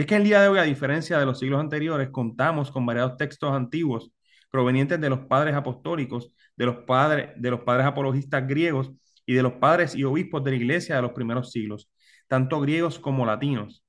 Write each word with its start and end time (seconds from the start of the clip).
Es 0.00 0.06
que 0.06 0.16
el 0.16 0.24
día 0.24 0.40
de 0.40 0.48
hoy, 0.48 0.58
a 0.58 0.62
diferencia 0.62 1.18
de 1.18 1.26
los 1.26 1.38
siglos 1.38 1.60
anteriores, 1.60 2.08
contamos 2.08 2.70
con 2.70 2.86
variados 2.86 3.18
textos 3.18 3.52
antiguos 3.52 4.10
provenientes 4.50 4.98
de 4.98 5.10
los 5.10 5.26
padres 5.26 5.54
apostólicos, 5.54 6.32
de 6.56 6.64
los 6.64 6.76
padres, 6.86 7.32
de 7.36 7.50
los 7.50 7.60
padres 7.60 7.84
apologistas 7.84 8.48
griegos 8.48 8.90
y 9.26 9.34
de 9.34 9.42
los 9.42 9.52
padres 9.54 9.94
y 9.94 10.04
obispos 10.04 10.42
de 10.42 10.52
la 10.52 10.56
iglesia 10.56 10.96
de 10.96 11.02
los 11.02 11.12
primeros 11.12 11.52
siglos, 11.52 11.90
tanto 12.28 12.62
griegos 12.62 12.98
como 12.98 13.26
latinos. 13.26 13.84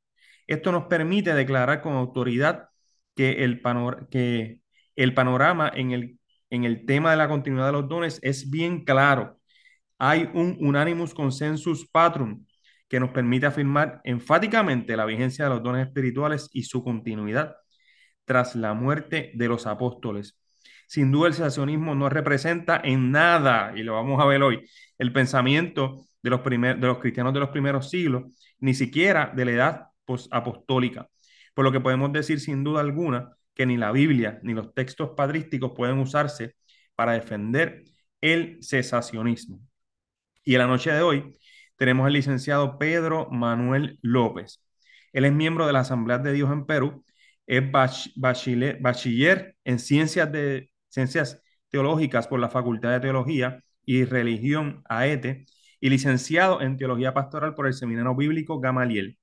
Esto 0.47 0.73
nos 0.73 0.87
permite 0.87 1.33
declarar 1.33 1.81
con 1.81 1.93
autoridad 1.93 2.67
que 3.15 3.45
el, 3.45 3.61
panorama 3.61 5.71
en 5.73 5.91
el, 5.91 6.19
en 6.49 6.65
el 6.65 6.85
tema 6.85 7.11
de 7.11 7.17
la 7.17 7.29
continuidad 7.29 7.67
de 7.67 7.71
los 7.71 7.87
dones 7.87 8.19
es 8.21 8.49
bien 8.49 8.83
claro. 8.83 9.39
Hay 9.97 10.29
un 10.33 10.57
unanimus 10.59 11.13
consensus 11.13 11.89
patrum 11.89 12.43
que 12.91 12.99
nos 12.99 13.11
permite 13.11 13.45
afirmar 13.45 14.01
enfáticamente 14.03 14.97
la 14.97 15.05
vigencia 15.05 15.45
de 15.45 15.51
los 15.51 15.63
dones 15.63 15.87
espirituales 15.87 16.49
y 16.51 16.63
su 16.63 16.83
continuidad 16.83 17.55
tras 18.25 18.53
la 18.53 18.73
muerte 18.73 19.31
de 19.33 19.47
los 19.47 19.65
apóstoles. 19.65 20.37
Sin 20.87 21.09
duda 21.09 21.29
el 21.29 21.33
cesacionismo 21.33 21.95
no 21.95 22.09
representa 22.09 22.81
en 22.83 23.09
nada, 23.11 23.71
y 23.77 23.83
lo 23.83 23.93
vamos 23.93 24.21
a 24.21 24.25
ver 24.25 24.43
hoy, 24.43 24.69
el 24.97 25.13
pensamiento 25.13 26.03
de 26.21 26.29
los, 26.31 26.41
primer, 26.41 26.81
de 26.81 26.87
los 26.87 26.97
cristianos 26.97 27.33
de 27.33 27.39
los 27.39 27.47
primeros 27.47 27.89
siglos, 27.89 28.25
ni 28.59 28.73
siquiera 28.73 29.31
de 29.33 29.45
la 29.45 29.51
edad 29.51 29.87
apostólica. 30.29 31.07
Por 31.53 31.63
lo 31.63 31.71
que 31.71 31.79
podemos 31.79 32.11
decir 32.11 32.41
sin 32.41 32.61
duda 32.61 32.81
alguna 32.81 33.37
que 33.53 33.65
ni 33.65 33.77
la 33.77 33.93
Biblia 33.93 34.41
ni 34.43 34.53
los 34.53 34.73
textos 34.73 35.11
padrísticos 35.15 35.71
pueden 35.73 35.97
usarse 35.99 36.55
para 36.95 37.13
defender 37.13 37.83
el 38.19 38.57
cesacionismo. 38.61 39.61
Y 40.43 40.55
en 40.55 40.59
la 40.59 40.67
noche 40.67 40.91
de 40.91 41.01
hoy 41.01 41.37
tenemos 41.81 42.05
al 42.05 42.13
licenciado 42.13 42.77
Pedro 42.77 43.27
Manuel 43.31 43.97
López. 44.03 44.63
Él 45.13 45.25
es 45.25 45.33
miembro 45.33 45.65
de 45.65 45.73
la 45.73 45.79
Asamblea 45.79 46.19
de 46.19 46.31
Dios 46.31 46.51
en 46.51 46.67
Perú, 46.67 47.03
es 47.47 47.63
bachiller 48.15 49.55
en 49.63 49.79
ciencias, 49.79 50.29
ciencias 50.89 51.41
teológicas 51.69 52.27
por 52.27 52.39
la 52.39 52.49
Facultad 52.49 52.91
de 52.91 52.99
Teología 52.99 53.63
y 53.83 54.05
Religión 54.05 54.83
AETE 54.87 55.47
y 55.79 55.89
licenciado 55.89 56.61
en 56.61 56.77
Teología 56.77 57.15
Pastoral 57.15 57.55
por 57.55 57.65
el 57.65 57.73
Seminario 57.73 58.15
Bíblico 58.15 58.59
Gamaliel. 58.59 59.17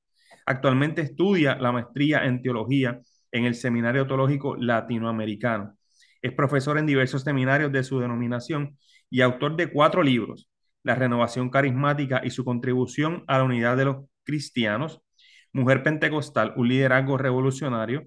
Actualmente 0.44 1.02
estudia 1.02 1.54
la 1.54 1.70
maestría 1.70 2.24
en 2.24 2.42
Teología 2.42 3.00
en 3.30 3.44
el 3.44 3.54
Seminario 3.54 4.04
Teológico 4.08 4.56
Latinoamericano. 4.56 5.78
Es 6.20 6.32
profesor 6.32 6.76
en 6.76 6.86
diversos 6.86 7.22
seminarios 7.22 7.70
de 7.70 7.84
su 7.84 8.00
denominación 8.00 8.76
y 9.08 9.20
autor 9.20 9.54
de 9.54 9.70
cuatro 9.70 10.02
libros, 10.02 10.50
la 10.88 10.94
renovación 10.94 11.50
carismática 11.50 12.22
y 12.24 12.30
su 12.30 12.46
contribución 12.46 13.22
a 13.26 13.36
la 13.36 13.44
unidad 13.44 13.76
de 13.76 13.84
los 13.84 14.06
cristianos, 14.24 15.02
Mujer 15.52 15.82
Pentecostal, 15.82 16.54
un 16.56 16.66
liderazgo 16.66 17.18
revolucionario. 17.18 18.04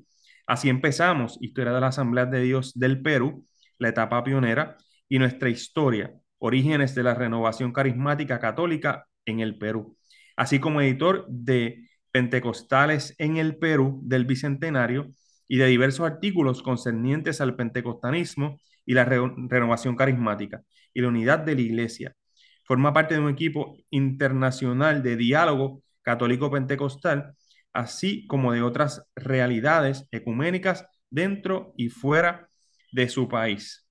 Así 0.47 0.67
empezamos, 0.67 1.37
Historia 1.41 1.73
de 1.73 1.79
la 1.79 1.87
Asamblea 1.89 2.25
de 2.25 2.41
Dios 2.41 2.73
del 2.73 2.99
Perú, 3.03 3.45
la 3.77 3.89
etapa 3.89 4.23
pionera, 4.23 4.77
y 5.07 5.19
nuestra 5.19 5.49
historia, 5.49 6.11
orígenes 6.39 6.95
de 6.95 7.03
la 7.03 7.13
renovación 7.13 7.71
carismática 7.71 8.39
católica 8.39 9.05
en 9.25 9.41
el 9.41 9.59
Perú, 9.59 9.95
así 10.35 10.57
como 10.57 10.81
editor 10.81 11.27
de 11.29 11.87
Pentecostales 12.09 13.13
en 13.19 13.37
el 13.37 13.57
Perú 13.57 14.01
del 14.03 14.25
Bicentenario 14.25 15.11
y 15.47 15.57
de 15.57 15.67
diversos 15.67 16.07
artículos 16.07 16.63
concernientes 16.63 17.41
al 17.41 17.55
pentecostalismo 17.55 18.59
y 18.87 18.95
la 18.95 19.05
renovación 19.05 19.95
carismática 19.95 20.63
y 20.95 21.01
la 21.01 21.09
unidad 21.09 21.39
de 21.39 21.53
la 21.53 21.61
Iglesia, 21.61 22.15
Forma 22.63 22.93
parte 22.93 23.15
de 23.15 23.19
un 23.19 23.29
equipo 23.29 23.77
internacional 23.89 25.03
de 25.03 25.15
diálogo 25.17 25.83
católico-pentecostal, 26.01 27.35
así 27.73 28.25
como 28.27 28.53
de 28.53 28.61
otras 28.61 29.05
realidades 29.15 30.07
ecuménicas 30.11 30.85
dentro 31.09 31.73
y 31.77 31.89
fuera 31.89 32.49
de 32.91 33.09
su 33.09 33.27
país. 33.27 33.87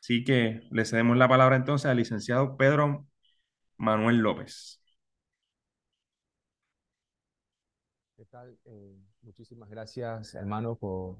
Así 0.00 0.24
que 0.24 0.60
le 0.70 0.84
cedemos 0.84 1.16
la 1.16 1.28
palabra 1.28 1.56
entonces 1.56 1.86
al 1.86 1.96
licenciado 1.96 2.56
Pedro 2.56 3.06
Manuel 3.76 4.18
López. 4.18 4.80
¿Qué 8.16 8.24
tal? 8.26 8.58
Eh, 8.64 8.96
muchísimas 9.22 9.70
gracias, 9.70 10.34
hermano, 10.34 10.76
por 10.76 11.18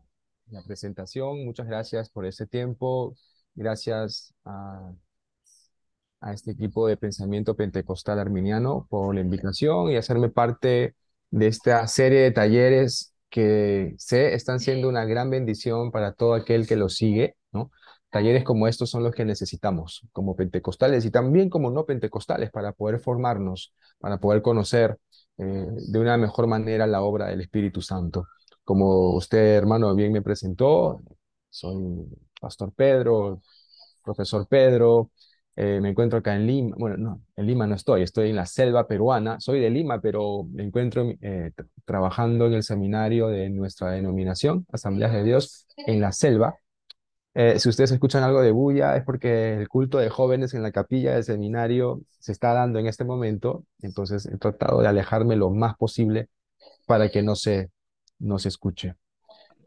la 0.50 0.62
presentación. 0.62 1.44
Muchas 1.44 1.66
gracias 1.66 2.10
por 2.10 2.26
ese 2.26 2.46
tiempo. 2.46 3.16
Gracias 3.54 4.34
a 4.44 4.92
a 6.20 6.32
este 6.32 6.50
equipo 6.52 6.86
de 6.88 6.96
pensamiento 6.96 7.54
pentecostal 7.56 8.18
arminiano 8.18 8.86
por 8.90 9.14
la 9.14 9.20
invitación 9.20 9.90
y 9.90 9.96
hacerme 9.96 10.30
parte 10.30 10.94
de 11.30 11.46
esta 11.46 11.86
serie 11.86 12.20
de 12.20 12.30
talleres 12.32 13.14
que 13.30 13.94
sé 13.98 14.34
están 14.34 14.60
siendo 14.60 14.88
una 14.88 15.04
gran 15.04 15.30
bendición 15.30 15.90
para 15.92 16.12
todo 16.12 16.34
aquel 16.34 16.66
que 16.66 16.76
lo 16.76 16.88
sigue, 16.88 17.36
¿no? 17.52 17.70
Talleres 18.10 18.42
como 18.44 18.66
estos 18.68 18.90
son 18.90 19.02
los 19.02 19.14
que 19.14 19.24
necesitamos 19.24 20.06
como 20.12 20.34
pentecostales 20.34 21.04
y 21.04 21.10
también 21.10 21.50
como 21.50 21.70
no 21.70 21.84
pentecostales 21.84 22.50
para 22.50 22.72
poder 22.72 23.00
formarnos, 23.00 23.74
para 23.98 24.18
poder 24.18 24.40
conocer 24.42 24.98
eh, 25.36 25.66
de 25.88 25.98
una 25.98 26.16
mejor 26.16 26.46
manera 26.46 26.86
la 26.86 27.02
obra 27.02 27.26
del 27.26 27.42
Espíritu 27.42 27.82
Santo. 27.82 28.26
Como 28.64 29.14
usted, 29.14 29.56
hermano, 29.56 29.94
bien 29.94 30.12
me 30.12 30.22
presentó, 30.22 31.00
soy 31.50 31.76
Pastor 32.40 32.72
Pedro, 32.72 33.42
profesor 34.02 34.46
Pedro, 34.48 35.10
eh, 35.60 35.80
me 35.80 35.90
encuentro 35.90 36.20
acá 36.20 36.36
en 36.36 36.46
Lima, 36.46 36.76
bueno, 36.78 36.96
no, 36.96 37.22
en 37.34 37.46
Lima 37.46 37.66
no 37.66 37.74
estoy, 37.74 38.02
estoy 38.02 38.30
en 38.30 38.36
la 38.36 38.46
selva 38.46 38.86
peruana, 38.86 39.40
soy 39.40 39.58
de 39.58 39.70
Lima, 39.70 40.00
pero 40.00 40.44
me 40.44 40.62
encuentro 40.62 41.10
eh, 41.20 41.50
trabajando 41.84 42.46
en 42.46 42.54
el 42.54 42.62
seminario 42.62 43.26
de 43.26 43.50
nuestra 43.50 43.90
denominación, 43.90 44.66
Asambleas 44.72 45.12
de 45.12 45.24
Dios, 45.24 45.66
en 45.76 46.00
la 46.00 46.12
selva. 46.12 46.54
Eh, 47.34 47.58
si 47.58 47.68
ustedes 47.68 47.92
escuchan 47.92 48.22
algo 48.22 48.40
de 48.42 48.52
bulla, 48.52 48.96
es 48.96 49.04
porque 49.04 49.54
el 49.54 49.68
culto 49.68 49.98
de 49.98 50.10
jóvenes 50.10 50.54
en 50.54 50.62
la 50.62 50.72
capilla 50.72 51.14
del 51.14 51.24
seminario 51.24 52.02
se 52.20 52.32
está 52.32 52.54
dando 52.54 52.78
en 52.78 52.86
este 52.86 53.04
momento, 53.04 53.64
entonces 53.82 54.26
he 54.26 54.38
tratado 54.38 54.80
de 54.80 54.88
alejarme 54.88 55.36
lo 55.36 55.50
más 55.50 55.76
posible 55.76 56.28
para 56.86 57.10
que 57.10 57.22
no 57.22 57.36
se, 57.36 57.70
no 58.20 58.38
se 58.38 58.48
escuche. 58.48 58.94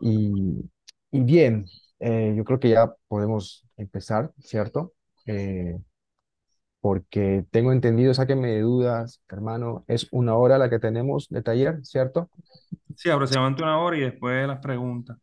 Y, 0.02 0.70
y 1.12 1.22
bien, 1.22 1.66
yo 2.00 2.44
creo 2.46 2.60
que 2.60 2.70
ya 2.70 2.94
podemos 3.08 3.66
empezar, 3.78 4.32
¿cierto? 4.40 4.94
Eh, 5.26 5.80
porque 6.80 7.46
tengo 7.52 7.72
entendido, 7.72 8.14
sáquenme 8.14 8.50
de 8.50 8.62
dudas, 8.62 9.22
hermano, 9.30 9.86
es 9.88 10.08
una 10.12 10.36
hora 10.36 10.58
la 10.58 10.70
que 10.70 10.80
tenemos 10.80 11.30
de 11.30 11.44
taller, 11.44 11.80
¿cierto? 11.84 12.30
Sí, 12.96 13.10
aproximadamente 13.10 13.64
una 13.64 13.80
hora 13.80 13.98
y 13.98 14.02
después 14.02 14.48
las 14.48 14.60
preguntas. 14.60 15.18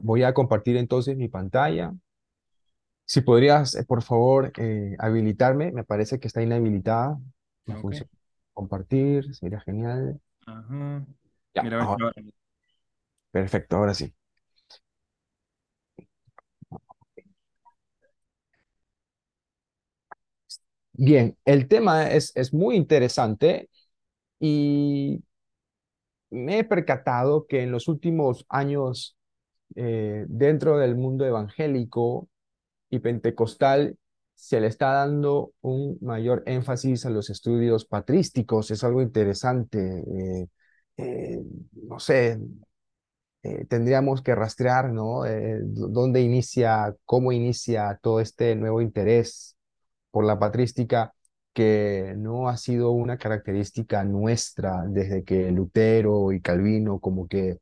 voy 0.00 0.22
a 0.22 0.34
compartir 0.34 0.76
entonces 0.76 1.16
mi 1.16 1.28
pantalla. 1.28 1.94
Si 3.04 3.22
podrías, 3.22 3.74
eh, 3.74 3.84
por 3.84 4.02
favor, 4.02 4.52
eh, 4.58 4.94
habilitarme, 4.98 5.72
me 5.72 5.84
parece 5.84 6.20
que 6.20 6.28
está 6.28 6.42
inhabilitada. 6.42 7.18
Compartir, 8.52 9.34
sería 9.34 9.60
genial. 9.60 10.20
Perfecto, 13.30 13.76
ahora 13.76 13.94
sí. 13.94 14.12
Bien, 20.92 21.36
el 21.44 21.68
tema 21.68 22.10
es, 22.10 22.32
es 22.34 22.52
muy 22.52 22.74
interesante 22.74 23.70
y 24.40 25.22
me 26.30 26.58
he 26.58 26.64
percatado 26.64 27.46
que 27.46 27.62
en 27.62 27.70
los 27.70 27.88
últimos 27.88 28.44
años, 28.48 29.16
eh, 29.76 30.26
dentro 30.28 30.78
del 30.78 30.96
mundo 30.96 31.24
evangélico 31.24 32.28
y 32.90 33.00
pentecostal, 33.00 33.98
se 34.38 34.60
le 34.60 34.68
está 34.68 34.92
dando 34.92 35.52
un 35.62 35.98
mayor 36.00 36.44
énfasis 36.46 37.04
a 37.06 37.10
los 37.10 37.28
estudios 37.28 37.84
patrísticos, 37.84 38.70
es 38.70 38.84
algo 38.84 39.02
interesante. 39.02 39.78
Eh, 39.80 40.46
eh, 40.96 41.40
no 41.72 41.98
sé, 41.98 42.38
eh, 43.42 43.64
tendríamos 43.66 44.22
que 44.22 44.34
rastrear, 44.36 44.92
¿no? 44.92 45.22
¿Dónde 45.64 46.20
inicia, 46.22 46.94
cómo 47.04 47.32
inicia 47.32 47.98
todo 48.00 48.20
este 48.20 48.54
nuevo 48.54 48.80
interés 48.80 49.56
por 50.12 50.24
la 50.24 50.38
patrística 50.38 51.12
que 51.52 52.14
no 52.16 52.48
ha 52.48 52.56
sido 52.56 52.92
una 52.92 53.18
característica 53.18 54.04
nuestra 54.04 54.84
desde 54.86 55.24
que 55.24 55.50
Lutero 55.50 56.32
y 56.32 56.40
Calvino 56.40 57.00
como 57.00 57.26
que 57.26 57.58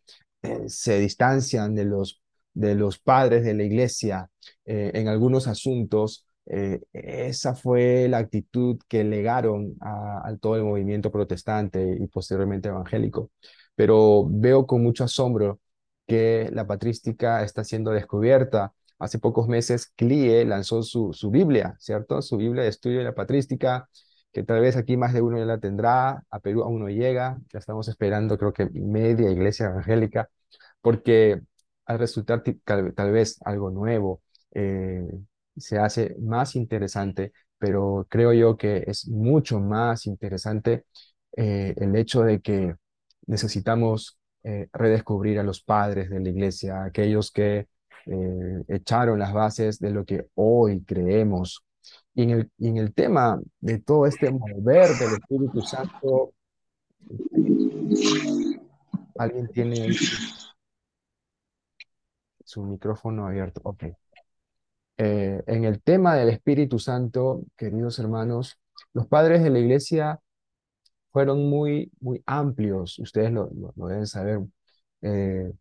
se 0.66 0.98
distancian 0.98 1.74
de 1.74 1.86
los, 1.86 2.22
de 2.52 2.74
los 2.74 2.98
padres 2.98 3.44
de 3.44 3.54
la 3.54 3.64
iglesia 3.64 4.30
en 4.64 5.08
algunos 5.08 5.48
asuntos 5.48 6.25
eh, 6.46 6.80
esa 6.92 7.54
fue 7.54 8.08
la 8.08 8.18
actitud 8.18 8.78
que 8.88 9.04
legaron 9.04 9.74
a, 9.80 10.34
todo 10.40 10.56
el 10.56 10.64
movimiento 10.64 11.10
protestante 11.10 11.96
y 12.00 12.06
posteriormente 12.08 12.68
evangélico. 12.68 13.30
Pero 13.74 14.26
veo 14.30 14.66
con 14.66 14.82
mucho 14.82 15.04
asombro 15.04 15.60
que 16.06 16.50
la 16.52 16.66
patrística 16.66 17.42
está 17.42 17.64
siendo 17.64 17.90
descubierta. 17.90 18.72
Hace 18.98 19.18
pocos 19.18 19.48
meses 19.48 19.92
CLIE 19.96 20.44
lanzó 20.44 20.82
su, 20.82 21.12
su 21.12 21.30
Biblia, 21.30 21.76
¿cierto? 21.78 22.22
Su 22.22 22.36
Biblia 22.36 22.62
de 22.62 22.70
estudio 22.70 22.98
de 22.98 23.04
la 23.04 23.14
patrística, 23.14 23.88
que 24.32 24.42
tal 24.44 24.60
vez 24.60 24.76
aquí 24.76 24.96
más 24.96 25.12
de 25.14 25.22
uno 25.22 25.38
ya 25.38 25.44
la 25.44 25.58
tendrá, 25.58 26.24
a 26.30 26.40
Perú 26.40 26.62
aún 26.62 26.80
no 26.80 26.88
llega, 26.88 27.38
ya 27.52 27.58
estamos 27.58 27.88
esperando 27.88 28.38
creo 28.38 28.52
que 28.52 28.66
media 28.70 29.30
iglesia 29.30 29.66
evangélica, 29.66 30.30
porque 30.80 31.40
al 31.86 31.98
resultar 31.98 32.42
tal, 32.64 33.12
vez 33.12 33.38
algo 33.44 33.70
nuevo, 33.70 34.22
eh, 34.52 35.08
se 35.56 35.78
hace 35.78 36.16
más 36.20 36.56
interesante, 36.56 37.32
pero 37.58 38.06
creo 38.08 38.32
yo 38.32 38.56
que 38.56 38.84
es 38.86 39.08
mucho 39.08 39.60
más 39.60 40.06
interesante 40.06 40.84
eh, 41.36 41.74
el 41.78 41.96
hecho 41.96 42.22
de 42.22 42.40
que 42.40 42.74
necesitamos 43.26 44.18
eh, 44.44 44.68
redescubrir 44.72 45.38
a 45.38 45.42
los 45.42 45.62
padres 45.62 46.10
de 46.10 46.20
la 46.20 46.28
iglesia, 46.30 46.84
aquellos 46.84 47.30
que 47.32 47.68
eh, 48.06 48.64
echaron 48.68 49.18
las 49.18 49.32
bases 49.32 49.78
de 49.80 49.90
lo 49.90 50.04
que 50.04 50.26
hoy 50.34 50.82
creemos. 50.84 51.62
Y 52.14 52.22
en, 52.24 52.30
el, 52.30 52.50
en 52.58 52.76
el 52.78 52.94
tema 52.94 53.40
de 53.60 53.78
todo 53.80 54.06
este 54.06 54.30
mover 54.30 54.90
del 54.96 55.14
Espíritu 55.14 55.60
Santo, 55.62 56.32
alguien 59.18 59.48
tiene 59.48 59.88
su 62.44 62.62
micrófono 62.62 63.26
abierto. 63.26 63.60
Ok. 63.64 63.84
Eh, 64.98 65.42
en 65.46 65.64
el 65.64 65.82
tema 65.82 66.14
del 66.14 66.30
Espíritu 66.30 66.78
Santo, 66.78 67.44
queridos 67.56 67.98
hermanos, 67.98 68.58
los 68.94 69.06
padres 69.06 69.42
de 69.42 69.50
la 69.50 69.58
iglesia 69.58 70.20
fueron 71.12 71.48
muy, 71.50 71.92
muy 72.00 72.22
amplios, 72.26 72.98
ustedes 72.98 73.32
lo, 73.32 73.50
deben 73.76 74.06
saber, 74.06 74.40
eh, 75.02 75.52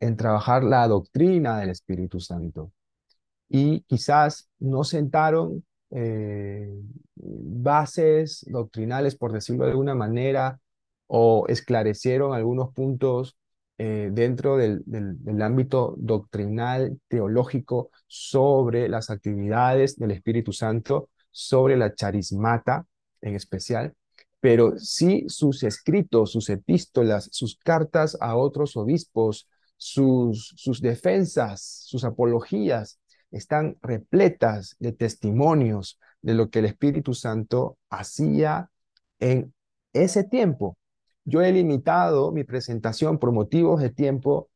en 0.00 0.16
trabajar 0.16 0.64
la 0.64 0.86
doctrina 0.88 1.58
del 1.60 1.70
Espíritu 1.70 2.20
Santo. 2.20 2.72
Y 3.48 3.82
quizás 3.82 4.48
no 4.58 4.84
sentaron 4.84 5.64
eh, 5.90 6.72
bases 7.16 8.44
doctrinales, 8.48 9.16
por 9.16 9.32
decirlo 9.32 9.64
de 9.64 9.72
alguna 9.72 9.94
manera, 9.94 10.60
o 11.06 11.46
esclarecieron 11.48 12.34
algunos 12.34 12.72
puntos 12.72 13.36
eh, 13.84 14.10
dentro 14.12 14.58
del, 14.58 14.84
ámbito 15.42 15.96
doctrinal, 15.98 17.00
teológico, 17.08 17.90
sobre 18.06 18.88
las 18.88 19.10
actividades 19.10 19.96
del 19.96 20.12
Espíritu 20.12 20.52
Santo, 20.52 21.08
sobre 21.32 21.76
la 21.76 21.92
charismata 21.92 22.86
en 23.22 23.34
especial, 23.34 23.92
pero 24.38 24.78
sí 24.78 25.24
sus 25.26 25.64
escritos, 25.64 26.30
sus 26.30 26.48
epístolas, 26.48 27.28
sus 27.32 27.56
cartas 27.56 28.16
a 28.20 28.36
otros 28.36 28.76
obispos, 28.76 29.48
sus 29.76 30.80
defensas, 30.80 31.82
sus 31.84 32.04
apologías, 32.04 33.00
están 33.32 33.78
repletas 33.82 34.76
de 34.78 34.92
testimonios 34.92 35.98
de 36.20 36.34
lo 36.34 36.50
que 36.50 36.60
el 36.60 36.66
Espíritu 36.66 37.14
Santo 37.14 37.78
hacía 37.90 38.70
en 39.18 39.52
ese 39.92 40.22
tiempo. 40.22 40.76
Yo 41.24 41.40
he 41.42 41.52
limitado 41.52 42.32
mi 42.32 42.44
presentación 42.44 43.18
por 43.18 43.32
motivos 43.32 43.80
de 43.80 43.90
tiempo 43.90 44.50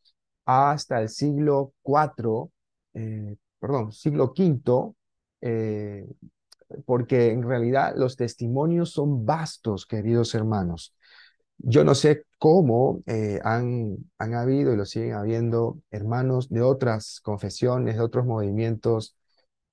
hasta 0.45 1.01
el 1.01 1.09
siglo 1.09 1.75
IV, 1.85 2.51
eh, 2.95 3.37
perdón, 3.59 3.93
siglo 3.93 4.33
V, 4.37 4.95
eh, 5.41 6.07
porque 6.85 7.31
en 7.31 7.43
realidad 7.43 7.95
los 7.97 8.17
testimonios 8.17 8.91
son 8.91 9.25
vastos, 9.25 9.87
queridos 9.87 10.35
hermanos. 10.35 10.95
Yo 11.59 11.85
no 11.85 11.95
sé 11.95 12.25
cómo 12.39 13.03
eh, 13.07 13.41
han, 13.45 13.97
han 14.19 14.35
habido 14.35 14.73
y 14.73 14.77
lo 14.77 14.85
siguen 14.85 15.15
habiendo 15.15 15.79
hermanos 15.91 16.49
de 16.51 16.63
otras 16.63 17.21
confesiones, 17.23 17.97
de 17.97 18.03
otros 18.03 18.27
movimientos, 18.27 19.17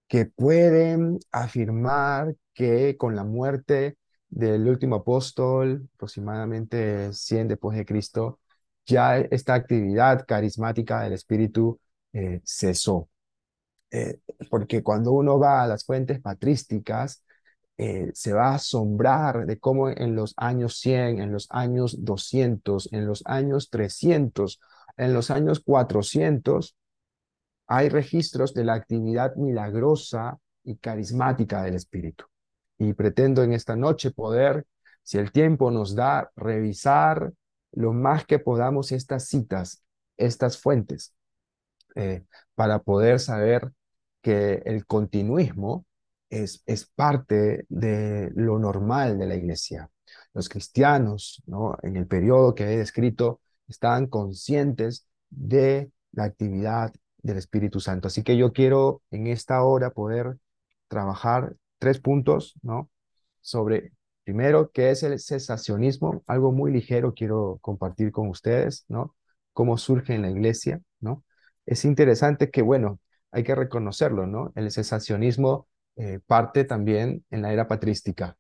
que 0.08 0.26
pueden 0.26 1.20
afirmar 1.32 2.36
que 2.54 2.98
con 2.98 3.16
la 3.16 3.24
muerte 3.24 3.98
del 4.34 4.68
último 4.68 4.98
apóstol, 4.98 5.90
aproximadamente 5.96 7.14
100 7.14 7.50
después 7.50 7.78
de 7.78 7.86
Cristo, 7.86 8.40
ya 8.86 9.18
esta 9.18 9.54
actividad 9.54 10.26
carismática 10.26 11.02
del 11.02 11.14
Espíritu 11.14 11.80
eh, 12.14 12.42
cesó. 12.44 13.10
Eh, 13.92 14.20
porque 14.50 14.82
cuando 14.84 15.12
uno 15.12 15.40
va 15.40 15.64
a 15.64 15.68
las 15.68 15.86
fuentes 15.86 16.20
patrísticas, 16.20 17.24
eh, 17.78 18.12
se 18.14 18.34
va 18.34 18.52
a 18.52 18.56
asombrar 18.56 19.46
de 19.46 19.60
cómo 19.60 19.90
en 19.90 20.16
los 20.16 20.34
años 20.38 20.80
100, 20.80 21.22
en 21.22 21.32
los 21.32 21.48
años 21.52 22.04
200, 22.04 22.90
en 22.92 23.06
los 23.08 23.24
años 23.26 23.70
300, 23.70 24.60
en 24.98 25.14
los 25.14 25.32
años 25.32 25.60
400, 25.60 26.76
hay 27.68 27.90
registros 27.90 28.54
de 28.54 28.64
la 28.66 28.74
actividad 28.74 29.36
milagrosa 29.36 30.40
y 30.64 30.78
carismática 30.78 31.64
del 31.64 31.76
Espíritu. 31.76 32.26
Y 32.84 32.94
pretendo 32.94 33.44
en 33.44 33.54
esta 33.54 33.78
noche 33.78 34.12
poder, 34.12 34.66
si 35.04 35.18
el 35.18 35.32
tiempo 35.32 35.72
nos 35.72 35.96
da, 35.96 36.32
revisar 36.36 37.32
lo 37.72 37.94
más 37.94 38.26
que 38.26 38.40
podamos 38.40 38.92
estas 38.92 39.28
citas, 39.28 39.84
estas 40.18 40.58
fuentes, 40.58 41.14
eh, 41.96 42.26
para 42.56 42.80
poder 42.80 43.20
saber 43.22 43.72
que 44.22 44.62
el 44.66 44.86
continuismo 44.86 45.86
es, 46.30 46.62
es 46.66 46.86
parte 46.86 47.66
de 47.70 48.32
lo 48.36 48.60
normal 48.60 49.18
de 49.18 49.28
la 49.28 49.36
iglesia. 49.36 49.90
Los 50.34 50.50
cristianos, 50.50 51.42
¿no? 51.46 51.78
en 51.84 51.96
el 51.96 52.06
periodo 52.06 52.54
que 52.54 52.66
he 52.66 52.78
descrito, 52.78 53.40
estaban 53.68 54.08
conscientes 54.08 55.08
de 55.30 55.90
la 56.12 56.26
actividad 56.26 56.94
del 57.20 57.38
Espíritu 57.38 57.80
Santo. 57.80 58.08
Así 58.10 58.24
que 58.24 58.36
yo 58.36 58.52
quiero 58.52 59.02
en 59.10 59.28
esta 59.28 59.64
hora 59.64 59.92
poder 59.92 60.38
trabajar 60.90 61.56
tres 61.84 62.00
puntos, 62.00 62.54
¿no? 62.62 62.90
Sobre, 63.42 63.92
primero, 64.24 64.72
qué 64.72 64.92
es 64.92 65.04
el 65.04 65.20
cesacionismo, 65.20 66.24
algo 66.28 66.54
muy 66.54 66.72
ligero 66.72 67.14
quiero 67.14 67.58
compartir 67.62 68.14
con 68.14 68.30
ustedes, 68.30 68.86
¿no? 68.88 69.16
Cómo 69.52 69.78
surge 69.78 70.16
en 70.16 70.22
la 70.22 70.30
iglesia, 70.32 70.82
¿no? 71.02 71.26
Es 71.66 71.84
interesante 71.84 72.50
que, 72.50 72.62
bueno, 72.62 73.02
hay 73.32 73.44
que 73.44 73.54
reconocerlo, 73.54 74.28
¿no? 74.28 74.54
El 74.56 74.72
cesacionismo 74.72 75.68
eh, 75.98 76.22
parte 76.26 76.64
también 76.64 77.26
en 77.32 77.42
la 77.42 77.52
era 77.52 77.68
patrística, 77.68 78.38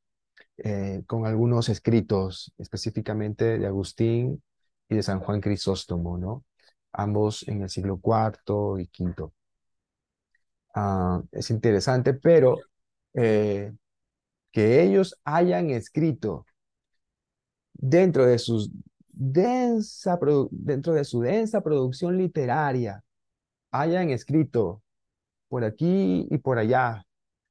eh, 0.57 1.03
con 1.05 1.25
algunos 1.25 1.67
escritos, 1.67 2.53
específicamente 2.57 3.59
de 3.59 3.67
Agustín 3.67 4.41
y 4.87 4.95
de 4.95 5.03
San 5.03 5.19
Juan 5.19 5.41
Crisóstomo, 5.41 6.17
¿no? 6.17 6.45
Ambos 6.93 7.45
en 7.49 7.61
el 7.63 7.69
siglo 7.69 7.99
IV 8.01 8.79
y 8.79 8.89
V. 9.03 9.31
Ah, 10.75 11.21
es 11.31 11.49
interesante, 11.49 12.13
pero 12.13 12.57
eh, 13.13 13.73
que 14.51 14.83
ellos 14.83 15.19
hayan 15.23 15.69
escrito 15.71 16.45
dentro 17.73 18.25
de, 18.25 18.39
sus 18.39 18.71
densa, 19.09 20.19
dentro 20.51 20.93
de 20.93 21.03
su 21.03 21.21
densa 21.21 21.61
producción 21.61 22.17
literaria, 22.17 23.03
hayan 23.71 24.09
escrito 24.11 24.81
por 25.47 25.63
aquí 25.63 26.27
y 26.29 26.37
por 26.39 26.57
allá 26.57 27.05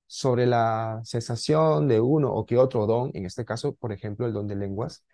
sobre 0.07 0.47
la 0.47 1.01
cesación 1.05 1.89
de 1.89 2.01
uno 2.01 2.33
o 2.33 2.47
que 2.47 2.59
otro 2.59 2.87
don, 2.87 3.11
en 3.15 3.27
este 3.27 3.45
caso, 3.45 3.75
por 3.75 3.93
ejemplo, 3.93 4.27
el 4.27 4.33
don 4.33 4.47
de 4.47 4.57
lenguas, 4.57 5.05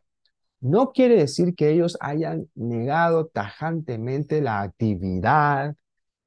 no 0.61 0.93
quiere 0.93 1.17
decir 1.17 1.55
que 1.55 1.71
ellos 1.71 1.97
hayan 2.01 2.49
negado 2.55 3.27
tajantemente 3.29 4.41
la 4.41 4.63
actividad 4.63 5.77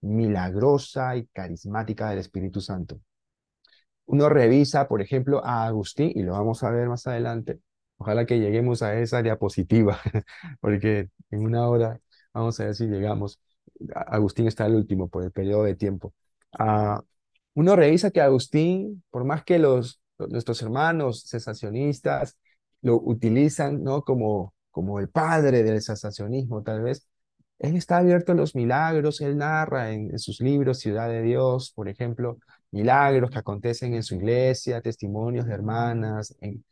milagrosa 0.02 1.18
y 1.18 1.28
carismática 1.28 2.10
del 2.10 2.20
Espíritu 2.20 2.62
Santo. 2.62 3.02
Uno 4.12 4.28
revisa, 4.28 4.90
por 4.90 5.02
ejemplo, 5.02 5.42
a 5.46 5.66
Agustín, 5.66 6.12
y 6.14 6.24
lo 6.24 6.34
vamos 6.34 6.64
a 6.64 6.70
ver 6.70 6.90
más 6.90 7.08
adelante. 7.08 7.62
Ojalá 7.96 8.26
que 8.26 8.40
lleguemos 8.40 8.82
a 8.82 9.00
esa 9.00 9.22
diapositiva, 9.22 10.00
porque 10.60 11.10
en 11.30 11.46
una 11.46 11.66
hora 11.70 11.98
vamos 12.34 12.60
a 12.60 12.66
ver 12.66 12.76
si 12.76 12.88
llegamos. 12.88 13.40
Agustín 13.96 14.48
está 14.48 14.66
el 14.66 14.76
último 14.76 15.08
por 15.08 15.24
el 15.24 15.32
periodo 15.32 15.64
de 15.64 15.76
tiempo. 15.76 16.14
Ah, 16.60 17.02
uno 17.54 17.76
revisa 17.78 18.12
que 18.12 18.20
Agustín, 18.20 19.02
por 19.12 19.24
más 19.24 19.46
que 19.46 19.60
los, 19.60 20.02
nuestros 20.18 20.62
hermanos 20.62 21.26
cesacionistas 21.30 22.38
lo 22.82 22.96
utilizan 22.98 23.82
¿no? 23.82 24.02
como, 24.02 24.54
como 24.72 25.00
el 25.00 25.08
padre 25.08 25.64
del 25.64 25.82
cesacionismo, 25.82 26.64
tal 26.64 26.82
vez, 26.82 27.08
él 27.60 27.78
está 27.78 28.00
abierto 28.00 28.34
a 28.34 28.36
los 28.36 28.56
milagros, 28.56 29.22
él 29.22 29.38
narra 29.38 29.92
en, 29.92 30.20
sus 30.20 30.42
libros 30.42 30.80
Ciudad 30.80 31.08
de 31.08 31.22
Dios, 31.22 31.72
por 31.74 31.88
ejemplo, 31.88 32.40
milagros 32.72 33.30
que 33.32 33.40
acontecen 33.40 33.94
en 33.94 34.04
su 34.04 34.16
iglesia, 34.16 34.82
testimonios 34.82 35.46
de 35.46 35.54
hermanas 35.54 36.36
en 36.42 36.64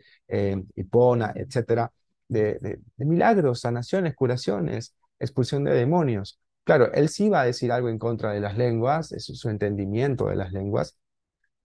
Hipona, 0.75 1.33
etcétera, 1.35 1.91
de 2.27 2.79
milagros, 2.97 3.61
sanaciones, 3.61 4.15
curaciones, 4.15 4.95
expulsión 5.19 5.63
de 5.63 5.73
demonios. 5.73 6.39
Claro, 6.63 6.91
él 6.93 7.09
sí 7.09 7.29
va 7.29 7.41
a 7.41 7.45
decir 7.45 7.71
algo 7.71 7.89
en 7.89 7.97
contra 7.99 8.31
de 8.31 8.39
las 8.39 8.57
lenguas, 8.57 9.11
es 9.11 9.25
su 9.25 9.49
entendimiento 9.49 10.27
de 10.27 10.35
las 10.35 10.51
lenguas, 10.51 10.97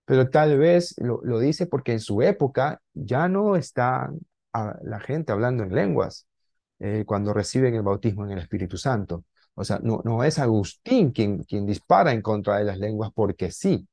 pero 0.04 0.30
tal 0.30 0.58
vez 0.58 0.94
lo, 0.98 1.20
dice 1.38 1.66
porque 1.66 1.92
en 1.92 2.00
su 2.00 2.22
época 2.22 2.80
ya 2.92 3.28
no 3.28 3.56
está 3.56 4.10
la 4.82 5.00
gente 5.00 5.32
hablando 5.32 5.62
en 5.64 5.74
lenguas 5.74 6.26
eh, 6.78 7.04
cuando 7.06 7.32
reciben 7.32 7.74
el 7.74 7.82
bautismo 7.82 8.24
en 8.24 8.32
el 8.32 8.38
Espíritu 8.38 8.76
Santo. 8.76 9.24
O 9.54 9.64
sea, 9.64 9.78
no, 9.82 10.02
no 10.04 10.24
es 10.24 10.38
Agustín 10.38 11.12
quien, 11.12 11.44
quien 11.44 11.66
dispara 11.66 12.12
en 12.12 12.22
contra 12.22 12.58
de 12.58 12.64
las 12.64 12.78
lenguas 12.78 13.10
porque 13.14 13.50
sí. 13.50 13.86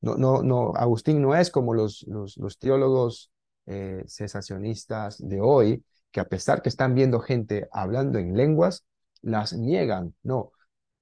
No, 0.00 0.16
no, 0.16 0.42
no, 0.42 0.72
Agustín 0.76 1.20
no 1.20 1.34
es 1.34 1.50
como 1.50 1.74
los, 1.74 2.06
los, 2.06 2.58
teólogos 2.58 3.32
eh, 3.66 4.04
cesacionistas 4.06 5.18
de 5.18 5.40
hoy, 5.40 5.84
que 6.10 6.20
a 6.20 6.28
pesar 6.28 6.62
que 6.62 6.68
están 6.68 6.94
viendo 6.94 7.20
gente 7.20 7.68
hablando 7.72 8.18
en 8.18 8.36
lenguas, 8.36 8.84
las 9.22 9.52
niegan. 9.52 10.14
No, 10.22 10.52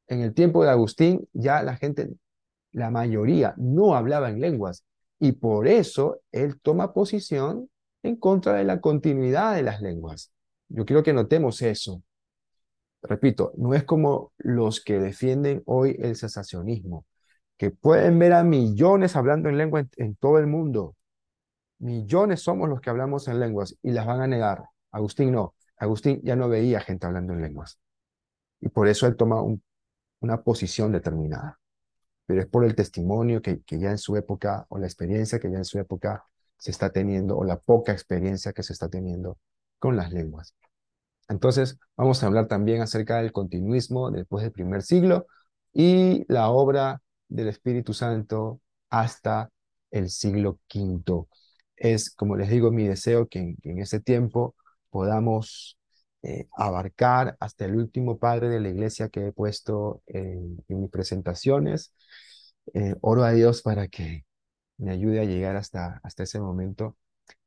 en 0.09 0.21
el 0.21 0.35
tiempo 0.35 0.65
de 0.65 0.71
Agustín 0.71 1.29
ya 1.33 1.62
la 1.62 1.76
gente, 1.76 2.09
la 2.73 2.91
mayoría, 2.91 3.55
no 3.57 3.95
hablaba 3.95 4.31
en 4.31 4.41
lenguas 4.41 4.85
y 5.19 5.33
por 5.33 5.67
eso 5.69 6.21
él 6.33 6.61
toma 6.61 6.93
posición 6.93 7.69
en 8.03 8.17
contra 8.17 8.55
de 8.55 8.65
la 8.65 8.81
continuidad 8.81 9.55
de 9.55 9.62
las 9.62 9.81
lenguas. 9.81 10.33
Yo 10.69 10.85
quiero 10.85 11.03
que 11.03 11.12
notemos 11.12 11.62
eso. 11.62 12.03
Repito, 13.03 13.53
no 13.57 13.75
es 13.75 13.85
como 13.85 14.33
los 14.38 14.81
que 14.83 14.99
defienden 14.99 15.62
hoy 15.67 15.97
el 16.00 16.17
cesacionismo, 16.17 17.07
que 17.57 17.71
pueden 17.71 18.19
ver 18.19 18.33
a 18.33 18.45
millones 18.45 19.17
hablando 19.17 19.49
en 19.49 19.59
lengua 19.59 19.87
en, 19.97 20.17
todo 20.17 20.39
el 20.39 20.47
mundo. 20.47 20.97
Millones 21.79 22.43
somos 22.43 22.69
los 22.69 22.81
que 22.81 22.91
hablamos 22.91 23.29
en 23.29 23.41
lenguas 23.41 23.77
y 23.83 23.93
las 23.93 24.07
van 24.07 24.21
a 24.21 24.27
negar. 24.27 24.65
Agustín 24.91 25.33
no. 25.33 25.55
Agustín 25.77 26.21
ya 26.23 26.37
no 26.37 26.49
veía 26.49 26.81
gente 26.81 27.07
hablando 27.07 27.33
en 27.33 27.43
lenguas. 27.43 27.79
Y 28.61 28.69
por 28.69 28.89
eso 28.89 29.07
él 29.07 29.17
toma 29.17 29.43
una 30.21 30.43
posición 30.43 30.93
determinada. 30.93 31.59
Pero 32.27 32.41
es 32.41 32.47
por 32.47 32.65
el 32.65 32.75
testimonio 32.75 33.43
que, 33.43 33.63
que 33.63 33.79
ya 33.79 33.91
en 33.91 33.99
su 33.99 34.17
época, 34.17 34.67
o 34.69 34.79
la 34.79 34.87
experiencia 34.87 35.39
que 35.39 35.51
ya 35.51 35.59
en 35.59 35.65
su 35.65 35.79
época 35.79 36.25
se 36.59 36.71
está 36.71 36.91
teniendo, 36.91 37.37
o 37.37 37.45
la 37.45 37.59
poca 37.59 37.93
experiencia 37.93 38.53
que 38.53 38.63
se 38.63 38.73
está 38.73 38.89
teniendo 38.89 39.39
con 39.79 39.97
las 39.97 40.13
lenguas. 40.13 40.55
Entonces, 41.29 41.79
vamos 41.97 42.23
a 42.23 42.27
hablar 42.27 42.49
también 42.49 42.83
acerca 42.83 43.19
del 43.19 43.33
continuismo 43.33 44.11
después 44.11 44.43
del 44.43 44.53
primer 44.53 44.83
siglo 44.83 45.27
y 45.73 46.25
la 46.33 46.51
obra 46.51 47.03
del 47.28 47.49
Espíritu 47.49 47.92
Santo 47.95 48.61
hasta 48.90 49.50
el 49.90 50.11
siglo 50.11 50.61
V. 50.75 51.26
Es, 51.76 52.11
como 52.11 52.37
les 52.37 52.49
digo, 52.50 52.71
mi 52.71 52.87
deseo 52.87 53.28
que 53.28 53.56
en, 53.62 53.78
ese 53.78 54.00
tiempo 54.00 54.54
podamos 54.90 55.78
eh, 56.23 56.49
abarcar 56.56 57.37
hasta 57.40 57.66
el 57.66 57.76
último 57.76 58.18
padre 58.18 58.49
de 58.49 58.61
la 58.61 58.71
iglesia 58.71 59.09
que 59.09 59.28
he 59.28 59.33
puesto 59.33 60.02
en, 60.06 60.64
mis 60.68 60.90
presentaciones. 60.90 61.92
Eh, 62.75 62.95
oro 63.00 63.25
a 63.25 63.33
Dios 63.33 63.62
para 63.62 63.88
que 63.88 64.25
me 64.78 64.92
ayude 64.92 65.21
a 65.21 65.25
llegar 65.25 65.56
hasta, 65.56 66.00
hasta 66.02 66.25
ese 66.25 66.40
momento. 66.40 66.97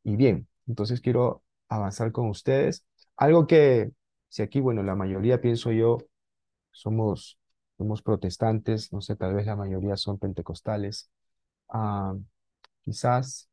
Y 0.04 0.16
bien, 0.16 0.48
entonces 0.68 1.02
quiero 1.02 1.44
avanzar 1.70 2.12
con 2.12 2.30
ustedes. 2.30 2.86
Algo 3.18 3.48
que, 3.48 3.92
si 4.30 4.42
aquí, 4.44 4.60
bueno, 4.60 4.84
la 4.84 4.96
mayoría 4.96 5.42
pienso 5.42 5.72
yo, 5.72 5.98
somos 6.72 7.39
somos 7.80 8.02
protestantes, 8.04 8.94
no 8.94 9.02
sé, 9.02 9.16
tal 9.16 9.34
vez 9.36 9.46
la 9.48 9.56
mayoría 9.56 9.98
son 9.98 10.20
pentecostales. 10.20 11.10
Ah, 11.70 12.16
quizás, 12.86 13.50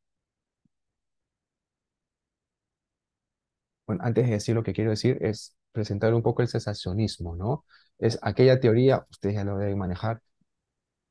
bueno, 3.86 4.02
antes 4.04 4.26
de 4.26 4.32
decir 4.32 4.54
lo 4.54 4.62
que 4.62 4.72
quiero 4.72 4.90
decir, 4.90 5.18
es 5.20 5.54
presentar 5.72 6.14
un 6.14 6.22
poco 6.22 6.42
el 6.42 6.48
cesacionismo, 6.48 7.36
¿no? 7.36 7.64
Es 7.98 8.18
aquella 8.22 8.58
teoría, 8.60 9.06
ustedes 9.10 9.36
ya 9.36 9.44
lo 9.44 9.58
deben 9.58 9.78
manejar, 9.78 10.22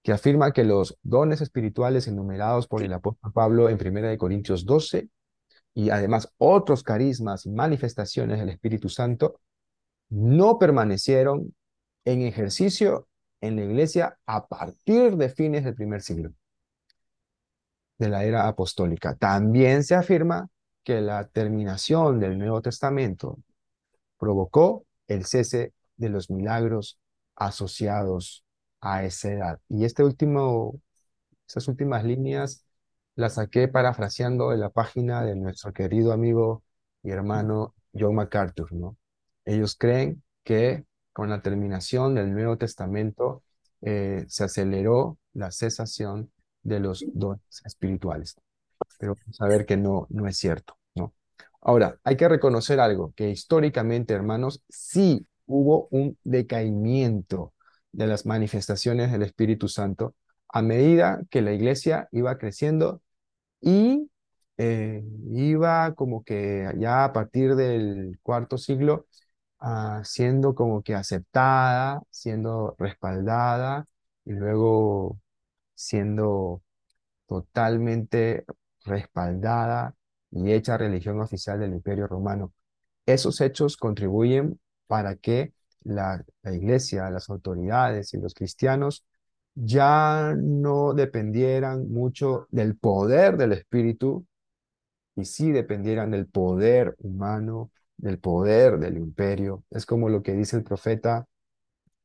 que 0.04 0.14
afirma 0.14 0.52
que 0.54 0.64
los 0.64 0.98
dones 1.04 1.42
espirituales 1.42 2.08
enumerados 2.08 2.68
por 2.68 2.84
el 2.84 2.94
apóstol 2.94 3.34
Pablo 3.34 3.70
en 3.70 3.78
1 3.78 4.18
Corintios 4.18 4.66
12 4.66 5.10
y 5.74 5.90
además 5.92 6.34
otros 6.38 6.84
carismas 6.84 7.46
y 7.46 7.52
manifestaciones 7.52 8.40
del 8.40 8.50
Espíritu 8.50 8.90
Santo 8.90 9.42
no 10.10 10.60
permanecieron 10.60 11.56
en 12.06 12.22
ejercicio 12.22 13.08
en 13.42 13.58
la 13.58 13.64
iglesia 13.64 14.18
a 14.26 14.48
partir 14.48 15.18
de 15.18 15.30
fines 15.30 15.64
del 15.64 15.76
primer 15.76 16.02
siglo 16.02 16.32
de 17.98 18.10
la 18.10 18.24
era 18.24 18.48
apostólica. 18.48 19.16
También 19.16 19.84
se 19.84 19.96
afirma 19.96 20.50
que 20.84 21.02
la 21.02 21.28
terminación 21.28 22.20
del 22.20 22.38
Nuevo 22.38 22.62
Testamento 22.62 23.40
provocó 24.18 24.86
el 25.08 25.26
cese 25.26 25.74
de 25.98 26.10
los 26.10 26.30
milagros 26.30 27.00
asociados 27.36 28.44
a 28.82 29.04
esa 29.04 29.32
edad. 29.32 29.60
Y 29.70 29.86
este 29.86 30.04
último, 30.04 30.80
esas 31.48 31.68
últimas 31.68 32.04
líneas 32.04 32.66
las 33.16 33.36
saqué 33.36 33.68
parafraseando 33.68 34.54
en 34.54 34.60
la 34.60 34.70
página 34.70 35.24
de 35.24 35.36
nuestro 35.36 35.74
querido 35.74 36.12
amigo 36.12 36.64
y 37.02 37.12
hermano 37.12 37.76
John 37.98 38.16
MacArthur, 38.16 38.74
¿no? 38.74 38.98
Ellos 39.46 39.76
creen 39.78 40.24
que 40.44 40.86
con 41.16 41.30
la 41.30 41.42
terminación 41.42 42.14
del 42.14 42.34
Nuevo 42.34 42.58
Testamento 42.58 43.42
eh, 43.80 44.26
se 44.28 44.44
aceleró 44.44 45.18
la 45.32 45.50
cesación 45.50 46.30
de 46.62 46.82
los 46.82 47.06
dones 47.14 47.62
espirituales. 47.64 48.36
Pero 49.00 49.16
ver 49.40 49.66
que 49.66 49.78
no, 49.78 50.08
no 50.10 50.28
es 50.28 50.36
cierto. 50.36 50.78
Ahora, 51.62 51.98
hay 52.04 52.18
que 52.18 52.28
reconocer 52.28 52.82
algo, 52.82 53.14
que 53.16 53.30
históricamente, 53.30 54.14
hermanos, 54.14 54.62
sí 54.68 55.26
hubo 55.46 55.88
un 55.90 56.18
decaimiento 56.26 57.54
de 57.94 58.08
las 58.08 58.26
manifestaciones 58.26 59.10
del 59.10 59.24
Espíritu 59.24 59.70
Santo 59.70 60.16
a 60.50 60.62
medida 60.62 61.22
que 61.30 61.42
la 61.42 61.54
iglesia 61.54 62.10
iba 62.12 62.38
creciendo 62.38 63.02
y 63.62 64.12
eh, 64.58 65.02
iba 65.32 65.96
como 65.96 66.26
que 66.26 66.70
ya 66.78 67.06
a 67.06 67.14
partir 67.14 67.56
del 67.56 68.20
cuarto 68.22 68.58
siglo 68.58 69.08
Ah, 69.60 70.02
siendo 70.04 70.54
como 70.54 70.84
que 70.84 70.94
aceptada, 70.96 72.02
siendo 72.12 72.76
respaldada 72.78 73.86
y 74.26 74.34
luego 74.34 75.20
siendo 75.76 76.64
totalmente 77.28 78.46
respaldada 78.86 79.96
y 80.32 80.52
hecha 80.54 80.78
religión 80.78 81.22
oficial 81.22 81.60
del 81.60 81.74
Imperio 81.74 82.08
Romano. 82.08 82.54
Esos 83.06 83.42
hechos 83.42 83.78
contribuyen 83.78 84.60
para 84.88 85.16
que 85.18 85.54
la, 85.84 86.24
la 86.44 86.54
iglesia, 86.56 87.10
las 87.12 87.30
autoridades 87.30 88.14
y 88.14 88.20
los 88.20 88.34
cristianos 88.36 89.06
ya 89.56 90.36
no 90.38 90.94
dependieran 90.94 91.90
mucho 91.92 92.48
del 92.52 92.78
poder 92.78 93.38
del 93.38 93.54
Espíritu 93.54 94.26
y 95.16 95.26
sí 95.26 95.52
dependieran 95.52 96.12
del 96.12 96.28
poder 96.28 96.96
humano 97.00 97.72
del 97.98 98.20
poder 98.20 98.80
del 98.80 98.98
imperio. 98.98 99.64
Es 99.72 99.86
como 99.86 100.10
lo 100.10 100.24
que 100.24 100.34
dice 100.34 100.58
el 100.58 100.64
profeta, 100.64 101.28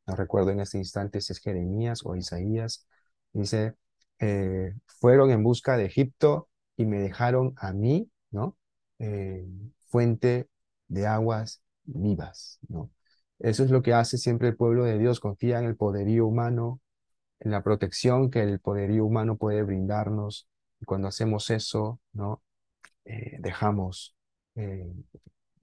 no 0.07 0.17
recuerdo 0.17 0.51
en 0.51 0.61
este 0.61 0.79
instante 0.79 1.21
si 1.21 1.33
es 1.33 1.41
Jeremías 1.41 2.01
o 2.05 2.17
Isaías, 2.17 2.87
dice, 3.33 3.75
eh, 4.19 4.75
fueron 4.87 5.31
en 5.31 5.43
busca 5.43 5.77
de 5.77 5.87
Egipto 5.87 6.49
y 6.77 6.87
me 6.87 7.01
dejaron 7.01 7.55
a 7.57 7.73
mí, 7.73 8.11
¿no? 8.31 8.57
Eh, 8.99 9.47
fuente 9.89 10.49
de 10.89 11.07
aguas 11.07 11.63
vivas, 11.85 12.59
¿no? 12.69 12.91
Eso 13.39 13.65
es 13.65 13.71
lo 13.71 13.83
que 13.83 13.95
hace 13.95 14.19
siempre 14.19 14.49
el 14.49 14.57
pueblo 14.57 14.85
de 14.85 14.99
Dios, 14.99 15.21
confía 15.21 15.59
en 15.59 15.65
el 15.67 15.77
poderío 15.77 16.27
humano, 16.27 16.81
en 17.41 17.53
la 17.53 17.63
protección 17.63 18.31
que 18.31 18.43
el 18.43 18.61
poderío 18.61 19.05
humano 19.07 19.37
puede 19.37 19.63
brindarnos. 19.63 20.49
Y 20.81 20.85
cuando 20.85 21.09
hacemos 21.09 21.51
eso, 21.51 22.01
¿no? 22.13 22.43
Eh, 23.05 23.39
dejamos 23.41 24.17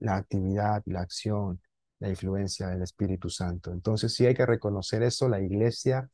la 0.00 0.16
actividad, 0.16 0.82
la 0.86 1.00
acción, 1.00 1.60
la 2.00 2.08
influencia 2.08 2.68
del 2.68 2.82
Espíritu 2.82 3.30
Santo. 3.30 3.72
Entonces 3.72 4.14
sí 4.14 4.26
hay 4.26 4.34
que 4.34 4.46
reconocer 4.46 5.02
eso, 5.02 5.28
la 5.28 5.40
iglesia 5.40 6.08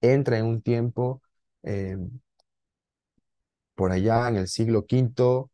entra 0.00 0.38
en 0.38 0.46
un 0.46 0.62
tiempo 0.62 1.22
eh, 1.62 1.96
por 3.74 3.92
allá 3.92 4.28
en 4.28 4.36
el 4.36 4.48
siglo 4.48 4.84
V, 4.90 5.46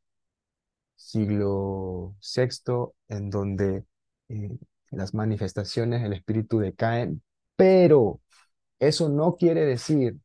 siglo 0.96 2.16
VI, 2.20 2.94
en 3.08 3.30
donde 3.30 3.84
eh, 4.28 4.50
las 4.90 5.14
manifestaciones 5.14 6.02
del 6.02 6.14
Espíritu 6.14 6.58
decaen, 6.58 7.22
pero 7.56 8.20
eso 8.78 9.08
no 9.08 9.36
quiere 9.36 9.64
decir 9.64 10.16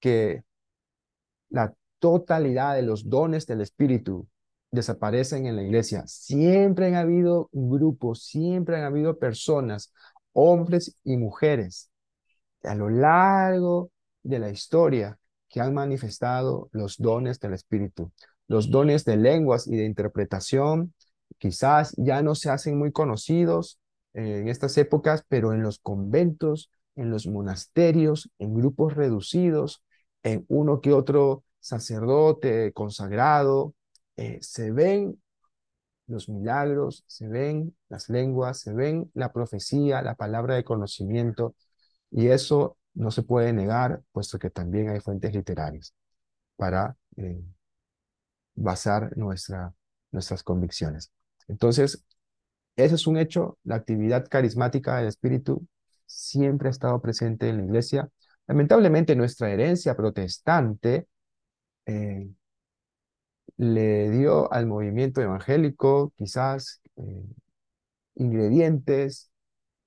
que 0.00 0.44
la 1.50 1.74
totalidad 1.98 2.74
de 2.74 2.82
los 2.82 3.08
dones 3.08 3.46
del 3.46 3.60
Espíritu 3.60 4.26
desaparecen 4.72 5.46
en 5.46 5.56
la 5.56 5.62
iglesia. 5.62 6.04
Siempre 6.06 6.86
han 6.86 6.94
habido 6.94 7.48
grupos, 7.52 8.24
siempre 8.24 8.76
han 8.76 8.84
habido 8.84 9.18
personas, 9.18 9.92
hombres 10.32 10.96
y 11.04 11.16
mujeres, 11.18 11.90
a 12.64 12.74
lo 12.74 12.88
largo 12.88 13.90
de 14.22 14.38
la 14.38 14.50
historia 14.50 15.18
que 15.48 15.60
han 15.60 15.74
manifestado 15.74 16.68
los 16.72 16.96
dones 16.96 17.38
del 17.38 17.52
Espíritu. 17.52 18.10
Los 18.48 18.70
dones 18.70 19.04
de 19.04 19.16
lenguas 19.16 19.66
y 19.66 19.76
de 19.76 19.84
interpretación 19.84 20.94
quizás 21.38 21.94
ya 21.98 22.22
no 22.22 22.34
se 22.34 22.50
hacen 22.50 22.78
muy 22.78 22.92
conocidos 22.92 23.78
en 24.14 24.48
estas 24.48 24.76
épocas, 24.78 25.24
pero 25.28 25.52
en 25.52 25.62
los 25.62 25.78
conventos, 25.78 26.70
en 26.96 27.10
los 27.10 27.26
monasterios, 27.26 28.30
en 28.38 28.54
grupos 28.54 28.94
reducidos, 28.94 29.82
en 30.22 30.44
uno 30.48 30.80
que 30.80 30.92
otro 30.92 31.44
sacerdote 31.60 32.72
consagrado, 32.72 33.74
eh, 34.16 34.38
se 34.40 34.70
ven 34.70 35.18
los 36.06 36.28
milagros 36.28 37.04
se 37.06 37.28
ven, 37.28 37.76
las 37.88 38.08
lenguas 38.08 38.60
se 38.60 38.72
ven, 38.72 39.10
la 39.14 39.32
profecía, 39.32 40.02
la 40.02 40.14
palabra 40.14 40.54
de 40.54 40.64
conocimiento, 40.64 41.56
y 42.10 42.28
eso 42.28 42.78
no 42.94 43.10
se 43.10 43.22
puede 43.22 43.52
negar, 43.52 44.02
puesto 44.12 44.38
que 44.38 44.50
también 44.50 44.90
hay 44.90 45.00
fuentes 45.00 45.34
literarias 45.34 45.94
para 46.56 46.96
eh, 47.16 47.42
basar 48.54 49.16
nuestra, 49.16 49.74
nuestras 50.10 50.42
convicciones. 50.42 51.10
Entonces, 51.48 52.04
ese 52.76 52.94
es 52.94 53.06
un 53.06 53.16
hecho, 53.16 53.58
la 53.64 53.76
actividad 53.76 54.28
carismática 54.28 54.96
del 54.98 55.08
Espíritu 55.08 55.66
siempre 56.06 56.68
ha 56.68 56.70
estado 56.70 57.00
presente 57.00 57.48
en 57.48 57.58
la 57.58 57.64
iglesia. 57.64 58.08
Lamentablemente 58.46 59.16
nuestra 59.16 59.50
herencia 59.50 59.96
protestante 59.96 61.08
eh, 61.86 62.28
le 63.56 64.10
dio 64.10 64.52
al 64.52 64.66
movimiento 64.66 65.20
evangélico 65.20 66.12
quizás 66.16 66.80
eh, 66.96 67.24
ingredientes 68.16 69.30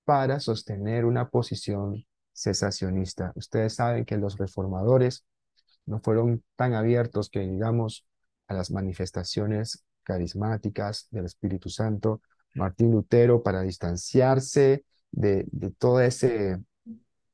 para 0.06 0.40
sostener 0.40 1.06
una 1.06 1.30
posición 1.30 2.06
cesacionista. 2.34 3.32
Ustedes 3.36 3.76
saben 3.76 4.06
que 4.06 4.18
los 4.18 4.38
reformadores 4.38 5.26
no 5.86 6.00
fueron 6.00 6.44
tan 6.56 6.74
abiertos 6.74 7.30
que 7.30 7.40
digamos 7.40 8.06
a 8.48 8.54
las 8.54 8.72
manifestaciones 8.72 9.84
carismáticas 10.04 11.08
del 11.12 11.26
Espíritu 11.26 11.70
Santo. 11.70 12.22
Martín 12.54 12.92
Lutero, 12.92 13.44
para 13.44 13.62
distanciarse 13.62 14.86
de, 15.12 15.48
toda 15.78 16.06
ese, 16.06 16.60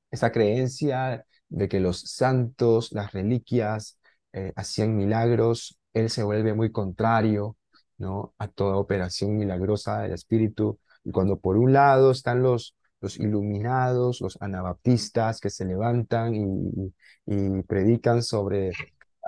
esa 0.09 0.31
creencia 0.31 1.25
de 1.49 1.67
que 1.67 1.79
los 1.79 2.01
santos, 2.01 2.91
las 2.91 3.11
reliquias, 3.11 3.97
eh, 4.33 4.53
hacían 4.55 4.95
milagros, 4.95 5.77
él 5.93 6.09
se 6.09 6.23
vuelve 6.23 6.53
muy 6.53 6.71
contrario 6.71 7.57
¿no? 7.97 8.33
a 8.37 8.47
toda 8.47 8.77
operación 8.77 9.37
milagrosa 9.37 10.01
del 10.01 10.13
Espíritu. 10.13 10.79
Y 11.03 11.11
cuando 11.11 11.39
por 11.39 11.57
un 11.57 11.73
lado 11.73 12.11
están 12.11 12.43
los, 12.43 12.75
iluminados, 13.17 14.21
los 14.21 14.37
anabaptistas 14.41 15.39
que 15.39 15.49
se 15.49 15.65
levantan 15.65 16.35
y, 16.35 16.93
y 17.25 17.63
predican 17.63 18.23
sobre 18.23 18.71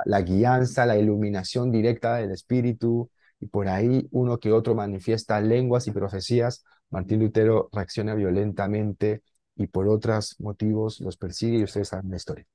la 0.05 0.21
guianza, 0.21 0.85
la 0.85 0.97
iluminación 0.97 1.71
directa 1.71 2.15
del 2.15 2.31
Espíritu, 2.31 3.09
y 3.39 3.47
por 3.47 3.67
ahí 3.67 4.07
uno 4.11 4.39
que 4.39 4.51
otro 4.51 4.75
manifiesta 4.75 5.39
lenguas 5.41 5.87
y 5.87 5.91
profecías, 5.91 6.63
Martín 6.89 7.19
Lutero 7.19 7.69
reacciona 7.73 8.15
violentamente 8.15 9.23
y 9.55 9.67
por 9.67 9.87
otros 9.87 10.35
motivos 10.39 10.99
los 11.01 11.17
persigue 11.17 11.57
y 11.57 11.63
ustedes 11.63 11.89
saben 11.89 12.09
la 12.09 12.17
historia. 12.17 12.45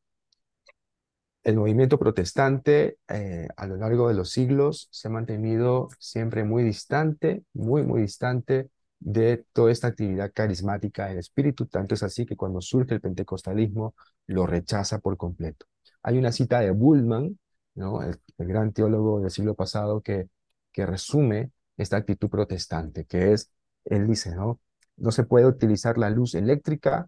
El 1.44 1.56
movimiento 1.56 1.98
protestante 1.98 2.98
eh, 3.08 3.48
a 3.56 3.66
lo 3.66 3.76
largo 3.76 4.08
de 4.08 4.14
los 4.14 4.30
siglos 4.30 4.88
se 4.90 5.08
ha 5.08 5.10
mantenido 5.10 5.88
siempre 5.98 6.44
muy 6.44 6.62
distante, 6.62 7.44
muy, 7.54 7.82
muy 7.84 8.02
distante 8.02 8.70
de 9.00 9.44
toda 9.52 9.70
esta 9.72 9.88
actividad 9.88 10.32
carismática 10.34 11.06
del 11.06 11.18
espíritu, 11.18 11.66
tanto 11.66 11.94
es 11.94 12.02
así 12.02 12.26
que 12.26 12.36
cuando 12.36 12.60
surge 12.60 12.94
el 12.94 13.00
pentecostalismo 13.00 13.94
lo 14.26 14.46
rechaza 14.46 14.98
por 14.98 15.16
completo. 15.16 15.66
Hay 16.02 16.18
una 16.18 16.32
cita 16.32 16.60
de 16.60 16.70
Bullman, 16.72 17.38
¿no? 17.74 18.02
el, 18.02 18.18
gran 18.38 18.72
teólogo 18.72 19.20
del 19.20 19.30
siglo 19.30 19.54
pasado, 19.54 20.00
que, 20.02 20.28
que 20.72 20.86
resume 20.86 21.52
esta 21.76 21.96
actitud 21.96 22.28
protestante, 22.28 23.04
que 23.06 23.32
es, 23.32 23.50
él 23.84 24.06
dice, 24.06 24.34
¿no? 24.34 24.60
no 24.96 25.12
se 25.12 25.24
puede 25.24 25.46
utilizar 25.46 25.98
la 25.98 26.10
luz 26.10 26.34
eléctrica 26.34 27.06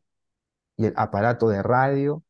y 0.77 0.87
el 0.87 0.95
aparato 0.97 1.49
de 1.49 1.63
radio 1.63 2.23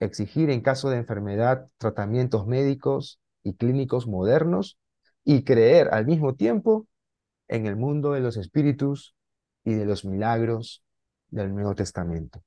exigir 0.00 0.50
en 0.50 0.60
caso 0.60 0.90
de 0.90 0.98
enfermedad 0.98 1.68
tratamientos 1.78 2.46
médicos 2.46 3.20
y 3.42 3.54
clínicos 3.54 4.06
modernos 4.06 4.78
y 5.24 5.44
creer 5.44 5.92
al 5.92 6.06
mismo 6.06 6.34
tiempo 6.34 6.86
en 7.48 7.66
el 7.66 7.76
mundo 7.76 8.12
de 8.12 8.20
los 8.20 8.36
espíritus 8.36 9.14
y 9.64 9.74
de 9.74 9.84
los 9.84 10.04
milagros 10.04 10.82
del 11.28 11.52
Nuevo 11.54 11.74
Testamento. 11.74 12.42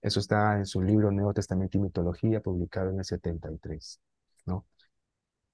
Eso 0.00 0.20
está 0.20 0.56
en 0.56 0.66
su 0.66 0.82
libro 0.82 1.10
Nuevo 1.10 1.32
Testamento 1.32 1.78
y 1.78 1.80
Mitología, 1.80 2.40
publicado 2.40 2.90
en 2.90 2.98
el 2.98 3.04
73. 3.04 4.00
¿no? 4.46 4.66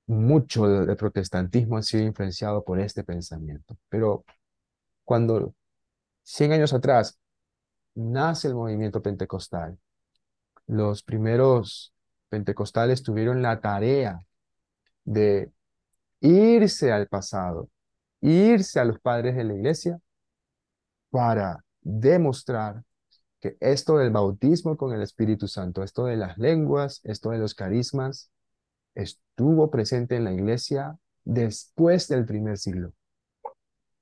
Mucho 0.07 0.66
del 0.66 0.96
protestantismo 0.96 1.77
ha 1.77 1.83
sido 1.83 2.05
influenciado 2.05 2.64
por 2.64 2.81
este 2.81 3.05
pensamiento. 3.05 3.77
Pero 3.88 4.25
cuando 5.05 5.55
100 6.22 6.53
años 6.53 6.72
atrás 6.72 7.18
nace 7.94 8.49
el 8.49 8.55
movimiento 8.55 9.03
pentecostal, 9.03 9.79
los 10.68 11.02
primeros 11.02 11.92
pentecostales 12.28 13.02
tuvieron 13.02 13.42
la 13.42 13.61
tarea 13.61 14.20
de 15.04 15.50
irse 16.20 16.92
al 16.92 17.09
pasado, 17.09 17.68
irse 18.20 18.78
a 18.78 18.85
los 18.85 19.00
padres 19.00 19.35
de 19.35 19.44
la 19.44 19.54
iglesia 19.54 19.98
para 21.11 21.64
demostrar 21.81 22.85
que 23.40 23.57
esto 23.61 23.96
del 23.98 24.11
bautismo 24.11 24.76
con 24.76 24.92
el 24.92 25.00
Espíritu 25.02 25.48
Santo, 25.48 25.83
esto 25.83 26.04
de 26.04 26.16
las 26.16 26.37
lenguas, 26.38 27.00
esto 27.04 27.31
de 27.31 27.38
los 27.38 27.54
carismas, 27.54 28.31
estuvo 28.94 29.70
presente 29.70 30.16
en 30.16 30.24
la 30.24 30.33
iglesia 30.33 30.98
después 31.24 32.09
del 32.09 32.26
primer 32.26 32.59
siglo. 32.59 32.92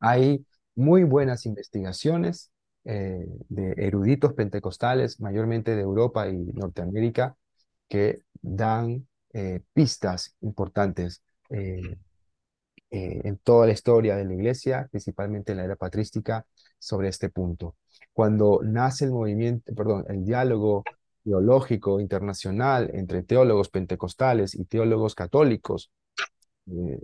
Hay 0.00 0.44
muy 0.74 1.04
buenas 1.04 1.46
investigaciones 1.46 2.50
eh, 2.88 3.26
de 3.48 3.74
eruditos 3.78 4.32
pentecostales, 4.34 5.20
mayormente 5.20 5.74
de 5.74 5.82
Europa 5.82 6.28
y 6.28 6.36
Norteamérica, 6.36 7.36
que 7.88 8.22
dan 8.40 9.08
eh, 9.32 9.60
pistas 9.72 10.36
importantes 10.40 11.20
eh, 11.50 11.96
en 12.90 13.38
toda 13.38 13.66
la 13.66 13.72
historia 13.72 14.14
de 14.14 14.24
la 14.24 14.34
iglesia, 14.34 14.86
principalmente 14.88 15.50
en 15.50 15.58
la 15.58 15.64
era 15.64 15.74
patrística, 15.74 16.46
sobre 16.78 17.08
este 17.08 17.28
punto. 17.28 17.74
Cuando 18.12 18.60
nace 18.62 19.06
el 19.06 19.10
movimiento, 19.10 19.74
perdón, 19.74 20.04
el 20.08 20.24
diálogo 20.24 20.84
teológico 21.24 21.98
internacional 21.98 22.90
entre 22.94 23.24
teólogos 23.24 23.68
pentecostales 23.68 24.54
y 24.54 24.64
teólogos 24.64 25.16
católicos, 25.16 25.90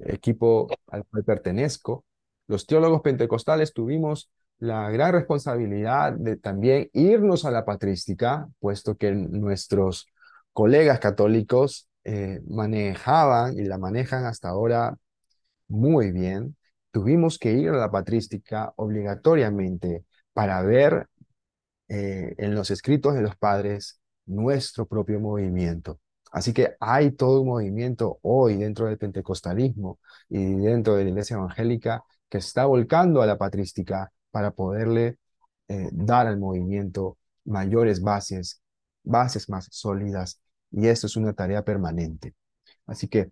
equipo 0.07 0.69
al 0.87 1.05
cual 1.07 1.25
pertenezco, 1.25 2.05
los 2.47 2.67
teólogos 2.67 3.03
pentecostales 3.03 3.73
tuvimos 3.73 4.31
la 4.63 4.91
gran 4.91 5.13
responsabilidad 5.13 6.13
de 6.13 6.37
también 6.37 6.89
irnos 6.93 7.45
a 7.45 7.51
la 7.51 7.65
patrística, 7.65 8.49
puesto 8.61 8.97
que 8.97 9.11
nuestros 9.11 10.07
colegas 10.53 11.01
católicos 11.01 11.89
eh, 12.05 12.41
manejaban 12.49 13.59
y 13.59 13.65
la 13.65 13.79
manejan 13.79 14.25
hasta 14.25 14.51
ahora 14.51 14.97
muy 15.69 16.13
bien. 16.13 16.57
Tuvimos 16.93 17.39
que 17.41 17.53
ir 17.55 17.71
a 17.71 17.77
la 17.77 17.91
patrística 17.91 18.73
obligatoriamente 18.77 20.05
para 20.33 20.63
ver 20.63 21.09
eh, 21.89 22.35
en 22.39 22.55
los 22.55 22.71
escritos 22.71 23.15
de 23.15 23.23
los 23.23 23.37
padres 23.37 24.01
nuestro 24.27 24.87
propio 24.87 25.19
movimiento. 25.19 26.01
Así 26.31 26.53
que 26.53 26.77
hay 26.81 27.11
todo 27.13 27.41
un 27.41 27.49
movimiento 27.49 28.21
hoy 28.23 28.57
dentro 28.59 28.87
del 28.87 28.99
pentecostalismo 28.99 29.99
y 30.29 30.55
dentro 30.57 30.95
de 30.95 31.05
la 31.05 31.11
iglesia 31.11 31.35
evangélica 31.37 32.05
que 32.29 32.39
está 32.39 32.67
volcando 32.67 33.23
a 33.23 33.27
la 33.27 33.37
patrística 33.39 34.13
para 34.33 34.51
poderle 34.51 35.19
eh, 35.69 35.89
dar 35.93 36.27
al 36.27 36.39
movimiento 36.41 37.19
mayores 37.45 38.03
bases, 38.03 38.61
bases 39.05 39.49
más 39.49 39.69
sólidas, 39.71 40.41
y 40.73 40.89
esto 40.89 41.07
es 41.07 41.17
una 41.17 41.35
tarea 41.35 41.65
permanente. 41.65 42.35
Así 42.87 43.09
que 43.09 43.31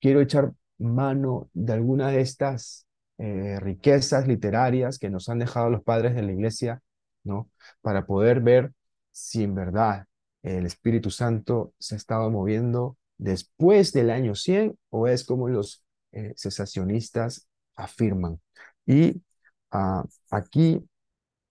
quiero 0.00 0.20
echar 0.20 0.52
mano 0.78 1.50
de 1.52 1.72
alguna 1.74 2.08
de 2.08 2.20
estas 2.22 2.86
eh, 3.18 3.58
riquezas 3.60 4.26
literarias 4.26 4.98
que 4.98 5.10
nos 5.10 5.28
han 5.28 5.38
dejado 5.38 5.70
los 5.70 5.82
padres 5.82 6.14
de 6.14 6.22
la 6.22 6.32
iglesia, 6.32 6.82
¿no? 7.24 7.50
Para 7.82 8.06
poder 8.06 8.40
ver 8.40 8.72
si 9.12 9.44
en 9.44 9.54
verdad 9.54 10.06
el 10.42 10.64
Espíritu 10.66 11.10
Santo 11.10 11.74
se 11.78 11.94
ha 11.94 11.98
estado 11.98 12.30
moviendo 12.30 12.96
después 13.18 13.92
del 13.92 14.10
año 14.10 14.34
100 14.34 14.78
o 14.88 15.06
es 15.06 15.24
como 15.24 15.48
los 15.48 15.84
eh, 16.12 16.32
cesacionistas 16.36 17.46
afirman. 17.76 18.40
Y 18.86 19.22
Ah, 19.70 20.04
aquí 20.30 20.84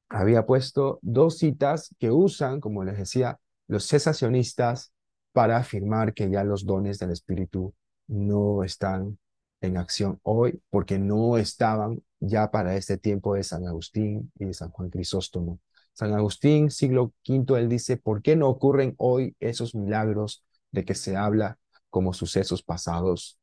había 0.09 0.45
puesto 0.45 0.99
dos 1.01 1.37
citas 1.37 1.95
que 1.99 2.11
usan, 2.11 2.59
como 2.59 2.83
les 2.83 2.97
decía, 2.97 3.39
los 3.67 3.87
cesacionistas 3.87 4.93
para 5.31 5.57
afirmar 5.57 6.13
que 6.13 6.29
ya 6.29 6.43
los 6.43 6.65
dones 6.65 6.99
del 6.99 7.11
Espíritu 7.11 7.73
no 8.07 8.63
están 8.63 9.19
en 9.61 9.77
acción 9.77 10.19
hoy, 10.23 10.61
porque 10.69 10.97
no 10.99 11.37
estaban 11.37 12.01
ya 12.19 12.49
para 12.51 12.75
este 12.75 12.97
tiempo 12.97 13.35
de 13.35 13.43
San 13.43 13.67
Agustín 13.67 14.31
y 14.39 14.45
de 14.45 14.53
San 14.53 14.71
Juan 14.71 14.89
Crisóstomo. 14.89 15.59
San 15.93 16.13
Agustín, 16.13 16.71
siglo 16.71 17.13
V, 17.27 17.59
él 17.59 17.69
dice, 17.69 17.97
¿por 17.97 18.21
qué 18.21 18.35
no 18.35 18.47
ocurren 18.49 18.95
hoy 18.97 19.35
esos 19.39 19.75
milagros 19.75 20.43
de 20.71 20.85
que 20.85 20.95
se 20.95 21.15
habla 21.17 21.59
como 21.89 22.13
sucesos 22.13 22.63
pasados? 22.63 23.37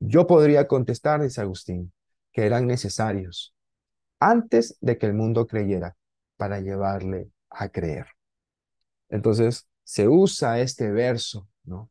Yo 0.00 0.26
podría 0.26 0.66
contestar, 0.66 1.22
dice 1.22 1.40
Agustín, 1.40 1.92
que 2.32 2.46
eran 2.46 2.66
necesarios, 2.66 3.54
antes 4.20 4.76
de 4.80 4.98
que 4.98 5.06
el 5.06 5.14
mundo 5.14 5.46
creyera 5.46 5.96
para 6.36 6.60
llevarle 6.60 7.30
a 7.50 7.68
creer. 7.68 8.06
Entonces, 9.08 9.68
se 9.84 10.08
usa 10.08 10.60
este 10.60 10.90
verso, 10.90 11.48
¿no? 11.64 11.90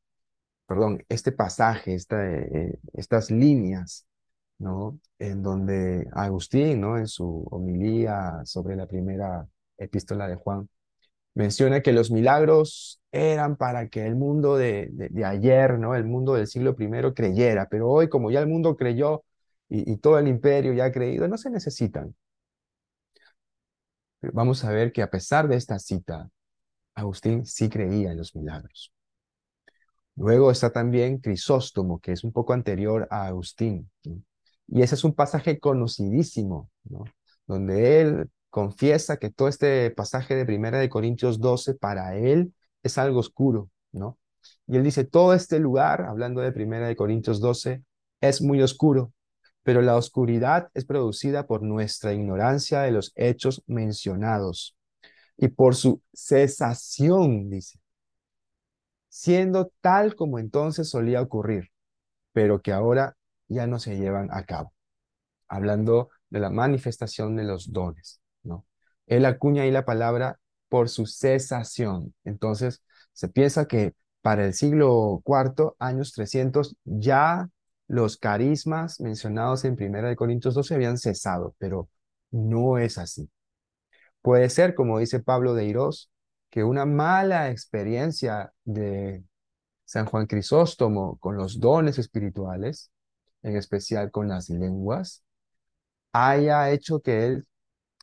Perdón, 0.68 1.04
este 1.10 1.32
pasaje, 1.32 1.96
esta, 1.96 2.18
eh, 2.26 2.80
estas 2.94 3.32
líneas 3.32 4.08
¿no? 4.60 5.00
En 5.20 5.44
donde 5.44 6.08
Agustín, 6.14 6.82
¿no? 6.82 6.98
En 6.98 7.08
su 7.08 7.46
homilía 7.52 8.42
sobre 8.46 8.76
la 8.76 8.88
primera 8.88 9.48
epístola 9.78 10.28
de 10.28 10.36
Juan, 10.36 10.70
menciona 11.36 11.82
que 11.82 11.94
los 11.94 12.12
milagros 12.12 13.02
eran 13.12 13.58
para 13.58 13.90
que 13.90 14.06
el 14.06 14.16
mundo 14.16 14.58
de, 14.58 14.90
de, 14.92 15.26
ayer, 15.26 15.80
¿no? 15.80 15.96
El 15.96 16.06
mundo 16.06 16.34
del 16.36 16.48
siglo 16.48 16.76
I 16.80 17.14
creyera, 17.14 17.68
pero 17.70 17.90
hoy 17.90 18.10
como 18.10 18.32
ya 18.32 18.40
el 18.42 18.48
mundo 18.48 18.76
creyó 18.78 19.24
y, 19.70 19.98
todo 19.98 20.20
el 20.20 20.28
imperio 20.28 20.74
ya 20.74 20.86
ha 20.86 20.92
creído, 20.92 21.28
no 21.28 21.38
se 21.38 21.50
necesitan. 21.50 22.16
Vamos 24.22 24.64
a 24.64 24.72
ver 24.72 24.92
que 24.92 25.02
a 25.02 25.10
pesar 25.10 25.48
de 25.48 25.56
esta 25.56 25.80
cita, 25.80 26.30
Agustín 26.96 27.46
sí 27.46 27.70
creía 27.70 28.12
en 28.12 28.18
los 28.18 28.36
milagros. 28.36 28.94
Luego 30.16 30.50
está 30.50 30.72
también 30.72 31.20
Crisóstomo, 31.20 32.00
que 32.00 32.12
es 32.12 32.24
un 32.24 32.32
poco 32.32 32.54
anterior 32.54 33.08
a 33.12 33.28
Agustín. 33.28 33.92
Y 34.68 34.82
ese 34.82 34.96
es 34.96 35.04
un 35.04 35.14
pasaje 35.14 35.60
conocidísimo, 35.60 36.72
¿no? 36.86 37.04
donde 37.48 38.02
él 38.02 38.30
confiesa 38.50 39.18
que 39.18 39.32
todo 39.32 39.48
este 39.48 39.92
pasaje 39.92 40.36
de 40.36 40.46
Primera 40.46 40.80
de 40.80 40.90
Corintios 40.90 41.40
12 41.40 41.76
para 41.76 42.16
él 42.16 42.54
es 42.84 42.98
algo 42.98 43.20
oscuro, 43.20 43.70
¿no? 43.92 44.18
Y 44.68 44.78
él 44.78 44.84
dice, 44.84 45.06
todo 45.06 45.34
este 45.34 45.60
lugar, 45.60 46.02
hablando 46.04 46.42
de 46.42 46.52
Primera 46.52 46.88
de 46.88 46.96
Corintios 46.96 47.40
12, 47.40 47.84
es 48.22 48.42
muy 48.42 48.62
oscuro, 48.62 49.14
pero 49.68 49.82
la 49.82 49.98
oscuridad 49.98 50.70
es 50.76 50.86
producida 50.86 51.46
por 51.46 51.62
nuestra 51.62 52.14
ignorancia 52.14 52.84
de 52.84 52.92
los 52.92 53.12
hechos 53.18 53.64
mencionados 53.68 54.78
y 55.36 55.50
por 55.50 55.76
su 55.76 56.02
cesación, 56.14 57.50
dice, 57.50 57.78
siendo 59.10 59.74
tal 59.82 60.16
como 60.16 60.40
entonces 60.40 60.90
solía 60.90 61.22
ocurrir, 61.22 61.70
pero 62.32 62.62
que 62.62 62.72
ahora 62.72 63.18
ya 63.50 63.68
no 63.68 63.78
se 63.78 63.98
llevan 63.98 64.30
a 64.32 64.46
cabo. 64.46 64.72
Hablando 65.50 66.12
de 66.30 66.40
la 66.40 66.50
manifestación 66.50 67.36
de 67.36 67.44
los 67.44 67.74
dones, 67.74 68.22
¿no? 68.44 68.66
Él 69.06 69.26
acuña 69.26 69.64
ahí 69.64 69.72
la 69.72 69.84
palabra 69.84 70.40
por 70.70 70.88
su 70.88 71.06
cesación. 71.08 72.16
Entonces, 72.24 72.82
se 73.12 73.28
piensa 73.28 73.68
que 73.68 73.96
para 74.22 74.46
el 74.46 74.54
siglo 74.54 75.22
IV, 75.26 75.76
años 75.78 76.14
300, 76.14 76.78
ya 76.86 77.50
los 77.88 78.18
carismas 78.18 79.00
mencionados 79.00 79.66
en 79.66 79.76
Primera 79.76 80.10
de 80.10 80.16
Corintios 80.16 80.54
12 80.56 80.76
habían 80.76 80.98
cesado, 80.98 81.56
pero 81.58 81.90
no 82.32 82.78
es 82.78 82.98
así. 82.98 83.30
Puede 84.22 84.50
ser, 84.50 84.76
como 84.76 85.00
dice 85.00 85.20
Pablo 85.22 85.54
de 85.54 85.66
Irós, 85.66 86.12
que 86.50 86.64
una 86.64 86.86
mala 86.86 87.50
experiencia 87.50 88.52
de 88.66 89.24
San 89.86 90.06
Juan 90.06 90.28
Crisóstomo 90.28 91.18
con 91.20 91.38
los 91.38 91.60
dones 91.60 91.98
espirituales, 92.00 92.92
en 93.44 93.56
especial 93.56 94.12
con 94.12 94.28
las 94.28 94.50
lenguas, 94.50 95.24
haya 96.12 96.70
hecho 96.72 97.00
que 97.00 97.26
él 97.26 97.48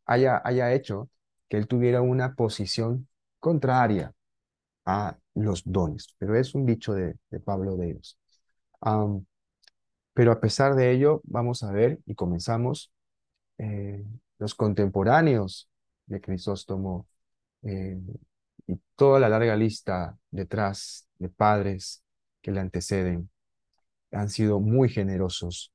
haya, 0.06 0.40
haya 0.44 0.72
hecho 0.72 1.10
que 1.48 1.56
él 1.56 1.66
tuviera 1.68 2.02
una 2.02 2.34
posición 2.34 3.08
contraria 3.40 4.14
a 4.84 5.18
los 5.34 5.62
dones. 5.64 6.14
Pero 6.18 6.36
es 6.36 6.54
un 6.54 6.66
dicho 6.66 6.94
de, 6.94 7.16
Pablo 7.44 7.76
de 7.76 7.88
Irós. 7.88 8.18
Pero 10.14 10.32
a 10.32 10.40
pesar 10.40 10.74
de 10.76 10.92
ello, 10.92 11.20
vamos 11.24 11.62
a 11.62 11.72
ver 11.72 12.00
y 12.06 12.14
comenzamos 12.14 12.92
eh, 13.58 14.04
los 14.38 14.54
contemporáneos 14.54 15.68
de 16.06 16.20
Crisóstomo 16.20 17.06
eh, 17.62 18.00
y 18.66 18.80
toda 18.96 19.20
la 19.20 19.28
larga 19.28 19.56
lista 19.56 20.16
detrás 20.30 21.08
de 21.18 21.28
padres 21.28 22.02
que 22.40 22.52
le 22.52 22.60
anteceden 22.60 23.30
han 24.12 24.30
sido 24.30 24.60
muy 24.60 24.88
generosos 24.88 25.72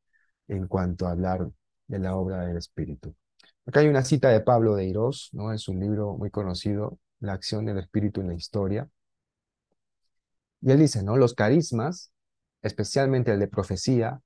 en 0.47 0.67
cuanto 0.67 1.07
a 1.07 1.11
hablar 1.11 1.49
de 1.87 1.99
la 1.99 2.15
obra 2.15 2.45
del 2.45 2.57
Espíritu. 2.57 3.15
Acá 3.65 3.81
hay 3.81 3.87
una 3.87 4.03
cita 4.03 4.29
de 4.29 4.39
Pablo 4.41 4.75
de 4.75 4.85
Irós, 4.85 5.29
¿no? 5.33 5.51
Es 5.53 5.67
un 5.67 5.79
libro 5.79 6.17
muy 6.17 6.31
conocido, 6.31 6.99
La 7.19 7.33
acción 7.33 7.65
del 7.65 7.79
Espíritu 7.79 8.21
en 8.21 8.29
la 8.29 8.33
historia. 8.35 8.89
Y 10.61 10.71
él 10.71 10.79
dice, 10.79 11.03
¿no? 11.03 11.17
Los 11.17 11.33
carismas, 11.33 12.11
especialmente 12.61 13.31
el 13.31 13.39
de 13.39 13.47
profecía, 13.47 14.21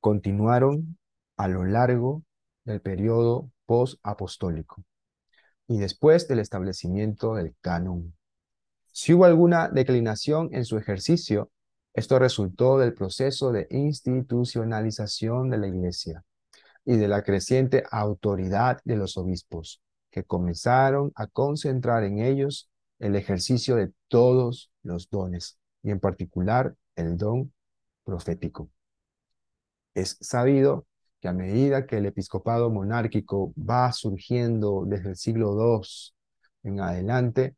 continuaron 0.00 0.98
a 1.36 1.48
lo 1.48 1.64
largo 1.64 2.22
del 2.64 2.80
periodo 2.80 3.50
post-apostólico 3.66 4.84
y 5.66 5.78
después 5.78 6.26
del 6.28 6.38
establecimiento 6.38 7.34
del 7.34 7.54
canon. 7.60 8.14
Si 8.92 9.12
hubo 9.14 9.26
alguna 9.26 9.68
declinación 9.68 10.48
en 10.52 10.64
su 10.64 10.78
ejercicio, 10.78 11.50
esto 11.94 12.18
resultó 12.18 12.78
del 12.78 12.94
proceso 12.94 13.52
de 13.52 13.66
institucionalización 13.70 15.50
de 15.50 15.58
la 15.58 15.68
Iglesia 15.68 16.24
y 16.84 16.96
de 16.96 17.08
la 17.08 17.22
creciente 17.22 17.84
autoridad 17.90 18.80
de 18.84 18.96
los 18.96 19.16
obispos, 19.16 19.82
que 20.10 20.24
comenzaron 20.24 21.12
a 21.14 21.26
concentrar 21.26 22.04
en 22.04 22.20
ellos 22.20 22.70
el 22.98 23.14
ejercicio 23.14 23.76
de 23.76 23.92
todos 24.08 24.70
los 24.82 25.10
dones, 25.10 25.58
y 25.82 25.90
en 25.90 26.00
particular 26.00 26.74
el 26.96 27.16
don 27.16 27.52
profético. 28.04 28.70
Es 29.94 30.16
sabido 30.20 30.86
que 31.20 31.28
a 31.28 31.32
medida 31.32 31.86
que 31.86 31.98
el 31.98 32.06
episcopado 32.06 32.70
monárquico 32.70 33.52
va 33.58 33.92
surgiendo 33.92 34.84
desde 34.86 35.10
el 35.10 35.16
siglo 35.16 35.80
II 35.82 35.88
en 36.64 36.80
adelante, 36.80 37.56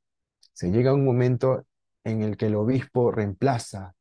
se 0.53 0.71
llega 0.71 0.91
a 0.91 0.95
un 0.95 1.05
momento 1.05 1.67
en 2.05 2.23
el 2.23 2.37
que 2.37 2.47
el 2.47 2.57
obispo 2.57 3.11
reemplaza 3.11 3.95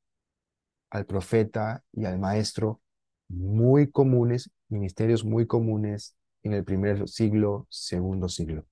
al 0.90 1.06
profeta 1.06 1.84
y 1.92 2.06
al 2.06 2.20
maestro 2.20 2.82
muy 3.28 3.92
comunes, 3.92 4.50
ministerios 4.70 5.24
muy 5.24 5.46
comunes 5.46 6.16
en 6.44 6.54
el 6.54 6.64
primer 6.64 7.08
siglo, 7.08 7.68
segundo 7.70 8.30
siglo. 8.30 8.66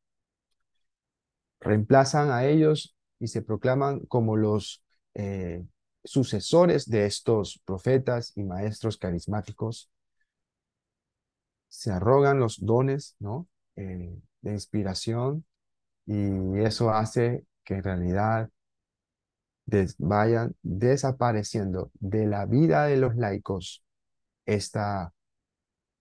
Reemplazan 1.60 2.32
a 2.32 2.46
ellos 2.46 2.96
y 3.20 3.28
se 3.28 3.42
proclaman 3.42 4.00
como 4.08 4.38
los 4.38 4.84
eh, 5.16 5.64
sucesores 6.08 6.90
de 6.90 7.06
estos 7.06 7.62
profetas 7.66 8.34
y 8.36 8.44
maestros 8.44 8.98
carismáticos 8.98 9.90
se 11.68 11.92
arrogan 11.92 12.40
los 12.40 12.66
dones. 12.66 13.16
Eh, 13.76 14.20
de 14.42 14.52
inspiración 14.52 15.46
y 16.06 16.60
eso 16.60 16.92
hace 16.92 17.46
que 17.64 17.76
en 17.76 17.84
realidad 17.84 18.50
vayan 19.98 20.56
desapareciendo 20.62 21.92
de 22.00 22.26
la 22.26 22.46
vida 22.46 22.86
de 22.86 22.98
los 22.98 23.16
laicos 23.16 23.84
esta 24.46 25.14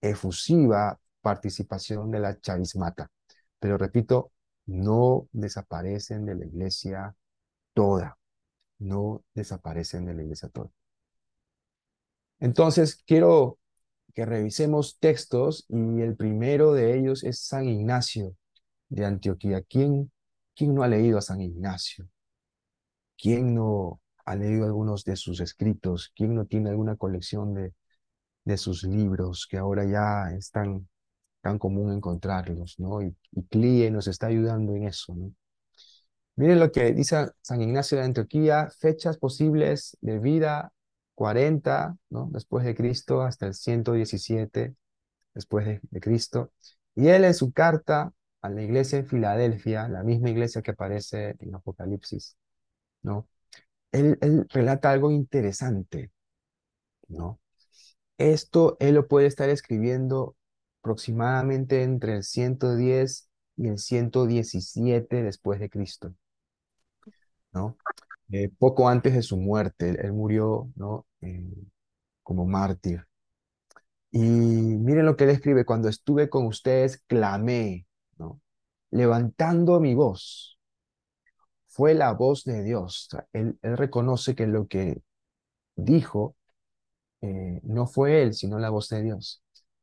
efusiva 0.00 1.00
participación 1.20 2.10
de 2.12 2.20
la 2.20 2.38
charismata. 2.38 3.10
Pero 3.58 3.76
repito, 3.76 4.30
no 4.66 5.28
desaparecen 5.32 6.26
de 6.26 6.36
la 6.36 6.46
iglesia 6.46 7.16
toda, 7.74 8.16
no 8.78 9.24
desaparecen 9.34 10.06
de 10.06 10.14
la 10.14 10.22
iglesia 10.22 10.48
toda. 10.48 10.70
Entonces, 12.40 13.02
quiero 13.06 13.58
que 14.14 14.26
revisemos 14.26 14.98
textos 14.98 15.66
y 15.68 16.00
el 16.02 16.16
primero 16.16 16.72
de 16.72 16.98
ellos 16.98 17.24
es 17.24 17.40
San 17.40 17.68
Ignacio 17.68 18.36
de 18.88 19.04
Antioquía. 19.06 19.62
¿Quién, 19.62 20.12
quién 20.56 20.74
no 20.74 20.82
ha 20.82 20.88
leído 20.88 21.18
a 21.18 21.22
San 21.22 21.40
Ignacio? 21.40 22.08
¿Quién 23.18 23.54
no 23.54 24.00
ha 24.24 24.36
leído 24.36 24.66
algunos 24.66 25.04
de 25.04 25.16
sus 25.16 25.40
escritos? 25.40 26.12
¿Quién 26.14 26.34
no 26.34 26.46
tiene 26.46 26.70
alguna 26.70 26.96
colección 26.96 27.54
de, 27.54 27.72
de 28.44 28.56
sus 28.58 28.84
libros 28.84 29.46
que 29.50 29.58
ahora 29.58 29.84
ya 29.84 30.36
es 30.36 30.50
tan, 30.50 30.88
tan 31.42 31.58
común 31.58 31.92
encontrarlos, 31.92 32.78
¿no? 32.80 33.02
Y, 33.02 33.16
y 33.32 33.44
Clie 33.44 33.90
nos 33.90 34.08
está 34.08 34.28
ayudando 34.28 34.74
en 34.76 34.84
eso, 34.84 35.14
¿no? 35.16 35.34
Miren 36.36 36.60
lo 36.60 36.70
que 36.70 36.92
dice 36.92 37.30
San 37.42 37.62
Ignacio 37.62 37.98
de 37.98 38.04
Antioquía, 38.04 38.70
fechas 38.78 39.16
posibles 39.18 39.96
de 40.02 40.18
vida 40.18 40.72
40, 41.14 41.96
¿no? 42.10 42.28
Después 42.32 42.64
de 42.64 42.74
Cristo 42.74 43.22
hasta 43.22 43.46
el 43.46 43.54
117 43.54 44.74
después 45.34 45.66
de, 45.66 46.00
Cristo. 46.00 46.52
Y 46.94 47.08
él 47.08 47.24
en 47.24 47.34
su 47.34 47.52
carta 47.52 48.12
a 48.42 48.50
la 48.50 48.62
iglesia 48.62 48.98
en 48.98 49.06
Filadelfia, 49.06 49.88
la 49.88 50.02
misma 50.04 50.30
iglesia 50.30 50.62
que 50.62 50.72
aparece 50.72 51.36
en 51.40 51.54
Apocalipsis, 51.54 52.36
¿no? 53.02 53.28
Él, 53.92 54.18
él 54.22 54.46
relata 54.50 54.90
algo 54.92 55.10
interesante, 55.10 56.12
¿no? 57.08 57.40
Esto 58.18 58.76
él 58.80 58.94
lo 58.94 59.08
puede 59.08 59.26
estar 59.26 59.48
escribiendo 59.50 60.36
aproximadamente 60.80 61.82
entre 61.82 62.16
el 62.16 62.24
110 62.24 63.28
y 63.56 63.68
el 63.68 63.78
117 63.78 65.22
después 65.22 65.60
de 65.60 65.70
Cristo, 65.70 66.14
Eh, 68.32 68.50
poco 68.58 68.88
antes 68.88 69.14
de 69.14 69.22
su 69.22 69.36
muerte, 69.36 69.90
él, 70.04 70.12
murió. 70.12 70.68
Eh, 71.20 71.44
como 72.26 72.44
mártir. 72.44 73.06
Y 74.10 74.18
miren 74.20 75.06
lo 75.06 75.16
que 75.16 75.24
él 75.24 75.30
escribe, 75.30 75.64
cuando 75.64 75.88
estuve 75.88 76.28
con 76.28 76.46
ustedes, 76.46 77.02
clamé, 77.06 77.86
levantando 78.90 79.78
mi 79.80 79.94
voz. 79.94 80.58
Fue 81.68 81.94
la 81.94 82.12
voz 82.14 82.44
de 82.44 82.64
Dios. 82.64 83.08
él, 83.32 83.58
reconoce 83.62 84.34
que 84.34 84.46
lo 84.46 84.66
que 84.66 85.02
dijo 85.76 86.36
eh, 87.20 87.60
no 87.64 87.86
fue 87.86 88.22
él, 88.22 88.34
sino 88.34 88.58
la 88.58 88.70
voz 88.70 88.88
de 88.88 89.02
Dios. 89.02 89.42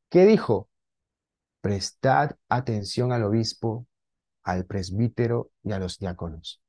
¿Qué 0.09 0.25
dijo? 0.25 0.69
Prestad 1.61 2.31
atención 2.49 3.11
al 3.13 3.23
obispo, 3.23 3.87
al 4.43 4.65
presbítero 4.65 5.51
y 5.63 5.73
a 5.73 5.79
los 5.79 5.99
diáconos. 5.99 6.62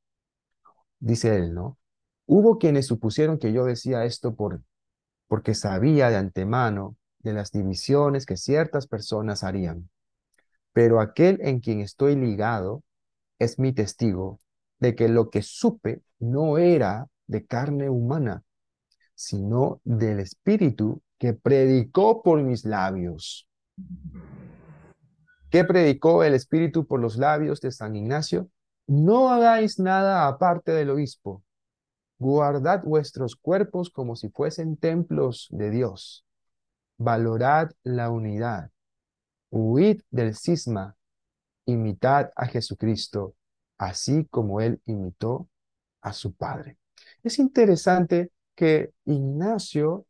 Dice 1.05 1.37
él, 1.37 1.53
¿no? 1.53 1.77
Hubo 2.25 2.57
quienes 2.57 2.87
supusieron 2.87 3.39
que 3.39 3.53
yo 3.53 3.67
decía 3.67 4.07
esto 4.07 4.35
por, 4.35 4.63
porque 5.29 5.55
sabía 5.55 6.09
de 6.09 6.17
antemano 6.17 6.97
de 7.19 7.35
las 7.35 7.53
divisiones 7.53 8.25
que 8.25 8.39
ciertas 8.39 8.87
personas 8.87 9.45
harían. 9.45 9.91
Pero 10.73 11.03
aquel 11.03 11.41
en 11.43 11.61
quien 11.61 11.81
estoy 11.81 12.17
ligado 12.17 12.83
es 13.39 13.59
mi 13.59 13.75
testigo 13.75 14.41
de 14.79 14.95
que 14.95 15.11
lo 15.11 15.29
que 15.29 15.43
supe 15.43 16.01
no 16.21 16.57
era 16.57 17.07
de 17.27 17.45
carne 17.45 17.91
humana, 17.91 18.43
sino 19.15 19.83
del 19.85 20.21
Espíritu 20.21 21.03
que 21.19 21.35
predicó 21.35 22.23
por 22.23 22.43
mis 22.43 22.65
labios. 22.65 23.47
¿Qué 25.51 25.65
predicó 25.65 26.25
el 26.25 26.33
Espíritu 26.33 26.87
por 26.87 26.99
los 26.99 27.19
labios 27.19 27.61
de 27.61 27.73
San 27.73 27.95
Ignacio? 27.95 28.49
No 28.87 29.31
hagáis 29.31 29.79
nada 29.79 30.29
aparte 30.29 30.73
del 30.73 30.91
obispo. 30.91 31.43
Guardad 32.19 32.83
vuestros 32.85 33.37
cuerpos 33.37 33.91
como 33.91 34.15
si 34.15 34.29
fuesen 34.29 34.77
templos 34.77 35.49
de 35.51 35.71
Dios. 35.71 36.25
Valorad 36.99 37.71
la 37.83 38.11
unidad. 38.11 38.71
Huid 39.51 40.03
del 40.11 40.35
cisma. 40.35 40.97
Imitad 41.67 42.31
a 42.37 42.47
Jesucristo, 42.47 43.35
así 43.79 44.27
como 44.27 44.61
él 44.61 44.83
imitó 44.85 45.49
a 46.03 46.13
su 46.13 46.35
Padre. 46.35 46.77
Es 47.23 47.39
interesante 47.39 48.33
que 48.55 48.93
Ignacio, 49.07 50.07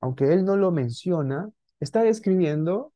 aunque 0.00 0.32
él 0.32 0.44
no 0.46 0.56
lo 0.56 0.70
menciona, 0.70 1.50
está 1.80 2.02
describiendo 2.02 2.94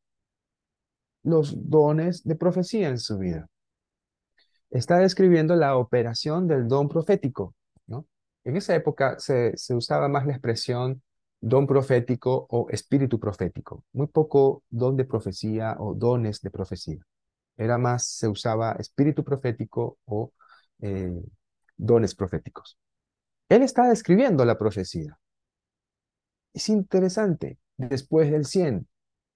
los 1.23 1.69
dones 1.69 2.25
de 2.25 2.37
profecía 2.37 2.89
en 2.89 2.99
su 2.99 3.19
vida. 3.19 3.49
Está 4.71 4.99
describiendo 4.99 5.57
la 5.57 5.77
operación 5.77 6.47
del 6.47 6.69
don 6.69 6.89
profético, 6.89 7.55
¿no? 7.87 8.07
En 8.45 8.57
esa 8.57 8.75
época 8.75 9.19
se, 9.19 9.57
se 9.57 9.75
usaba 9.75 10.09
más 10.09 10.27
la 10.27 10.33
expresión 10.33 11.03
don 11.41 11.67
profético 11.67 12.47
o 12.51 12.69
espíritu 12.71 13.19
profético, 13.21 13.85
muy 13.93 14.09
poco 14.09 14.65
don 14.69 14.97
de 14.97 15.05
profecía 15.05 15.77
o 15.79 15.95
dones 15.95 16.41
de 16.41 16.51
profecía. 16.51 16.99
Era 17.57 17.79
más, 17.79 18.07
se 18.07 18.29
usaba 18.29 18.73
espíritu 18.73 19.25
profético 19.25 19.99
o 20.05 20.33
eh, 20.81 21.13
dones 21.77 22.15
proféticos. 22.15 22.79
Él 23.49 23.63
está 23.63 23.89
describiendo 23.89 24.45
la 24.45 24.59
profecía. 24.59 25.19
Es 26.53 26.69
interesante, 26.69 27.59
después 27.77 28.31
del 28.31 28.45
100, 28.45 28.87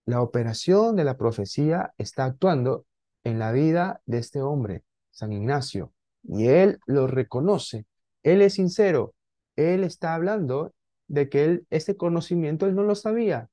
la 0.06 0.20
operación 0.20 0.96
de 0.96 1.04
la 1.04 1.16
profecía 1.16 1.94
está 1.98 2.24
actuando 2.24 2.84
en 3.24 3.38
la 3.38 3.52
vida 3.52 4.02
de 4.06 4.18
este 4.18 4.42
hombre, 4.42 4.84
San 5.12 5.32
Ignacio, 5.32 5.92
y 6.24 6.48
él 6.48 6.80
lo 6.86 7.06
reconoce. 7.06 7.86
Él 8.22 8.42
es 8.42 8.54
sincero. 8.54 9.14
Él 9.56 9.84
está 9.84 10.14
hablando 10.14 10.74
de 11.08 11.28
que 11.28 11.44
él, 11.44 11.66
ese 11.70 11.96
conocimiento 11.96 12.66
él 12.66 12.74
no 12.74 12.82
lo 12.82 12.94
sabía. 12.94 13.48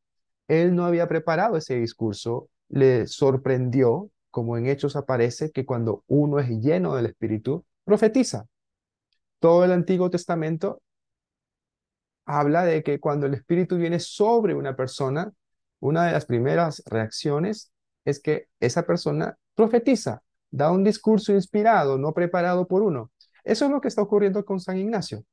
Él 0.48 0.76
no 0.76 0.86
había 0.86 1.08
preparado 1.08 1.58
ese 1.58 1.76
discurso. 1.76 2.50
Le 2.70 3.06
sorprendió, 3.08 4.10
como 4.32 4.58
en 4.58 4.68
Hechos 4.68 4.96
aparece, 4.96 5.52
que 5.52 5.66
cuando 5.66 6.04
uno 6.08 6.40
es 6.40 6.50
lleno 6.50 6.96
del 6.96 7.08
Espíritu, 7.08 7.66
profetiza. 7.84 8.48
Todo 9.40 9.64
el 9.66 9.72
Antiguo 9.72 10.10
Testamento 10.10 10.82
habla 12.26 12.64
de 12.64 12.84
que 12.84 13.00
cuando 13.00 13.26
el 13.26 13.34
Espíritu 13.34 13.78
viene 13.78 14.00
sobre 14.00 14.54
una 14.54 14.76
persona, 14.76 15.32
una 15.80 16.06
de 16.06 16.12
las 16.12 16.26
primeras 16.26 16.84
reacciones 16.86 17.72
es 18.06 18.20
que 18.20 18.48
esa 18.60 18.84
persona 18.84 19.38
profetiza, 19.56 20.22
da 20.52 20.72
un 20.72 20.84
discurso 20.84 21.34
inspirado, 21.34 21.98
no 21.98 22.14
preparado 22.14 22.68
por 22.68 22.82
uno. 22.82 23.12
Eso 23.44 23.66
es 23.66 23.72
lo 23.72 23.82
que 23.82 23.88
está 23.88 24.02
ocurriendo 24.02 24.44
con 24.46 24.60
San 24.60 24.78
Ignacio. 24.78 25.24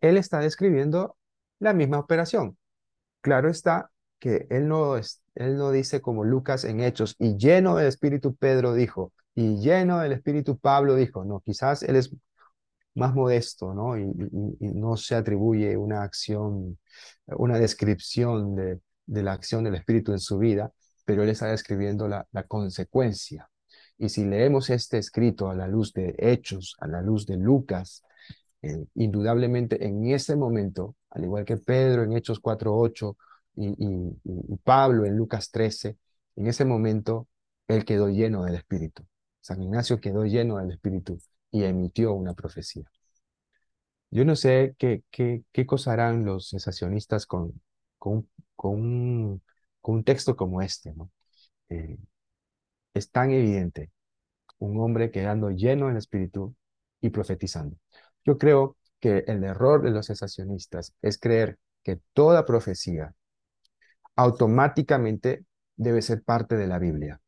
Él 0.00 0.16
está 0.16 0.40
describiendo 0.40 1.16
la 1.58 1.72
misma 1.72 1.98
operación. 1.98 2.56
Claro 3.20 3.50
está 3.50 3.90
que 4.18 4.46
él 4.50 4.68
no, 4.68 4.96
él 4.96 5.56
no 5.56 5.70
dice 5.70 6.00
como 6.00 6.24
Lucas 6.24 6.64
en 6.64 6.80
Hechos, 6.80 7.14
y 7.18 7.36
lleno 7.36 7.76
del 7.76 7.86
Espíritu 7.86 8.34
Pedro 8.34 8.74
dijo, 8.74 9.12
y 9.34 9.58
lleno 9.60 10.00
del 10.00 10.12
Espíritu 10.12 10.58
Pablo 10.58 10.96
dijo, 10.96 11.24
no, 11.24 11.40
quizás 11.40 11.82
él 11.82 11.96
es 11.96 12.10
más 12.94 13.14
modesto, 13.14 13.74
¿no? 13.74 13.96
Y, 13.96 14.06
no 14.60 14.96
se 14.96 15.14
atribuye 15.14 15.76
una 15.76 16.02
acción, 16.02 16.78
una 17.26 17.58
descripción 17.58 18.56
de, 18.56 18.80
de 19.06 19.22
la 19.22 19.32
acción 19.32 19.64
del 19.64 19.74
Espíritu 19.74 20.12
en 20.12 20.20
su 20.20 20.38
vida, 20.38 20.72
pero 21.04 21.22
él 21.22 21.30
está 21.30 21.46
describiendo 21.46 22.06
la, 22.06 22.26
consecuencia. 22.46 23.48
Y 23.98 24.08
si 24.10 24.24
leemos 24.24 24.70
este 24.70 24.98
escrito 24.98 25.50
a 25.50 25.54
la 25.54 25.66
luz 25.66 25.92
de 25.92 26.14
Hechos, 26.18 26.76
a 26.80 26.86
la 26.86 27.02
luz 27.02 27.26
de 27.26 27.36
Lucas, 27.36 28.04
eh, 28.62 28.84
indudablemente 28.94 29.84
en 29.86 30.06
ese 30.06 30.36
momento, 30.36 30.96
al 31.10 31.24
igual 31.24 31.44
que 31.44 31.56
Pedro 31.56 32.02
en 32.04 32.12
Hechos 32.12 32.40
4.8 32.40 33.16
y, 33.56 33.68
y, 33.78 34.56
Pablo 34.64 35.04
en 35.04 35.16
Lucas 35.16 35.50
13, 35.50 35.96
en 36.36 36.46
ese 36.46 36.64
momento 36.64 37.28
él 37.68 37.84
quedó 37.84 38.08
lleno 38.08 38.44
del 38.44 38.54
Espíritu. 38.56 39.04
San 39.40 39.62
Ignacio 39.62 40.00
quedó 40.00 40.24
lleno 40.24 40.58
del 40.58 40.70
Espíritu 40.72 41.18
y 41.50 41.64
emitió 41.64 42.12
una 42.12 42.34
profecía. 42.34 42.84
Yo 44.10 44.24
no 44.24 44.36
sé 44.36 44.74
qué, 44.78 45.02
qué, 45.10 45.44
qué 45.52 45.66
cosa 45.66 45.92
harán 45.92 46.24
los 46.24 46.48
sensacionistas 46.48 47.26
con, 47.26 47.60
con, 47.98 48.28
con 48.56 49.42
un 49.82 50.04
texto 50.04 50.36
como 50.36 50.62
este. 50.62 50.94
¿no? 50.94 51.10
Eh, 51.68 51.98
es 52.94 53.10
tan 53.10 53.30
evidente 53.30 53.90
un 54.58 54.80
hombre 54.80 55.10
quedando 55.10 55.50
lleno 55.50 55.88
del 55.88 55.96
espíritu 55.96 56.54
y 57.00 57.10
profetizando. 57.10 57.76
Yo 58.24 58.38
creo 58.38 58.76
que 59.00 59.24
el 59.26 59.44
error 59.44 59.82
de 59.82 59.90
los 59.90 60.06
sensacionistas 60.06 60.94
es 61.02 61.18
creer 61.18 61.58
que 61.82 62.00
toda 62.12 62.44
profecía 62.44 63.14
automáticamente 64.16 65.44
debe 65.76 66.02
ser 66.02 66.22
parte 66.24 66.56
de 66.56 66.66
la 66.66 66.78
Biblia. 66.78 67.20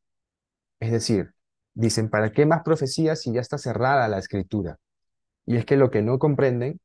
Es 0.80 0.90
decir, 0.90 1.34
dicen, 1.74 2.10
¿para 2.10 2.32
qué 2.32 2.46
más 2.46 2.62
profecías 2.62 3.20
si 3.22 3.32
ya 3.32 3.40
está 3.40 3.58
cerrada 3.58 4.08
la 4.08 4.18
escritura? 4.18 4.78
Y 5.46 5.56
es 5.56 5.64
que 5.64 5.76
lo 5.76 5.90
que 5.90 6.02
no 6.02 6.18
comprenden 6.18 6.80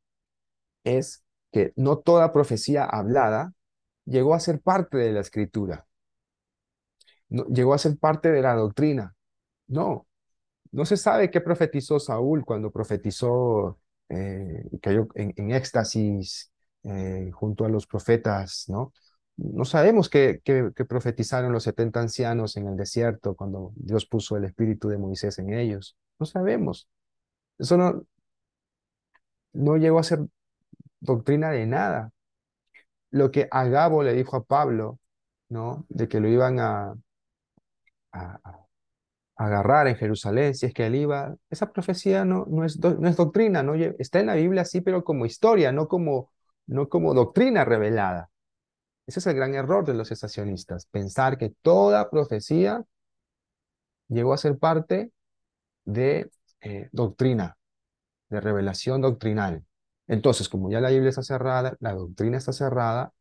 es 0.83 1.23
que 1.51 1.73
no 1.75 1.97
toda 1.97 2.31
profecía 2.31 2.85
hablada 2.85 3.53
llegó 4.05 4.35
a 4.35 4.39
ser 4.39 4.61
parte 4.61 4.97
de 4.97 5.11
la 5.11 5.21
escritura. 5.21 5.84
No, 7.29 7.45
llegó 7.45 7.73
a 7.73 7.77
ser 7.77 7.97
parte 7.97 8.31
de 8.31 8.41
la 8.41 8.53
doctrina. 8.55 9.15
No, 9.67 10.07
no 10.71 10.85
se 10.85 10.97
sabe 10.97 11.31
qué 11.31 11.41
profetizó 11.41 11.99
Saúl 11.99 12.45
cuando 12.45 12.71
profetizó, 12.71 13.79
eh, 14.09 14.65
cayó 14.81 15.07
en, 15.15 15.51
éxtasis 15.51 16.51
eh, 16.83 17.31
junto 17.33 17.65
a 17.65 17.69
los 17.69 17.87
profetas, 17.87 18.65
¿no? 18.69 18.93
No 19.37 19.65
sabemos 19.65 20.09
qué, 20.09 20.41
qué, 20.43 20.71
profetizaron 20.87 21.51
los 21.51 21.63
70 21.63 21.99
ancianos 21.99 22.55
en 22.57 22.67
el 22.67 22.77
desierto 22.77 23.35
cuando 23.35 23.73
Dios 23.75 24.05
puso 24.05 24.37
el 24.37 24.45
espíritu 24.45 24.87
de 24.89 24.97
Moisés 24.97 25.39
en 25.39 25.53
ellos. 25.53 25.97
No 26.19 26.25
sabemos. 26.25 26.87
Eso 27.57 27.77
no, 27.77 28.05
no 29.53 29.77
llegó 29.77 29.99
a 29.99 30.03
ser 30.03 30.19
doctrina 31.01 31.51
de 31.51 31.65
nada 31.65 32.11
lo 33.15 33.31
que 33.31 33.47
Agabo 33.51 34.03
le 34.03 34.13
dijo 34.13 34.35
a 34.35 34.43
Pablo, 34.43 34.99
¿no? 35.49 35.85
De 35.89 36.07
que 36.09 36.19
lo 36.19 36.27
iban 36.27 36.59
a, 36.59 36.95
agarrar 39.35 39.87
en 39.87 39.95
Jerusalén, 39.95 40.55
si 40.55 40.65
es 40.65 40.73
que 40.73 40.85
él 40.85 40.95
iba, 40.95 41.35
esa 41.49 41.71
profecía 41.71 42.23
no, 42.25 42.45
no, 42.49 42.63
es, 42.63 42.79
no 42.79 43.07
es 43.07 43.15
doctrina, 43.17 43.63
no, 43.63 43.73
está 43.75 44.19
en 44.19 44.27
la 44.27 44.35
Biblia 44.35 44.65
sí, 44.65 44.81
pero 44.81 45.03
como 45.03 45.25
historia, 45.25 45.71
no 45.71 45.87
como, 45.87 46.31
no 46.67 46.87
como 46.89 47.13
doctrina 47.13 47.65
revelada. 47.65 48.29
Ese 49.07 49.19
es 49.19 49.27
el 49.27 49.35
gran 49.35 49.53
error 49.53 49.85
de 49.85 49.93
los 49.93 50.11
estacionistas, 50.11 50.87
pensar 50.87 51.37
que 51.37 51.49
toda 51.61 52.09
profecía 52.09 52.83
llegó 54.07 54.33
a 54.33 54.37
ser 54.37 54.57
parte 54.57 55.11
de 55.83 56.29
eh, 56.61 56.89
doctrina, 56.91 57.57
de 58.29 58.41
revelación 58.41 59.01
doctrinal. 59.01 59.65
Entonces, 60.07 60.49
como 60.49 60.71
ya 60.71 60.79
la 60.81 60.89
Biblia 60.89 61.09
está 61.09 61.23
cerrada, 61.23 61.75
la 61.79 61.93
doctrina 61.93 62.37
está 62.37 62.53
cerrada, 62.53 63.13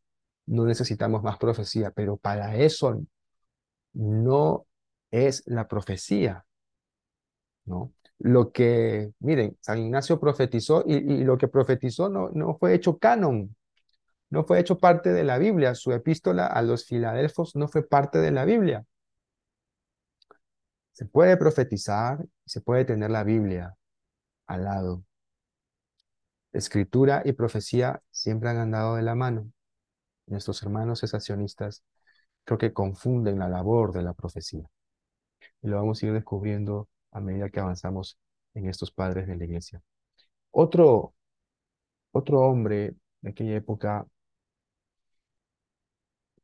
no 0.47 0.65
necesitamos 0.65 1.23
más 1.23 1.39
profecía, 1.39 1.91
pero 1.91 2.17
para 2.17 2.57
eso 2.57 3.03
no 3.95 4.67
es 5.15 5.43
la 5.47 5.69
profecía, 5.69 6.45
¿no? 7.65 7.93
Lo 8.19 8.53
que, 8.53 9.13
miren, 9.21 9.57
San 9.61 9.79
Ignacio 9.79 10.21
profetizó 10.21 10.85
y, 10.87 11.25
lo 11.25 11.37
que 11.39 11.49
profetizó 11.49 12.09
no, 12.09 12.31
no 12.31 12.57
fue 12.59 12.75
hecho 12.75 12.99
canon, 12.99 13.57
no 14.31 14.45
fue 14.45 14.61
hecho 14.61 14.79
parte 14.79 15.13
de 15.13 15.25
la 15.25 15.39
Biblia. 15.39 15.75
Su 15.75 15.93
epístola 15.93 16.47
a 16.47 16.63
los 16.63 16.87
filadelfos 16.87 17.57
no 17.57 17.69
fue 17.69 17.87
parte 17.87 18.19
de 18.19 18.31
la 18.31 18.45
Biblia. 18.45 18.85
Se 20.93 21.07
puede 21.07 21.37
profetizar, 21.37 22.25
se 22.47 22.61
puede 22.61 22.85
tener 22.85 23.11
la 23.11 23.25
Biblia 23.25 23.77
al 24.47 24.65
lado, 24.65 25.05
Escritura 26.55 27.23
y 27.25 27.33
profecía 27.33 28.01
siempre 28.13 28.49
han 28.49 28.59
andado 28.59 28.95
de 28.95 29.03
la 29.03 29.17
mano. 29.17 29.51
Nuestros 30.27 30.63
hermanos 30.63 31.01
cesacionistas 31.01 31.85
creo 32.45 32.59
que 32.59 32.73
confunden 32.73 33.41
la 33.41 33.49
labor 33.49 33.93
de 33.93 34.03
la 34.03 34.15
profecía. 34.15 34.65
Y 35.65 35.69
lo 35.69 35.79
vamos 35.79 36.03
a 36.03 36.07
ir 36.07 36.15
descubriendo 36.15 36.89
a 37.13 37.21
medida 37.21 37.51
que 37.51 37.61
avanzamos 37.61 38.19
en 38.55 38.69
estos 38.69 38.93
padres 38.93 39.27
de 39.27 39.37
la 39.37 39.47
iglesia. 39.47 39.83
Otro, 40.53 41.15
otro 42.13 42.41
hombre 42.43 42.95
de 43.23 43.31
aquella 43.31 43.57
época, 43.57 44.07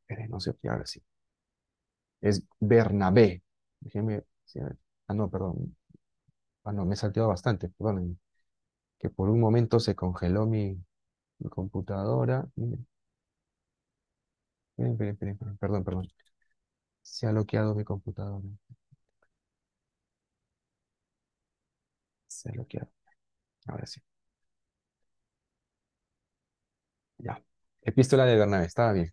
eh, 0.08 0.28
no 0.28 0.40
sé, 0.40 0.54
ahora 0.68 0.86
sí, 0.86 1.02
es 2.20 2.42
Bernabé. 2.60 3.42
Déjenme, 3.80 4.22
ah, 5.08 5.14
no, 5.14 5.30
perdón. 5.30 5.76
Ah, 6.64 6.72
no, 6.72 6.84
me 6.86 6.94
he 6.94 6.96
salteado 6.96 7.28
bastante, 7.30 7.68
perdón. 7.70 8.20
Que 8.98 9.10
por 9.10 9.30
un 9.30 9.40
momento 9.40 9.80
se 9.80 9.96
congeló 9.96 10.46
mi, 10.46 10.78
mi 11.40 11.50
computadora. 11.50 12.48
perdón, 15.60 15.84
perdón. 15.84 16.08
Se 17.02 17.26
ha 17.26 17.32
bloqueado 17.32 17.74
mi 17.74 17.84
computadora. 17.84 18.46
Ha 22.48 22.52
bloqueado. 22.52 22.90
Ahora 23.66 23.86
sí. 23.86 24.00
Ya. 27.18 27.40
Epístola 27.82 28.24
de 28.26 28.36
Bernabé, 28.36 28.66
estaba 28.66 28.92
bien. 28.92 29.12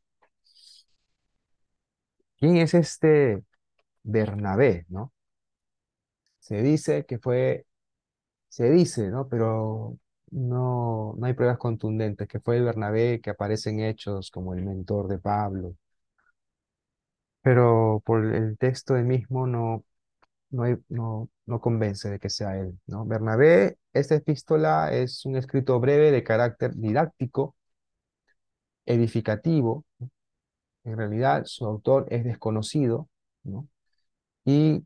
¿Quién 2.37 2.57
es 2.57 2.73
este 2.73 3.43
Bernabé, 4.03 4.85
no? 4.89 5.13
Se 6.39 6.61
dice 6.63 7.05
que 7.05 7.19
fue, 7.19 7.65
se 8.49 8.69
dice, 8.71 9.09
¿no? 9.09 9.27
Pero 9.29 9.99
no, 10.31 11.15
no 11.17 11.27
hay 11.27 11.33
pruebas 11.33 11.57
contundentes, 11.59 12.27
que 12.27 12.39
fue 12.41 12.57
el 12.57 12.65
Bernabé 12.65 13.21
que 13.21 13.31
aparece 13.31 13.71
en 13.71 13.81
Hechos 13.81 14.31
como 14.31 14.53
el 14.55 14.63
mentor 14.63 15.07
de 15.09 15.19
Pablo. 15.19 15.75
Pero 17.41 18.01
por 18.05 18.25
el 18.35 18.57
texto 18.57 18.93
mismo 18.95 19.47
no, 19.47 19.83
no, 20.49 20.63
no, 20.89 21.29
no 21.45 21.61
convence 21.61 22.09
de 22.09 22.19
que 22.19 22.29
sea 22.29 22.57
él, 22.57 22.79
¿no? 22.87 23.05
Bernabé, 23.05 23.77
esta 23.93 24.15
epístola 24.15 24.93
es 24.93 25.25
un 25.25 25.35
escrito 25.35 25.79
breve 25.79 26.11
de 26.11 26.23
carácter 26.23 26.75
didáctico, 26.75 27.55
edificativo. 28.85 29.85
En 30.83 30.97
realidad 30.97 31.43
su 31.45 31.65
autor 31.65 32.07
es 32.09 32.23
desconocido, 32.23 33.09
¿no? 33.43 33.67
Y 34.45 34.85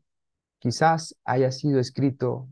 quizás 0.58 1.16
haya 1.24 1.52
sido 1.52 1.80
escrito 1.80 2.48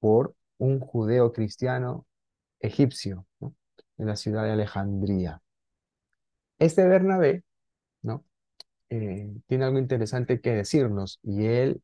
por 0.00 0.34
un 0.58 0.80
judeo 0.80 1.32
cristiano 1.32 2.06
egipcio, 2.60 3.26
en 3.98 4.06
la 4.06 4.16
ciudad 4.16 4.44
de 4.44 4.52
Alejandría. 4.52 5.40
Este 6.58 6.86
Bernabé, 6.86 7.44
¿no? 8.02 8.24
Eh, 8.90 9.32
tiene 9.46 9.64
algo 9.64 9.78
interesante 9.78 10.40
que 10.40 10.52
decirnos 10.52 11.18
y 11.22 11.46
él 11.46 11.82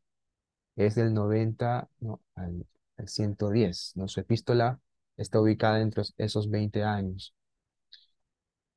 es 0.78 0.94
del 0.94 1.12
90 1.12 1.88
¿no? 2.00 2.20
al, 2.36 2.66
110. 3.04 3.92
¿no? 3.96 4.08
Su 4.08 4.20
epístola 4.20 4.80
está 5.16 5.40
ubicada 5.40 5.80
entre 5.80 6.02
esos 6.16 6.50
20 6.50 6.84
años. 6.84 7.34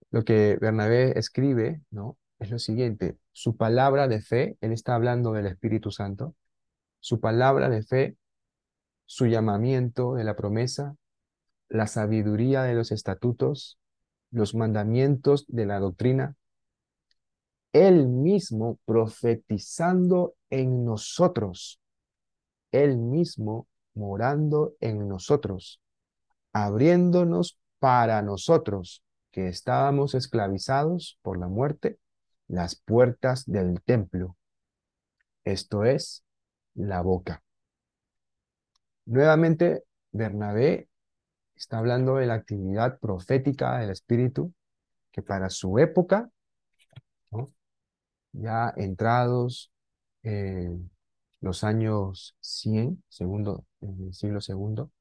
Lo 0.10 0.24
que 0.24 0.58
Bernabé 0.60 1.18
escribe 1.18 1.82
¿no? 1.92 2.18
es 2.40 2.50
lo 2.50 2.60
siguiente, 2.60 3.18
su 3.32 3.56
palabra 3.56 4.08
de 4.08 4.22
fe, 4.22 4.58
él 4.62 4.72
está 4.72 4.96
hablando 4.96 5.32
del 5.32 5.46
Espíritu 5.46 5.92
Santo, 5.92 6.36
su 7.00 7.20
palabra 7.20 7.70
de 7.70 7.84
fe, 7.84 8.18
su 9.06 9.28
llamamiento 9.28 10.16
de 10.16 10.24
la 10.24 10.36
promesa, 10.36 10.96
la 11.70 11.86
sabiduría 11.86 12.64
de 12.64 12.74
los 12.74 12.92
estatutos, 12.92 13.80
los 14.32 14.56
mandamientos 14.56 15.46
de 15.48 15.66
la 15.66 15.80
doctrina, 15.80 16.36
él 17.74 18.08
mismo 18.08 18.80
profetizando 18.86 20.36
en 20.50 20.84
nosotros, 20.84 21.81
él 22.72 22.98
mismo 22.98 23.68
morando 23.94 24.76
en 24.80 25.08
nosotros, 25.08 25.82
abriéndonos 26.54 27.60
para 27.80 28.22
nosotros, 28.22 29.04
que 29.32 29.48
estábamos 29.48 30.14
esclavizados 30.14 31.18
por 31.22 31.40
la 31.40 31.48
muerte, 31.48 32.00
las 32.48 32.76
puertas 32.76 33.46
del 33.46 33.82
templo, 33.82 34.36
esto 35.44 35.86
es, 35.86 36.24
la 36.74 37.02
boca. 37.02 37.42
Nuevamente, 39.06 39.84
Bernabé 40.12 40.90
está 41.56 41.80
hablando 41.80 42.16
de 42.16 42.28
la 42.28 42.36
actividad 42.36 43.00
profética 43.00 43.80
del 43.80 43.92
Espíritu, 43.92 44.54
que 45.12 45.22
para 45.22 45.50
su 45.50 45.80
época, 45.80 46.30
ya 48.34 48.74
entrados 48.78 49.72
los 51.42 51.64
años 51.64 52.36
100, 52.40 53.04
segundo, 53.10 53.66
en 53.82 54.08
el 54.08 54.14
siglo 54.14 54.42
segundo, 54.42 54.92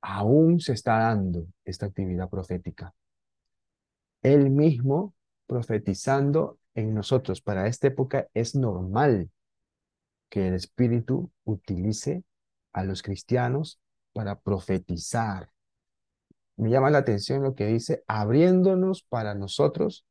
aún 0.00 0.60
se 0.60 0.72
está 0.72 0.98
dando 0.98 1.46
esta 1.64 1.86
actividad 1.86 2.28
profética. 2.28 2.94
Él 4.22 4.50
mismo 4.50 5.14
profetizando 5.46 6.58
en 6.74 6.94
nosotros. 6.94 7.40
Para 7.40 7.66
esta 7.66 7.88
época 7.88 8.28
es 8.34 8.54
normal 8.54 9.30
que 10.28 10.48
el 10.48 10.54
Espíritu 10.54 11.30
utilice 11.44 12.22
a 12.72 12.84
los 12.84 13.02
cristianos 13.02 13.80
para 14.12 14.38
profetizar. 14.38 15.50
Me 16.56 16.70
llama 16.70 16.90
la 16.90 16.98
atención 16.98 17.42
lo 17.42 17.54
que 17.54 17.66
dice, 17.66 18.04
abriéndonos 18.06 19.02
para 19.02 19.34
nosotros 19.34 20.06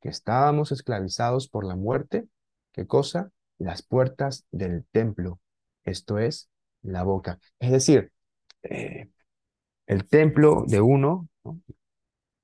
que 0.00 0.10
estábamos 0.10 0.70
esclavizados 0.70 1.48
por 1.48 1.64
la 1.64 1.76
muerte. 1.76 2.28
¿Qué 2.72 2.86
cosa? 2.86 3.32
Las 3.58 3.82
puertas 3.82 4.46
del 4.50 4.84
templo. 4.90 5.40
Esto 5.84 6.18
es 6.18 6.50
la 6.82 7.02
boca. 7.02 7.38
Es 7.58 7.70
decir, 7.70 8.12
eh, 8.62 9.10
el 9.86 10.08
templo 10.08 10.64
de 10.66 10.80
uno, 10.80 11.28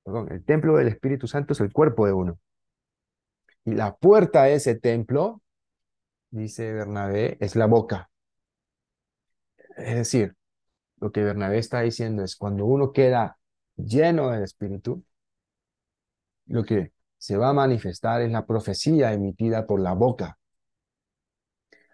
perdón, 0.03 0.31
el 0.31 0.43
templo 0.45 0.77
del 0.77 0.87
Espíritu 0.87 1.27
Santo 1.27 1.53
es 1.53 1.59
el 1.59 1.73
cuerpo 1.73 2.05
de 2.05 2.13
uno. 2.13 2.39
Y 3.65 3.73
la 3.73 3.95
puerta 3.95 4.43
de 4.43 4.55
ese 4.55 4.75
templo, 4.75 5.41
dice 6.31 6.73
Bernabé, 6.73 7.37
es 7.39 7.55
la 7.55 7.67
boca. 7.67 8.09
Es 9.77 9.95
decir, 9.95 10.35
lo 10.99 11.11
que 11.11 11.23
Bernabé 11.23 11.57
está 11.57 11.81
diciendo 11.81 12.23
es 12.23 12.35
cuando 12.35 12.65
uno 12.65 12.91
queda 12.91 13.37
lleno 13.75 14.29
del 14.29 14.43
Espíritu, 14.43 15.03
lo 16.45 16.63
que 16.63 16.93
se 17.17 17.37
va 17.37 17.49
a 17.49 17.53
manifestar 17.53 18.21
es 18.21 18.31
la 18.31 18.45
profecía 18.45 19.13
emitida 19.13 19.65
por 19.65 19.79
la 19.79 19.93
boca. 19.93 20.37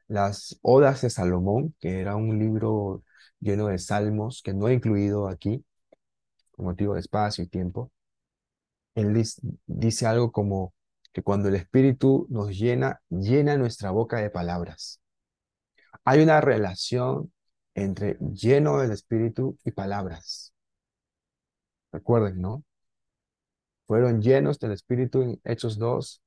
Las 0.07 0.57
Odas 0.61 1.01
de 1.01 1.09
Salomón, 1.09 1.75
que 1.79 1.99
era 2.01 2.15
un 2.15 2.39
libro 2.39 3.03
lleno 3.39 3.67
de 3.67 3.77
salmos 3.79 4.41
que 4.43 4.53
no 4.53 4.67
he 4.67 4.73
incluido 4.73 5.27
aquí, 5.27 5.65
por 6.51 6.65
motivo 6.65 6.93
de 6.95 7.01
espacio 7.01 7.43
y 7.43 7.47
tiempo, 7.47 7.91
él 8.95 9.23
dice 9.67 10.07
algo 10.07 10.31
como 10.31 10.73
que 11.13 11.23
cuando 11.23 11.49
el 11.49 11.55
Espíritu 11.55 12.27
nos 12.29 12.49
llena, 12.57 13.01
llena 13.09 13.57
nuestra 13.57 13.91
boca 13.91 14.17
de 14.17 14.29
palabras. 14.29 15.01
Hay 16.05 16.21
una 16.21 16.41
relación 16.41 17.31
entre 17.75 18.17
lleno 18.33 18.79
del 18.79 18.91
Espíritu 18.91 19.57
y 19.63 19.71
palabras. 19.71 20.53
Recuerden, 21.91 22.41
¿no? 22.41 22.63
Fueron 23.87 24.21
llenos 24.21 24.59
del 24.59 24.71
Espíritu 24.71 25.21
en 25.21 25.41
Hechos 25.43 25.77
2 25.77 26.21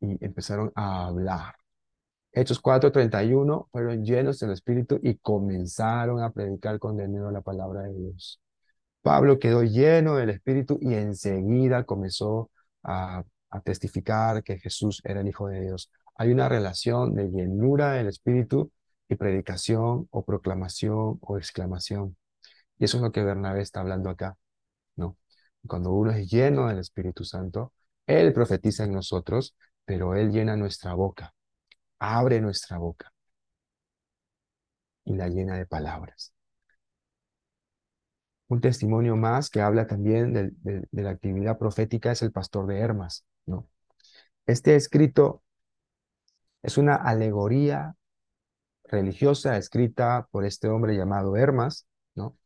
y 0.00 0.24
empezaron 0.24 0.72
a 0.74 1.06
hablar. 1.06 1.54
Hechos 2.36 2.60
4:31 2.60 3.68
fueron 3.72 4.04
llenos 4.04 4.38
del 4.38 4.50
Espíritu 4.50 5.00
y 5.02 5.16
comenzaron 5.16 6.22
a 6.22 6.30
predicar 6.32 6.78
con 6.78 6.96
denuedo 6.98 7.30
la 7.30 7.40
palabra 7.40 7.82
de 7.84 7.94
Dios. 7.94 8.42
Pablo 9.02 9.38
quedó 9.38 9.62
lleno 9.62 10.16
del 10.16 10.30
Espíritu 10.30 10.78
y 10.82 10.94
enseguida 10.94 11.84
comenzó 11.84 12.50
a, 12.82 13.24
a 13.50 13.60
testificar 13.62 14.42
que 14.42 14.58
Jesús 14.58 15.00
era 15.04 15.20
el 15.22 15.28
Hijo 15.28 15.48
de 15.48 15.62
Dios. 15.62 15.90
Hay 16.16 16.30
una 16.30 16.46
relación 16.48 17.14
de 17.14 17.30
llenura 17.30 17.92
del 17.92 18.08
Espíritu 18.08 18.70
y 19.08 19.16
predicación 19.16 20.06
o 20.10 20.24
proclamación 20.24 21.18
o 21.22 21.38
exclamación. 21.38 22.16
Y 22.78 22.84
eso 22.84 22.98
es 22.98 23.02
lo 23.02 23.12
que 23.12 23.24
Bernabé 23.24 23.62
está 23.62 23.80
hablando 23.80 24.10
acá, 24.10 24.36
¿no? 24.96 25.16
Cuando 25.66 25.92
uno 25.92 26.12
es 26.12 26.30
lleno 26.30 26.68
del 26.68 26.80
Espíritu 26.80 27.24
Santo, 27.24 27.72
Él 28.06 28.32
profetiza 28.34 28.84
en 28.84 28.92
nosotros, 28.92 29.56
pero 29.86 30.14
Él 30.14 30.30
llena 30.32 30.56
nuestra 30.56 30.94
boca, 30.94 31.34
abre 31.98 32.40
nuestra 32.40 32.78
boca 32.78 33.12
y 35.04 35.14
la 35.14 35.28
llena 35.28 35.56
de 35.56 35.66
palabras. 35.66 36.32
Un 38.48 38.60
testimonio 38.60 39.16
más 39.16 39.50
que 39.50 39.60
habla 39.60 39.86
también 39.86 40.32
de, 40.32 40.86
la 40.92 41.10
actividad 41.10 41.58
profética 41.58 42.12
es 42.12 42.22
el 42.22 42.32
pastor 42.32 42.66
de 42.66 42.78
Hermas, 42.78 43.24
¿no? 43.46 43.68
Este 44.46 44.76
escrito 44.76 45.42
es 46.62 46.78
una 46.78 46.94
alegoría 46.96 47.94
religiosa 48.84 49.56
escrita 49.56 50.28
por 50.30 50.44
este 50.44 50.68
hombre 50.68 50.96
llamado 50.96 51.36
Hermas, 51.36 51.86
¿no? 52.14 52.36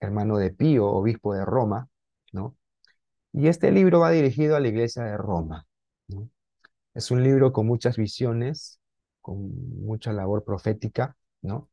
hermano 0.00 0.38
de 0.38 0.50
Pío, 0.50 0.86
obispo 0.86 1.34
de 1.34 1.44
Roma, 1.44 1.88
¿no? 2.32 2.56
Y 3.32 3.48
este 3.48 3.72
libro 3.72 4.00
va 4.00 4.10
dirigido 4.10 4.56
a 4.56 4.60
la 4.60 4.68
iglesia 4.68 5.04
de 5.04 5.16
Roma, 5.16 5.66
¿no? 6.08 6.30
Es 6.94 7.10
un 7.10 7.22
libro 7.22 7.52
con 7.52 7.66
muchas 7.66 7.96
visiones, 7.96 8.80
con 9.20 9.50
mucha 9.84 10.12
labor 10.12 10.44
profética, 10.44 11.16
¿no? 11.42 11.70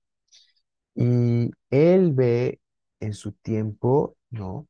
Y 0.96 1.52
él 1.70 2.12
ve 2.14 2.62
en 3.00 3.14
su 3.14 3.34
tiempo, 3.34 4.18
¿no? 4.30 4.68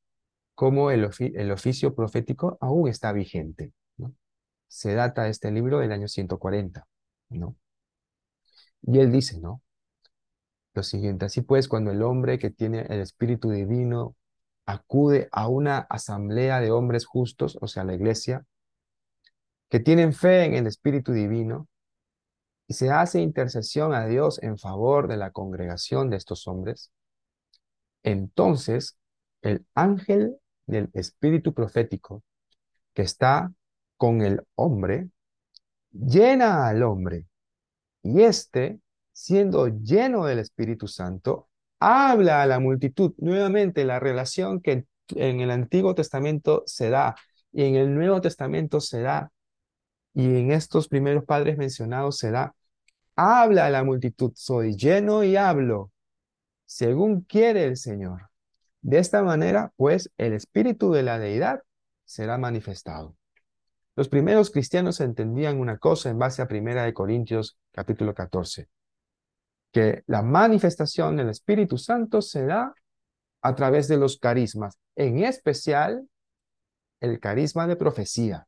Cómo 0.56 0.92
el, 0.92 1.06
oficio 1.06 1.96
profético 1.96 2.58
aún 2.62 2.90
está 2.90 3.14
vigente, 3.14 3.74
¿no? 3.98 4.14
Se 4.68 4.94
data 4.94 5.28
este 5.30 5.52
libro 5.52 5.80
del 5.80 5.92
año 5.92 6.08
140, 6.08 6.88
¿no? 7.30 7.56
Y 8.84 9.00
él 9.00 9.12
dice, 9.12 9.40
¿no? 9.40 9.62
Lo 10.74 10.84
siguiente, 10.84 11.26
así 11.26 11.42
pues, 11.42 11.68
cuando 11.68 11.92
el 11.92 12.02
hombre 12.02 12.40
que 12.40 12.50
tiene 12.50 12.82
el 12.90 13.02
Espíritu 13.02 13.50
Divino 13.52 14.16
acude 14.66 15.28
a 15.32 15.48
una 15.48 15.80
asamblea 15.80 16.62
de 16.62 16.72
hombres 16.72 17.06
justos, 17.06 17.58
o 17.62 17.68
sea, 17.68 17.84
la 17.84 17.94
iglesia, 17.94 18.46
que 19.72 19.80
tienen 19.80 20.12
fe 20.12 20.44
en 20.44 20.54
el 20.54 20.68
Espíritu 20.68 21.14
Divino, 21.14 21.70
y 22.68 22.74
se 22.74 22.92
hace 22.92 23.22
intercesión 23.22 23.94
a 23.94 24.06
Dios 24.06 24.38
en 24.44 24.58
favor 24.58 25.08
de 25.08 25.16
la 25.16 25.32
congregación 25.32 26.10
de 26.10 26.18
estos 26.18 26.46
hombres, 26.46 26.92
entonces 28.04 28.98
el 29.42 29.66
ángel 29.74 30.36
del 30.68 30.90
Espíritu 30.94 31.54
profético 31.54 32.22
que 32.94 33.02
está 33.02 33.54
con 33.96 34.22
el 34.22 34.42
hombre, 34.56 35.10
llena 35.92 36.68
al 36.68 36.84
hombre, 36.84 37.26
y 38.04 38.24
éste, 38.24 38.80
siendo 39.14 39.68
lleno 39.68 40.26
del 40.26 40.40
Espíritu 40.40 40.90
Santo, 40.90 41.48
habla 41.80 42.42
a 42.42 42.46
la 42.46 42.60
multitud. 42.60 43.14
Nuevamente, 43.20 43.86
la 43.86 44.00
relación 44.00 44.60
que 44.60 44.86
en 45.10 45.40
el 45.40 45.50
Antiguo 45.50 45.96
Testamento 45.96 46.64
se 46.66 46.90
da 46.90 47.16
y 47.54 47.64
en 47.64 47.76
el 47.76 47.96
Nuevo 47.96 48.20
Testamento 48.20 48.82
se 48.82 49.02
da, 49.02 49.32
y 50.14 50.26
en 50.26 50.52
estos 50.52 50.88
primeros 50.88 51.26
padres 51.26 51.58
mencionados 51.58 52.18
se 52.18 52.32
da 52.32 52.54
Habla 53.16 53.66
a 53.66 53.70
la 53.70 53.84
multitud, 53.84 54.32
soy 54.36 54.76
lleno 54.76 55.24
y 55.24 55.36
hablo, 55.36 55.92
según 56.66 57.22
quiere 57.22 57.66
el 57.66 57.78
Señor. 57.78 58.30
De 58.82 58.98
esta 59.00 59.22
manera, 59.22 59.74
pues, 59.76 60.10
el 60.18 60.34
espíritu 60.34 60.92
de 60.92 61.04
la 61.04 61.20
deidad 61.20 61.62
será 62.06 62.38
manifestado. 62.38 63.16
Los 63.96 64.08
primeros 64.08 64.50
cristianos 64.50 65.02
entendían 65.02 65.60
una 65.60 65.78
cosa 65.78 66.10
en 66.10 66.18
base 66.18 66.42
a 66.42 66.48
Primera 66.48 66.84
de 66.84 66.94
Corintios 66.94 67.58
capítulo 67.72 68.16
14, 68.16 68.70
que 69.72 70.04
la 70.08 70.24
manifestación 70.24 71.18
del 71.18 71.30
Espíritu 71.30 71.78
Santo 71.78 72.22
se 72.22 72.46
da 72.46 72.74
a 73.42 73.56
través 73.56 73.88
de 73.88 73.98
los 73.98 74.18
carismas, 74.18 74.80
en 74.96 75.20
especial 75.20 76.08
el 77.02 77.20
carisma 77.20 77.68
de 77.68 77.76
profecía. 77.76 78.48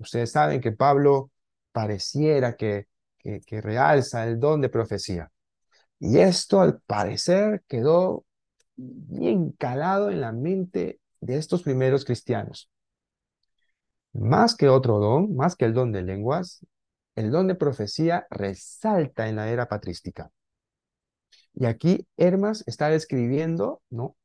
Ustedes 0.00 0.32
saben 0.32 0.60
que 0.60 0.72
Pablo 0.72 1.30
pareciera 1.72 2.56
que 2.56 2.88
que, 3.20 3.60
realza 3.60 4.26
el 4.26 4.40
don 4.40 4.60
de 4.60 4.68
profecía. 4.68 5.30
Y 5.98 6.18
esto 6.18 6.60
al 6.60 6.80
parecer 6.80 7.62
quedó 7.68 8.24
bien 8.76 9.52
calado 9.52 10.10
en 10.10 10.20
la 10.20 10.32
mente 10.32 11.00
de 11.20 11.36
estos 11.36 11.62
primeros 11.62 12.04
cristianos. 12.04 12.70
Más 14.12 14.56
que 14.56 14.68
otro 14.68 14.98
don, 14.98 15.36
más 15.36 15.54
que 15.56 15.66
el 15.66 15.74
don 15.74 15.92
de 15.92 16.02
lenguas, 16.02 16.66
el 17.14 17.30
don 17.30 17.46
de 17.46 17.54
profecía 17.54 18.26
resalta 18.30 19.28
en 19.28 19.36
la 19.36 19.50
era 19.50 19.68
patrística. 19.68 20.30
Y 21.52 21.66
aquí 21.66 22.06
Hermas 22.16 22.64
está 22.66 22.88
describiendo, 22.88 23.82
¿no? 23.90 24.16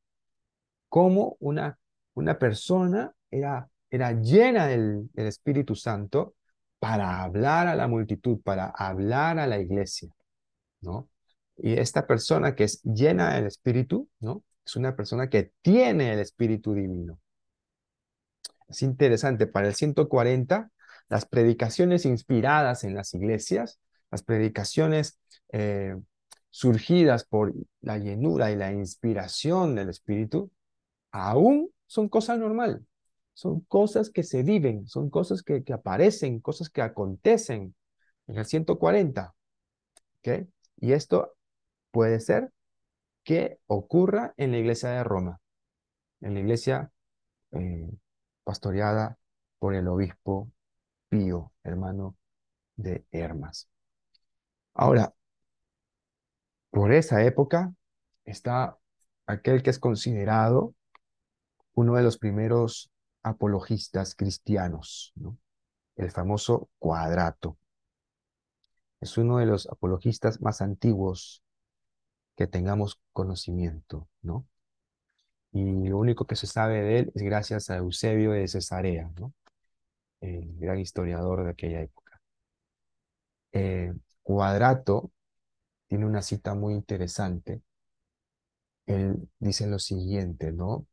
Cómo 0.89 1.35
una, 1.39 1.77
una 2.13 2.39
persona 2.39 3.13
era, 3.29 3.69
era 3.95 4.11
llena 4.11 4.67
del, 4.67 5.09
Espíritu 5.15 5.75
Santo 5.75 6.35
para 6.79 7.23
hablar 7.23 7.67
a 7.67 7.75
la 7.75 7.87
multitud, 7.87 8.41
para 8.41 8.67
hablar 8.67 9.39
a 9.39 9.47
la 9.47 9.59
iglesia, 9.59 10.09
¿no? 10.81 11.09
Y 11.57 11.73
esta 11.73 12.05
persona 12.05 12.55
que 12.55 12.65
es 12.65 12.81
llena 12.83 13.35
del 13.35 13.47
Espíritu, 13.47 14.09
¿no? 14.19 14.43
Es 14.65 14.75
una 14.75 14.95
persona 14.95 15.29
que 15.29 15.51
tiene 15.61 16.13
el 16.13 16.19
Espíritu 16.19 16.73
Divino. 16.73 17.19
Es 18.67 18.81
interesante, 18.81 19.47
para 19.47 19.67
el 19.67 19.75
140, 19.75 20.69
las 21.07 21.25
predicaciones 21.25 22.05
inspiradas 22.05 22.83
en 22.83 22.95
las 22.95 23.13
iglesias, 23.13 23.79
las 24.11 24.23
predicaciones 24.23 25.19
eh, 25.53 25.95
surgidas 26.49 27.25
por 27.25 27.53
la 27.81 27.97
llenura 27.97 28.51
y 28.51 28.55
la 28.57 28.73
inspiración 28.73 29.75
del 29.75 29.89
Espíritu, 29.89 30.51
aún 31.11 31.69
son 31.87 32.09
cosas 32.09 32.37
normales 32.39 32.81
son 33.35 33.59
cosas 33.61 34.09
que 34.09 34.23
se 34.23 34.43
viven, 34.43 34.87
son 34.87 35.09
cosas 35.09 35.43
que, 35.43 35.61
aparecen, 35.73 36.39
cosas 36.39 36.69
que 36.69 36.81
acontecen 36.81 37.75
en 38.27 38.37
el 38.37 38.45
140. 38.45 39.35
¿ok? 40.19 40.47
Y 40.77 40.93
esto 40.93 41.35
puede 41.91 42.21
ser 42.21 42.53
que 43.23 43.59
ocurra 43.67 44.33
en 44.37 44.51
la 44.51 44.57
iglesia 44.57 44.89
de 44.89 45.03
Roma, 45.03 45.41
en 46.21 46.33
la 46.33 46.39
iglesia 46.39 46.91
eh, 47.51 47.89
pastoreada 48.45 49.17
por 49.59 49.75
el 49.75 49.89
obispo 49.89 50.49
Pío, 51.09 51.51
hermano 51.63 52.15
de 52.77 53.05
Hermas. 53.11 53.67
Ahora, 54.73 55.13
por 56.69 56.93
esa 56.93 57.21
época 57.23 57.73
está 58.23 58.77
aquel 59.25 59.61
que 59.61 59.71
es 59.71 59.79
considerado 59.79 60.73
uno 61.73 61.95
de 61.95 62.03
los 62.03 62.17
primeros 62.17 62.91
apologistas 63.25 64.15
cristianos, 64.15 65.11
¿no? 65.15 65.37
el 65.95 66.11
famoso 66.11 66.69
cuadrato. 66.77 67.57
Es 69.01 69.17
uno 69.17 69.37
de 69.39 69.45
los 69.47 69.67
apologistas 69.67 70.41
más 70.41 70.61
antiguos 70.61 71.43
que 72.35 72.47
tengamos 72.47 72.99
conocimiento, 73.13 74.07
¿no? 74.21 74.47
Y 75.51 75.87
lo 75.87 75.97
único 75.97 76.25
que 76.27 76.35
se 76.35 76.47
sabe 76.47 76.81
de 76.81 76.99
él 76.99 77.11
es 77.15 77.23
gracias 77.23 77.69
a 77.69 77.77
Eusebio 77.77 78.31
de 78.31 78.47
Cesarea, 78.47 79.11
¿no? 79.19 79.33
El 80.21 80.55
gran 80.57 80.79
historiador 80.79 81.45
de 81.45 81.51
aquella 81.51 81.81
época. 81.81 82.21
Eh, 83.53 83.93
cuadrato 84.21 85.11
tiene 85.87 86.05
una 86.05 86.21
cita 86.21 86.55
muy 86.55 86.73
interesante. 86.75 87.61
Él 88.87 89.29
dice 89.39 89.67
lo 89.67 89.79
siguiente, 89.79 90.51
¿no? 90.51 90.87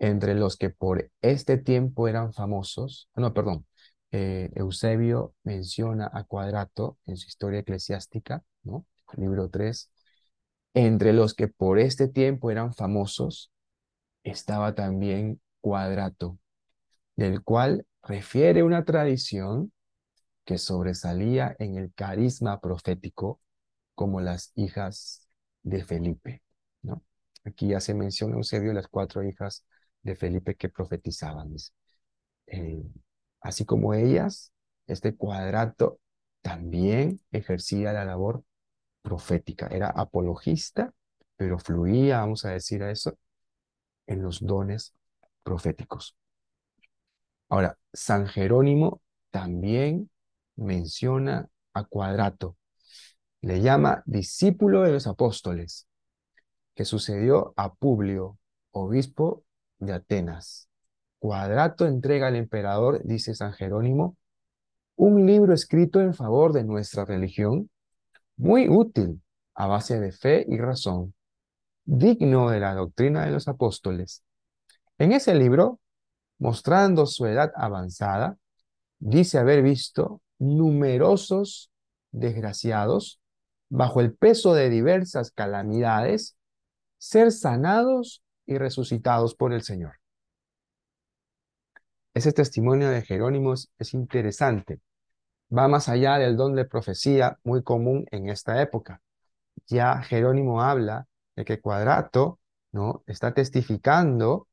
Entre 0.00 0.34
los 0.34 0.56
que 0.56 0.70
por 0.70 1.10
este 1.20 1.58
tiempo 1.58 2.08
eran 2.08 2.32
famosos, 2.32 3.08
no, 3.14 3.34
perdón, 3.34 3.66
eh, 4.12 4.50
Eusebio 4.54 5.34
menciona 5.44 6.10
a 6.12 6.24
Cuadrato 6.24 6.98
en 7.06 7.16
su 7.18 7.28
historia 7.28 7.60
eclesiástica, 7.60 8.42
¿no? 8.64 8.86
Libro 9.16 9.50
3, 9.50 9.90
entre 10.74 11.12
los 11.12 11.34
que 11.34 11.48
por 11.48 11.78
este 11.78 12.08
tiempo 12.08 12.50
eran 12.50 12.72
famosos, 12.74 13.52
estaba 14.24 14.74
también 14.74 15.40
Cuadrato, 15.60 16.38
del 17.16 17.42
cual 17.42 17.86
refiere 18.02 18.62
una 18.62 18.84
tradición 18.86 19.70
que 20.46 20.56
sobresalía 20.56 21.54
en 21.58 21.76
el 21.76 21.92
carisma 21.92 22.60
profético 22.60 23.40
como 23.94 24.22
las 24.22 24.52
hijas 24.54 25.28
de 25.62 25.84
Felipe, 25.84 26.42
¿no? 26.80 27.02
Aquí 27.44 27.74
hace 27.74 27.92
mención 27.92 28.32
Eusebio 28.32 28.72
las 28.72 28.88
cuatro 28.88 29.22
hijas 29.22 29.66
de 30.02 30.16
Felipe 30.16 30.56
que 30.56 30.68
profetizaban. 30.68 31.54
Eh, 32.46 32.82
así 33.40 33.64
como 33.64 33.94
ellas, 33.94 34.52
este 34.86 35.16
cuadrato 35.16 36.00
también 36.42 37.20
ejercía 37.32 37.92
la 37.92 38.04
labor 38.04 38.44
profética. 39.02 39.66
Era 39.68 39.90
apologista, 39.90 40.92
pero 41.36 41.58
fluía, 41.58 42.20
vamos 42.20 42.44
a 42.44 42.50
decir 42.50 42.82
a 42.82 42.90
eso, 42.90 43.18
en 44.06 44.22
los 44.22 44.40
dones 44.40 44.94
proféticos. 45.42 46.16
Ahora, 47.48 47.78
San 47.92 48.26
Jerónimo 48.26 49.02
también 49.30 50.10
menciona 50.56 51.48
a 51.72 51.84
Cuadrato. 51.84 52.56
Le 53.40 53.60
llama 53.60 54.02
discípulo 54.06 54.82
de 54.82 54.92
los 54.92 55.06
apóstoles, 55.06 55.88
que 56.74 56.84
sucedió 56.84 57.52
a 57.56 57.74
Publio, 57.74 58.38
obispo 58.70 59.44
de 59.80 59.94
Atenas. 59.94 60.68
Cuadrato 61.18 61.86
entrega 61.86 62.28
al 62.28 62.36
emperador, 62.36 63.02
dice 63.04 63.34
San 63.34 63.52
Jerónimo, 63.52 64.16
un 64.96 65.26
libro 65.26 65.52
escrito 65.52 66.00
en 66.00 66.14
favor 66.14 66.52
de 66.52 66.64
nuestra 66.64 67.04
religión, 67.04 67.70
muy 68.36 68.68
útil 68.68 69.22
a 69.54 69.66
base 69.66 69.98
de 69.98 70.12
fe 70.12 70.46
y 70.48 70.56
razón, 70.58 71.14
digno 71.84 72.50
de 72.50 72.60
la 72.60 72.74
doctrina 72.74 73.24
de 73.24 73.32
los 73.32 73.48
apóstoles. 73.48 74.22
En 74.98 75.12
ese 75.12 75.34
libro, 75.34 75.80
mostrando 76.38 77.06
su 77.06 77.26
edad 77.26 77.52
avanzada, 77.54 78.36
dice 78.98 79.38
haber 79.38 79.62
visto 79.62 80.22
numerosos 80.38 81.70
desgraciados 82.12 83.20
bajo 83.68 84.00
el 84.00 84.14
peso 84.14 84.54
de 84.54 84.68
diversas 84.68 85.30
calamidades 85.30 86.36
ser 86.98 87.32
sanados 87.32 88.22
y 88.50 88.58
resucitados 88.58 89.34
por 89.34 89.52
el 89.52 89.62
Señor. 89.62 89.94
Ese 92.12 92.32
testimonio 92.32 92.90
de 92.90 93.02
Jerónimos 93.02 93.70
es 93.78 93.94
interesante 93.94 94.80
va 95.56 95.68
más 95.68 95.88
allá 95.88 96.18
del 96.18 96.36
don 96.36 96.54
de 96.54 96.64
profecía 96.64 97.38
muy 97.44 97.62
común 97.62 98.06
en 98.10 98.28
esta 98.28 98.60
época. 98.62 99.02
Ya 99.66 100.02
Jerónimo 100.02 100.62
habla 100.62 101.06
de 101.36 101.44
que 101.44 101.60
Cuadrato 101.60 102.40
¿no? 102.72 103.02
está 103.06 103.34
testificando 103.34 104.48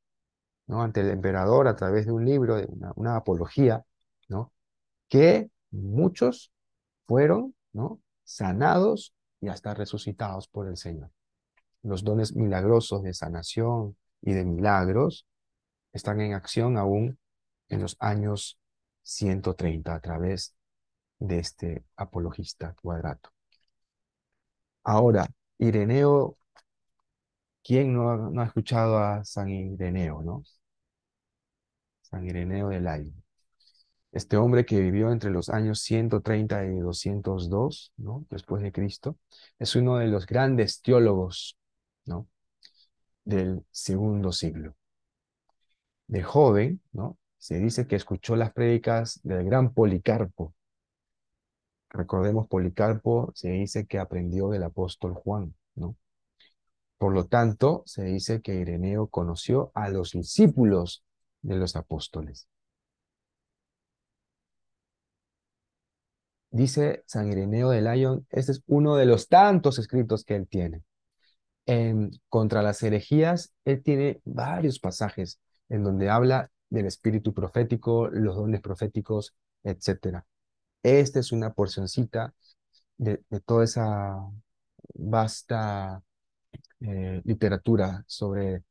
¿no? 0.67 0.81
ante 0.81 1.01
el 1.01 1.11
emperador 1.11 1.67
a 1.67 1.75
través 1.75 2.05
de 2.05 2.11
un 2.11 2.25
libro, 2.25 2.55
de 2.55 2.65
una, 2.67 2.91
una 2.95 3.15
apología, 3.15 3.83
¿no? 4.29 4.51
que 5.09 5.49
muchos 5.71 6.51
fueron 7.07 7.55
¿no? 7.73 8.01
sanados 8.23 9.13
y 9.39 9.49
hasta 9.49 9.73
resucitados 9.73 10.47
por 10.47 10.67
el 10.67 10.77
Señor. 10.77 11.11
Los 11.83 12.03
dones 12.03 12.35
milagrosos 12.35 13.03
de 13.03 13.13
sanación 13.13 13.97
y 14.21 14.33
de 14.33 14.45
milagros 14.45 15.25
están 15.93 16.21
en 16.21 16.33
acción 16.33 16.77
aún 16.77 17.19
en 17.69 17.81
los 17.81 17.97
años 17.99 18.59
130 19.03 19.95
a 19.95 19.99
través 19.99 20.55
de 21.19 21.39
este 21.39 21.85
apologista 21.95 22.75
cuadrato. 22.81 23.29
Ahora, 24.83 25.27
Ireneo, 25.59 26.37
¿quién 27.63 27.93
no 27.93 28.09
ha, 28.11 28.17
no 28.17 28.41
ha 28.41 28.45
escuchado 28.45 28.97
a 28.97 29.23
San 29.23 29.49
Ireneo, 29.49 30.21
no? 30.23 30.43
San 32.01 32.25
Ireneo 32.25 32.69
de 32.69 32.81
Layo. 32.81 33.11
Este 34.11 34.37
hombre 34.37 34.65
que 34.65 34.79
vivió 34.79 35.11
entre 35.11 35.29
los 35.29 35.49
años 35.49 35.81
130 35.81 36.65
y 36.65 36.79
202, 36.79 37.93
¿no? 37.97 38.25
Después 38.29 38.63
de 38.63 38.71
Cristo, 38.71 39.17
es 39.59 39.75
uno 39.75 39.97
de 39.97 40.07
los 40.07 40.25
grandes 40.25 40.81
teólogos, 40.81 41.57
Del 43.23 43.65
segundo 43.71 44.31
siglo. 44.31 44.75
De 46.07 46.23
joven, 46.23 46.81
¿no? 46.91 47.17
Se 47.37 47.59
dice 47.59 47.87
que 47.87 47.95
escuchó 47.95 48.35
las 48.35 48.53
prédicas 48.53 49.19
del 49.23 49.45
gran 49.45 49.73
Policarpo. 49.73 50.53
Recordemos, 51.89 52.47
Policarpo 52.47 53.31
se 53.35 53.49
dice 53.49 53.85
que 53.85 53.99
aprendió 53.99 54.49
del 54.49 54.63
apóstol 54.63 55.13
Juan, 55.13 55.55
¿no? 55.75 55.95
Por 56.97 57.13
lo 57.13 57.25
tanto, 57.25 57.83
se 57.85 58.03
dice 58.03 58.41
que 58.41 58.55
Ireneo 58.55 59.07
conoció 59.07 59.71
a 59.75 59.89
los 59.89 60.11
discípulos 60.11 61.03
de 61.41 61.55
los 61.55 61.75
apóstoles. 61.75 62.47
Dice 66.49 67.03
San 67.05 67.31
Ireneo 67.31 67.69
de 67.69 67.81
Lyon, 67.81 68.25
este 68.31 68.53
es 68.53 68.63
uno 68.67 68.95
de 68.95 69.05
los 69.05 69.27
tantos 69.27 69.79
escritos 69.79 70.23
que 70.23 70.35
él 70.35 70.47
tiene. 70.47 70.83
Contra 72.29 72.61
las 72.61 72.81
herejías, 72.81 73.53
él 73.65 73.83
tiene 73.83 74.21
varios 74.23 74.79
pasajes 74.79 75.39
en 75.69 75.83
donde 75.83 76.09
habla 76.09 76.49
del 76.69 76.85
espíritu 76.85 77.33
profético, 77.33 78.07
los 78.07 78.35
dones 78.37 78.61
proféticos, 78.61 79.35
etc. 79.63 80.23
Esta 80.81 81.19
es 81.19 81.31
una 81.31 81.53
porcioncita 81.53 82.33
de, 82.97 83.21
de 83.29 83.39
toda 83.41 83.65
esa 83.65 84.17
vasta 84.93 86.01
eh, 86.79 87.21
literatura 87.25 88.03
sobre 88.07 88.63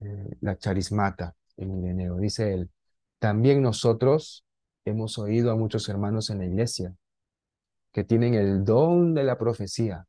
eh, 0.00 0.36
la 0.40 0.56
charismata 0.58 1.34
en 1.56 1.78
Ireneo. 1.78 2.16
Dice 2.16 2.52
él, 2.52 2.70
también 3.18 3.62
nosotros 3.62 4.44
hemos 4.84 5.18
oído 5.18 5.52
a 5.52 5.56
muchos 5.56 5.88
hermanos 5.88 6.30
en 6.30 6.38
la 6.38 6.46
iglesia 6.46 6.94
que 7.92 8.04
tienen 8.04 8.34
el 8.34 8.64
don 8.64 9.14
de 9.14 9.24
la 9.24 9.38
profecía 9.38 10.06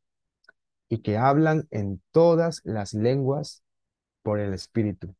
y 0.89 0.99
que 0.99 1.17
hablan 1.17 1.67
en 1.71 2.01
todas 2.11 2.61
las 2.63 2.93
lenguas 2.93 3.63
por 4.21 4.39
el 4.39 4.53
Espíritu, 4.53 5.15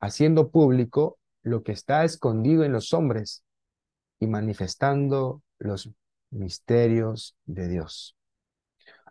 haciendo 0.00 0.50
público 0.50 1.18
lo 1.42 1.62
que 1.62 1.72
está 1.72 2.04
escondido 2.04 2.64
en 2.64 2.72
los 2.72 2.92
hombres 2.92 3.44
y 4.20 4.26
manifestando 4.26 5.42
los 5.58 5.90
misterios 6.30 7.36
de 7.44 7.68
Dios, 7.68 8.16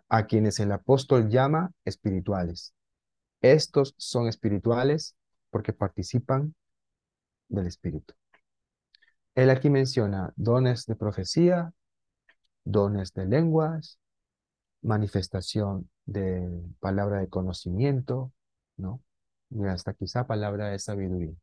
a 0.08 0.26
quienes 0.26 0.58
el 0.60 0.72
apóstol 0.72 1.28
llama 1.28 1.72
espirituales. 1.84 2.74
Estos 3.40 3.94
son 3.98 4.28
espirituales 4.28 5.16
porque 5.50 5.72
participan 5.72 6.54
del 7.48 7.66
Espíritu. 7.66 8.14
Él 9.34 9.50
aquí 9.50 9.70
menciona 9.70 10.32
dones 10.36 10.86
de 10.86 10.96
profecía, 10.96 11.72
dones 12.64 13.12
de 13.14 13.26
lenguas, 13.26 13.98
manifestación 14.82 15.88
de 16.06 16.48
palabra 16.80 17.20
de 17.20 17.28
conocimiento, 17.28 18.32
¿no? 18.76 19.00
Y 19.50 19.64
hasta 19.66 19.94
quizá 19.94 20.26
palabra 20.26 20.68
de 20.68 20.78
sabiduría. 20.78 21.34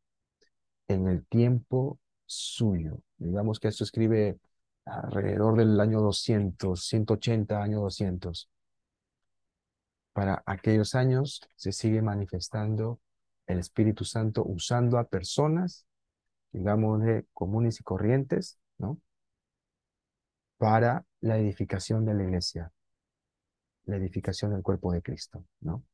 En 0.88 1.08
el 1.08 1.26
tiempo 1.26 1.98
suyo. 2.26 3.00
Digamos 3.18 3.60
que 3.60 3.68
esto 3.68 3.84
escribe 3.84 4.38
alrededor 4.84 5.56
del 5.56 5.78
año 5.80 6.00
200, 6.00 6.84
180, 6.84 7.62
año 7.62 7.80
200. 7.80 8.48
Para 10.12 10.42
aquellos 10.46 10.94
años 10.94 11.40
se 11.56 11.72
sigue 11.72 12.02
manifestando 12.02 13.00
el 13.46 13.58
Espíritu 13.58 14.04
Santo 14.04 14.44
usando 14.44 14.98
a 14.98 15.04
personas, 15.08 15.86
digamos, 16.52 17.02
de 17.02 17.26
comunes 17.32 17.80
y 17.80 17.82
corrientes, 17.82 18.58
¿no? 18.78 19.00
Para 20.58 21.04
la 21.20 21.38
edificación 21.38 22.04
de 22.04 22.14
la 22.14 22.22
iglesia, 22.24 22.72
la 23.86 23.96
edificación 23.96 24.52
del 24.52 24.62
cuerpo 24.62 24.92
de 24.92 25.02
Cristo, 25.02 25.44
¿no? 25.60 25.84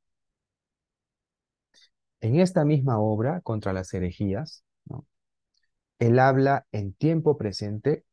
En 2.20 2.41
esta 2.41 2.64
misma 2.64 2.99
obra 2.99 3.41
contra 3.43 3.72
las 3.72 3.93
herejías. 3.95 4.64
Él 5.99 6.18
habla 6.18 6.66
en 6.72 6.93
tiempo 6.93 7.39
presente 7.39 8.05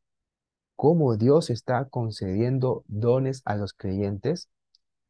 cómo 0.75 1.17
Dios 1.17 1.49
está 1.49 1.89
concediendo 1.89 2.83
dones 2.87 3.41
a 3.45 3.55
los 3.55 3.73
creyentes, 3.73 4.49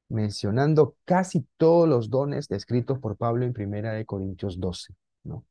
mencionando 0.09 0.95
casi 1.05 1.47
todos 1.57 1.87
los 1.87 2.09
dones 2.09 2.47
descritos 2.47 2.99
por 2.99 3.17
Pablo 3.17 3.45
en 3.45 3.53
Primera 3.53 3.93
de 3.93 4.05
Corintios 4.05 4.59
12, 4.59 4.93
¿no? 5.23 5.45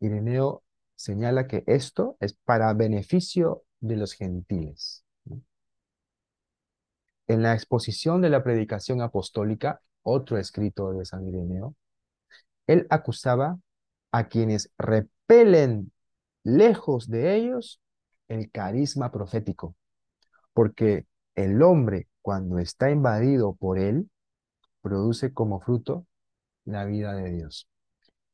Ireneo 0.00 0.62
señala 0.96 1.46
que 1.46 1.64
esto 1.66 2.16
es 2.20 2.34
para 2.34 2.72
beneficio 2.74 3.64
de 3.80 3.96
los 3.96 4.12
gentiles. 4.14 5.05
En 7.28 7.42
la 7.42 7.54
exposición 7.54 8.20
de 8.20 8.30
la 8.30 8.42
predicación 8.42 9.00
apostólica, 9.02 9.80
otro 10.02 10.38
escrito 10.38 10.92
de 10.92 11.04
San 11.04 11.26
Ireneo, 11.26 11.74
él 12.66 12.86
acusaba 12.90 13.58
a 14.12 14.28
quienes 14.28 14.70
repelen 14.78 15.92
lejos 16.44 17.08
de 17.08 17.36
ellos 17.36 17.80
el 18.28 18.50
carisma 18.50 19.10
profético, 19.10 19.74
porque 20.52 21.06
el 21.34 21.62
hombre 21.62 22.08
cuando 22.26 22.58
está 22.58 22.90
invadido 22.90 23.54
por 23.54 23.78
él, 23.78 24.10
produce 24.80 25.32
como 25.32 25.60
fruto 25.60 26.08
la 26.64 26.84
vida 26.84 27.14
de 27.14 27.30
Dios. 27.30 27.68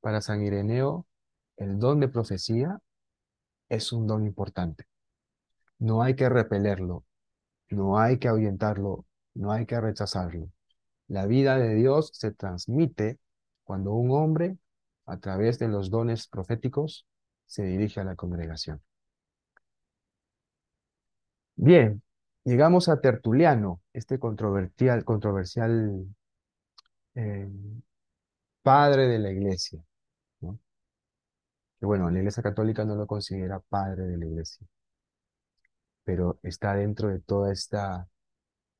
Para 0.00 0.22
San 0.22 0.42
Ireneo, 0.42 1.06
el 1.58 1.78
don 1.78 2.00
de 2.00 2.08
profecía 2.08 2.78
es 3.68 3.92
un 3.92 4.06
don 4.06 4.24
importante. 4.24 4.86
No 5.78 6.02
hay 6.02 6.16
que 6.16 6.26
repelerlo, 6.30 7.04
no 7.72 7.98
hay 7.98 8.18
que 8.18 8.28
ahuyentarlo, 8.28 9.06
no 9.34 9.52
hay 9.52 9.66
que 9.66 9.80
rechazarlo. 9.80 10.48
La 11.08 11.26
vida 11.26 11.58
de 11.58 11.74
Dios 11.74 12.10
se 12.14 12.32
transmite 12.32 13.18
cuando 13.64 13.92
un 13.92 14.10
hombre, 14.12 14.58
a 15.06 15.18
través 15.18 15.58
de 15.58 15.68
los 15.68 15.90
dones 15.90 16.28
proféticos, 16.28 17.06
se 17.46 17.64
dirige 17.64 18.00
a 18.00 18.04
la 18.04 18.16
congregación. 18.16 18.80
Bien, 21.56 22.02
llegamos 22.44 22.88
a 22.88 23.00
Tertuliano, 23.00 23.80
este 23.92 24.18
controversial, 24.18 25.04
controversial 25.04 26.06
eh, 27.14 27.48
padre 28.62 29.06
de 29.08 29.18
la 29.18 29.30
iglesia. 29.30 29.82
bueno, 31.80 32.10
la 32.10 32.18
iglesia 32.18 32.42
católica 32.42 32.84
no 32.84 32.94
lo 32.94 33.06
considera 33.06 33.60
padre 33.60 34.04
de 34.04 34.16
la 34.16 34.26
iglesia, 34.26 34.66
pero 36.04 36.38
está 36.42 36.74
dentro 36.74 37.08
de 37.08 37.20
toda 37.20 37.52
esta, 37.52 38.08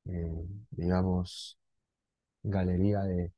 eh, 0.05 0.45
digamos, 0.71 1.57
galería 2.43 3.01
de 3.03 3.33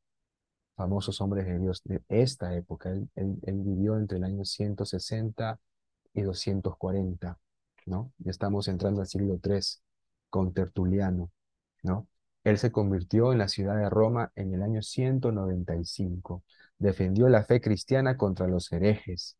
famosos 0.75 1.21
hombres 1.21 1.45
de 1.45 1.59
Dios 1.59 1.81
de 1.83 2.01
esta 2.09 2.55
época. 2.55 2.89
Él, 2.91 3.39
vivió 3.45 3.97
entre 3.97 4.17
el 4.17 4.23
año 4.23 4.45
160 4.45 5.59
y 6.13 6.21
240, 6.21 7.39
¿no? 7.85 8.11
Estamos 8.25 8.67
entrando 8.67 9.01
al 9.01 9.07
siglo 9.07 9.39
III 9.43 9.59
con 10.29 10.53
Tertuliano, 10.53 11.31
¿no? 11.83 12.07
Él 12.43 12.57
se 12.57 12.71
convirtió 12.71 13.31
en 13.31 13.39
la 13.39 13.47
ciudad 13.47 13.77
de 13.77 13.89
Roma 13.89 14.31
en 14.35 14.53
el 14.53 14.61
año 14.61 14.81
195. 14.81 16.43
Defendió 16.77 17.27
la 17.29 17.43
fe 17.43 17.61
cristiana 17.61 18.17
contra 18.17 18.47
los 18.47 18.71
herejes. 18.71 19.37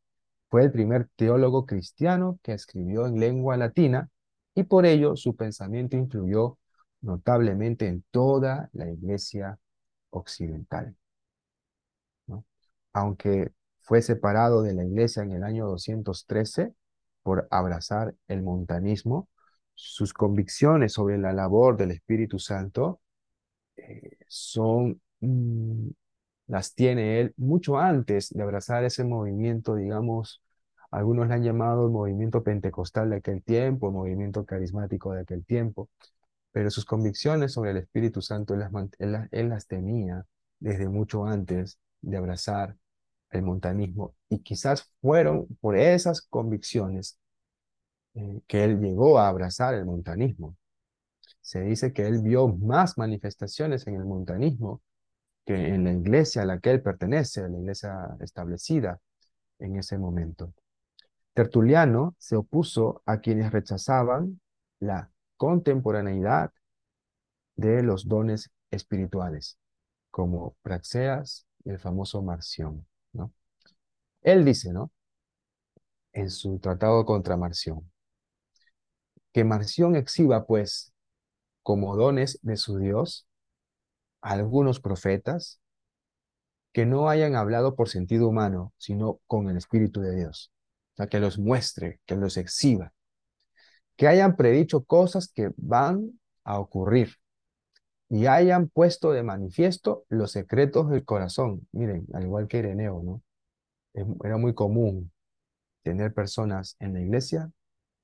Fue 0.49 0.63
el 0.63 0.71
primer 0.71 1.09
teólogo 1.15 1.65
cristiano 1.65 2.39
que 2.41 2.53
escribió 2.53 3.05
en 3.05 3.19
lengua 3.19 3.57
latina 3.57 4.09
y 4.55 4.63
por 4.63 4.85
ello 4.85 5.15
su 5.15 5.35
pensamiento 5.35 5.97
influyó 5.97 6.57
notablemente 7.01 7.87
en 7.87 8.03
toda 8.11 8.69
la 8.73 8.89
iglesia 8.89 9.59
occidental. 10.09 10.95
Aunque 12.93 13.51
fue 13.81 14.01
separado 14.01 14.61
de 14.61 14.73
la 14.73 14.85
iglesia 14.85 15.23
en 15.23 15.33
el 15.33 15.43
año 15.43 15.67
213, 15.67 16.73
por 17.23 17.47
abrazar 17.51 18.15
el 18.27 18.41
montanismo, 18.43 19.29
sus 19.73 20.13
convicciones 20.13 20.93
sobre 20.93 21.17
la 21.17 21.33
labor 21.33 21.75
del 21.77 21.91
Espíritu 21.91 22.39
Santo 22.39 23.01
eh, 23.77 24.17
son, 24.27 25.01
mm, 25.21 25.89
las 26.47 26.75
tiene 26.75 27.19
él 27.21 27.33
mucho 27.37 27.77
antes 27.77 28.29
de 28.29 28.43
abrazar 28.43 28.83
ese 28.85 29.03
movimiento, 29.03 29.75
digamos, 29.75 30.41
algunos 30.95 31.27
le 31.27 31.33
han 31.35 31.43
llamado 31.43 31.85
el 31.85 31.91
movimiento 31.91 32.41
pentecostal 32.43 33.09
de 33.09 33.17
aquel 33.17 33.43
tiempo, 33.43 33.87
el 33.87 33.93
movimiento 33.93 34.45
carismático 34.45 35.13
de 35.13 35.21
aquel 35.21 35.45
tiempo, 35.45 35.89
pero 36.51 36.71
sus 36.71 36.85
convicciones 36.85 37.53
sobre 37.53 37.71
el 37.71 37.77
Espíritu 37.77 38.21
Santo 38.21 38.53
él 38.53 39.49
las, 39.49 39.67
tenía 39.67 40.25
desde 40.59 40.87
mucho 40.87 41.25
antes 41.25 41.79
de 42.01 42.17
abrazar 42.17 42.77
el 43.31 43.41
montanismo 43.43 44.15
y 44.29 44.39
quizás 44.39 44.89
fueron 45.01 45.47
por 45.59 45.77
esas 45.77 46.21
convicciones 46.21 47.19
eh, 48.13 48.41
que 48.47 48.63
él 48.63 48.79
llegó 48.79 49.19
a 49.19 49.27
abrazar 49.27 49.73
el 49.73 49.85
montanismo. 49.85 50.55
Se 51.41 51.61
dice 51.61 51.93
que 51.93 52.07
él 52.07 52.21
vio 52.21 52.47
más 52.47 52.97
manifestaciones 52.97 53.85
en 53.87 53.95
el 53.95 54.05
montanismo 54.05 54.81
que 55.45 55.55
en 55.75 55.83
la 55.83 55.93
iglesia 55.93 56.43
a 56.43 56.45
la 56.45 56.59
que 56.59 56.71
él 56.71 56.81
pertenece, 56.81 57.41
la 57.49 57.57
iglesia 57.57 58.15
establecida 58.21 58.99
en 59.59 59.77
ese 59.77 59.97
momento. 59.97 60.53
Tertuliano 61.35 62.15
se 62.17 62.37
opuso 62.37 63.03
a 63.05 63.19
quienes 63.19 63.51
rechazaban 63.51 64.39
la 64.79 65.11
contemporaneidad 65.35 66.53
de 67.57 67.83
los 67.83 68.07
dones 68.07 68.51
espirituales, 68.71 69.59
como 70.11 70.55
Praxeas 70.61 71.45
y 71.65 71.71
el 71.71 71.79
famoso 71.79 72.21
Marción. 72.21 72.87
¿no? 73.11 73.33
Él 74.21 74.45
dice, 74.45 74.71
¿no? 74.71 74.93
En 76.13 76.29
su 76.29 76.57
tratado 76.59 77.03
contra 77.03 77.35
Marción, 77.35 77.91
que 79.33 79.43
Marción 79.43 79.97
exhiba, 79.97 80.45
pues, 80.45 80.93
como 81.63 81.97
dones 81.97 82.39
de 82.43 82.55
su 82.55 82.77
Dios, 82.77 83.27
algunos 84.21 84.79
profetas 84.79 85.59
que 86.71 86.85
no 86.85 87.09
hayan 87.09 87.35
hablado 87.35 87.75
por 87.75 87.89
sentido 87.89 88.29
humano, 88.29 88.73
sino 88.77 89.19
con 89.27 89.49
el 89.49 89.57
Espíritu 89.57 89.99
de 89.99 90.15
Dios. 90.15 90.53
O 90.95 90.97
sea, 90.97 91.07
que 91.07 91.19
los 91.19 91.37
muestre, 91.37 91.99
que 92.05 92.15
los 92.15 92.37
exhiba, 92.37 92.93
que 93.97 94.07
hayan 94.07 94.37
predicho 94.37 94.85
cosas 94.85 95.29
que 95.29 95.51
van 95.57 96.19
a 96.45 96.57
ocurrir 96.59 97.15
y 98.09 98.27
hayan 98.27 98.69
puesto 98.69 99.11
de 99.11 99.21
manifiesto 99.21 100.05
los 100.07 100.31
secretos 100.31 100.89
del 100.89 101.03
corazón. 101.03 101.67
Miren, 101.73 102.05
al 102.13 102.23
igual 102.23 102.47
que 102.47 102.59
Ireneo, 102.59 103.01
¿no? 103.03 103.21
Era 104.23 104.37
muy 104.37 104.53
común 104.53 105.11
tener 105.83 106.13
personas 106.13 106.77
en 106.79 106.93
la 106.93 107.01
iglesia 107.01 107.51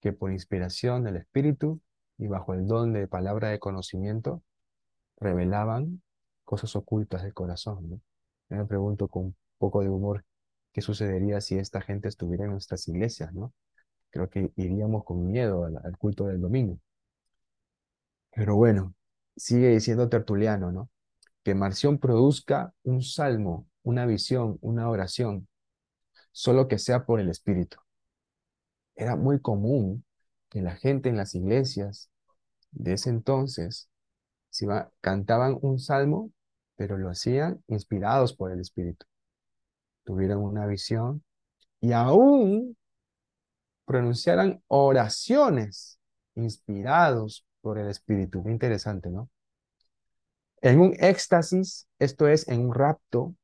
que 0.01 0.11
por 0.11 0.31
inspiración 0.31 1.03
del 1.03 1.17
Espíritu 1.17 1.79
y 2.17 2.27
bajo 2.27 2.53
el 2.53 2.67
don 2.67 2.91
de 2.93 3.07
palabra 3.07 3.49
de 3.49 3.59
conocimiento 3.59 4.43
revelaban 5.17 6.01
cosas 6.43 6.75
ocultas 6.75 7.23
del 7.23 7.33
corazón. 7.33 7.89
¿no? 7.89 8.01
me 8.49 8.65
pregunto 8.65 9.07
con 9.07 9.27
un 9.27 9.35
poco 9.57 9.81
de 9.81 9.89
humor 9.89 10.25
qué 10.73 10.81
sucedería 10.81 11.41
si 11.41 11.57
esta 11.57 11.81
gente 11.81 12.07
estuviera 12.07 12.45
en 12.45 12.51
nuestras 12.51 12.87
iglesias, 12.87 13.33
¿no? 13.33 13.53
Creo 14.09 14.29
que 14.29 14.51
iríamos 14.55 15.03
con 15.05 15.25
miedo 15.25 15.65
al, 15.65 15.97
culto 15.97 16.27
del 16.27 16.41
domingo. 16.41 16.79
Pero 18.31 18.55
bueno, 18.55 18.93
sigue 19.35 19.69
diciendo 19.69 20.09
Tertuliano, 20.09 20.71
¿no? 20.71 20.89
Que 21.43 21.55
Marción 21.55 21.99
produzca 21.99 22.73
un 22.83 23.01
salmo, 23.01 23.67
una 23.83 24.05
visión, 24.05 24.57
una 24.61 24.89
oración, 24.89 25.47
solo 26.31 26.67
que 26.67 26.79
sea 26.79 27.05
por 27.05 27.19
el 27.19 27.29
Espíritu. 27.29 27.77
Era 28.95 29.15
muy 29.15 29.39
común 29.41 30.05
que 30.49 30.61
la 30.61 30.75
gente 30.75 31.09
en 31.09 31.17
las 31.17 31.35
iglesias 31.35 32.09
de 32.71 32.93
ese 32.93 33.09
entonces 33.09 33.89
si 34.51 34.67
cantaban 34.99 35.57
un 35.61 35.79
salmo, 35.79 36.31
pero 36.75 36.97
lo 36.97 37.09
hacían 37.09 37.63
inspirados 37.67 38.33
por 38.33 38.51
el 38.51 38.59
Espíritu. 38.59 39.05
Tuvieron 40.03 40.43
una 40.43 40.65
visión 40.65 41.23
y 41.79 41.91
aún 41.93 42.77
pronunciaran 43.85 44.61
oraciones 44.67 45.99
inspirados 46.35 47.45
por 47.61 47.77
el 47.77 47.87
Espíritu. 47.89 48.43
Qué 48.43 48.51
interesante, 48.51 49.09
¿no? 49.09 49.29
En 50.61 50.79
un 50.79 50.95
éxtasis, 50.99 51.87
esto 51.99 52.27
es, 52.27 52.47
en 52.47 52.61
un 52.61 52.73
rapto, 52.73 53.35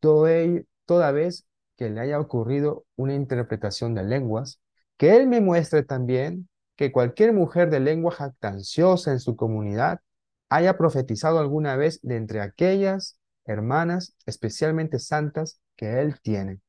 toda 0.00 1.10
vez 1.12 1.44
que 1.76 1.90
le 1.90 2.00
haya 2.00 2.20
ocurrido 2.20 2.84
una 2.96 3.14
interpretación 3.14 3.94
de 3.94 4.04
lenguas, 4.04 4.60
que 4.96 5.16
él 5.16 5.26
me 5.26 5.40
muestre 5.40 5.82
también 5.82 6.48
que 6.76 6.92
cualquier 6.92 7.32
mujer 7.32 7.70
de 7.70 7.80
lengua 7.80 8.12
jactanciosa 8.12 9.12
en 9.12 9.20
su 9.20 9.36
comunidad 9.36 10.00
haya 10.48 10.76
profetizado 10.76 11.38
alguna 11.38 11.76
vez 11.76 12.00
de 12.02 12.16
entre 12.16 12.40
aquellas 12.40 13.18
hermanas 13.44 14.14
especialmente 14.26 14.98
santas 14.98 15.60
que 15.76 16.00
él 16.00 16.20
tiene. 16.20 16.60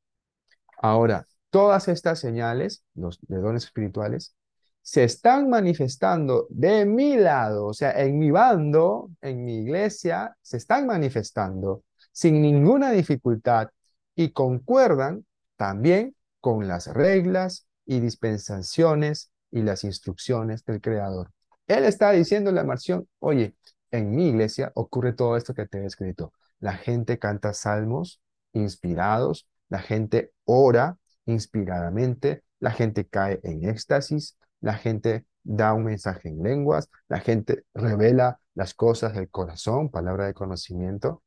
Ahora, 0.78 1.26
todas 1.50 1.88
estas 1.88 2.18
señales, 2.20 2.84
los 2.94 3.18
de 3.22 3.38
dones 3.38 3.64
espirituales, 3.64 4.34
se 4.82 5.04
están 5.04 5.48
manifestando 5.48 6.46
de 6.50 6.84
mi 6.84 7.16
lado, 7.16 7.66
o 7.66 7.74
sea, 7.74 7.92
en 8.02 8.18
mi 8.18 8.30
bando, 8.30 9.10
en 9.22 9.44
mi 9.44 9.60
iglesia, 9.62 10.36
se 10.42 10.58
están 10.58 10.86
manifestando 10.86 11.84
sin 12.12 12.42
ninguna 12.42 12.90
dificultad 12.90 13.70
y 14.14 14.32
concuerdan 14.32 15.24
también 15.56 16.14
con 16.40 16.68
las 16.68 16.86
reglas 16.88 17.66
y 17.86 18.00
dispensaciones 18.00 19.30
y 19.50 19.62
las 19.62 19.84
instrucciones 19.84 20.64
del 20.64 20.80
Creador. 20.80 21.30
Él 21.66 21.84
está 21.84 22.10
diciendo 22.10 22.52
la 22.52 22.64
Marción, 22.64 23.08
oye, 23.20 23.54
en 23.90 24.14
mi 24.14 24.28
iglesia 24.28 24.70
ocurre 24.74 25.12
todo 25.12 25.36
esto 25.36 25.54
que 25.54 25.66
te 25.66 25.78
he 25.78 25.86
escrito. 25.86 26.32
La 26.58 26.74
gente 26.74 27.18
canta 27.18 27.54
salmos 27.54 28.20
inspirados, 28.54 29.48
la 29.68 29.80
gente 29.80 30.32
ora 30.44 30.98
inspiradamente, 31.26 32.44
la 32.60 32.70
gente 32.70 33.06
cae 33.06 33.40
en 33.42 33.68
éxtasis, 33.68 34.38
la 34.60 34.74
gente 34.74 35.26
da 35.42 35.74
un 35.74 35.84
mensaje 35.84 36.28
en 36.30 36.42
lenguas, 36.42 36.88
la 37.08 37.20
gente 37.20 37.64
revela 37.74 38.40
las 38.54 38.74
cosas 38.74 39.14
del 39.14 39.30
corazón, 39.30 39.90
palabra 39.90 40.26
de 40.26 40.34
conocimiento. 40.34 41.22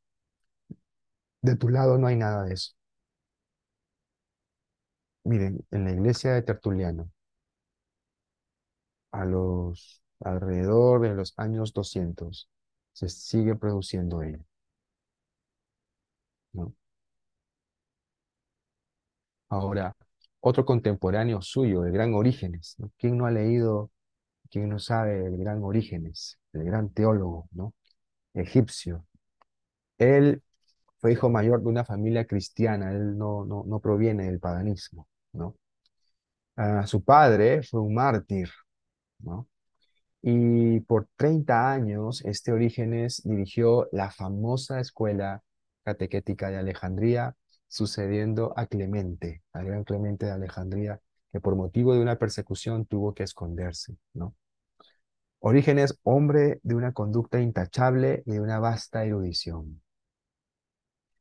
De 1.41 1.55
tu 1.55 1.69
lado 1.69 1.97
no 1.97 2.05
hay 2.07 2.15
nada 2.15 2.43
de 2.43 2.53
eso. 2.53 2.73
Miren, 5.25 5.63
en 5.71 5.83
la 5.85 5.91
iglesia 5.91 6.33
de 6.33 6.41
Tertuliano, 6.41 7.11
a 9.11 9.25
los 9.25 10.01
alrededor 10.21 11.01
de 11.01 11.13
los 11.15 11.33
años 11.37 11.73
200, 11.73 12.49
se 12.93 13.09
sigue 13.09 13.55
produciendo 13.55 14.23
ello. 14.23 14.39
¿no? 16.53 16.73
Ahora, 19.49 19.95
otro 20.39 20.65
contemporáneo 20.65 21.41
suyo, 21.41 21.85
el 21.85 21.91
gran 21.91 22.13
Orígenes. 22.13 22.75
¿Quién 22.97 23.17
no 23.17 23.25
ha 23.25 23.31
leído, 23.31 23.91
quién 24.51 24.69
no 24.69 24.79
sabe 24.79 25.25
el 25.27 25.37
gran 25.37 25.63
Orígenes, 25.63 26.39
el 26.53 26.63
gran 26.65 26.89
teólogo, 26.91 27.47
¿no? 27.51 27.73
egipcio? 28.33 29.05
Él 29.97 30.43
fue 30.99 31.13
hijo 31.13 31.29
mayor 31.29 31.61
de 31.61 31.69
una 31.69 31.85
familia 31.85 32.25
cristiana, 32.25 32.91
él 32.91 33.17
no, 33.17 33.45
no, 33.45 33.63
no 33.67 33.79
proviene 33.79 34.25
del 34.25 34.39
paganismo, 34.39 35.07
¿no? 35.33 35.55
Ah, 36.55 36.87
su 36.87 37.03
padre 37.03 37.61
fue 37.63 37.81
un 37.81 37.93
mártir, 37.93 38.49
¿no? 39.19 39.47
Y 40.21 40.81
por 40.81 41.07
30 41.17 41.71
años, 41.71 42.23
este 42.25 42.51
Orígenes 42.51 43.21
dirigió 43.25 43.87
la 43.91 44.11
famosa 44.11 44.79
escuela 44.79 45.43
catequética 45.83 46.49
de 46.49 46.57
Alejandría, 46.57 47.35
sucediendo 47.67 48.53
a 48.57 48.67
Clemente, 48.67 49.43
al 49.53 49.65
gran 49.65 49.83
Clemente 49.83 50.25
de 50.25 50.31
Alejandría, 50.31 51.01
que 51.31 51.39
por 51.41 51.55
motivo 51.55 51.93
de 51.93 52.01
una 52.01 52.17
persecución 52.17 52.85
tuvo 52.85 53.13
que 53.13 53.23
esconderse, 53.23 53.97
¿no? 54.13 54.35
Orígenes, 55.39 55.99
hombre 56.03 56.59
de 56.63 56.75
una 56.75 56.93
conducta 56.93 57.39
intachable 57.39 58.23
y 58.25 58.31
de 58.33 58.41
una 58.41 58.59
vasta 58.59 59.05
erudición. 59.05 59.81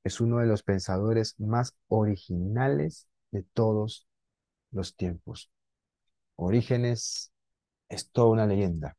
Es 0.05 0.21
uno 0.21 0.39
de 0.39 0.47
los 0.47 0.63
pensadores 0.63 1.39
más 1.39 1.75
originales 1.89 3.09
de 3.31 3.43
todos 3.43 4.07
los 4.71 4.97
tiempos. 4.97 5.51
Orígenes 6.37 7.33
es 7.89 8.11
toda 8.11 8.29
una 8.31 8.47
leyenda. 8.47 8.97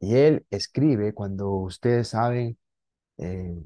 Y 0.00 0.16
él 0.16 0.46
escribe 0.50 1.12
cuando 1.14 1.50
ustedes 1.50 2.08
saben, 2.08 2.58
eh, 3.18 3.62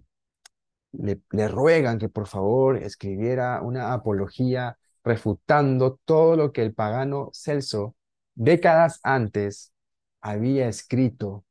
le, 0.93 1.49
ruegan 1.49 1.99
que 1.99 2.09
por 2.09 2.27
favor 2.27 2.77
escribiera 2.77 3.61
una 3.63 3.93
apología 3.93 4.79
refutando 5.05 5.99
todo 6.05 6.37
lo 6.37 6.53
que 6.53 6.63
el 6.63 6.75
pagano 6.75 7.31
Celso 7.33 7.97
décadas 8.35 9.01
antes 9.03 9.73
había 10.21 10.69
escrito 10.69 11.45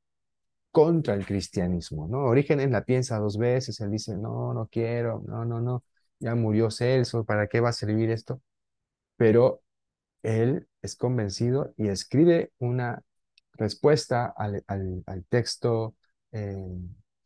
contra 0.71 1.15
el 1.15 1.25
cristianismo, 1.25 2.07
¿no? 2.07 2.25
Orígenes 2.25 2.71
la 2.71 2.85
piensa 2.85 3.19
dos 3.19 3.37
veces, 3.37 3.79
él 3.81 3.91
dice, 3.91 4.15
no, 4.17 4.53
no 4.53 4.67
quiero, 4.67 5.21
no, 5.27 5.45
no, 5.45 5.59
no, 5.61 5.83
ya 6.19 6.35
murió 6.35 6.71
Celso, 6.71 7.25
¿para 7.25 7.47
qué 7.47 7.59
va 7.59 7.69
a 7.69 7.73
servir 7.73 8.09
esto? 8.09 8.41
Pero 9.17 9.61
él 10.23 10.67
es 10.81 10.95
convencido 10.95 11.73
y 11.77 11.89
escribe 11.89 12.53
una 12.59 13.03
respuesta 13.53 14.33
al, 14.37 14.63
texto 15.29 15.95
eh, 16.31 16.55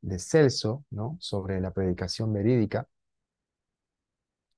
de 0.06 0.20
Celso, 0.20 0.86
¿no? 0.92 1.18
Sobre 1.20 1.60
la 1.62 1.72
predicación 1.72 2.32
verídica. 2.34 2.88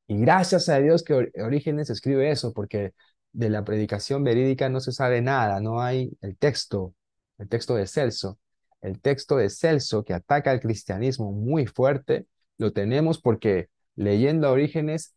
Y 0.08 0.18
gracias 0.20 0.70
a 0.70 0.80
Dios 0.80 1.04
que 1.04 1.32
Orígenes 1.41 1.89
escribe 1.89 2.32
eso, 2.32 2.54
porque 2.54 2.93
de 3.34 3.50
la 3.50 3.64
predicación 3.64 4.24
verídica 4.24 4.70
no 4.70 4.80
se 4.80 4.91
sabe 4.91 5.22
nada, 5.22 5.60
no 5.60 5.82
hay 5.82 6.18
el 6.22 6.38
texto, 6.38 6.95
el 7.38 7.50
texto 7.50 7.76
de 7.76 7.88
Celso. 7.88 8.39
El 8.82 9.02
texto 9.02 9.38
de 9.38 9.50
Celso 9.50 10.04
que 10.06 10.14
ataca 10.14 10.52
al 10.52 10.60
cristianismo 10.62 11.32
muy 11.32 11.66
fuerte, 11.68 12.28
lo 12.58 12.74
tenemos 12.74 13.20
porque 13.22 13.70
leyendo 13.95 14.48
a 14.48 14.52
Orígenes 14.52 15.16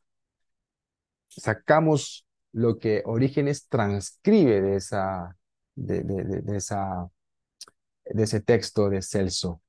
sacamos 1.29 2.27
lo 2.53 2.79
que 2.79 3.03
Orígenes 3.07 3.69
transcribe 3.69 4.61
de, 4.61 4.77
esa, 4.77 5.37
de, 5.75 6.43
esa, 6.57 7.09
de 8.05 8.23
ese 8.25 8.41
texto 8.41 8.91
de 8.91 9.03
Celso. 9.03 9.63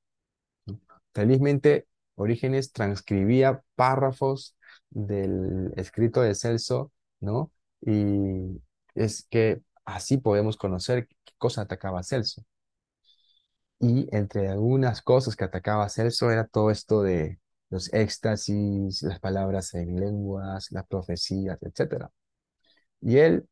Felizmente, 1.14 1.86
Orígenes 2.14 2.72
transcribía 2.72 3.62
párrafos 3.74 4.56
del 4.90 5.72
escrito 5.76 6.20
de 6.22 6.34
Celso, 6.34 6.92
¿no? 7.20 7.50
Y 7.80 8.60
es 8.94 9.26
que 9.30 9.62
así 9.84 10.18
podemos 10.18 10.56
conocer 10.56 11.08
qué 11.08 11.32
cosa 11.38 11.62
atacaba 11.62 12.02
Celso. 12.02 12.44
Y 13.80 14.08
entre 14.16 14.48
algunas 14.48 15.02
cosas 15.02 15.34
que 15.36 15.44
atacaba 15.44 15.88
Celso 15.88 16.30
era 16.30 16.46
todo 16.46 16.70
esto 16.70 17.02
de 17.02 17.40
los 17.70 17.92
éxtasis, 17.92 19.02
las 19.02 19.18
palabras 19.20 19.74
en 19.74 19.98
lenguas, 19.98 20.70
las 20.70 20.86
profecías, 20.86 21.58
etc. 21.62 22.10
Y 23.00 23.18
él, 23.18 23.48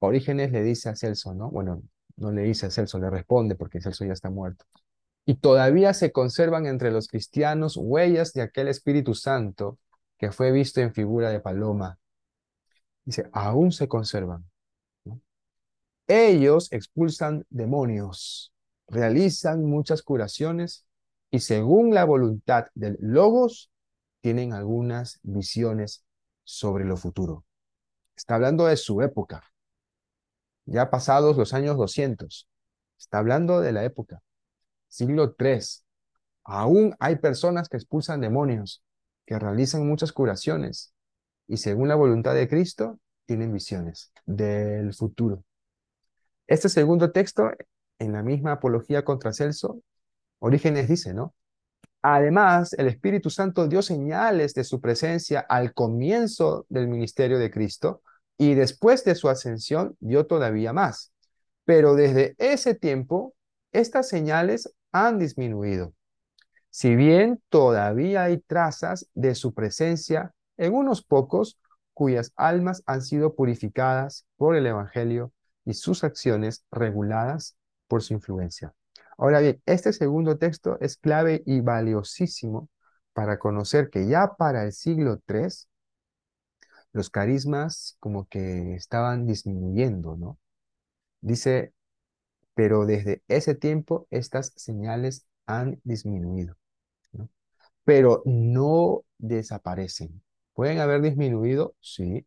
Orígenes, 0.00 0.52
le 0.52 0.62
dice 0.64 0.90
a 0.90 0.96
Celso, 0.96 1.34
¿no? 1.34 1.50
Bueno, 1.50 1.82
no 2.16 2.32
le 2.32 2.42
dice 2.42 2.66
a 2.66 2.70
Celso, 2.70 2.98
le 2.98 3.10
responde 3.10 3.56
porque 3.56 3.80
Celso 3.80 4.04
ya 4.04 4.12
está 4.14 4.30
muerto. 4.30 4.66
Y 5.26 5.36
todavía 5.36 5.94
se 5.94 6.12
conservan 6.12 6.66
entre 6.66 6.90
los 6.90 7.08
cristianos 7.08 7.76
huellas 7.76 8.32
de 8.32 8.42
aquel 8.42 8.68
Espíritu 8.68 9.14
Santo 9.14 9.78
que 10.18 10.32
fue 10.32 10.52
visto 10.52 10.80
en 10.80 10.92
figura 10.92 11.30
de 11.30 11.40
paloma. 11.40 11.98
Dice, 13.04 13.28
aún 13.32 13.72
se 13.72 13.88
conservan. 13.88 14.44
Ellos 16.06 16.70
expulsan 16.72 17.46
demonios, 17.48 18.52
realizan 18.88 19.64
muchas 19.64 20.02
curaciones 20.02 20.86
y 21.30 21.40
según 21.40 21.94
la 21.94 22.04
voluntad 22.04 22.66
del 22.74 22.96
Logos, 23.00 23.70
tienen 24.20 24.52
algunas 24.52 25.18
visiones 25.22 26.04
sobre 26.44 26.84
lo 26.84 26.96
futuro. 26.96 27.44
Está 28.16 28.36
hablando 28.36 28.66
de 28.66 28.76
su 28.76 29.02
época, 29.02 29.42
ya 30.66 30.90
pasados 30.90 31.36
los 31.36 31.52
años 31.52 31.76
200. 31.76 32.48
Está 32.98 33.18
hablando 33.18 33.60
de 33.60 33.72
la 33.72 33.84
época, 33.84 34.22
siglo 34.94 35.34
III. 35.38 35.58
Aún 36.44 36.94
hay 37.00 37.16
personas 37.16 37.68
que 37.68 37.76
expulsan 37.76 38.20
demonios, 38.20 38.82
que 39.26 39.38
realizan 39.38 39.88
muchas 39.88 40.12
curaciones 40.12 40.94
y 41.48 41.56
según 41.56 41.88
la 41.88 41.96
voluntad 41.96 42.34
de 42.34 42.48
Cristo 42.48 43.00
tienen 43.26 43.52
visiones 43.52 44.12
del 44.24 44.94
futuro. 44.94 45.42
Este 46.46 46.68
segundo 46.68 47.10
texto, 47.10 47.50
en 47.98 48.12
la 48.12 48.22
misma 48.22 48.52
apología 48.52 49.04
contra 49.04 49.32
Celso, 49.32 49.80
Orígenes 50.38 50.88
dice, 50.88 51.12
¿no? 51.14 51.34
Además, 52.02 52.74
el 52.74 52.86
Espíritu 52.86 53.30
Santo 53.30 53.66
dio 53.66 53.80
señales 53.80 54.52
de 54.52 54.62
su 54.62 54.80
presencia 54.80 55.40
al 55.40 55.72
comienzo 55.72 56.66
del 56.68 56.86
ministerio 56.86 57.38
de 57.38 57.50
Cristo 57.50 58.02
y 58.36 58.54
después 58.54 59.04
de 59.04 59.14
su 59.14 59.28
ascensión 59.30 59.96
dio 60.00 60.26
todavía 60.26 60.74
más. 60.74 61.12
Pero 61.64 61.94
desde 61.94 62.34
ese 62.36 62.74
tiempo, 62.74 63.34
estas 63.74 64.08
señales 64.08 64.72
han 64.94 65.18
disminuido. 65.18 65.92
Si 66.70 66.94
bien 66.94 67.42
todavía 67.48 68.24
hay 68.24 68.38
trazas 68.38 69.08
de 69.12 69.34
su 69.34 69.52
presencia 69.52 70.32
en 70.56 70.72
unos 70.72 71.04
pocos 71.04 71.58
cuyas 71.92 72.32
almas 72.36 72.82
han 72.86 73.02
sido 73.02 73.34
purificadas 73.34 74.24
por 74.36 74.54
el 74.54 74.66
Evangelio 74.66 75.32
y 75.64 75.74
sus 75.74 76.04
acciones 76.04 76.64
reguladas 76.70 77.56
por 77.88 78.02
su 78.02 78.14
influencia. 78.14 78.72
Ahora 79.18 79.40
bien, 79.40 79.60
este 79.66 79.92
segundo 79.92 80.38
texto 80.38 80.78
es 80.80 80.96
clave 80.96 81.42
y 81.44 81.60
valiosísimo 81.60 82.68
para 83.12 83.38
conocer 83.38 83.90
que 83.90 84.06
ya 84.06 84.34
para 84.36 84.64
el 84.64 84.72
siglo 84.72 85.20
III 85.28 85.48
los 86.92 87.10
carismas 87.10 87.96
como 87.98 88.26
que 88.28 88.74
estaban 88.74 89.26
disminuyendo, 89.26 90.16
¿no? 90.16 90.38
Dice, 91.20 91.74
pero 92.54 92.86
desde 92.86 93.22
ese 93.28 93.54
tiempo 93.54 94.06
estas 94.10 94.52
señales 94.56 95.26
han 95.46 95.80
disminuido. 95.84 96.56
Pero 97.84 98.22
no 98.24 99.04
desaparecen. 99.18 100.22
¿Pueden 100.54 100.78
haber 100.78 101.02
disminuido? 101.02 101.74
Sí, 101.80 102.26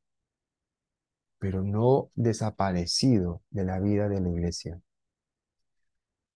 pero 1.40 1.64
no 1.64 2.12
desaparecido 2.16 3.42
de 3.50 3.64
la 3.64 3.80
vida 3.80 4.10
de 4.10 4.22
la 4.22 4.30
iglesia. 4.30 4.80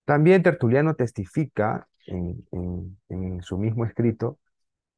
También 0.05 0.43
Tertuliano 0.43 0.95
testifica 0.95 1.87
en, 2.07 2.97
su 3.43 3.57
mismo 3.57 3.85
escrito 3.85 4.39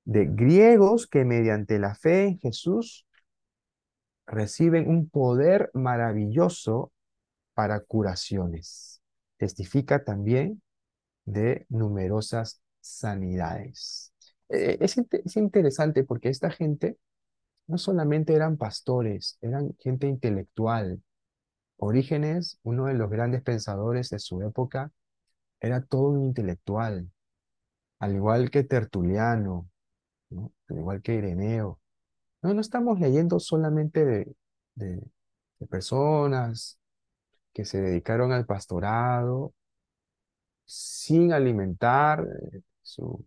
de 0.05 0.25
griegos 0.25 1.07
que 1.07 1.25
mediante 1.25 1.79
la 1.79 1.95
fe 1.95 2.25
en 2.25 2.39
Jesús 2.39 3.05
reciben 4.25 4.89
un 4.89 5.09
poder 5.09 5.69
maravilloso 5.73 6.91
para 7.53 7.79
curaciones. 7.81 9.01
Testifica 9.37 10.03
también 10.03 10.61
de 11.25 11.65
numerosas 11.69 12.61
sanidades. 12.81 14.13
E, 14.49 14.77
es, 14.81 14.97
es, 14.97 15.37
interesante 15.37 16.03
porque 16.03 16.29
esta 16.29 16.51
gente 16.51 16.97
no 17.67 17.77
solamente 17.77 18.33
eran 18.33 18.57
pastores, 18.57 19.37
eran 19.41 19.75
gente 19.79 20.07
intelectual, 20.07 21.01
Orígenes, 21.77 22.59
uno 22.63 22.85
de 22.85 22.93
los 22.93 23.09
grandes 23.09 23.41
pensadores 23.41 24.09
de 24.09 24.19
su 24.19 24.41
época, 24.41 24.91
era 25.59 25.81
todo 25.81 26.09
un 26.09 26.23
intelectual, 26.23 27.11
al 27.99 28.15
igual 28.15 28.51
que 28.51 28.63
Tertuliano, 28.63 29.69
al 30.31 30.77
igual 30.77 31.01
que 31.01 31.15
Ireneo. 31.15 31.79
No, 32.41 32.53
no 32.53 32.61
estamos 32.61 32.99
leyendo 32.99 33.39
solamente 33.39 34.05
de, 34.05 34.35
de, 34.75 35.01
personas 35.69 36.79
que 37.53 37.65
se 37.65 37.81
dedicaron 37.81 38.31
al 38.31 38.45
pastorado 38.45 39.53
sin 40.65 41.33
alimentar 41.33 42.25
eh, 42.53 42.61
su, 42.81 43.25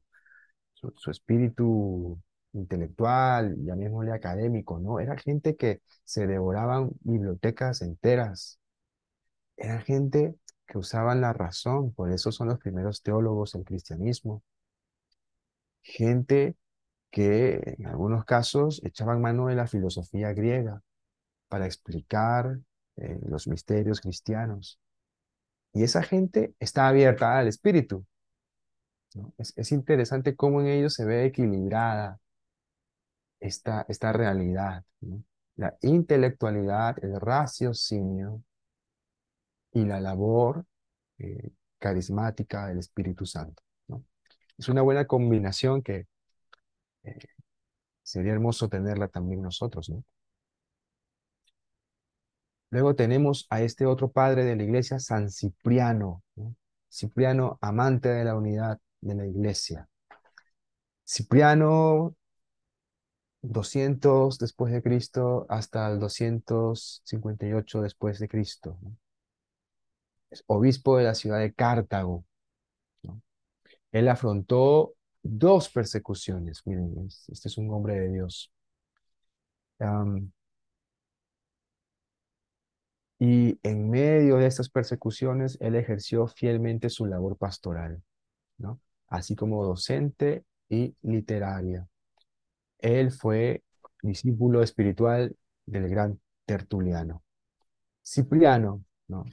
su, 0.74 0.93
su 0.97 1.11
espíritu 1.11 2.20
intelectual, 2.53 3.57
llamémosle 3.64 4.12
académico, 4.12 4.79
¿no? 4.81 5.01
Era 5.01 5.16
gente 5.18 5.57
que 5.57 5.83
se 6.05 6.27
devoraban 6.27 6.91
bibliotecas 7.01 7.83
enteras. 7.83 8.61
Era 9.57 9.81
gente 9.81 10.37
que 10.66 10.79
usaban 10.79 11.20
la 11.20 11.33
razón, 11.35 11.93
por 11.93 12.11
eso 12.12 12.33
son 12.33 12.49
los 12.49 12.59
primeros 12.59 13.03
teólogos 13.03 13.53
del 13.53 13.64
cristianismo. 13.64 14.43
Gente 15.83 16.57
que 17.11 17.77
en 17.79 17.87
algunos 17.87 18.24
casos 18.24 18.83
echaban 18.85 19.20
mano 19.20 19.47
de 19.49 19.55
la 19.57 19.66
filosofía 19.66 20.33
griega 20.33 20.83
para 21.49 21.66
explicar 21.66 22.59
eh, 22.97 23.18
los 23.26 23.47
misterios 23.49 24.01
cristianos. 24.01 24.78
Y 25.72 25.82
esa 25.82 26.03
gente 26.03 26.55
está 26.59 26.88
abierta 26.88 27.38
al 27.38 27.49
espíritu. 27.49 28.07
Es, 29.38 29.72
interesante 29.72 30.36
cómo 30.36 30.61
en 30.61 30.68
ellos 30.68 30.94
se 30.94 31.05
ve 31.05 31.24
equilibrada 31.26 32.18
esta, 33.40 33.84
esta 33.88 34.12
realidad, 34.12 34.84
la 35.57 35.76
intelectualidad, 35.82 37.03
el 37.03 37.20
raciocinio 37.20 38.42
y 39.72 39.84
la 39.84 40.01
labor 40.01 40.64
eh, 41.18 41.51
carismática 41.78 42.66
del 42.68 42.78
Espíritu 42.78 43.26
Santo. 43.26 43.62
Es 44.59 44.68
una 44.68 44.82
buena 44.82 45.07
combinación 45.07 45.82
que 45.82 46.07
eh, 47.03 47.18
sería 48.03 48.32
hermoso 48.32 48.68
tenerla 48.68 49.09
también 49.09 49.42
nosotros. 49.42 49.92
Luego 52.77 52.95
tenemos 52.95 53.47
a 53.49 53.62
este 53.62 53.87
otro 53.87 54.12
padre 54.12 54.45
de 54.45 54.55
la 54.55 54.62
iglesia, 54.62 54.99
San 54.99 55.31
Cipriano. 55.31 56.22
Cipriano, 56.93 57.57
amante 57.62 58.11
de 58.11 58.22
la 58.22 58.37
unidad 58.37 58.79
de 59.01 59.14
la 59.14 59.27
iglesia. 59.27 59.89
Cipriano 61.03 62.14
200 63.41 64.39
después 64.39 64.74
de 64.74 64.83
Cristo 64.83 65.47
hasta 65.49 65.91
el 65.91 65.99
258 65.99 67.81
después 67.81 68.18
de 68.18 68.29
Cristo. 68.29 68.79
Es 70.29 70.45
obispo 70.47 70.99
de 70.99 71.05
la 71.05 71.14
ciudad 71.14 71.39
de 71.39 71.55
Cartago. 71.55 72.27
Él 73.91 74.07
afrontó 74.07 74.93
dos 75.22 75.70
persecuciones. 75.70 76.61
Miren, 76.66 77.09
este 77.09 77.49
es 77.49 77.57
un 77.57 77.70
hombre 77.70 78.01
de 78.01 78.12
Dios. 78.12 78.53
Y 83.18 83.58
en 83.62 83.88
medio 83.88 84.36
de 84.36 84.46
estas 84.46 84.68
persecuciones, 84.68 85.56
él 85.60 85.74
ejerció 85.74 86.26
fielmente 86.26 86.90
su 86.90 87.06
labor 87.06 87.36
pastoral, 87.38 88.02
¿no? 88.58 88.80
Así 89.08 89.34
como 89.34 89.64
docente 89.64 90.44
y 90.68 90.94
literaria. 91.02 91.88
Él 92.78 93.10
fue 93.10 93.62
discípulo 94.02 94.62
espiritual 94.62 95.34
del 95.64 95.88
gran 95.88 96.20
Tertuliano. 96.44 97.22
Cipriano, 98.04 98.84
¿no? 99.08 99.24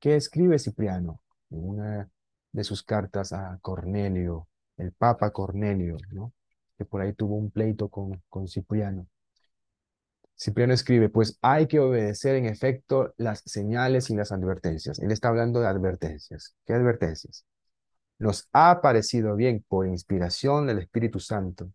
¿Qué 0.00 0.16
escribe 0.16 0.58
Cipriano? 0.58 1.20
En 1.50 1.68
una 1.68 2.10
de 2.52 2.64
sus 2.64 2.82
cartas 2.82 3.32
a 3.32 3.58
Cornelio, 3.60 4.48
el 4.78 4.92
Papa 4.92 5.30
Cornelio, 5.30 5.96
¿no? 6.10 6.32
Que 6.76 6.84
por 6.84 7.02
ahí 7.02 7.12
tuvo 7.12 7.36
un 7.36 7.50
pleito 7.50 7.88
con, 7.88 8.22
con 8.28 8.48
Cipriano. 8.48 9.06
Cipriano 10.38 10.74
escribe, 10.74 11.08
pues 11.08 11.38
hay 11.40 11.66
que 11.66 11.80
obedecer 11.80 12.36
en 12.36 12.44
efecto 12.44 13.14
las 13.16 13.42
señales 13.46 14.10
y 14.10 14.16
las 14.16 14.32
advertencias. 14.32 14.98
Él 14.98 15.10
está 15.10 15.28
hablando 15.28 15.60
de 15.60 15.66
advertencias. 15.66 16.54
¿Qué 16.66 16.74
advertencias? 16.74 17.46
Nos 18.18 18.48
ha 18.52 18.80
parecido 18.82 19.34
bien 19.34 19.64
por 19.66 19.86
inspiración 19.86 20.66
del 20.66 20.78
Espíritu 20.78 21.20
Santo 21.20 21.70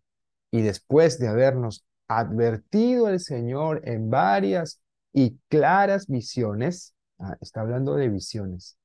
y 0.50 0.62
después 0.62 1.18
de 1.18 1.28
habernos 1.28 1.84
advertido 2.06 3.08
el 3.08 3.18
Señor 3.18 3.82
en 3.84 4.10
varias 4.10 4.80
y 5.12 5.38
claras 5.48 6.06
visiones, 6.06 6.94
ah, 7.18 7.36
está 7.40 7.62
hablando 7.62 7.96
de 7.96 8.08
visiones, 8.08 8.78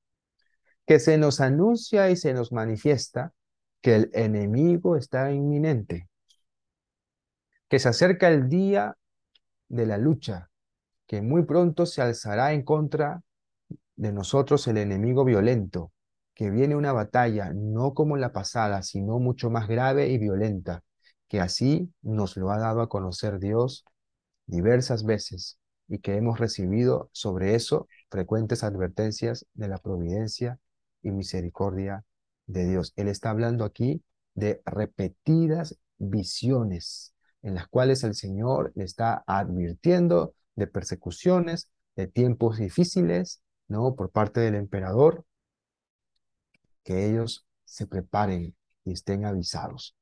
que 0.86 1.00
se 1.00 1.18
nos 1.18 1.40
anuncia 1.40 2.10
y 2.10 2.16
se 2.16 2.34
nos 2.34 2.52
manifiesta 2.52 3.34
que 3.82 3.96
el 3.96 4.10
enemigo 4.14 4.98
está 4.98 5.32
inminente, 5.32 6.10
que 7.70 7.80
se 7.80 7.90
acerca 7.90 8.30
el 8.30 8.50
día 8.50 8.96
de 9.70 9.86
la 9.86 9.98
lucha, 9.98 10.50
que 11.08 11.22
muy 11.22 11.44
pronto 11.44 11.86
se 11.86 12.02
alzará 12.02 12.54
en 12.54 12.64
contra 12.64 13.24
de 13.96 14.12
nosotros 14.14 14.68
el 14.68 14.78
enemigo 14.78 15.26
violento, 15.26 15.92
que 16.34 16.52
viene 16.52 16.76
una 16.76 16.94
batalla 16.94 17.52
no 17.54 17.94
como 17.94 18.18
la 18.18 18.32
pasada, 18.32 18.84
sino 18.84 19.20
mucho 19.20 19.50
más 19.50 19.68
grave 19.68 20.10
y 20.10 20.18
violenta, 20.18 20.84
que 21.28 21.42
así 21.42 21.92
nos 22.02 22.38
lo 22.38 22.52
ha 22.52 22.60
dado 22.60 22.82
a 22.82 22.90
conocer 22.90 23.40
Dios 23.40 23.86
diversas 24.46 25.04
veces 25.04 25.60
y 25.88 26.00
que 26.00 26.16
hemos 26.16 26.40
recibido 26.40 27.10
sobre 27.12 27.56
eso 27.56 27.88
frecuentes 28.10 28.64
advertencias 28.64 29.46
de 29.54 29.68
la 29.68 29.78
providencia 29.78 30.60
y 31.02 31.12
misericordia 31.12 32.06
de 32.46 32.68
Dios. 32.68 32.94
Él 32.96 33.08
está 33.08 33.32
hablando 33.32 33.66
aquí 33.66 34.04
de 34.36 34.62
repetidas 34.66 35.78
visiones 35.98 37.14
en 37.48 37.56
las 37.56 37.68
cuales 37.70 38.04
el 38.04 38.14
Señor 38.14 38.74
le 38.76 38.84
está 38.84 39.24
advirtiendo 39.26 40.34
de 40.56 40.68
persecuciones, 40.68 41.70
de 41.96 42.08
tiempos 42.08 42.58
difíciles, 42.58 43.42
¿no? 43.70 43.96
Por 43.96 44.12
parte 44.12 44.42
del 44.42 44.56
emperador, 44.56 45.24
que 46.84 47.10
ellos 47.10 47.48
se 47.64 47.88
preparen 47.88 48.54
y 48.84 48.92
estén 48.92 49.24
avisados. 49.24 49.96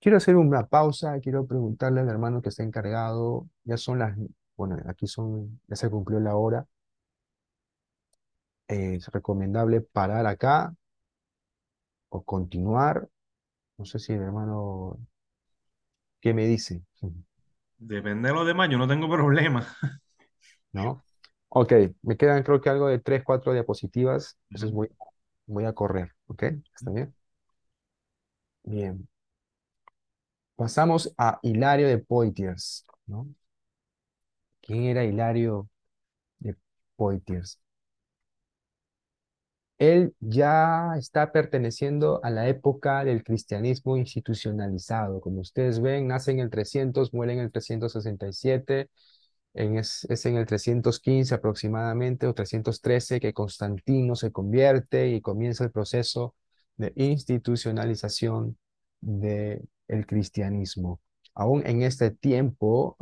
Quiero 0.00 0.16
hacer 0.16 0.36
una 0.36 0.66
pausa, 0.68 1.20
quiero 1.20 1.46
preguntarle 1.46 2.00
al 2.00 2.08
hermano 2.08 2.40
que 2.40 2.48
está 2.48 2.62
encargado, 2.62 3.46
ya 3.64 3.76
son 3.76 3.98
las, 3.98 4.16
bueno, 4.56 4.76
aquí 4.86 5.06
son, 5.06 5.60
ya 5.68 5.76
se 5.76 5.90
cumplió 5.90 6.18
la 6.18 6.36
hora. 6.36 6.66
Es 8.68 9.06
recomendable 9.08 9.82
parar 9.82 10.24
acá 10.26 10.74
o 12.08 12.22
continuar. 12.22 13.08
No 13.78 13.84
sé 13.84 13.98
si 13.98 14.12
el 14.14 14.22
hermano 14.22 14.98
¿Qué 16.20 16.34
me 16.34 16.46
dice? 16.46 16.82
Depende 17.78 18.28
de 18.28 18.34
los 18.34 18.46
demás, 18.46 18.68
yo 18.70 18.78
no 18.78 18.86
tengo 18.86 19.08
problema. 19.10 19.66
¿No? 20.72 21.04
Ok, 21.48 21.72
me 22.02 22.16
quedan 22.16 22.42
creo 22.44 22.60
que 22.60 22.70
algo 22.70 22.86
de 22.88 22.98
tres, 23.00 23.24
cuatro 23.24 23.52
diapositivas, 23.52 24.38
entonces 24.50 24.72
voy, 24.72 24.88
voy 25.46 25.64
a 25.64 25.72
correr, 25.74 26.14
¿ok? 26.26 26.44
¿Está 26.74 26.92
bien? 26.92 27.14
Bien. 28.64 29.06
Pasamos 30.56 31.12
a 31.18 31.40
Hilario 31.42 31.88
de 31.88 31.98
Poitiers, 31.98 32.86
¿no? 33.06 33.26
¿Quién 34.62 34.84
era 34.84 35.04
Hilario 35.04 35.68
de 36.40 36.56
Poitiers? 36.96 37.60
Él 39.80 40.14
ya 40.20 40.94
está 40.98 41.32
perteneciendo 41.32 42.20
a 42.22 42.30
la 42.30 42.48
época 42.48 43.02
del 43.04 43.24
cristianismo 43.24 43.96
institucionalizado. 43.96 45.20
Como 45.22 45.40
ustedes 45.40 45.80
ven, 45.80 46.06
nace 46.08 46.32
en 46.32 46.40
el 46.40 46.50
300, 46.50 47.14
muere 47.14 47.32
en 47.32 47.40
el 47.40 47.50
367, 47.50 48.90
en 49.54 49.78
es, 49.78 50.06
es, 50.10 50.26
en 50.26 50.36
el 50.36 50.46
315 50.46 51.34
aproximadamente, 51.34 52.26
o 52.26 52.34
313, 52.34 53.20
que 53.20 53.32
Constantino 53.32 54.16
se 54.16 54.32
convierte 54.32 55.08
y 55.08 55.22
comienza 55.22 55.64
el 55.64 55.70
proceso 55.72 56.34
de 56.76 56.92
institucionalización 56.96 58.58
del 59.00 59.66
cristianismo. 60.06 61.00
Aún 61.34 61.66
en 61.66 61.82
este 61.82 62.10
tiempo, 62.10 62.96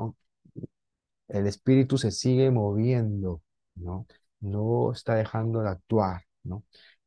el 1.29 1.47
espíritu 1.47 1.99
se 1.99 2.11
sigue 2.13 2.51
moviendo, 2.53 3.43
¿no? 3.75 4.07
No 4.41 4.93
está 4.93 5.15
dejando 5.17 5.61
de 5.63 5.71
actuar. 5.71 6.28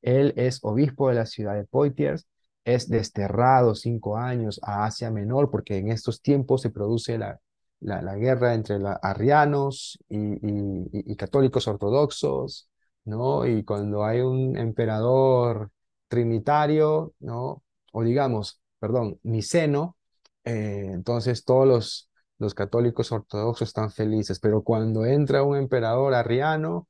Él 0.01 0.34
es 0.36 0.59
obispo 0.63 1.09
de 1.09 1.15
la 1.15 1.25
ciudad 1.25 1.55
de 1.55 1.65
Poitiers, 1.65 2.27
es 2.63 2.89
desterrado 2.89 3.75
cinco 3.75 4.17
años 4.17 4.59
a 4.63 4.86
Asia 4.86 5.11
Menor, 5.11 5.49
porque 5.49 5.77
en 5.77 5.89
estos 5.91 6.21
tiempos 6.21 6.61
se 6.61 6.69
produce 6.69 7.17
la, 7.17 7.39
la, 7.82 8.15
guerra 8.15 8.53
entre 8.53 8.79
los 8.79 8.95
arrianos 9.01 9.99
y, 10.09 11.15
católicos 11.15 11.67
ortodoxos, 11.67 12.69
¿no? 13.05 13.45
Y 13.47 13.63
cuando 13.63 14.03
hay 14.05 14.21
un 14.21 14.57
emperador 14.57 15.71
trinitario, 16.07 17.13
¿no? 17.19 17.63
O 17.93 18.03
digamos, 18.03 18.61
perdón, 18.79 19.19
niceno, 19.23 19.97
eh, 20.43 20.89
entonces 20.93 21.43
todos 21.45 21.67
los, 21.67 22.09
los 22.39 22.53
católicos 22.53 23.11
ortodoxos 23.11 23.69
están 23.69 23.91
felices, 23.91 24.39
pero 24.39 24.63
cuando 24.63 25.05
entra 25.05 25.43
un 25.43 25.57
emperador 25.57 26.13
arriano, 26.13 26.88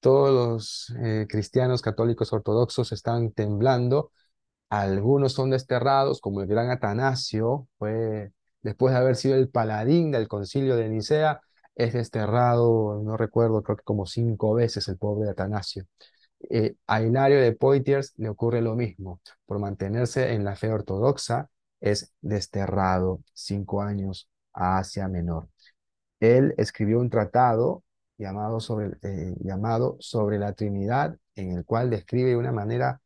todos 0.00 0.30
los 0.90 0.96
eh, 1.02 1.26
cristianos 1.28 1.82
católicos 1.82 2.32
ortodoxos 2.32 2.92
están 2.92 3.32
temblando, 3.32 4.12
algunos 4.70 5.32
son 5.32 5.50
desterrados, 5.50 6.20
como 6.20 6.42
el 6.42 6.48
gran 6.48 6.70
Atanasio, 6.70 7.68
fue, 7.78 8.32
después 8.62 8.94
de 8.94 9.00
haber 9.00 9.16
sido 9.16 9.36
el 9.36 9.48
paladín 9.48 10.10
del 10.12 10.28
concilio 10.28 10.76
de 10.76 10.88
Nicea, 10.88 11.40
es 11.74 11.92
desterrado, 11.94 13.02
no 13.02 13.16
recuerdo, 13.16 13.62
creo 13.62 13.76
que 13.76 13.84
como 13.84 14.06
cinco 14.06 14.54
veces 14.54 14.88
el 14.88 14.98
pobre 14.98 15.30
Atanasio. 15.30 15.86
Eh, 16.50 16.76
a 16.86 17.02
Hilario 17.02 17.40
de 17.40 17.52
Poitiers 17.52 18.14
le 18.16 18.28
ocurre 18.28 18.62
lo 18.62 18.74
mismo, 18.76 19.20
por 19.46 19.58
mantenerse 19.58 20.32
en 20.32 20.44
la 20.44 20.56
fe 20.56 20.72
ortodoxa, 20.72 21.50
es 21.80 22.12
desterrado 22.20 23.20
cinco 23.32 23.82
años 23.82 24.28
a 24.52 24.78
Asia 24.78 25.08
Menor. 25.08 25.48
Él 26.20 26.54
escribió 26.58 27.00
un 27.00 27.10
tratado 27.10 27.82
llamado 28.20 28.60
sobre, 28.60 28.98
eh, 29.02 29.34
llamado 29.40 29.96
sobre 30.00 30.38
la 30.38 30.52
Trinidad, 30.52 31.16
en 31.34 31.52
el 31.52 31.64
cual 31.64 31.90
describe 31.90 32.30
de 32.30 32.36
una 32.36 32.52
manera 32.52 33.00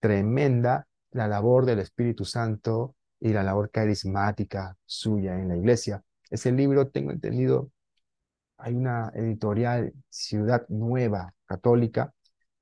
tremenda 0.00 0.86
la 1.12 1.28
labor 1.28 1.66
del 1.66 1.80
Espíritu 1.80 2.24
Santo 2.24 2.96
y 3.20 3.32
la 3.32 3.42
labor 3.42 3.70
carismática 3.70 4.76
suya 4.84 5.38
en 5.40 5.48
la 5.48 5.56
iglesia. 5.56 6.02
Ese 6.30 6.52
libro, 6.52 6.88
tengo 6.88 7.12
entendido, 7.12 7.70
hay 8.58 8.74
una 8.74 9.10
editorial 9.14 9.92
Ciudad 10.10 10.66
Nueva 10.68 11.34
Católica, 11.46 12.12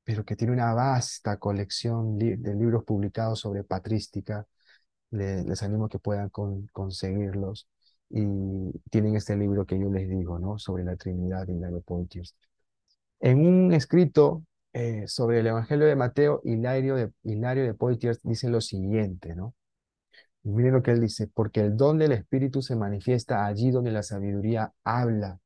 pero 0.05 0.25
que 0.25 0.37
tiene 0.37 0.53
una 0.55 0.75
vasta 0.75 1.39
colección 1.39 2.19
de 2.19 2.55
libros 2.55 2.85
publicados 2.85 3.41
sobre 3.41 3.65
patrística. 3.65 4.47
les 5.11 5.63
animo 5.63 5.89
que 5.89 5.99
puedan 5.99 6.31
conseguirlos 6.73 7.69
y 8.11 8.73
tienen 8.91 9.17
este 9.17 9.37
libro 9.37 9.67
que 9.67 9.79
yo 9.79 9.91
les 9.91 10.09
digo, 10.09 10.39
¿no? 10.39 10.59
Sobre 10.59 10.85
la 10.85 10.97
Trinidad 10.97 11.47
y 11.49 11.55
la 11.55 11.71
de 11.71 11.81
Poitiers. 11.81 12.35
En 13.21 13.47
un 13.47 13.73
escrito 13.73 14.45
eh, 14.73 15.05
sobre 15.07 15.41
el 15.41 15.47
Evangelio 15.49 15.87
de 15.87 15.97
Mateo, 15.97 16.41
Hilario 16.45 16.97
de, 16.97 17.13
Hilario 17.23 17.65
de 17.65 17.75
Poitiers 17.75 18.21
dice 18.23 18.49
lo 18.49 18.61
siguiente, 18.61 19.35
¿no? 19.35 19.55
miren 20.45 20.75
lo 20.75 20.83
que 20.83 20.93
él 20.93 21.01
dice, 21.01 21.27
porque 21.27 21.61
el 21.61 21.77
don 21.77 21.99
del 21.99 22.13
Espíritu 22.13 22.63
se 22.63 22.77
manifiesta 22.77 23.47
allí 23.47 23.71
donde 23.71 23.91
la 23.91 24.03
sabiduría 24.03 24.73
habla 24.85 25.41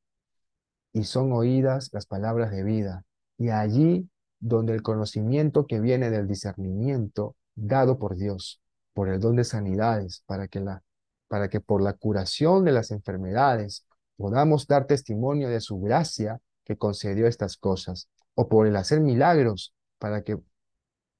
y 0.93 1.03
son 1.05 1.31
oídas 1.31 1.89
las 1.93 2.05
palabras 2.05 2.51
de 2.51 2.63
vida, 2.63 3.05
y 3.37 3.49
allí 3.49 4.09
donde 4.39 4.73
el 4.73 4.81
conocimiento 4.81 5.65
que 5.67 5.79
viene 5.79 6.09
del 6.09 6.27
discernimiento 6.27 7.35
dado 7.55 7.97
por 7.99 8.15
Dios, 8.15 8.61
por 8.93 9.09
el 9.09 9.19
don 9.19 9.35
de 9.35 9.43
sanidades, 9.43 10.23
para 10.25 10.47
que 10.47 10.59
la 10.59 10.83
para 11.29 11.47
que 11.47 11.61
por 11.61 11.81
la 11.81 11.93
curación 11.93 12.65
de 12.65 12.73
las 12.73 12.91
enfermedades 12.91 13.85
podamos 14.17 14.67
dar 14.67 14.85
testimonio 14.85 15.47
de 15.47 15.61
su 15.61 15.79
gracia 15.79 16.41
que 16.65 16.77
concedió 16.77 17.25
estas 17.27 17.55
cosas, 17.55 18.09
o 18.35 18.49
por 18.49 18.67
el 18.67 18.75
hacer 18.75 18.99
milagros, 18.99 19.73
para 19.97 20.23
que 20.23 20.37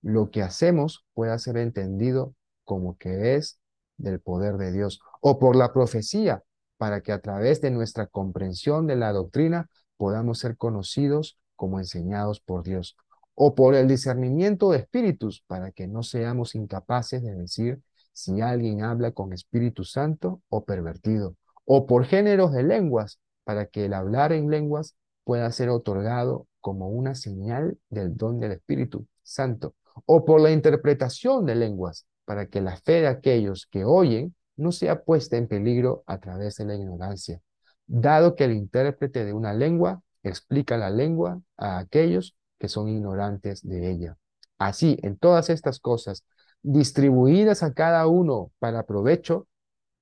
lo 0.01 0.31
que 0.31 0.41
hacemos 0.41 1.05
pueda 1.13 1.37
ser 1.39 1.57
entendido 1.57 2.35
como 2.65 2.97
que 2.97 3.35
es 3.35 3.59
del 3.97 4.19
poder 4.19 4.57
de 4.57 4.71
Dios, 4.71 4.99
o 5.21 5.39
por 5.39 5.55
la 5.55 5.71
profecía, 5.71 6.43
para 6.77 7.01
que 7.01 7.11
a 7.11 7.21
través 7.21 7.61
de 7.61 7.71
nuestra 7.71 8.07
comprensión 8.07 8.87
de 8.87 8.95
la 8.95 9.13
doctrina 9.13 9.69
podamos 9.97 10.39
ser 10.39 10.57
conocidos 10.57 11.37
como 11.55 11.79
enseñados 11.79 12.39
por 12.39 12.63
Dios, 12.63 12.97
o 13.35 13.53
por 13.55 13.75
el 13.75 13.87
discernimiento 13.87 14.71
de 14.71 14.79
espíritus, 14.79 15.43
para 15.47 15.71
que 15.71 15.87
no 15.87 16.03
seamos 16.03 16.55
incapaces 16.55 17.21
de 17.21 17.35
decir 17.35 17.81
si 18.13 18.41
alguien 18.41 18.83
habla 18.83 19.11
con 19.11 19.33
Espíritu 19.33 19.83
Santo 19.83 20.41
o 20.49 20.65
pervertido, 20.65 21.35
o 21.65 21.85
por 21.85 22.05
géneros 22.05 22.51
de 22.51 22.63
lenguas, 22.63 23.19
para 23.43 23.67
que 23.67 23.85
el 23.85 23.93
hablar 23.93 24.33
en 24.33 24.49
lenguas 24.49 24.95
pueda 25.23 25.51
ser 25.51 25.69
otorgado 25.69 26.47
como 26.59 26.89
una 26.89 27.15
señal 27.15 27.77
del 27.89 28.17
don 28.17 28.39
del 28.39 28.53
Espíritu 28.53 29.05
Santo, 29.23 29.75
o 30.05 30.25
por 30.25 30.41
la 30.41 30.51
interpretación 30.51 31.45
de 31.45 31.55
lenguas, 31.55 32.05
para 32.25 32.47
que 32.47 32.61
la 32.61 32.77
fe 32.77 33.01
de 33.01 33.07
aquellos 33.07 33.67
que 33.71 33.85
oyen 33.85 34.35
no 34.55 34.71
sea 34.71 35.03
puesta 35.03 35.37
en 35.37 35.47
peligro 35.47 36.03
a 36.05 36.19
través 36.19 36.55
de 36.57 36.65
la 36.65 36.75
ignorancia, 36.75 37.41
dado 37.87 38.35
que 38.35 38.43
el 38.43 38.53
intérprete 38.53 39.25
de 39.25 39.33
una 39.33 39.53
lengua 39.53 40.01
explica 40.23 40.77
la 40.77 40.89
lengua 40.89 41.41
a 41.57 41.79
aquellos 41.79 42.35
que 42.59 42.67
son 42.67 42.89
ignorantes 42.89 43.67
de 43.67 43.89
ella. 43.89 44.17
Así, 44.57 44.99
en 45.01 45.17
todas 45.17 45.49
estas 45.49 45.79
cosas, 45.79 46.25
distribuidas 46.61 47.63
a 47.63 47.73
cada 47.73 48.07
uno 48.07 48.51
para 48.59 48.85
provecho, 48.85 49.47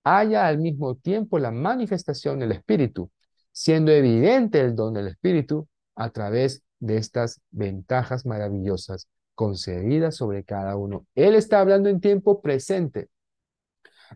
haya 0.04 0.48
al 0.48 0.58
mismo 0.60 0.96
tiempo 0.96 1.40
la 1.40 1.52
manifestación 1.52 2.40
del 2.40 2.54
Espíritu, 2.54 3.12
siendo 3.52 3.92
evidente 3.92 4.62
el 4.62 4.76
don 4.76 4.94
del 4.94 5.08
Espíritu 5.08 5.68
a 5.96 6.10
través 6.12 6.64
de 6.80 6.98
estas 6.98 7.42
ventajas 7.52 8.26
maravillosas 8.26 9.08
concedidas 9.36 10.16
sobre 10.16 10.44
cada 10.44 10.78
uno. 10.78 11.06
Él 11.16 11.36
está 11.36 11.60
hablando 11.60 11.90
en 11.90 12.00
tiempo 12.00 12.42
presente. 12.42 13.10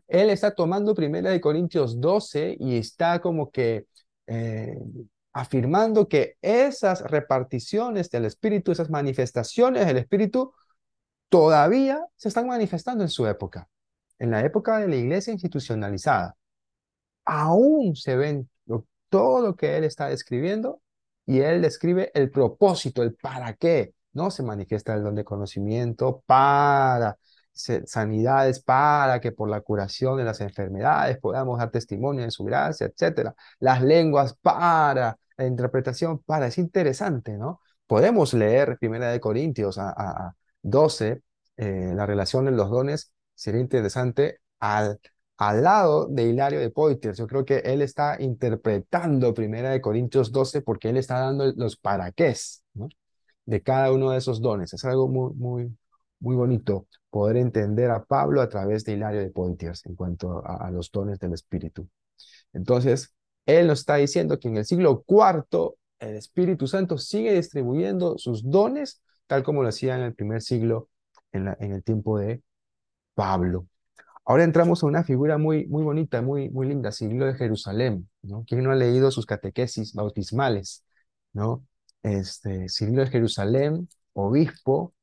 Él 0.07 0.29
está 0.29 0.55
tomando 0.55 0.95
Primera 0.95 1.31
de 1.31 1.41
Corintios 1.41 1.99
12 1.99 2.57
y 2.59 2.77
está 2.77 3.19
como 3.19 3.51
que 3.51 3.85
eh, 4.27 4.77
afirmando 5.33 6.07
que 6.07 6.37
esas 6.41 7.01
reparticiones 7.01 8.09
del 8.09 8.25
Espíritu, 8.25 8.71
esas 8.71 8.89
manifestaciones 8.89 9.85
del 9.85 9.97
Espíritu, 9.97 10.53
todavía 11.31 12.05
se 12.17 12.27
están 12.27 12.45
manifestando 12.47 13.03
en 13.05 13.09
su 13.09 13.25
época, 13.25 13.69
en 14.19 14.31
la 14.31 14.41
época 14.43 14.79
de 14.79 14.89
la 14.89 14.97
iglesia 14.97 15.31
institucionalizada. 15.31 16.35
Aún 17.25 17.95
se 17.95 18.17
ven 18.17 18.49
todo 19.09 19.41
lo 19.41 19.55
que 19.55 19.77
él 19.77 19.85
está 19.85 20.09
describiendo 20.09 20.81
y 21.25 21.39
él 21.39 21.61
describe 21.61 22.11
el 22.13 22.31
propósito, 22.31 23.01
el 23.01 23.15
para 23.15 23.53
qué, 23.53 23.93
¿no? 24.13 24.29
Se 24.29 24.43
manifiesta 24.43 24.93
el 24.93 25.03
don 25.03 25.15
de 25.15 25.23
conocimiento 25.23 26.21
para 26.25 27.17
sanidades, 27.53 28.61
para 28.61 29.21
que 29.21 29.31
por 29.31 29.49
la 29.49 29.61
curación 29.61 30.17
de 30.17 30.25
las 30.25 30.41
enfermedades 30.41 31.17
podamos 31.19 31.59
dar 31.59 31.71
testimonio 31.71 32.23
de 32.23 32.31
su 32.31 32.43
gracia, 32.43 32.87
etcétera. 32.87 33.35
Las 33.59 33.81
lenguas 33.81 34.33
para 34.41 35.17
la 35.37 35.45
interpretación 35.45 36.19
para. 36.19 36.47
Es 36.47 36.57
interesante, 36.57 37.37
¿no? 37.37 37.61
Podemos 37.87 38.33
leer 38.33 38.77
Primera 38.79 39.09
de 39.09 39.19
Corintios 39.21 39.77
a, 39.77 40.35
12, 40.61 41.21
eh, 41.57 41.91
la 41.95 42.05
relación 42.05 42.45
de 42.45 42.51
los 42.51 42.69
dones, 42.69 43.11
sería 43.35 43.61
interesante 43.61 44.39
al, 44.59 44.99
al 45.37 45.63
lado 45.63 46.07
de 46.07 46.23
Hilario 46.23 46.59
de 46.59 46.69
Poitiers. 46.69 47.17
Yo 47.17 47.27
creo 47.27 47.45
que 47.45 47.57
él 47.59 47.81
está 47.81 48.17
interpretando 48.21 49.33
Primera 49.33 49.71
de 49.71 49.81
Corintios 49.81 50.31
12 50.31 50.61
porque 50.61 50.89
él 50.89 50.97
está 50.97 51.19
dando 51.19 51.51
los 51.55 51.77
para 51.77 52.11
qué 52.11 52.35
de 53.45 53.61
cada 53.61 53.91
uno 53.91 54.11
de 54.11 54.17
esos 54.17 54.41
dones. 54.41 54.73
Es 54.73 54.85
algo 54.85 55.07
muy, 55.07 55.33
muy, 55.33 55.77
muy 56.19 56.35
bonito 56.35 56.87
poder 57.09 57.37
entender 57.37 57.91
a 57.91 58.03
Pablo 58.03 58.41
a 58.41 58.49
través 58.49 58.85
de 58.85 58.93
Hilario 58.93 59.21
de 59.21 59.29
Poitiers 59.29 59.85
en 59.85 59.95
cuanto 59.95 60.45
a, 60.45 60.67
a 60.67 60.71
los 60.71 60.91
dones 60.91 61.19
del 61.19 61.33
Espíritu. 61.33 61.87
Entonces, 62.53 63.13
él 63.45 63.67
nos 63.67 63.79
está 63.79 63.95
diciendo 63.95 64.39
que 64.39 64.47
en 64.47 64.57
el 64.57 64.65
siglo 64.65 65.03
IV 65.07 65.75
el 65.99 66.15
Espíritu 66.15 66.67
Santo 66.67 66.97
sigue 66.97 67.33
distribuyendo 67.33 68.17
sus 68.17 68.49
dones 68.49 69.01
tal 69.31 69.43
como 69.43 69.63
lo 69.63 69.69
hacía 69.69 69.95
en 69.95 70.01
el 70.01 70.13
primer 70.13 70.41
siglo, 70.41 70.89
en, 71.31 71.47
el 71.47 71.83
tiempo 71.85 72.19
de 72.19 72.43
Pablo. 73.15 73.65
Ahora 74.25 74.43
entramos 74.43 74.83
a 74.83 74.87
una 74.87 75.05
figura 75.05 75.37
muy, 75.37 75.67
muy 75.67 75.83
bonita, 75.83 76.21
muy, 76.21 76.49
muy 76.49 76.67
linda, 76.67 76.91
Cirilo 76.91 77.27
de 77.27 77.35
Jerusalén, 77.35 78.09
¿no? 78.23 78.43
¿Quién 78.45 78.61
no 78.61 78.71
ha 78.71 78.75
leído 78.75 79.09
sus 79.09 79.25
catequesis 79.25 79.93
bautismales, 79.93 80.83
¿no? 81.31 81.65
Este, 82.03 82.67
de 82.67 83.07
Jerusalén, 83.07 83.87
obispo, 84.11 84.93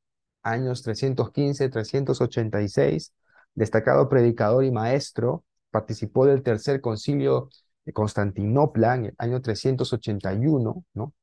años 0.43 0.83
315-386, 0.83 3.13
destacado 3.55 4.09
predicador 4.09 4.63
y 4.63 4.69
maestro, 4.69 5.43
participó 5.71 6.27
del 6.27 6.43
tercer 6.43 6.81
concilio 6.81 7.49
de 7.83 7.93
Constantinopla 7.93 8.93
en 8.93 9.05
el 9.05 9.15
año 9.17 9.41
381, 9.41 10.85
¿no? 10.93 11.13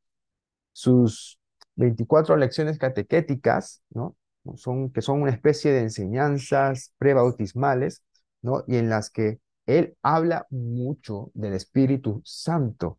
Sus 0.72 1.38
24 1.76 2.36
lecciones 2.36 2.78
catequéticas, 2.78 3.82
¿no? 3.90 4.16
Son, 4.56 4.90
que 4.92 5.02
son 5.02 5.22
una 5.22 5.32
especie 5.32 5.72
de 5.72 5.80
enseñanzas 5.80 6.92
prebautismales, 6.98 8.02
¿no? 8.42 8.64
Y 8.66 8.76
en 8.76 8.88
las 8.88 9.10
que 9.10 9.40
él 9.66 9.96
habla 10.02 10.46
mucho 10.50 11.30
del 11.34 11.54
Espíritu 11.54 12.22
Santo 12.24 12.98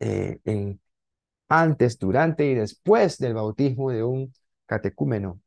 eh, 0.00 0.40
en, 0.44 0.80
antes, 1.48 1.98
durante 1.98 2.46
y 2.46 2.54
después 2.54 3.18
del 3.18 3.34
bautismo 3.34 3.90
de 3.90 4.04
un 4.04 4.32
catecúmeno, 4.66 5.40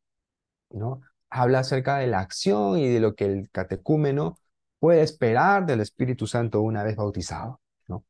¿no? 0.71 1.01
Habla 1.29 1.59
acerca 1.59 1.97
de 1.97 2.07
la 2.07 2.19
acción 2.19 2.79
y 2.79 2.87
de 2.89 2.99
lo 2.99 3.15
que 3.15 3.25
el 3.25 3.49
catecúmeno 3.51 4.39
puede 4.79 5.01
esperar 5.03 5.65
del 5.65 5.81
Espíritu 5.81 6.27
Santo 6.27 6.61
una 6.61 6.83
vez 6.83 6.95
bautizado, 6.95 7.61
¿no? 7.87 8.05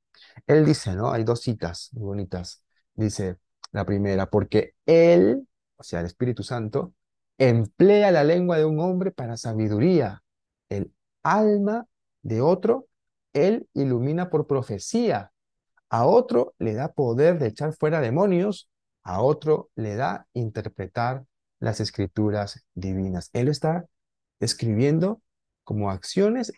Él 0.47 0.65
dice, 0.65 0.95
¿no? 0.95 1.11
Hay 1.11 1.23
dos 1.23 1.41
citas 1.41 1.89
muy 1.93 2.03
bonitas. 2.05 2.63
Dice 2.95 3.37
la 3.71 3.85
primera, 3.85 4.29
porque 4.29 4.73
Él, 4.85 5.47
o 5.77 5.83
sea, 5.83 5.99
el 5.99 6.05
Espíritu 6.07 6.43
Santo, 6.43 6.93
emplea 7.37 8.11
la 8.11 8.23
lengua 8.23 8.57
de 8.57 8.65
un 8.65 8.79
hombre 8.79 9.11
para 9.11 9.37
sabiduría. 9.37 10.21
El 10.69 10.93
alma 11.23 11.87
de 12.21 12.41
otro, 12.41 12.87
Él 13.33 13.67
ilumina 13.73 14.29
por 14.29 14.47
profecía. 14.47 15.31
A 15.89 16.05
otro 16.05 16.53
le 16.59 16.73
da 16.73 16.91
poder 16.91 17.39
de 17.39 17.47
echar 17.47 17.73
fuera 17.73 18.01
demonios, 18.01 18.69
a 19.03 19.21
otro 19.21 19.69
le 19.75 19.95
da 19.95 20.27
interpretar 20.33 21.23
las 21.59 21.79
escrituras 21.79 22.65
divinas. 22.73 23.29
Él 23.33 23.47
está 23.47 23.85
escribiendo 24.39 25.21
como 25.63 25.89
acciones 25.89 26.53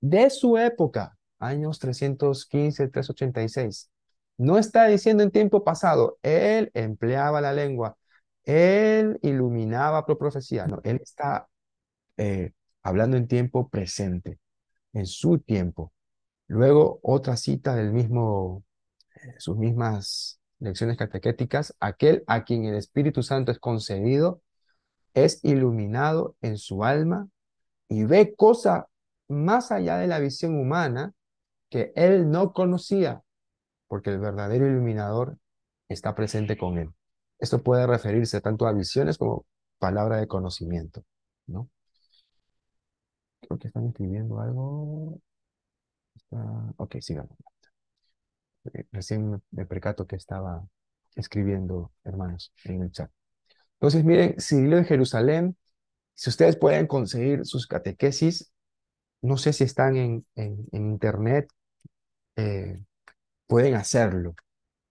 de 0.00 0.30
su 0.30 0.58
época, 0.58 1.18
años 1.38 1.78
315, 1.78 2.88
386. 2.88 3.90
No 4.38 4.58
está 4.58 4.86
diciendo 4.86 5.22
en 5.22 5.30
tiempo 5.30 5.64
pasado, 5.64 6.18
él 6.22 6.70
empleaba 6.74 7.40
la 7.40 7.52
lengua, 7.52 7.96
él 8.44 9.18
iluminaba 9.22 10.06
por 10.06 10.18
profecía, 10.18 10.66
no, 10.66 10.80
él 10.84 11.00
está 11.02 11.48
eh, 12.16 12.52
hablando 12.82 13.16
en 13.16 13.28
tiempo 13.28 13.68
presente, 13.68 14.38
en 14.92 15.06
su 15.06 15.38
tiempo. 15.40 15.92
Luego, 16.46 17.00
otra 17.02 17.36
cita 17.36 17.74
del 17.76 17.92
mismo, 17.92 18.64
eh, 19.16 19.34
sus 19.38 19.56
mismas 19.56 20.40
lecciones 20.60 20.96
catequéticas, 20.96 21.74
aquel 21.80 22.24
a 22.26 22.44
quien 22.44 22.64
el 22.64 22.76
Espíritu 22.76 23.22
Santo 23.22 23.52
es 23.52 23.58
concedido, 23.58 24.42
es 25.14 25.44
iluminado 25.44 26.36
en 26.42 26.58
su 26.58 26.84
alma 26.84 27.28
y 27.88 28.04
ve 28.04 28.34
cosas 28.36 28.84
más 29.28 29.72
allá 29.72 29.98
de 29.98 30.06
la 30.06 30.20
visión 30.20 30.58
humana 30.58 31.12
que 31.70 31.92
él 31.96 32.30
no 32.30 32.52
conocía, 32.52 33.22
porque 33.88 34.10
el 34.10 34.20
verdadero 34.20 34.66
iluminador 34.66 35.38
está 35.88 36.14
presente 36.14 36.56
con 36.56 36.78
él. 36.78 36.90
Esto 37.38 37.62
puede 37.62 37.86
referirse 37.86 38.40
tanto 38.40 38.66
a 38.66 38.72
visiones 38.72 39.18
como 39.18 39.46
palabra 39.78 40.16
de 40.18 40.28
conocimiento, 40.28 41.04
¿no? 41.46 41.70
Creo 43.40 43.58
que 43.58 43.68
están 43.68 43.86
escribiendo 43.86 44.40
algo. 44.40 45.20
Ok, 46.76 46.96
sigamos. 47.00 47.36
Eh, 48.74 48.84
recién 48.92 49.42
me 49.50 49.66
percato 49.66 50.06
que 50.06 50.16
estaba 50.16 50.66
escribiendo, 51.14 51.92
hermanos, 52.04 52.52
en 52.64 52.82
el 52.82 52.92
chat. 52.92 53.10
Entonces, 53.74 54.04
miren, 54.04 54.34
Cirilo 54.40 54.76
de 54.76 54.84
Jerusalén 54.84 55.56
si 56.18 56.30
ustedes 56.30 56.56
pueden 56.56 56.88
conseguir 56.88 57.46
sus 57.46 57.68
catequesis, 57.68 58.52
no 59.22 59.36
sé 59.36 59.52
si 59.52 59.62
están 59.62 59.96
en, 59.96 60.26
en, 60.34 60.66
internet, 60.72 61.48
eh, 62.34 62.84
pueden 63.48 63.74
hacerlo. 63.74 64.34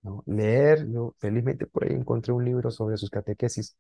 ¿no? 0.03 0.23
Leer, 0.27 0.87
yo 0.91 1.15
felizmente 1.19 1.67
por 1.67 1.85
ahí 1.85 1.93
encontré 1.95 2.33
un 2.33 2.45
libro 2.45 2.71
sobre 2.71 2.97
sus 2.97 3.09
catequesis. 3.09 3.77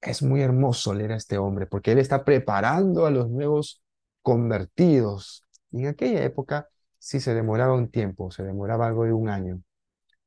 Es 0.00 0.22
muy 0.22 0.42
hermoso 0.42 0.94
leer 0.94 1.12
a 1.12 1.16
este 1.16 1.38
hombre 1.38 1.66
porque 1.66 1.92
él 1.92 1.98
está 1.98 2.24
preparando 2.24 3.06
a 3.06 3.10
los 3.10 3.30
nuevos 3.30 3.82
convertidos. 4.22 5.44
Y 5.72 5.82
en 5.82 5.88
aquella 5.88 6.24
época 6.24 6.68
sí 6.98 7.20
se 7.20 7.34
demoraba 7.34 7.74
un 7.74 7.90
tiempo, 7.90 8.30
se 8.30 8.42
demoraba 8.44 8.86
algo 8.88 9.04
de 9.04 9.12
un 9.12 9.28
año 9.28 9.62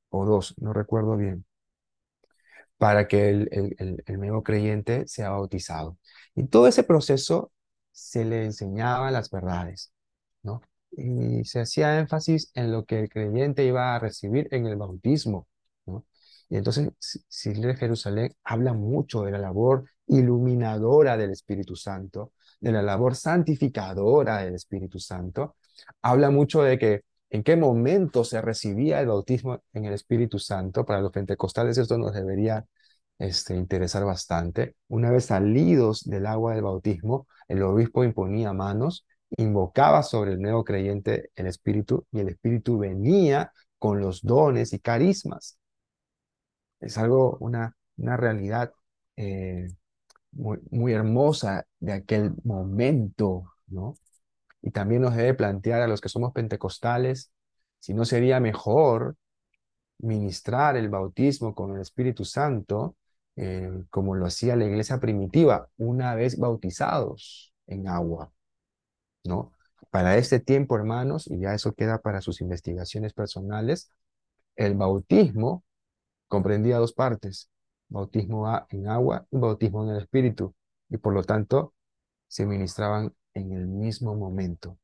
o 0.10 0.26
dos, 0.26 0.56
no 0.60 0.74
recuerdo 0.74 1.18
bien 1.18 1.46
para 2.82 3.08
que 3.08 3.30
el, 3.30 4.04
nuevo 4.18 4.42
creyente 4.42 5.08
sea 5.08 5.30
bautizado. 5.30 6.00
Y 6.34 6.48
todo 6.48 6.68
ese 6.68 6.84
proceso 6.84 7.52
se 7.92 8.26
le 8.26 8.44
enseñaba 8.44 9.12
las 9.12 9.30
verdades, 9.30 9.94
¿no? 10.42 10.62
Y 10.92 11.44
se 11.46 11.62
hacía 11.62 12.00
énfasis 12.00 12.52
en 12.54 12.72
lo 12.72 12.86
que 12.86 13.00
el 13.02 13.10
creyente 13.10 13.66
iba 13.66 13.96
a 13.96 14.00
recibir 14.00 14.48
en 14.52 14.68
el 14.68 14.76
bautismo. 14.76 15.48
Y 16.50 16.58
entonces, 16.58 16.90
Cirilo 17.32 17.70
de 17.70 17.78
Jerusalén 17.78 18.36
habla 18.44 18.74
mucho 18.74 19.24
de 19.24 19.32
la 19.32 19.38
labor 19.38 19.86
iluminadora 20.08 21.16
del 21.16 21.32
Espíritu 21.32 21.78
Santo, 21.78 22.34
de 22.60 22.74
la 22.74 22.82
labor 22.82 23.16
santificadora 23.16 24.40
del 24.40 24.56
Espíritu 24.56 25.00
Santo. 25.00 25.56
Habla 26.02 26.30
mucho 26.30 26.62
de 26.62 26.78
que 26.78 27.02
en 27.30 27.44
qué 27.44 27.56
momento 27.56 28.26
se 28.26 28.42
recibía 28.42 29.00
el 29.00 29.08
bautismo 29.08 29.64
en 29.72 29.86
el 29.86 29.94
Espíritu 29.94 30.40
Santo. 30.40 30.86
Para 30.86 31.00
los 31.00 31.12
pentecostales 31.12 31.78
esto 31.78 31.98
nos 31.98 32.14
debería 32.14 32.66
este, 33.18 33.56
interesar 33.56 34.04
bastante. 34.04 34.76
Una 34.90 35.10
vez 35.12 35.26
salidos 35.26 36.04
del 36.04 36.26
agua 36.26 36.54
del 36.54 36.64
bautismo, 36.64 37.28
el 37.48 37.64
obispo 37.64 38.04
imponía 38.04 38.52
manos, 38.52 39.06
invocaba 39.38 40.04
sobre 40.04 40.34
el 40.34 40.42
nuevo 40.42 40.64
creyente 40.64 41.32
el 41.36 41.48
Espíritu 41.48 42.06
y 42.12 42.20
el 42.20 42.30
Espíritu 42.30 42.78
venía 42.78 43.52
con 43.80 44.00
los 44.02 44.22
dones 44.22 44.74
y 44.74 44.80
carismas. 44.80 45.58
Es 46.80 46.98
algo, 46.98 47.38
una, 47.40 47.76
una 47.98 48.18
realidad 48.18 48.74
eh, 49.16 49.68
muy, 50.32 50.60
muy 50.72 50.94
hermosa 50.94 51.66
de 51.80 51.94
aquel 51.94 52.34
momento, 52.44 53.54
¿no? 53.68 53.96
Y 54.62 54.72
también 54.72 55.02
nos 55.02 55.16
debe 55.16 55.34
plantear 55.34 55.82
a 55.82 55.88
los 55.88 56.02
que 56.02 56.10
somos 56.10 56.34
pentecostales 56.34 57.32
si 57.80 57.94
no 57.94 58.06
sería 58.06 58.40
mejor 58.40 59.16
ministrar 60.00 60.78
el 60.78 60.90
bautismo 60.90 61.56
con 61.56 61.76
el 61.76 61.82
Espíritu 61.82 62.26
Santo 62.26 62.96
eh, 63.36 63.72
como 63.90 64.16
lo 64.16 64.26
hacía 64.26 64.56
la 64.56 64.66
iglesia 64.66 65.00
primitiva, 65.00 65.70
una 65.78 66.16
vez 66.16 66.38
bautizados 66.38 67.54
en 67.68 67.88
agua, 67.88 68.32
¿no? 69.24 69.54
Para 69.90 70.18
este 70.18 70.40
tiempo, 70.40 70.76
hermanos, 70.76 71.28
y 71.28 71.40
ya 71.40 71.54
eso 71.54 71.74
queda 71.74 72.00
para 72.00 72.22
sus 72.22 72.42
investigaciones 72.42 73.14
personales, 73.14 73.92
el 74.56 74.76
bautismo 74.76 75.64
comprendía 76.28 76.78
dos 76.78 76.94
partes, 76.94 77.50
bautismo 77.90 78.48
en 78.70 78.88
agua 78.88 79.26
y 79.32 79.38
bautismo 79.38 79.84
en 79.84 79.92
el 79.92 80.02
Espíritu, 80.04 80.56
y 80.90 80.98
por 80.98 81.14
lo 81.14 81.24
tanto 81.24 81.74
se 82.28 82.46
ministraban 82.46 83.14
en 83.34 83.52
el 83.54 83.68
mismo 83.68 84.16
momento. 84.16 84.78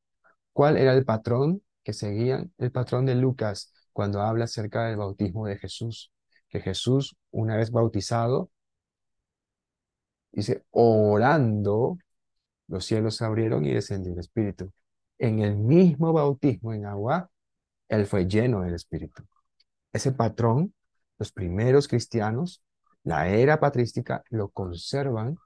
¿Cuál 0.54 0.78
era 0.78 0.94
el 0.94 1.06
patrón 1.06 1.62
que 1.84 1.94
seguían? 1.94 2.52
El 2.58 2.72
patrón 2.72 3.06
de 3.06 3.16
Lucas 3.16 3.74
cuando 3.94 4.22
habla 4.22 4.46
acerca 4.46 4.86
del 4.86 4.98
bautismo 4.98 5.48
de 5.48 5.58
Jesús, 5.58 6.12
que 6.50 6.60
Jesús, 6.62 7.16
una 7.32 7.58
vez 7.58 7.72
bautizado, 7.72 8.52
dice, 10.32 10.64
orando, 10.72 11.98
los 12.68 12.86
cielos 12.86 13.16
se 13.16 13.26
abrieron 13.26 13.66
y 13.66 13.74
descendió 13.74 14.14
el 14.14 14.20
Espíritu. 14.20 14.72
En 15.18 15.40
el 15.40 15.56
mismo 15.56 16.14
bautismo 16.14 16.74
en 16.74 16.86
agua, 16.86 17.30
él 17.88 18.06
fue 18.06 18.28
lleno 18.28 18.62
del 18.62 18.76
Espíritu. 18.76 19.24
Ese 19.94 20.12
patrón, 20.12 20.74
los 21.18 21.32
primeros 21.32 21.88
cristianos, 21.88 22.64
la 23.04 23.30
era 23.30 23.60
patrística, 23.60 24.24
lo 24.30 24.50
conservan 24.50 25.38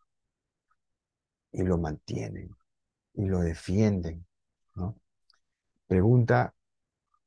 y 1.51 1.63
lo 1.63 1.77
mantienen 1.77 2.49
y 3.13 3.25
lo 3.25 3.39
defienden. 3.39 4.25
Pregunta, 5.87 6.53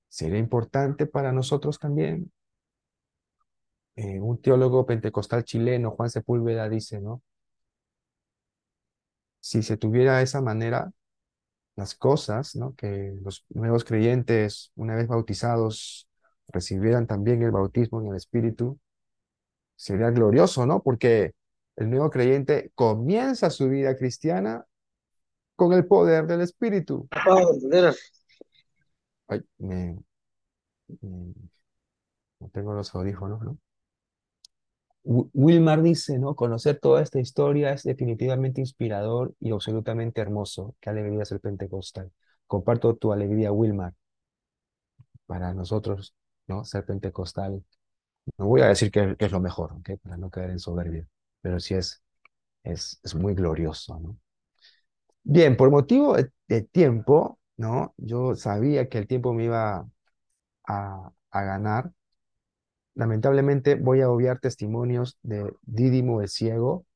¿sería 0.08 0.38
importante 0.38 1.06
para 1.06 1.32
nosotros 1.32 1.78
también? 1.78 2.32
Eh, 3.96 4.18
un 4.20 4.40
teólogo 4.40 4.86
pentecostal 4.86 5.44
chileno, 5.44 5.92
Juan 5.92 6.10
Sepúlveda, 6.10 6.68
dice, 6.68 7.00
¿no? 7.00 7.22
Si 9.44 9.62
se 9.62 9.76
tuviera 9.76 10.16
de 10.16 10.24
esa 10.24 10.40
manera 10.40 10.90
las 11.76 11.94
cosas, 11.94 12.56
¿no? 12.56 12.74
Que 12.76 13.14
los 13.22 13.44
nuevos 13.50 13.84
creyentes, 13.84 14.72
una 14.74 14.96
vez 14.96 15.06
bautizados, 15.06 16.08
recibieran 16.48 17.06
también 17.06 17.42
el 17.42 17.50
bautismo 17.50 18.00
en 18.00 18.08
el 18.08 18.16
Espíritu, 18.16 18.78
sería 19.76 20.08
glorioso, 20.08 20.64
¿no? 20.64 20.82
Porque 20.82 21.34
el 21.76 21.90
nuevo 21.90 22.08
creyente 22.08 22.72
comienza 22.74 23.50
su 23.50 23.68
vida 23.68 23.94
cristiana 23.98 24.64
con 25.56 25.74
el 25.74 25.86
poder 25.86 26.26
del 26.26 26.40
Espíritu. 26.40 27.06
Ay, 29.28 29.42
me, 29.58 29.98
no 31.02 32.48
tengo 32.50 32.72
los 32.72 32.94
audífonos, 32.94 33.42
¿no? 33.42 33.58
Wilmar 35.04 35.82
dice, 35.82 36.18
¿no? 36.18 36.34
Conocer 36.34 36.78
toda 36.80 37.02
esta 37.02 37.20
historia 37.20 37.72
es 37.72 37.82
definitivamente 37.84 38.60
inspirador 38.60 39.34
y 39.40 39.52
absolutamente 39.52 40.20
hermoso. 40.20 40.74
Qué 40.80 40.90
alegría 40.90 41.24
ser 41.24 41.40
pentecostal. 41.40 42.10
Comparto 42.46 42.96
tu 42.96 43.12
alegría, 43.12 43.52
Wilmar. 43.52 43.94
Para 45.26 45.54
nosotros, 45.54 46.14
¿no? 46.46 46.64
Ser 46.64 46.84
pentecostal. 46.86 47.64
No 48.38 48.46
voy 48.46 48.62
a 48.62 48.68
decir 48.68 48.90
que, 48.90 49.16
es 49.18 49.32
lo 49.32 49.40
mejor, 49.40 49.72
¿ok? 49.74 49.90
Para 50.02 50.16
no 50.16 50.30
caer 50.30 50.50
en 50.50 50.58
soberbia. 50.58 51.06
Pero 51.42 51.60
sí 51.60 51.74
es, 51.74 52.02
es, 52.64 53.00
es 53.04 53.14
muy 53.14 53.34
glorioso, 53.34 53.98
¿no? 54.00 54.18
Bien, 55.24 55.56
por 55.56 55.70
motivo 55.70 56.16
de, 56.48 56.62
tiempo, 56.62 57.38
¿no? 57.56 57.94
Yo 57.96 58.34
sabía 58.36 58.88
que 58.88 58.98
el 58.98 59.06
tiempo 59.06 59.32
me 59.32 59.44
iba 59.44 59.88
a, 60.66 61.12
ganar. 61.32 61.92
Lamentablemente 62.94 63.74
voy 63.74 64.00
a 64.02 64.10
obviar 64.10 64.38
testimonios 64.38 65.18
de 65.22 65.52
Dídimo 65.62 66.20
el 66.20 66.28
Ciego. 66.28 66.86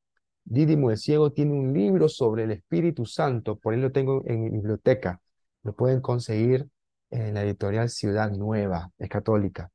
Dídimo 0.44 0.90
el 0.90 0.98
Ciego 0.98 1.32
tiene 1.32 1.52
un 1.52 1.72
libro 1.74 2.08
sobre 2.08 2.44
el 2.44 2.52
Espíritu 2.52 3.04
Santo, 3.04 3.58
por 3.58 3.74
ahí 3.74 3.80
lo 3.80 3.92
tengo 3.92 4.22
en 4.26 4.42
mi 4.44 4.50
biblioteca. 4.50 5.20
Lo 5.64 5.74
pueden 5.74 6.00
conseguir 6.00 6.68
en 7.10 7.34
la 7.34 7.42
editorial 7.42 7.88
Ciudad 7.90 8.30
Nueva, 8.30 8.92
es 8.98 9.08
católica. 9.08 9.70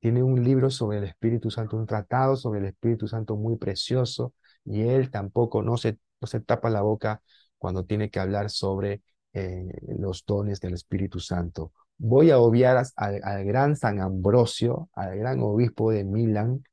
Tiene 0.00 0.22
un 0.22 0.42
libro 0.42 0.70
sobre 0.70 0.98
el 0.98 1.04
Espíritu 1.04 1.50
Santo, 1.50 1.76
un 1.76 1.86
tratado 1.86 2.36
sobre 2.36 2.60
el 2.60 2.66
Espíritu 2.66 3.06
Santo 3.08 3.36
muy 3.36 3.56
precioso, 3.56 4.34
y 4.64 4.82
él 4.82 5.10
tampoco 5.10 5.62
no 5.62 5.76
se, 5.76 5.98
no 6.20 6.26
se 6.26 6.40
tapa 6.40 6.70
la 6.70 6.82
boca 6.82 7.22
cuando 7.58 7.84
tiene 7.84 8.10
que 8.10 8.20
hablar 8.20 8.50
sobre 8.50 9.02
eh, 9.32 9.68
los 9.98 10.24
dones 10.26 10.60
del 10.60 10.74
Espíritu 10.74 11.20
Santo. 11.20 11.72
Voy 12.04 12.32
a 12.32 12.40
obviar 12.40 12.84
al, 12.96 13.44
gran 13.44 13.76
San 13.76 14.00
Ambrosio, 14.00 14.90
al 14.92 15.16
gran 15.16 15.38
obispo 15.40 15.92
de 15.92 16.02
Milán, 16.02 16.64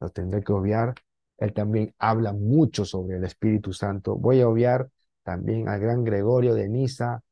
lo 0.00 0.08
tendré 0.08 0.42
que 0.42 0.54
obviar. 0.54 0.94
Él 1.36 1.52
también 1.52 1.94
habla 1.98 2.32
mucho 2.32 2.86
sobre 2.86 3.18
el 3.18 3.24
Espíritu 3.24 3.74
Santo. 3.74 4.16
Voy 4.16 4.40
a 4.40 4.48
obviar 4.48 4.88
también 5.24 5.68
al 5.68 5.78
gran 5.80 6.04
Gregorio 6.04 6.54
de 6.54 6.70
Niza, 6.70 7.22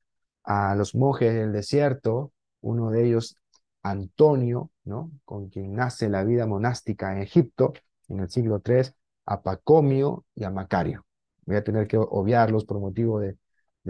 a 0.45 0.75
los 0.75 0.95
monjes 0.95 1.33
del 1.33 1.51
desierto, 1.51 2.31
uno 2.61 2.91
de 2.91 3.07
ellos 3.07 3.39
Antonio, 3.83 4.71
¿no? 4.85 5.11
con 5.25 5.49
quien 5.49 5.73
nace 5.73 6.11
la 6.11 6.25
vida 6.25 6.47
monástica 6.47 7.11
en 7.13 7.23
Egipto 7.23 7.73
en 8.09 8.21
el 8.21 8.29
siglo 8.29 8.61
III, 8.63 8.91
a 9.25 9.41
Pacomio 9.41 10.27
y 10.35 10.45
a 10.45 10.51
Macario. 10.51 11.07
Voy 11.47 11.57
a 11.57 11.65
tener 11.65 11.87
que 11.87 11.97
obviarlos 11.97 12.67
por 12.67 12.81
motivo 12.81 13.19
de, 13.19 13.39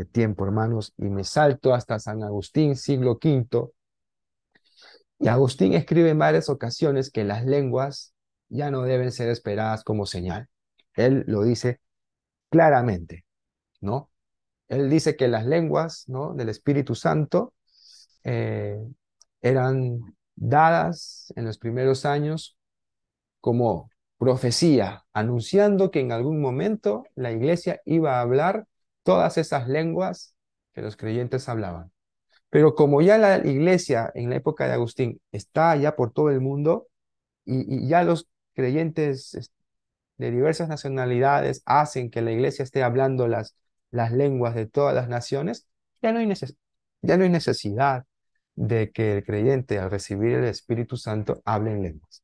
tiempo, 0.04 0.44
hermanos, 0.44 0.92
y 0.98 1.04
me 1.04 1.24
salto 1.24 1.74
hasta 1.74 1.98
San 1.98 2.22
Agustín, 2.22 2.76
siglo 2.76 3.12
V. 3.12 3.70
Y 5.18 5.28
Agustín 5.28 5.72
escribe 5.72 6.10
en 6.10 6.18
varias 6.18 6.48
ocasiones 6.50 7.10
que 7.10 7.24
las 7.24 7.44
lenguas 7.44 8.14
ya 8.48 8.70
no 8.70 8.82
deben 8.82 9.12
ser 9.12 9.28
esperadas 9.30 9.82
como 9.82 10.06
señal. 10.06 10.48
Él 10.94 11.24
lo 11.26 11.42
dice 11.42 11.80
claramente, 12.50 13.24
¿no? 13.80 14.10
Él 14.68 14.90
dice 14.90 15.16
que 15.16 15.28
las 15.28 15.46
lenguas, 15.46 16.04
¿no? 16.08 16.34
Del 16.34 16.48
Espíritu 16.48 16.94
Santo 16.94 17.54
eh, 18.24 18.76
eran 19.40 20.16
dadas 20.34 21.32
en 21.36 21.44
los 21.44 21.58
primeros 21.58 22.04
años 22.04 22.56
como 23.40 23.90
profecía, 24.18 25.04
anunciando 25.12 25.90
que 25.90 26.00
en 26.00 26.12
algún 26.12 26.40
momento 26.40 27.04
la 27.14 27.32
iglesia 27.32 27.80
iba 27.84 28.18
a 28.18 28.22
hablar 28.22 28.66
todas 29.06 29.38
esas 29.38 29.68
lenguas 29.68 30.34
que 30.74 30.82
los 30.82 30.96
creyentes 30.96 31.48
hablaban. 31.48 31.92
Pero 32.50 32.74
como 32.74 33.00
ya 33.02 33.18
la 33.18 33.38
iglesia 33.38 34.10
en 34.14 34.30
la 34.30 34.36
época 34.36 34.66
de 34.66 34.74
Agustín 34.74 35.20
está 35.32 35.76
ya 35.76 35.96
por 35.96 36.12
todo 36.12 36.30
el 36.30 36.40
mundo 36.40 36.88
y, 37.44 37.88
ya 37.88 38.02
los 38.04 38.28
creyentes 38.54 39.50
de 40.18 40.30
diversas 40.30 40.68
nacionalidades 40.68 41.62
hacen 41.66 42.10
que 42.10 42.22
la 42.22 42.32
iglesia 42.32 42.62
esté 42.64 42.82
hablando 42.82 43.28
las, 43.28 43.56
las 43.90 44.12
lenguas 44.12 44.54
de 44.54 44.66
todas 44.66 44.94
las 44.94 45.08
naciones, 45.08 45.68
ya 46.02 46.12
no, 46.12 46.18
hay 46.18 46.32
ya 47.02 47.16
no 47.16 47.24
hay 47.24 47.30
necesidad 47.30 48.04
de 48.54 48.90
que 48.90 49.18
el 49.18 49.24
creyente 49.24 49.78
al 49.78 49.90
recibir 49.90 50.32
el 50.36 50.44
Espíritu 50.44 50.96
Santo 50.96 51.42
hable 51.44 51.72
en 51.72 51.82
lenguas 51.82 52.22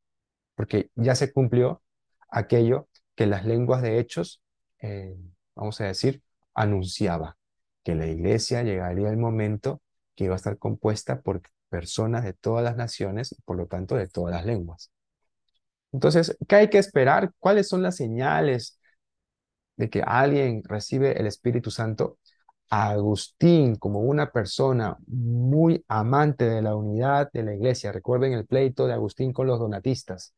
porque 0.54 0.90
ya 0.94 1.14
se 1.14 1.32
cumplió 1.32 1.82
aquello 2.30 2.88
que 3.14 3.26
las 3.26 3.44
lenguas 3.44 3.82
de 3.82 3.98
hechos, 3.98 4.42
eh, 4.80 5.16
vamos 5.54 5.80
a 5.80 5.84
decir, 5.86 6.22
anunciaba, 6.54 7.36
que 7.82 7.94
la 7.94 8.06
iglesia 8.06 8.62
llegaría 8.62 9.10
el 9.10 9.16
momento 9.16 9.82
que 10.14 10.24
iba 10.24 10.34
a 10.34 10.36
estar 10.36 10.58
compuesta 10.58 11.20
por 11.22 11.42
personas 11.68 12.24
de 12.24 12.34
todas 12.34 12.64
las 12.64 12.76
naciones 12.76 13.32
y 13.32 13.42
por 13.42 13.56
lo 13.56 13.66
tanto 13.66 13.96
de 13.96 14.08
todas 14.08 14.34
las 14.34 14.44
lenguas. 14.46 14.90
Entonces, 15.92 16.36
¿qué 16.48 16.56
hay 16.56 16.70
que 16.70 16.78
esperar? 16.78 17.32
¿Cuáles 17.38 17.68
son 17.68 17.82
las 17.82 17.96
señales 17.96 18.78
de 19.76 19.90
que 19.90 20.02
alguien 20.02 20.62
recibe 20.64 21.18
el 21.18 21.26
Espíritu 21.26 21.70
Santo? 21.70 22.18
Agustín, 22.70 23.76
como 23.76 24.00
una 24.00 24.30
persona 24.32 24.96
muy 25.06 25.84
amante 25.88 26.46
de 26.48 26.62
la 26.62 26.74
unidad 26.74 27.30
de 27.32 27.42
la 27.42 27.54
iglesia, 27.54 27.92
recuerden 27.92 28.32
el 28.32 28.46
pleito 28.46 28.86
de 28.86 28.94
Agustín 28.94 29.32
con 29.34 29.46
los 29.46 29.58
donatistas, 29.58 30.34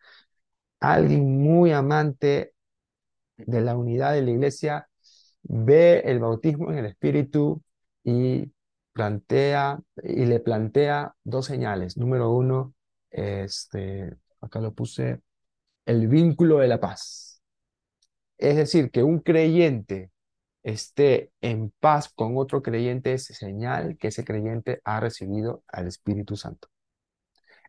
alguien 0.80 1.40
muy 1.40 1.72
amante 1.72 2.54
de 3.36 3.60
la 3.60 3.76
unidad 3.76 4.14
de 4.14 4.22
la 4.22 4.30
iglesia, 4.32 4.88
ve 5.44 6.00
el 6.04 6.20
bautismo 6.20 6.70
en 6.72 6.78
el 6.78 6.86
Espíritu 6.86 7.62
y 8.02 8.52
plantea 8.92 9.80
y 10.02 10.26
le 10.26 10.40
plantea 10.40 11.14
dos 11.24 11.46
señales. 11.46 11.96
Número 11.96 12.30
uno, 12.30 12.74
este, 13.10 14.14
acá 14.40 14.60
lo 14.60 14.74
puse, 14.74 15.20
el 15.86 16.08
vínculo 16.08 16.58
de 16.58 16.68
la 16.68 16.80
paz. 16.80 17.42
Es 18.38 18.56
decir, 18.56 18.90
que 18.90 19.02
un 19.02 19.20
creyente 19.20 20.10
esté 20.62 21.30
en 21.40 21.72
paz 21.80 22.10
con 22.14 22.36
otro 22.38 22.62
creyente 22.62 23.12
es 23.14 23.24
señal 23.26 23.96
que 23.98 24.08
ese 24.08 24.24
creyente 24.24 24.80
ha 24.84 25.00
recibido 25.00 25.62
al 25.68 25.86
Espíritu 25.86 26.36
Santo. 26.36 26.68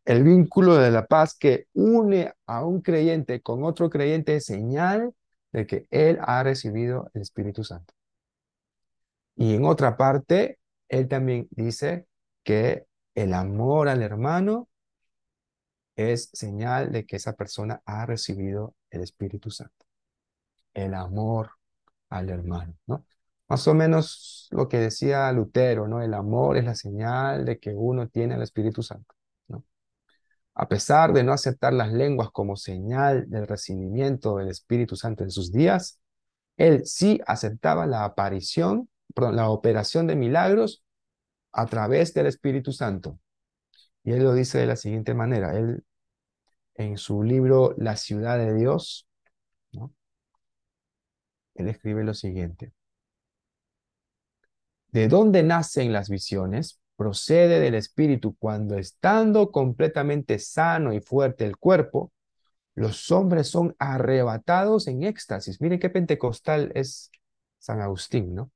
El 0.06 0.24
vínculo 0.24 0.76
de 0.78 0.92
la 0.92 1.08
paz 1.08 1.36
que 1.38 1.68
une 1.74 2.34
a 2.46 2.64
un 2.64 2.82
creyente 2.82 3.42
con 3.42 3.64
otro 3.64 3.90
creyente 3.90 4.36
es 4.36 4.46
señal 4.46 5.14
de 5.56 5.66
que 5.66 5.88
él 5.90 6.20
ha 6.22 6.44
recibido 6.44 7.10
el 7.14 7.22
Espíritu 7.22 7.64
Santo. 7.64 7.94
Y 9.38 9.56
en 9.56 9.66
otra 9.66 9.96
parte, 9.96 10.60
él 10.90 11.08
también 11.08 11.48
dice 11.52 12.08
que 12.44 12.86
el 13.16 13.34
amor 13.34 13.88
al 13.88 14.02
hermano 14.02 14.68
es 15.96 16.30
señal 16.34 16.92
de 16.92 17.06
que 17.06 17.16
esa 17.16 17.34
persona 17.34 17.82
ha 17.86 18.06
recibido 18.06 18.76
el 18.92 19.02
Espíritu 19.02 19.50
Santo. 19.50 19.86
El 20.74 20.94
amor 20.94 21.52
al 22.10 22.30
hermano, 22.30 22.76
¿no? 22.86 23.06
Más 23.48 23.68
o 23.68 23.74
menos 23.74 24.50
lo 24.52 24.68
que 24.68 24.80
decía 24.80 25.32
Lutero, 25.32 25.88
¿no? 25.88 26.02
El 26.02 26.14
amor 26.14 26.58
es 26.58 26.66
la 26.66 26.76
señal 26.76 27.46
de 27.46 27.60
que 27.60 27.74
uno 27.74 28.10
tiene 28.10 28.36
el 28.36 28.42
Espíritu 28.42 28.84
Santo. 28.84 29.15
A 30.56 30.68
pesar 30.70 31.12
de 31.14 31.24
no 31.24 31.34
aceptar 31.34 31.74
las 31.74 31.92
lenguas 31.92 32.32
como 32.32 32.56
señal 32.56 33.30
del 33.30 33.46
recibimiento 33.48 34.38
del 34.38 34.48
Espíritu 34.48 34.96
Santo 34.96 35.24
en 35.24 35.32
sus 35.32 35.52
días, 35.52 36.00
él 36.58 36.86
sí 36.86 37.20
aceptaba 37.28 37.86
la 37.86 38.06
aparición, 38.06 38.90
perdón, 39.14 39.36
la 39.36 39.50
operación 39.50 40.08
de 40.08 40.16
milagros 40.16 40.84
a 41.52 41.66
través 41.66 42.14
del 42.14 42.28
Espíritu 42.28 42.72
Santo. 42.72 43.20
Y 44.04 44.14
él 44.14 44.24
lo 44.24 44.34
dice 44.34 44.58
de 44.58 44.68
la 44.68 44.78
siguiente 44.78 45.14
manera, 45.14 45.58
él 45.58 45.84
en 46.76 46.98
su 46.98 47.24
libro 47.24 47.74
La 47.78 47.98
ciudad 47.98 48.38
de 48.38 48.54
Dios, 48.54 49.08
él 51.56 51.70
escribe 51.70 52.04
lo 52.04 52.14
siguiente. 52.14 52.74
¿De 54.92 55.08
dónde 55.08 55.44
nacen 55.44 55.92
las 55.92 56.10
visiones? 56.10 56.80
Procede 56.96 57.60
del 57.60 57.76
espíritu 57.76 58.36
cuando 58.38 58.78
estando 58.78 59.52
completamente 59.52 60.40
sano 60.40 60.94
y 60.94 61.02
fuerte 61.02 61.46
el 61.46 61.58
cuerpo, 61.58 62.12
los 62.74 63.12
hombres 63.12 63.48
son 63.48 63.76
arrebatados 63.80 64.88
en 64.88 65.04
éxtasis. 65.04 65.62
Miren 65.62 65.80
qué 65.80 65.90
pentecostal 65.90 66.72
es 66.76 67.12
San 67.58 67.82
Agustín, 67.82 68.36
¿no? 68.36 68.52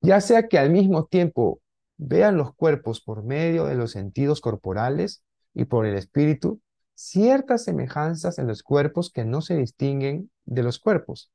Ya 0.00 0.20
sea 0.20 0.48
que 0.48 0.58
al 0.58 0.70
mismo 0.70 1.06
tiempo 1.06 1.60
vean 1.96 2.36
los 2.36 2.54
cuerpos 2.54 3.00
por 3.00 3.24
medio 3.24 3.66
de 3.66 3.74
los 3.74 3.92
sentidos 3.92 4.40
corporales 4.40 5.22
y 5.54 5.64
por 5.64 5.86
el 5.86 5.96
espíritu, 5.96 6.60
ciertas 6.94 7.64
semejanzas 7.64 8.38
en 8.38 8.46
los 8.46 8.62
cuerpos 8.62 9.10
que 9.10 9.24
no 9.24 9.40
se 9.42 9.56
distinguen 9.56 10.30
de 10.44 10.62
los 10.62 10.78
cuerpos, 10.78 11.30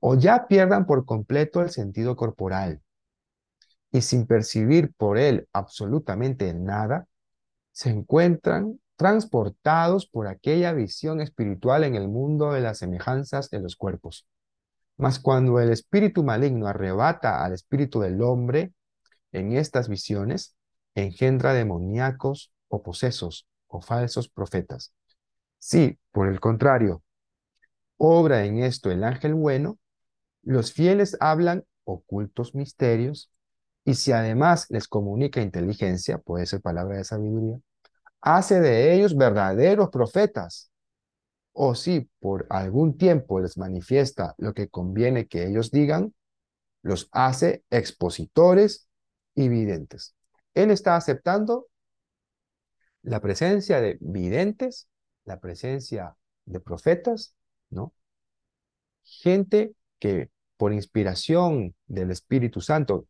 o 0.00 0.14
ya 0.14 0.46
pierdan 0.46 0.86
por 0.86 1.04
completo 1.04 1.60
el 1.60 1.70
sentido 1.70 2.16
corporal, 2.16 2.82
y 3.90 4.02
sin 4.02 4.26
percibir 4.26 4.92
por 4.94 5.18
él 5.18 5.48
absolutamente 5.52 6.52
nada, 6.54 7.06
se 7.72 7.90
encuentran 7.90 8.80
transportados 8.96 10.06
por 10.06 10.26
aquella 10.26 10.72
visión 10.72 11.20
espiritual 11.20 11.84
en 11.84 11.94
el 11.94 12.08
mundo 12.08 12.52
de 12.52 12.60
las 12.60 12.78
semejanzas 12.78 13.50
de 13.50 13.60
los 13.60 13.76
cuerpos. 13.76 14.26
Mas 14.96 15.20
cuando 15.20 15.60
el 15.60 15.70
espíritu 15.70 16.24
maligno 16.24 16.66
arrebata 16.66 17.44
al 17.44 17.52
espíritu 17.52 18.00
del 18.00 18.20
hombre 18.22 18.72
en 19.30 19.52
estas 19.52 19.88
visiones, 19.88 20.56
engendra 20.96 21.54
demoníacos 21.54 22.52
o 22.66 22.82
posesos 22.82 23.46
o 23.68 23.80
falsos 23.80 24.28
profetas. 24.28 24.92
Si, 25.58 25.98
por 26.10 26.28
el 26.28 26.40
contrario, 26.40 27.02
obra 27.96 28.44
en 28.44 28.58
esto 28.58 28.90
el 28.90 29.04
ángel 29.04 29.34
bueno, 29.34 29.78
los 30.42 30.72
fieles 30.72 31.16
hablan 31.20 31.64
ocultos 31.84 32.54
misterios, 32.54 33.30
y 33.88 33.94
si 33.94 34.12
además 34.12 34.66
les 34.68 34.86
comunica 34.86 35.40
inteligencia, 35.40 36.18
puede 36.18 36.44
ser 36.44 36.60
palabra 36.60 36.98
de 36.98 37.04
sabiduría, 37.04 37.58
hace 38.20 38.60
de 38.60 38.92
ellos 38.92 39.16
verdaderos 39.16 39.88
profetas. 39.88 40.70
O 41.54 41.74
si 41.74 42.10
por 42.20 42.46
algún 42.50 42.98
tiempo 42.98 43.40
les 43.40 43.56
manifiesta 43.56 44.34
lo 44.36 44.52
que 44.52 44.68
conviene 44.68 45.26
que 45.26 45.46
ellos 45.46 45.70
digan, 45.70 46.14
los 46.82 47.08
hace 47.12 47.64
expositores 47.70 48.90
y 49.34 49.48
videntes. 49.48 50.14
Él 50.52 50.70
está 50.70 50.94
aceptando 50.94 51.68
la 53.00 53.20
presencia 53.20 53.80
de 53.80 53.96
videntes, 54.02 54.86
la 55.24 55.40
presencia 55.40 56.14
de 56.44 56.60
profetas, 56.60 57.34
¿no? 57.70 57.94
Gente 59.02 59.72
que 59.98 60.28
por 60.58 60.74
inspiración 60.74 61.74
del 61.86 62.10
Espíritu 62.10 62.60
Santo, 62.60 63.06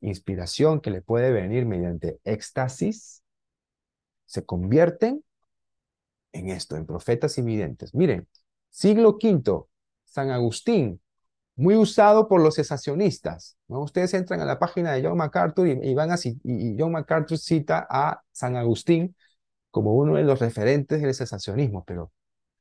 inspiración 0.00 0.80
que 0.80 0.90
le 0.90 1.02
puede 1.02 1.32
venir 1.32 1.66
mediante 1.66 2.20
éxtasis, 2.24 3.22
se 4.26 4.44
convierten 4.44 5.24
en 6.32 6.50
esto, 6.50 6.76
en 6.76 6.86
profetas 6.86 7.38
y 7.38 7.42
videntes. 7.42 7.94
Miren, 7.94 8.28
siglo 8.70 9.18
V, 9.20 9.64
San 10.04 10.30
Agustín, 10.30 11.00
muy 11.56 11.76
usado 11.76 12.28
por 12.28 12.40
los 12.42 12.56
cesacionistas. 12.56 13.56
Ustedes 13.68 14.12
entran 14.14 14.40
a 14.40 14.44
la 14.44 14.58
página 14.58 14.92
de 14.92 15.02
John 15.02 15.16
MacArthur 15.16 15.66
y, 15.66 15.94
van 15.94 16.10
a, 16.10 16.16
y 16.22 16.76
John 16.78 16.92
MacArthur 16.92 17.38
cita 17.38 17.86
a 17.88 18.22
San 18.30 18.56
Agustín 18.56 19.16
como 19.70 19.94
uno 19.94 20.16
de 20.16 20.22
los 20.22 20.38
referentes 20.38 21.00
del 21.02 21.14
cesacionismo, 21.14 21.84
pero, 21.84 22.12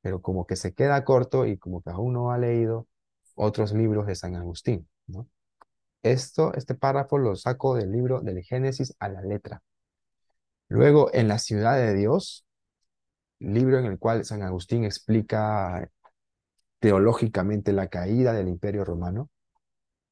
pero 0.01 0.21
como 0.21 0.45
que 0.45 0.55
se 0.55 0.73
queda 0.73 1.03
corto 1.03 1.45
y 1.45 1.57
como 1.57 1.81
que 1.81 1.89
aún 1.89 2.13
no 2.13 2.31
ha 2.31 2.37
leído 2.37 2.87
otros 3.35 3.73
libros 3.73 4.07
de 4.07 4.15
San 4.15 4.35
Agustín. 4.35 4.87
¿no? 5.07 5.27
Esto, 6.05 6.53
este 6.53 6.75
párrafo 6.75 7.17
lo 7.17 7.35
saco 7.35 7.73
del 7.73 7.91
libro 7.91 8.21
del 8.21 8.43
Génesis 8.43 8.95
a 8.99 9.09
la 9.09 9.23
letra. 9.23 9.63
Luego, 10.67 11.09
en 11.15 11.27
la 11.27 11.39
ciudad 11.39 11.77
de 11.77 11.95
Dios, 11.95 12.45
libro 13.39 13.79
en 13.79 13.85
el 13.85 13.97
cual 13.97 14.23
San 14.23 14.43
Agustín 14.43 14.85
explica 14.85 15.89
teológicamente 16.77 17.73
la 17.73 17.87
caída 17.87 18.33
del 18.33 18.49
imperio 18.49 18.85
romano, 18.85 19.31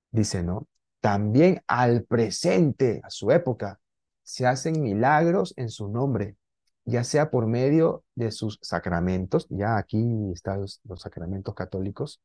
dice, 0.10 0.42
¿no? 0.42 0.68
También 1.00 1.62
al 1.68 2.06
presente, 2.06 3.00
a 3.04 3.12
su 3.12 3.30
época, 3.30 3.80
se 4.24 4.48
hacen 4.48 4.82
milagros 4.82 5.54
en 5.58 5.70
su 5.70 5.90
nombre, 5.90 6.38
ya 6.86 7.04
sea 7.04 7.30
por 7.30 7.46
medio 7.46 8.04
de 8.16 8.32
sus 8.32 8.58
sacramentos, 8.64 9.46
ya 9.52 9.78
aquí 9.78 10.32
están 10.34 10.62
los, 10.62 10.82
los 10.86 11.02
sacramentos 11.02 11.54
católicos, 11.54 12.20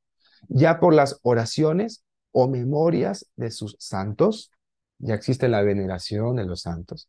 ya 0.48 0.80
por 0.80 0.94
las 0.94 1.20
oraciones 1.20 2.02
o 2.40 2.48
memorias 2.48 3.26
de 3.36 3.50
sus 3.50 3.76
santos, 3.78 4.50
ya 4.98 5.14
existe 5.14 5.48
la 5.48 5.62
veneración 5.62 6.36
de 6.36 6.46
los 6.46 6.62
santos. 6.62 7.08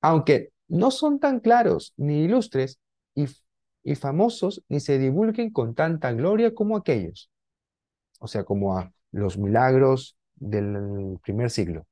Aunque 0.00 0.52
no 0.68 0.90
son 0.90 1.18
tan 1.18 1.40
claros 1.40 1.92
ni 1.96 2.24
ilustres, 2.24 2.78
y 3.14 3.26
y 3.88 3.94
famosos 3.94 4.62
ni 4.68 4.80
se 4.80 4.98
divulguen 4.98 5.50
con 5.50 5.74
tanta 5.74 6.12
gloria 6.12 6.54
como 6.54 6.76
aquellos. 6.76 7.30
O 8.20 8.26
sea, 8.26 8.44
como 8.44 8.76
a 8.76 8.92
los 9.12 9.38
milagros 9.38 10.16
del 10.34 11.18
primer 11.22 11.50
siglo. 11.50 11.86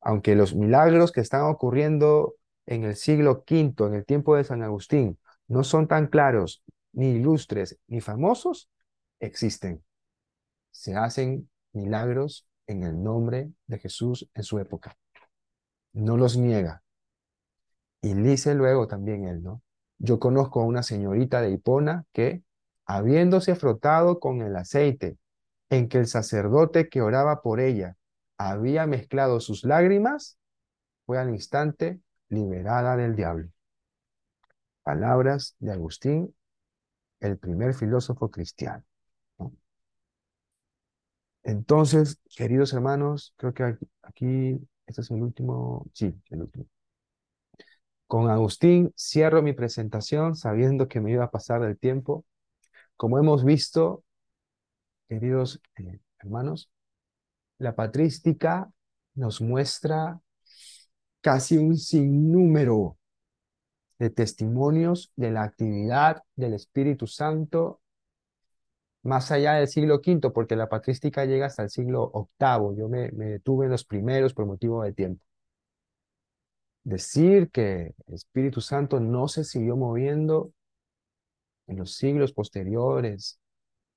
Aunque 0.00 0.34
los 0.34 0.54
milagros 0.54 1.12
que 1.12 1.20
están 1.20 1.42
ocurriendo 1.42 2.36
en 2.66 2.84
el 2.84 2.96
siglo 2.96 3.44
V, 3.46 3.74
en 3.86 3.94
el 3.94 4.06
tiempo 4.06 4.36
de 4.36 4.44
San 4.44 4.62
Agustín, 4.62 5.18
no 5.46 5.62
son 5.62 5.88
tan 5.88 6.06
claros, 6.06 6.62
ni 6.92 7.10
ilustres, 7.16 7.78
ni 7.86 8.00
famosos, 8.00 8.70
existen. 9.20 9.84
Se 10.74 10.96
hacen 10.96 11.48
milagros 11.72 12.48
en 12.66 12.82
el 12.82 13.00
nombre 13.00 13.52
de 13.68 13.78
Jesús 13.78 14.28
en 14.34 14.42
su 14.42 14.58
época. 14.58 14.96
No 15.92 16.16
los 16.16 16.36
niega. 16.36 16.82
Y 18.02 18.12
dice 18.14 18.56
luego 18.56 18.88
también 18.88 19.24
él, 19.24 19.40
¿no? 19.40 19.62
Yo 19.98 20.18
conozco 20.18 20.60
a 20.60 20.64
una 20.64 20.82
señorita 20.82 21.40
de 21.40 21.52
Hipona 21.52 22.04
que, 22.12 22.42
habiéndose 22.86 23.54
frotado 23.54 24.18
con 24.18 24.42
el 24.42 24.56
aceite 24.56 25.16
en 25.70 25.88
que 25.88 25.98
el 25.98 26.08
sacerdote 26.08 26.88
que 26.88 27.02
oraba 27.02 27.40
por 27.40 27.60
ella 27.60 27.96
había 28.36 28.84
mezclado 28.86 29.38
sus 29.38 29.62
lágrimas, 29.62 30.38
fue 31.06 31.18
al 31.18 31.30
instante 31.30 32.00
liberada 32.28 32.96
del 32.96 33.14
diablo. 33.14 33.48
Palabras 34.82 35.54
de 35.60 35.72
Agustín, 35.72 36.34
el 37.20 37.38
primer 37.38 37.74
filósofo 37.74 38.28
cristiano. 38.28 38.84
Entonces, 41.44 42.18
queridos 42.36 42.72
hermanos, 42.72 43.34
creo 43.36 43.52
que 43.54 43.76
aquí, 44.02 44.58
este 44.86 45.02
es 45.02 45.10
el 45.10 45.22
último, 45.22 45.86
sí, 45.92 46.14
el 46.30 46.42
último. 46.42 46.66
Con 48.06 48.30
Agustín 48.30 48.92
cierro 48.96 49.42
mi 49.42 49.52
presentación 49.52 50.36
sabiendo 50.36 50.88
que 50.88 51.00
me 51.00 51.12
iba 51.12 51.24
a 51.24 51.30
pasar 51.30 51.60
del 51.60 51.78
tiempo. 51.78 52.24
Como 52.96 53.18
hemos 53.18 53.44
visto, 53.44 54.04
queridos 55.08 55.60
eh, 55.76 56.00
hermanos, 56.18 56.70
la 57.58 57.74
patrística 57.74 58.70
nos 59.14 59.40
muestra 59.40 60.20
casi 61.20 61.58
un 61.58 61.76
sinnúmero 61.76 62.98
de 63.98 64.10
testimonios 64.10 65.12
de 65.16 65.30
la 65.30 65.42
actividad 65.42 66.22
del 66.36 66.54
Espíritu 66.54 67.06
Santo 67.06 67.80
más 69.04 69.30
allá 69.30 69.54
del 69.54 69.68
siglo 69.68 69.96
V, 69.96 70.30
porque 70.30 70.56
la 70.56 70.68
patrística 70.68 71.24
llega 71.24 71.46
hasta 71.46 71.62
el 71.62 71.70
siglo 71.70 72.10
VIII. 72.40 72.76
Yo 72.76 72.88
me, 72.88 73.10
detuve 73.10 73.66
en 73.66 73.72
los 73.72 73.84
primeros 73.84 74.34
por 74.34 74.46
motivo 74.46 74.82
de 74.82 74.92
tiempo. 74.92 75.24
Decir 76.84 77.50
que 77.50 77.94
el 78.06 78.14
Espíritu 78.14 78.60
Santo 78.60 79.00
no 79.00 79.28
se 79.28 79.44
siguió 79.44 79.76
moviendo 79.76 80.52
en 81.66 81.78
los 81.78 81.94
siglos 81.94 82.32
posteriores 82.32 83.38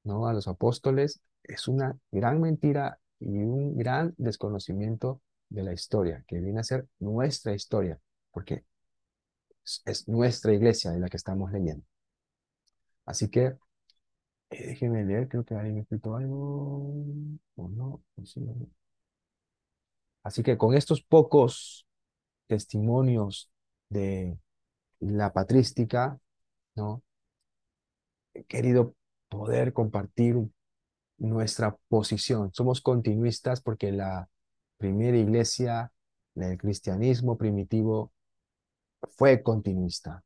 ¿no? 0.04 0.28
a 0.28 0.34
los 0.34 0.48
apóstoles 0.48 1.22
es 1.44 1.68
una 1.68 1.98
gran 2.12 2.42
mentira 2.42 3.00
y 3.20 3.40
un 3.40 3.78
gran 3.78 4.14
desconocimiento 4.18 5.22
de 5.50 5.64
la 5.64 5.74
historia, 5.74 6.24
que 6.28 6.40
viene 6.40 6.60
a 6.60 6.64
ser 6.64 6.88
nuestra 7.00 7.54
historia, 7.54 8.00
porque 8.32 8.66
es, 9.86 10.08
nuestra 10.08 10.54
iglesia 10.54 10.92
de 10.92 11.00
la 11.00 11.10
que 11.10 11.18
estamos 11.18 11.52
leyendo. 11.52 11.86
Así 13.06 13.30
que, 13.30 13.58
eh, 14.50 14.68
déjenme 14.68 15.04
leer, 15.04 15.28
creo 15.28 15.44
que 15.44 15.56
alguien 15.56 15.76
me 15.76 15.82
escrito 15.82 16.16
algo, 16.16 16.94
o 17.56 17.70
no, 17.70 18.04
Así 20.24 20.44
que 20.44 20.58
con 20.58 20.76
estos 20.76 21.02
pocos 21.02 21.88
testimonios 22.48 23.50
de 23.90 24.38
la 25.00 25.34
patrística, 25.34 26.20
¿no? 26.76 27.04
He 28.34 28.44
querido 28.46 28.96
poder 29.30 29.74
compartir 29.74 30.36
nuestra 31.18 31.76
posición. 31.88 32.54
Somos 32.54 32.82
continuistas 32.82 33.62
porque 33.62 33.92
la 33.92 34.30
primera 34.78 35.18
iglesia 35.18 35.92
del 36.36 36.58
cristianismo 36.58 37.38
primitivo 37.38 38.12
fue 39.18 39.42
continuista. 39.42 40.24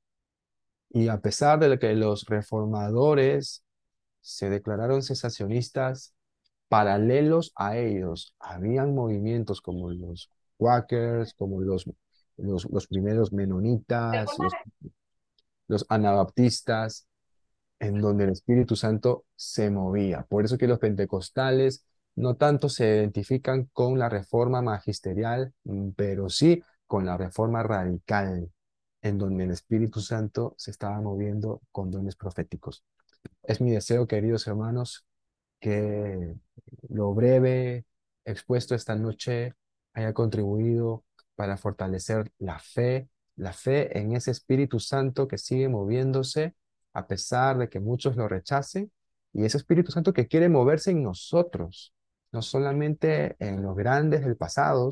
Y 0.90 1.08
a 1.08 1.22
pesar 1.22 1.60
de 1.60 1.80
que 1.80 1.94
los 1.94 2.26
reformadores 2.26 3.64
se 4.22 4.50
declararon 4.50 5.04
cesacionistas, 5.04 6.14
paralelos 6.70 7.52
a 7.56 7.78
ellos 7.78 8.34
habían 8.40 8.96
movimientos 8.96 9.62
como 9.62 9.92
los 9.92 10.30
Quakers, 10.58 11.34
como 11.34 11.62
los, 11.62 11.86
los, 12.38 12.88
primeros 12.88 13.34
menonitas, 13.34 14.28
los, 14.38 14.54
los 15.68 15.86
anabaptistas, 15.90 17.08
en 17.80 18.00
donde 18.00 18.26
el 18.26 18.30
Espíritu 18.30 18.76
Santo 18.76 19.26
se 19.36 19.72
movía. 19.72 20.26
Por 20.30 20.46
eso 20.46 20.58
que 20.58 20.68
los 20.68 20.80
pentecostales 20.80 21.84
no 22.16 22.36
tanto 22.36 22.70
se 22.70 22.86
identifican 22.86 23.70
con 23.74 23.98
la 23.98 24.08
reforma 24.08 24.62
magisterial, 24.62 25.54
mm, 25.64 25.90
pero 25.96 26.30
sí 26.30 26.62
con 26.86 27.06
la 27.06 27.18
reforma 27.18 27.64
radical, 27.64 28.52
en 29.02 29.18
donde 29.18 29.46
el 29.46 29.52
Espíritu 29.52 30.00
Santo 30.00 30.54
se 30.58 30.72
estaba 30.72 31.02
moviendo 31.02 31.62
con 31.72 31.90
dones 31.90 32.16
proféticos. 32.16 32.84
Es 33.44 33.62
mi 33.62 33.72
deseo, 33.72 34.08
queridos 34.08 34.48
hermanos, 34.48 35.06
que 35.60 36.36
lo 36.90 37.14
breve 37.14 37.86
expuesto 38.26 38.76
esta 38.76 38.96
noche 38.96 39.54
haya 39.94 40.14
contribuido 40.14 41.04
para 41.36 41.58
fortalecer 41.58 42.32
la 42.40 42.60
fe, 42.60 43.10
la 43.36 43.54
fe 43.54 43.98
en 43.98 44.16
ese 44.16 44.32
Espíritu 44.32 44.80
Santo 44.80 45.28
que 45.28 45.38
sigue 45.38 45.70
moviéndose 45.70 46.56
a 46.94 47.08
pesar 47.08 47.58
de 47.58 47.70
que 47.70 47.80
muchos 47.80 48.16
lo 48.16 48.28
rechacen, 48.28 48.92
y 49.34 49.46
ese 49.46 49.58
Espíritu 49.58 49.92
Santo 49.92 50.14
que 50.14 50.28
quiere 50.28 50.50
moverse 50.50 50.92
en 50.92 51.04
nosotros, 51.04 51.94
no 52.32 52.42
solamente 52.42 53.36
en 53.40 53.62
los 53.64 53.76
grandes 53.76 54.26
del 54.26 54.36
pasado, 54.36 54.90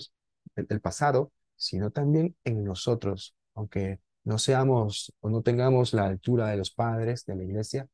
del 0.55 0.81
pasado, 0.81 1.31
sino 1.55 1.91
también 1.91 2.35
en 2.45 2.63
nosotros, 2.63 3.35
aunque 3.53 3.99
no 4.23 4.37
seamos 4.37 5.13
o 5.19 5.29
no 5.29 5.41
tengamos 5.41 5.93
la 5.93 6.05
altura 6.05 6.47
de 6.47 6.57
los 6.57 6.71
padres 6.71 7.25
de 7.25 7.35
la 7.35 7.43
iglesia, 7.43 7.87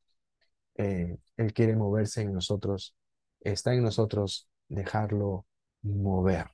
eh, 0.78 1.18
Él 1.36 1.52
quiere 1.52 1.76
moverse 1.76 2.22
en 2.22 2.32
nosotros, 2.32 2.94
está 3.40 3.74
en 3.74 3.82
nosotros 3.82 4.48
dejarlo 4.68 5.46
mover. 5.82 6.46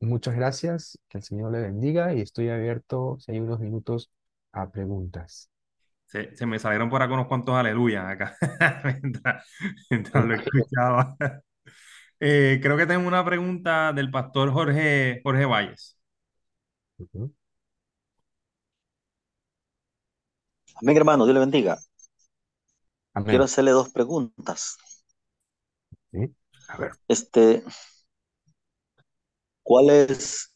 Muchas 0.00 0.36
gracias, 0.36 0.98
que 1.08 1.18
el 1.18 1.24
Señor 1.24 1.52
le 1.52 1.60
bendiga 1.60 2.14
y 2.14 2.20
estoy 2.20 2.50
abierto, 2.50 3.16
si 3.18 3.32
hay 3.32 3.40
unos 3.40 3.60
minutos, 3.60 4.10
a 4.52 4.70
preguntas. 4.70 5.50
Se, 6.06 6.46
me 6.46 6.58
salieron 6.58 6.88
por 6.88 7.02
acá 7.02 7.14
unos 7.14 7.26
cuantos 7.26 7.54
aleluyas 7.56 8.06
acá 8.06 8.36
mientras, 9.90 10.24
lo 10.26 10.34
escuchaba. 10.34 11.16
Eh, 12.18 12.60
creo 12.62 12.78
que 12.78 12.86
tengo 12.86 13.06
una 13.06 13.22
pregunta 13.26 13.92
del 13.92 14.10
pastor 14.10 14.50
Jorge, 14.50 15.20
Jorge 15.22 15.44
Valles. 15.44 15.98
Amén, 20.80 20.96
hermano, 20.96 21.24
Dios 21.24 21.34
le 21.34 21.40
bendiga. 21.40 21.78
Quiero 23.24 23.44
hacerle 23.44 23.70
dos 23.70 23.90
preguntas. 23.90 24.76
A 26.68 26.76
ver. 26.76 26.92
Este, 27.08 27.64
¿cuáles, 29.62 30.52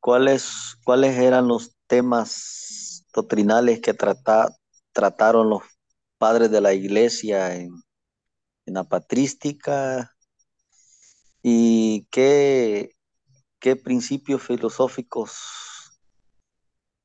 cuáles, 0.00 0.76
cuáles 0.84 1.16
eran 1.16 1.48
los 1.48 1.76
temas 1.86 3.06
doctrinales 3.14 3.80
que 3.80 3.94
trataron 4.92 5.48
los 5.48 5.62
padres 6.18 6.50
de 6.50 6.60
la 6.60 6.74
iglesia 6.74 7.54
en, 7.56 7.70
la 8.66 8.82
patrística 8.82 10.12
y 11.40 12.08
qué, 12.10 12.96
qué 13.60 13.76
principios 13.76 14.42
filosóficos 14.42 15.38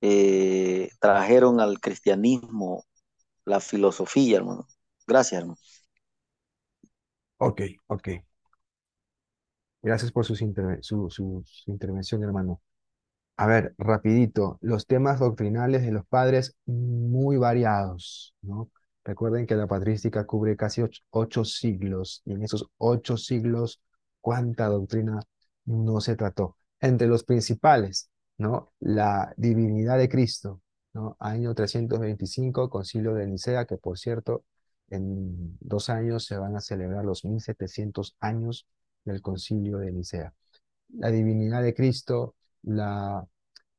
eh, 0.02 0.90
trajeron 1.00 1.60
al 1.60 1.80
cristianismo 1.80 2.84
la 3.46 3.60
filosofía, 3.60 4.38
hermano. 4.38 4.68
Gracias, 5.08 5.42
hermano. 5.42 5.58
Ok, 7.40 7.62
ok. 7.88 8.08
Gracias 9.82 10.12
por 10.12 10.26
su, 10.26 10.36
su 10.36 11.44
intervención, 11.72 12.24
hermano. 12.24 12.62
A 13.38 13.48
ver, 13.48 13.76
rapidito, 13.78 14.60
los 14.62 14.88
temas 14.88 15.20
doctrinales 15.20 15.84
de 15.84 15.92
los 15.92 16.06
padres 16.08 16.56
muy 16.66 17.38
variados, 17.38 18.36
¿no? 18.42 18.70
Recuerden 19.06 19.48
que 19.48 19.56
la 19.56 19.68
patrística 19.68 20.26
cubre 20.26 20.58
casi 20.58 20.84
ocho, 21.12 21.46
siglos 21.46 22.22
y 22.26 22.34
en 22.34 22.44
esos 22.44 22.68
ocho 22.78 23.18
siglos, 23.18 23.82
¿cuánta 24.22 24.68
doctrina 24.68 25.20
no 25.66 26.02
se 26.02 26.16
trató? 26.18 26.58
Entre 26.82 27.08
los 27.08 27.24
principales, 27.24 28.10
¿no? 28.38 28.74
La 28.80 29.34
divinidad 29.38 29.98
de 30.00 30.10
Cristo, 30.10 30.62
Año 31.20 31.54
325, 31.54 32.70
Concilio 32.70 33.14
de 33.14 33.28
Nicea, 33.28 33.66
que 33.66 33.78
por 33.78 33.98
cierto, 33.98 34.44
en 34.90 35.58
dos 35.62 35.90
años 35.90 36.26
se 36.26 36.38
van 36.38 36.56
a 36.56 36.62
celebrar 36.62 37.06
los 37.06 37.24
1700 37.26 38.16
años 38.20 38.68
del 39.06 39.22
Concilio 39.22 39.78
de 39.78 39.92
Nicea. 39.92 40.34
La 40.90 41.12
divinidad 41.12 41.64
de 41.64 41.74
Cristo, 41.74 42.36
la, 42.64 43.26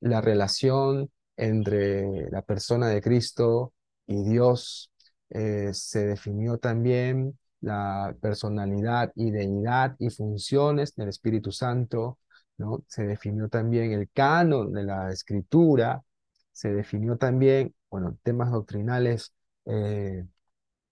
la 0.01 0.21
relación 0.21 1.11
entre 1.37 2.31
la 2.31 2.43
persona 2.43 2.89
de 2.89 3.03
Cristo 3.03 3.73
y 4.07 4.23
Dios. 4.25 4.91
Eh, 5.31 5.71
se 5.73 6.07
definió 6.07 6.59
también 6.59 7.39
la 7.61 8.15
personalidad 8.21 9.13
y 9.15 9.31
deidad 9.31 9.97
y 9.99 10.11
funciones 10.11 10.95
del 10.95 11.09
Espíritu 11.09 11.53
Santo. 11.53 12.19
¿no? 12.59 12.85
Se 12.89 13.05
definió 13.05 13.49
también 13.49 13.93
el 13.93 14.11
canon 14.13 14.73
de 14.73 14.85
la 14.85 15.11
escritura. 15.11 16.03
Se 16.53 16.73
definió 16.73 17.17
también, 17.17 17.75
bueno, 17.91 18.19
temas 18.23 18.51
doctrinales 18.51 19.35
eh, 19.67 20.27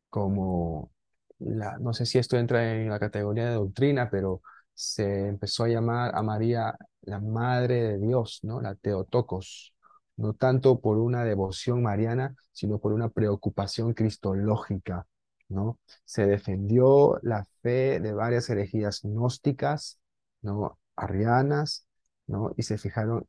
como, 0.08 0.92
la, 1.38 1.78
no 1.78 1.92
sé 1.94 2.06
si 2.06 2.18
esto 2.18 2.36
entra 2.38 2.74
en 2.74 2.88
la 2.90 2.98
categoría 2.98 3.46
de 3.48 3.54
doctrina, 3.54 4.10
pero 4.10 4.42
se 4.74 5.28
empezó 5.28 5.64
a 5.64 5.68
llamar 5.68 6.12
a 6.14 6.22
María 6.22 6.76
la 7.02 7.20
Madre 7.20 7.82
de 7.82 7.98
Dios, 7.98 8.40
¿no? 8.42 8.60
La 8.60 8.74
Teotocos, 8.74 9.74
no 10.16 10.34
tanto 10.34 10.80
por 10.80 10.98
una 10.98 11.24
devoción 11.24 11.82
mariana, 11.82 12.34
sino 12.52 12.78
por 12.78 12.92
una 12.92 13.08
preocupación 13.08 13.94
cristológica, 13.94 15.06
¿no? 15.48 15.78
Se 16.04 16.26
defendió 16.26 17.18
la 17.22 17.44
fe 17.62 18.00
de 18.00 18.12
varias 18.12 18.48
herejías 18.50 19.00
gnósticas, 19.02 19.98
¿no? 20.42 20.78
Arrianas, 20.96 21.86
¿no? 22.26 22.52
Y 22.56 22.62
se 22.62 22.78
fijaron, 22.78 23.26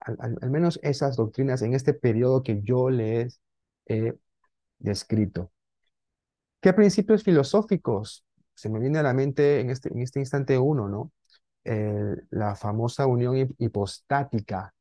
al, 0.00 0.50
menos 0.50 0.80
esas 0.82 1.16
doctrinas 1.16 1.62
en 1.62 1.74
este 1.74 1.94
periodo 1.94 2.42
que 2.42 2.62
yo 2.62 2.90
les 2.90 3.40
he 3.86 4.14
descrito. 4.78 5.52
¿Qué 6.60 6.72
principios 6.72 7.22
filosóficos? 7.22 8.24
Se 8.54 8.68
me 8.68 8.80
viene 8.80 8.98
a 8.98 9.02
la 9.02 9.14
mente 9.14 9.60
en 9.60 9.70
este, 9.70 9.90
en 9.90 10.00
este 10.00 10.20
instante 10.20 10.58
uno, 10.58 10.88
¿no? 10.88 11.12
la 12.30 12.56
famosa 12.56 13.06
unión 13.06 13.36
hipostática, 13.58 14.74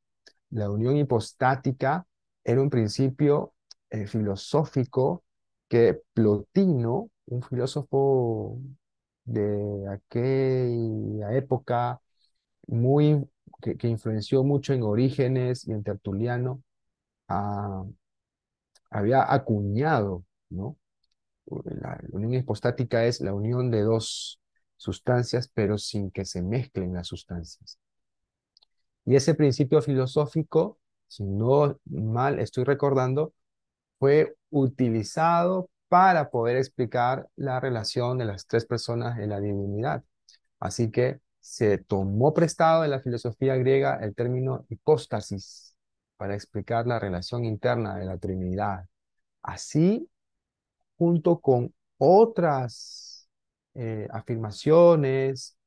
la 0.49 0.69
unión 0.69 0.97
hipostática 0.97 2.07
era 2.43 2.61
un 2.61 2.69
principio 2.69 3.53
eh, 3.89 4.07
filosófico 4.07 5.23
que 5.67 6.01
Plotino, 6.13 7.09
un 7.27 7.43
filósofo 7.43 8.59
de 9.25 9.87
aquella 9.89 11.33
época, 11.33 12.01
muy, 12.67 13.29
que, 13.61 13.77
que 13.77 13.87
influenció 13.87 14.43
mucho 14.43 14.73
en 14.73 14.83
Orígenes 14.83 15.67
y 15.67 15.71
en 15.71 15.83
Tertuliano, 15.83 16.63
ah, 17.27 17.85
había 18.89 19.31
acuñado, 19.31 20.25
¿no? 20.49 20.77
La, 21.65 21.99
unión 22.11 22.33
hipostática 22.33 23.05
es 23.05 23.21
la 23.21 23.33
unión 23.33 23.71
de 23.71 23.81
dos 23.81 24.39
sustancias, 24.77 25.49
pero 25.53 25.77
sin 25.77 26.11
que 26.11 26.25
se 26.25 26.41
mezclen 26.41 26.93
las 26.93 27.07
sustancias. 27.07 27.79
Y 29.05 29.15
ese 29.15 29.33
principio 29.33 29.81
filosófico, 29.81 30.79
si 31.07 31.23
no 31.23 31.79
mal 31.85 32.39
estoy 32.39 32.63
recordando, 32.63 33.33
fue 33.99 34.35
utilizado 34.51 35.69
para 35.87 36.29
poder 36.29 36.57
explicar 36.57 37.27
la 37.35 37.59
relación 37.59 38.19
de 38.19 38.25
las 38.25 38.45
tres 38.47 38.65
personas 38.65 39.19
en 39.19 39.29
la 39.29 39.39
divinidad. 39.39 40.03
Así 40.59 40.91
que 40.91 41.19
se 41.49 41.79
tomó 41.79 42.31
prestado 42.31 42.83
de 42.83 42.89
la 42.89 42.99
filosofía 43.01 43.55
griega 43.55 43.97
el 44.03 44.13
término 44.13 44.67
hipóstasis 44.69 45.75
para 46.15 46.35
explicar 46.35 46.85
la 46.85 46.99
relación 46.99 47.43
interna 47.43 47.95
de 47.97 48.05
la 48.05 48.19
Trinidad. 48.19 48.85
Así, 49.41 50.07
junto 50.97 51.39
con 51.39 51.73
otras 51.97 53.29
eh, 53.73 54.07
afirmaciones 54.11 55.57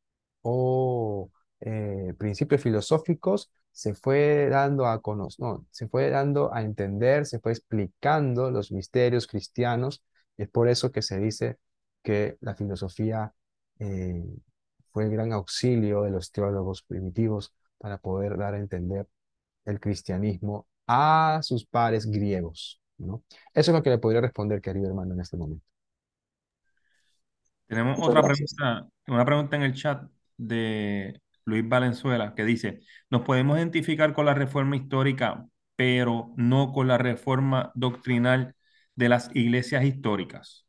o 0.42 1.30
eh, 1.60 2.14
principios 2.16 2.62
filosóficos, 2.62 3.50
se 3.72 3.94
fue 3.94 4.48
dando 4.50 4.86
a 4.86 5.02
conocer, 5.02 5.40
no, 5.44 5.66
se 5.72 5.88
fue 5.88 6.10
dando 6.10 6.54
a 6.54 6.62
entender, 6.62 7.26
se 7.26 7.40
fue 7.40 7.52
explicando 7.52 8.52
los 8.52 8.70
misterios 8.70 9.26
cristianos, 9.26 10.04
es 10.36 10.48
por 10.48 10.68
eso 10.68 10.92
que 10.92 11.02
se 11.02 11.18
dice 11.18 11.58
que 12.04 12.36
la 12.40 12.54
filosofía 12.54 13.34
eh, 13.80 14.24
fue 14.92 15.04
el 15.04 15.10
gran 15.10 15.32
auxilio 15.32 16.02
de 16.02 16.10
los 16.10 16.30
teólogos 16.32 16.82
primitivos 16.82 17.54
para 17.78 17.98
poder 17.98 18.36
dar 18.38 18.54
a 18.54 18.58
entender 18.58 19.08
el 19.64 19.80
cristianismo 19.80 20.66
a 20.86 21.40
sus 21.42 21.66
pares 21.66 22.06
griegos, 22.10 22.80
¿no? 22.98 23.24
Eso 23.54 23.70
es 23.72 23.76
lo 23.76 23.82
que 23.82 23.90
le 23.90 23.98
podría 23.98 24.20
responder, 24.22 24.60
querido 24.60 24.88
hermano, 24.88 25.14
en 25.14 25.20
este 25.20 25.36
momento. 25.36 25.64
Tenemos 27.66 27.98
Muchas 27.98 28.08
otra 28.08 28.22
gracias. 28.22 28.56
pregunta, 28.56 28.88
una 29.06 29.24
pregunta 29.24 29.56
en 29.56 29.62
el 29.62 29.74
chat 29.74 30.04
de 30.36 31.20
Luis 31.44 31.66
Valenzuela 31.68 32.34
que 32.34 32.44
dice, 32.44 32.80
nos 33.10 33.22
podemos 33.22 33.56
identificar 33.58 34.12
con 34.14 34.26
la 34.26 34.34
reforma 34.34 34.76
histórica, 34.76 35.46
pero 35.76 36.32
no 36.36 36.72
con 36.72 36.88
la 36.88 36.98
reforma 36.98 37.72
doctrinal 37.74 38.54
de 38.94 39.08
las 39.08 39.30
iglesias 39.34 39.84
históricas. 39.84 40.66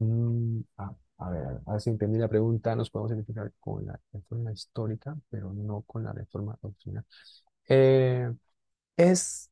Mm, 0.00 0.62
a, 0.78 0.94
a 1.26 1.30
ver, 1.30 1.60
a 1.66 1.72
ver 1.72 1.80
si 1.80 1.90
entendí 1.90 2.18
la 2.18 2.28
pregunta. 2.28 2.74
Nos 2.76 2.90
podemos 2.90 3.12
identificar 3.12 3.52
con 3.60 3.86
la 3.86 3.98
reforma 4.12 4.52
histórica, 4.52 5.16
pero 5.30 5.52
no 5.52 5.82
con 5.82 6.04
la 6.04 6.12
reforma 6.12 6.58
doctrinal. 6.62 7.04
Eh, 7.68 8.32
es, 8.96 9.50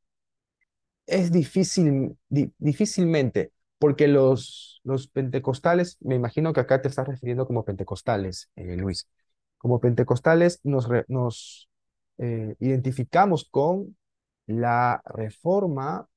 es 1.07 1.33
difícil, 1.33 2.17
di- 2.29 2.53
difícilmente, 2.59 3.53
porque 3.79 4.09
los, 4.09 4.81
los 4.85 5.09
pentecostales, 5.09 5.97
me 6.01 6.15
imagino 6.17 6.53
que 6.53 6.61
acá 6.61 6.83
te 6.83 6.89
estás 6.89 7.09
refiriendo 7.09 7.47
como 7.47 7.65
pentecostales, 7.65 8.51
eh, 8.57 8.77
Luis. 8.77 9.09
Como 9.59 9.81
pentecostales 9.81 10.61
nos, 10.65 10.89
nos 11.09 11.69
eh, 12.19 12.55
identificamos 12.61 13.45
con 13.51 13.97
la 14.47 15.03
reforma 15.07 16.09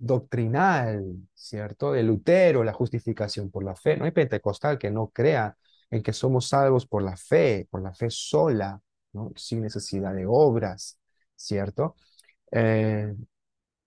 doctrinal, 0.00 1.04
¿cierto? 1.34 1.92
De 1.92 2.02
Lutero, 2.02 2.64
la 2.64 2.72
justificación 2.72 3.50
por 3.50 3.64
la 3.64 3.76
fe. 3.76 3.96
No 3.96 4.04
hay 4.06 4.12
pentecostal 4.12 4.78
que 4.78 4.90
no 4.90 5.08
crea 5.10 5.56
en 5.90 6.02
que 6.02 6.12
somos 6.12 6.48
salvos 6.48 6.86
por 6.86 7.02
la 7.02 7.16
fe, 7.16 7.68
por 7.70 7.82
la 7.82 7.94
fe 7.94 8.10
sola, 8.10 8.80
¿no? 9.12 9.32
Sin 9.36 9.60
necesidad 9.62 10.14
de 10.14 10.26
obras, 10.26 10.98
¿cierto? 11.36 11.96
Eh, 12.52 13.14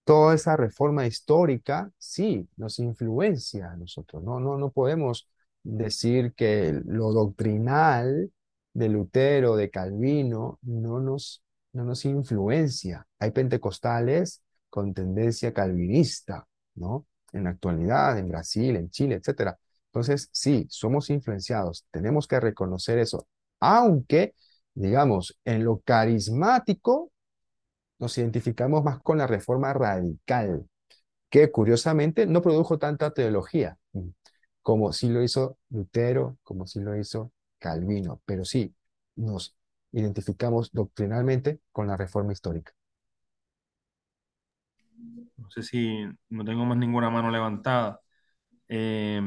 toda 0.04 0.36
esa 0.36 0.58
reforma 0.58 1.06
histórica, 1.08 1.92
sí, 1.98 2.48
nos 2.58 2.80
influencia 2.80 3.72
a 3.72 3.78
nosotros. 3.78 4.24
No, 4.24 4.40
no, 4.40 4.58
no 4.58 4.72
podemos 4.72 5.30
decir 5.64 6.34
que 6.36 6.82
lo 6.86 7.12
doctrinal 7.12 8.32
de 8.74 8.90
Lutero, 8.90 9.56
de 9.56 9.70
Calvino, 9.70 10.60
no 10.62 11.00
nos, 11.00 11.44
no 11.74 11.84
nos 11.86 12.06
influencia. 12.06 13.08
Hay 13.20 13.32
pentecostales 13.32 14.44
con 14.74 14.92
tendencia 14.96 15.54
calvinista, 15.54 16.48
¿no? 16.74 17.06
En 17.32 17.44
la 17.44 17.52
actualidad, 17.52 18.18
en 18.18 18.28
Brasil, 18.28 18.76
en 18.76 18.90
Chile, 18.90 19.14
etcétera. 19.16 19.56
Entonces, 19.86 20.30
sí, 20.32 20.66
somos 20.68 21.12
influenciados. 21.12 21.86
Tenemos 21.92 22.28
que 22.28 22.40
reconocer 22.40 22.98
eso. 22.98 23.28
Aunque, 23.60 24.34
digamos, 24.74 25.38
en 25.46 25.64
lo 25.64 25.80
carismático, 25.82 27.12
nos 28.00 28.18
identificamos 28.18 28.84
más 28.84 29.00
con 29.00 29.20
la 29.20 29.28
reforma 29.28 29.74
radical, 29.74 30.68
que 31.30 31.52
curiosamente 31.52 32.26
no 32.26 32.42
produjo 32.42 32.80
tanta 32.80 33.12
teología, 33.14 33.78
como 34.64 34.92
sí 34.92 35.08
lo 35.08 35.22
hizo 35.22 35.60
Lutero, 35.70 36.40
como 36.42 36.66
sí 36.66 36.80
lo 36.80 36.98
hizo 36.98 37.32
Calvino, 37.60 38.24
pero 38.26 38.44
sí 38.44 38.74
nos 39.18 39.56
identificamos 39.92 40.72
doctrinalmente 40.72 41.60
con 41.72 41.86
la 41.86 41.96
reforma 41.96 42.34
histórica. 42.34 42.74
No 45.38 45.50
sé 45.52 45.64
si 45.64 46.06
no 46.30 46.46
tengo 46.46 46.66
más 46.66 46.78
ninguna 46.78 47.10
mano 47.10 47.32
levantada. 47.32 48.00
Eh, 48.70 49.22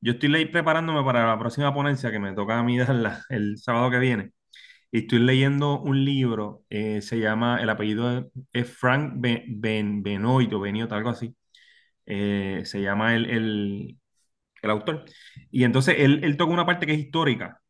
yo 0.00 0.12
estoy 0.12 0.28
ley 0.30 0.46
preparándome 0.46 1.04
para 1.04 1.26
la 1.28 1.38
próxima 1.38 1.74
ponencia 1.74 2.10
que 2.12 2.18
me 2.20 2.34
toca 2.34 2.58
a 2.58 2.62
mí 2.64 2.78
darla 2.80 3.24
el 3.30 3.58
sábado 3.58 3.90
que 3.90 3.98
viene. 3.98 4.32
Y 4.92 5.00
estoy 5.00 5.20
leyendo 5.20 5.80
un 5.80 6.04
libro, 6.04 6.64
eh, 6.70 7.02
se 7.02 7.18
llama, 7.20 7.60
el 7.62 7.70
apellido 7.70 8.30
es, 8.52 8.70
Frank 8.70 9.14
Ben, 9.16 9.44
Ben- 9.60 10.02
Benoit 10.02 10.52
o 10.54 10.60
Beniot, 10.60 10.92
algo 10.92 11.10
así. 11.10 11.36
Eh, 12.06 12.62
se 12.64 12.82
llama 12.82 13.14
el, 13.16 13.26
el, 13.30 13.98
el 14.62 14.70
autor. 14.70 15.04
Y 15.50 15.64
entonces 15.64 15.96
él, 15.98 16.24
él 16.24 16.36
toca 16.36 16.52
una 16.52 16.66
parte 16.66 16.86
que 16.86 16.94
es 16.94 16.98
histórica. 17.00 17.60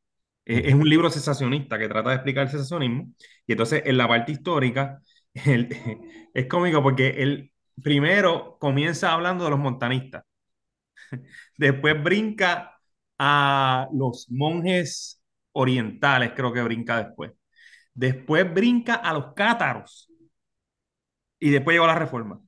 Eh, 0.47 0.65
es 0.67 0.75
un 0.75 0.89
libro 0.89 1.11
sensacionista 1.11 1.79
que 1.79 1.89
trata 1.89 2.11
de 2.11 2.17
explicar 2.17 2.45
el 2.45 2.51
sensacionismo. 2.51 3.13
Y 3.47 3.53
entonces 3.53 3.83
en 3.87 3.99
la 3.99 4.09
parte 4.09 4.33
histórica, 4.33 5.01
él- 5.35 5.69
es 6.35 6.47
cómico 6.47 6.83
porque 6.83 7.09
él 7.23 7.53
primero 7.83 8.57
comienza 8.61 9.13
hablando 9.13 9.45
de 9.45 9.51
los 9.51 9.59
montanistas. 9.59 10.25
Después 11.59 12.03
brinca 12.03 12.81
a 13.19 13.89
los 13.93 14.27
monjes 14.31 15.23
orientales, 15.53 16.33
creo 16.35 16.53
que 16.53 16.63
brinca 16.63 16.99
después. 17.05 17.33
Después 17.95 18.53
brinca 18.53 18.95
a 18.97 19.13
los 19.15 19.35
cátaros 19.35 20.11
y 21.39 21.51
después 21.51 21.75
llegó 21.75 21.87
la 21.87 21.95
reforma. 21.99 22.41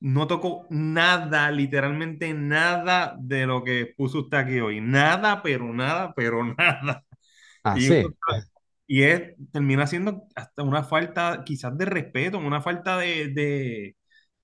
No 0.00 0.26
tocó 0.26 0.66
nada, 0.70 1.50
literalmente 1.50 2.32
nada 2.34 3.16
de 3.20 3.46
lo 3.46 3.62
que 3.64 3.92
puso 3.96 4.20
usted 4.20 4.38
aquí 4.38 4.60
hoy. 4.60 4.80
Nada, 4.80 5.42
pero 5.42 5.72
nada, 5.72 6.14
pero 6.14 6.42
nada. 6.58 7.04
Ah, 7.64 7.78
Y, 7.78 7.80
sí. 7.80 8.14
Y 8.90 9.04
es, 9.04 9.34
termina 9.52 9.86
siendo 9.86 10.24
hasta 10.34 10.62
una 10.64 10.82
falta 10.84 11.44
quizás 11.44 11.76
de 11.78 11.84
respeto, 11.86 12.38
una 12.38 12.60
falta 12.62 12.98
de, 12.98 13.28
de, 13.28 13.96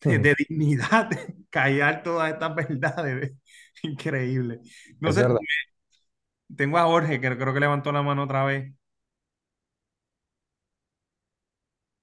de, 0.07 0.19
de 0.21 0.35
dignidad, 0.39 1.11
callar 1.51 2.03
todas 2.05 2.33
estas 2.33 2.55
verdades. 2.57 3.35
Increíble. 3.83 4.61
No 5.01 5.13
Es 5.13 5.15
sé, 5.15 5.23
verdad. 5.23 5.41
tengo 6.57 6.79
a 6.79 6.85
Jorge 6.87 7.21
que 7.21 7.37
creo 7.39 7.55
que 7.55 7.61
levantó 7.61 7.93
la 7.93 8.03
mano 8.03 8.25
otra 8.25 8.45
vez, 8.45 8.73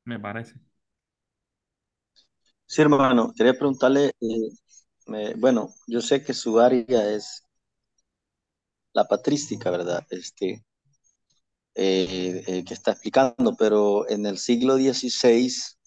me 0.06 0.20
parece. 0.20 0.56
Sí, 2.66 2.82
hermano, 2.82 3.32
quería 3.36 3.54
preguntarle, 3.54 4.08
eh, 4.20 4.50
me- 5.08 5.34
bueno, 5.36 5.70
yo 5.88 6.02
sé 6.02 6.24
que 6.24 6.34
su 6.34 6.60
área 6.60 7.10
es 7.12 7.44
la 8.94 9.06
patrística, 9.08 9.70
¿verdad? 9.70 10.04
Este, 10.10 10.64
eh, 11.76 12.44
eh, 12.48 12.64
que 12.66 12.74
está 12.74 12.92
explicando, 12.92 13.56
pero 13.58 14.08
en 14.10 14.26
el 14.26 14.38
siglo 14.38 14.78
XVI 14.78 15.78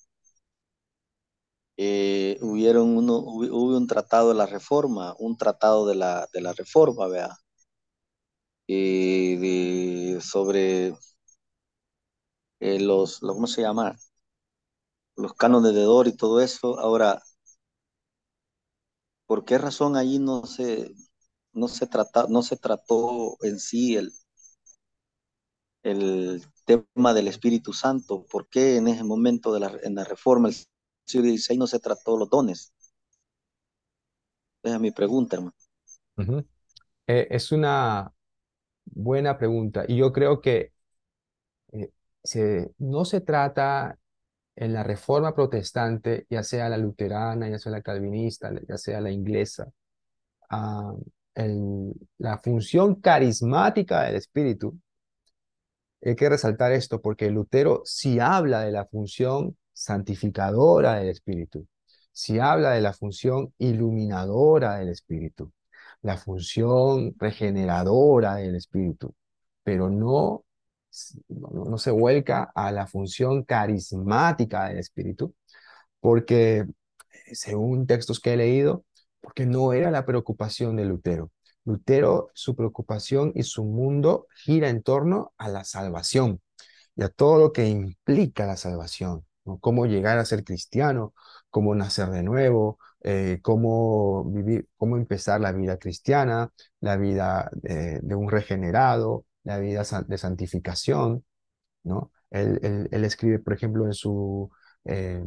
eh, 1.78 2.38
hubieron 2.42 2.96
uno, 2.96 3.16
hubo, 3.18 3.44
hubo 3.46 3.76
un 3.76 3.86
tratado 3.86 4.28
de 4.30 4.34
la 4.34 4.46
reforma, 4.46 5.14
un 5.18 5.36
tratado 5.36 5.86
de 5.86 5.94
la, 5.94 6.28
de 6.32 6.40
la 6.40 6.52
reforma, 6.52 7.06
¿verdad? 7.08 7.36
Eh, 8.68 9.36
de, 9.40 10.20
sobre 10.20 10.92
eh, 12.60 12.80
los, 12.80 13.22
los, 13.22 13.34
¿cómo 13.34 13.46
se 13.46 13.62
llama? 13.62 13.96
Los 15.16 15.34
cánones 15.34 15.74
de 15.74 15.82
Dor 15.82 16.08
y 16.08 16.16
todo 16.16 16.40
eso. 16.40 16.78
Ahora, 16.80 17.22
¿por 19.26 19.44
qué 19.44 19.58
razón 19.58 19.96
ahí 19.96 20.18
no 20.18 20.44
se, 20.46 20.92
no 21.52 21.68
se, 21.68 21.86
trata, 21.86 22.26
no 22.28 22.42
se 22.42 22.56
trató 22.56 23.36
en 23.42 23.58
sí 23.60 23.96
el, 23.96 24.12
el 25.86 26.42
tema 26.64 27.14
del 27.14 27.28
Espíritu 27.28 27.72
Santo. 27.72 28.24
¿Por 28.30 28.48
qué 28.48 28.76
en 28.76 28.88
ese 28.88 29.04
momento 29.04 29.52
de 29.52 29.60
la, 29.60 29.72
en 29.82 29.94
la 29.94 30.04
reforma 30.04 30.48
del 30.48 30.56
siglo 31.04 31.28
XVI 31.28 31.58
no 31.58 31.66
se 31.66 31.78
trató 31.78 32.16
los 32.18 32.28
dones? 32.28 32.72
Esa 34.62 34.74
es 34.74 34.80
mi 34.80 34.90
pregunta, 34.90 35.36
hermano. 35.36 35.54
Eh, 37.06 37.28
es 37.30 37.52
una 37.52 38.12
buena 38.84 39.38
pregunta 39.38 39.84
y 39.86 39.96
yo 39.96 40.12
creo 40.12 40.40
que 40.40 40.72
eh, 41.72 41.90
se, 42.22 42.72
no 42.78 43.04
se 43.04 43.20
trata 43.20 43.96
en 44.56 44.72
la 44.72 44.82
reforma 44.82 45.34
protestante, 45.34 46.26
ya 46.30 46.42
sea 46.42 46.68
la 46.68 46.78
luterana, 46.78 47.48
ya 47.48 47.58
sea 47.58 47.70
la 47.72 47.82
calvinista, 47.82 48.50
ya 48.66 48.76
sea 48.78 49.00
la 49.00 49.10
inglesa, 49.10 49.70
ah, 50.50 50.94
la 52.18 52.38
función 52.38 52.94
carismática 52.96 54.04
del 54.04 54.16
Espíritu, 54.16 54.76
hay 56.10 56.16
que 56.16 56.28
resaltar 56.28 56.72
esto 56.72 57.00
porque 57.00 57.30
Lutero 57.30 57.82
sí 57.84 58.18
habla 58.20 58.60
de 58.62 58.72
la 58.72 58.86
función 58.86 59.56
santificadora 59.72 60.94
del 60.96 61.08
Espíritu, 61.10 61.66
sí 62.12 62.38
habla 62.38 62.72
de 62.72 62.80
la 62.80 62.92
función 62.92 63.52
iluminadora 63.58 64.76
del 64.78 64.88
Espíritu, 64.90 65.52
la 66.02 66.16
función 66.16 67.14
regeneradora 67.18 68.36
del 68.36 68.56
Espíritu, 68.56 69.14
pero 69.64 69.90
no 69.90 70.46
no, 71.28 71.78
se 71.78 71.90
vuelca 71.90 72.50
a 72.54 72.72
la 72.72 72.86
función 72.86 73.44
carismática 73.44 74.68
del 74.68 74.78
Espíritu, 74.78 75.34
porque 76.00 76.66
según 77.32 77.86
textos 77.86 78.20
que 78.20 78.34
he 78.34 78.36
leído, 78.36 78.84
porque 79.20 79.46
no 79.46 79.72
era 79.72 79.90
la 79.90 80.06
preocupación 80.06 80.76
de 80.76 80.84
Lutero. 80.86 81.30
Lutero, 81.66 82.30
su 82.32 82.56
preocupación 82.56 83.32
y 83.34 83.42
su 83.42 83.64
mundo 83.64 84.28
gira 84.34 84.70
en 84.70 84.82
torno 84.82 85.32
a 85.36 85.48
la 85.48 85.64
salvación 85.64 86.40
y 86.94 87.02
a 87.02 87.08
todo 87.08 87.38
lo 87.38 87.52
que 87.52 87.66
implica 87.66 88.46
la 88.46 88.56
salvación, 88.56 89.26
cómo 89.60 89.86
llegar 89.86 90.18
a 90.18 90.24
ser 90.24 90.44
cristiano, 90.44 91.12
cómo 91.50 91.74
nacer 91.74 92.08
de 92.10 92.22
nuevo, 92.22 92.78
eh, 93.02 93.40
cómo 93.42 94.24
vivir, 94.24 94.68
cómo 94.76 94.96
empezar 94.96 95.40
la 95.40 95.52
vida 95.52 95.78
cristiana, 95.78 96.52
la 96.80 96.96
vida 96.96 97.50
eh, 97.64 98.00
de 98.02 98.14
un 98.14 98.30
regenerado, 98.30 99.26
la 99.44 99.58
vida 99.58 99.82
de 100.06 100.18
santificación, 100.18 101.24
¿no? 101.84 102.10
Él, 102.30 103.04
escribe, 103.04 103.38
por 103.38 103.54
ejemplo, 103.54 103.86
en 103.86 103.94
su 103.94 104.50
eh, 104.84 105.24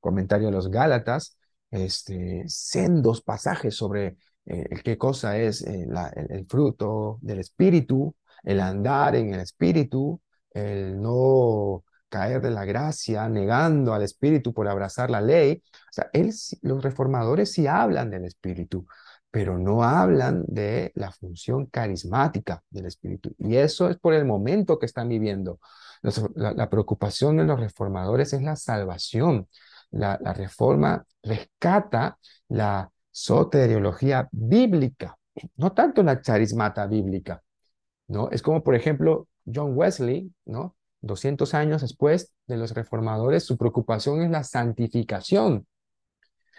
comentario 0.00 0.48
a 0.48 0.50
los 0.50 0.70
Gálatas, 0.70 1.38
este, 1.70 2.44
sendos 2.48 3.22
pasajes 3.22 3.76
sobre 3.76 4.16
eh, 4.50 4.82
qué 4.84 4.98
cosa 4.98 5.38
es 5.38 5.62
eh, 5.62 5.86
el, 6.28 6.46
fruto 6.46 7.18
del 7.22 7.38
Espíritu, 7.40 8.14
el 8.42 8.60
andar 8.60 9.14
en 9.16 9.34
el 9.34 9.40
Espíritu, 9.40 10.20
el 10.52 11.00
no 11.00 11.84
caer 12.08 12.40
de 12.42 12.50
la 12.50 12.64
gracia, 12.64 13.28
negando 13.28 13.94
al 13.94 14.02
Espíritu 14.02 14.52
por 14.52 14.68
abrazar 14.68 15.10
la 15.10 15.20
ley. 15.20 15.62
O 15.64 15.92
sea, 15.92 16.10
él, 16.12 16.32
los 16.62 16.82
reformadores 16.82 17.52
sí 17.52 17.66
hablan 17.66 18.10
del 18.10 18.24
Espíritu, 18.24 18.86
pero 19.30 19.58
no 19.58 19.84
hablan 19.84 20.44
de 20.48 20.90
la 20.96 21.12
función 21.12 21.66
carismática 21.66 22.62
del 22.70 22.86
Espíritu. 22.86 23.34
Y 23.38 23.56
eso 23.56 23.88
es 23.88 23.98
por 23.98 24.14
el 24.14 24.24
momento 24.24 24.78
que 24.78 24.86
están 24.86 25.08
viviendo. 25.08 25.60
La, 26.34 26.70
preocupación 26.70 27.36
de 27.36 27.44
los 27.44 27.60
reformadores 27.60 28.32
es 28.32 28.42
la 28.42 28.56
salvación. 28.56 29.48
La, 29.90 30.16
reforma 30.16 31.04
rescata 31.22 32.18
la 32.48 32.90
soteriología 33.10 34.28
bíblica, 34.32 35.16
no 35.56 35.72
tanto 35.72 36.02
la 36.02 36.20
charismata 36.20 36.86
bíblica. 36.86 37.42
¿no? 38.08 38.30
Es 38.30 38.42
como, 38.42 38.62
por 38.62 38.74
ejemplo, 38.74 39.28
John 39.52 39.72
Wesley, 39.76 40.32
¿no? 40.46 40.76
200 41.02 41.54
años 41.54 41.80
después 41.80 42.32
de 42.46 42.56
los 42.58 42.72
reformadores, 42.72 43.44
su 43.44 43.56
preocupación 43.56 44.22
es 44.22 44.30
la 44.30 44.44
santificación 44.44 45.66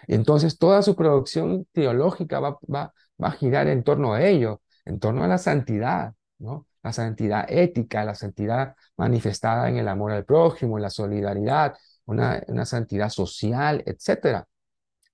entonces 0.06 0.58
toda 0.58 0.82
su 0.82 0.96
producción 0.96 1.66
teológica 1.72 2.40
va, 2.40 2.58
va, 2.72 2.94
va 3.22 3.28
a 3.28 3.32
girar 3.32 3.68
en 3.68 3.82
torno 3.84 4.14
a 4.14 4.22
ello, 4.22 4.62
en 4.84 4.98
torno 4.98 5.24
a 5.24 5.28
la 5.28 5.38
santidad, 5.38 6.14
¿no? 6.38 6.66
La 6.82 6.92
santidad 6.92 7.46
ética, 7.48 8.04
la 8.04 8.14
santidad 8.14 8.74
manifestada 8.96 9.68
en 9.68 9.76
el 9.76 9.86
amor 9.88 10.12
al 10.12 10.24
prójimo, 10.24 10.78
en 10.78 10.82
la 10.82 10.90
solidaridad, 10.90 11.74
una, 12.06 12.42
una 12.48 12.64
santidad 12.64 13.08
social, 13.08 13.84
etc. 13.86 14.44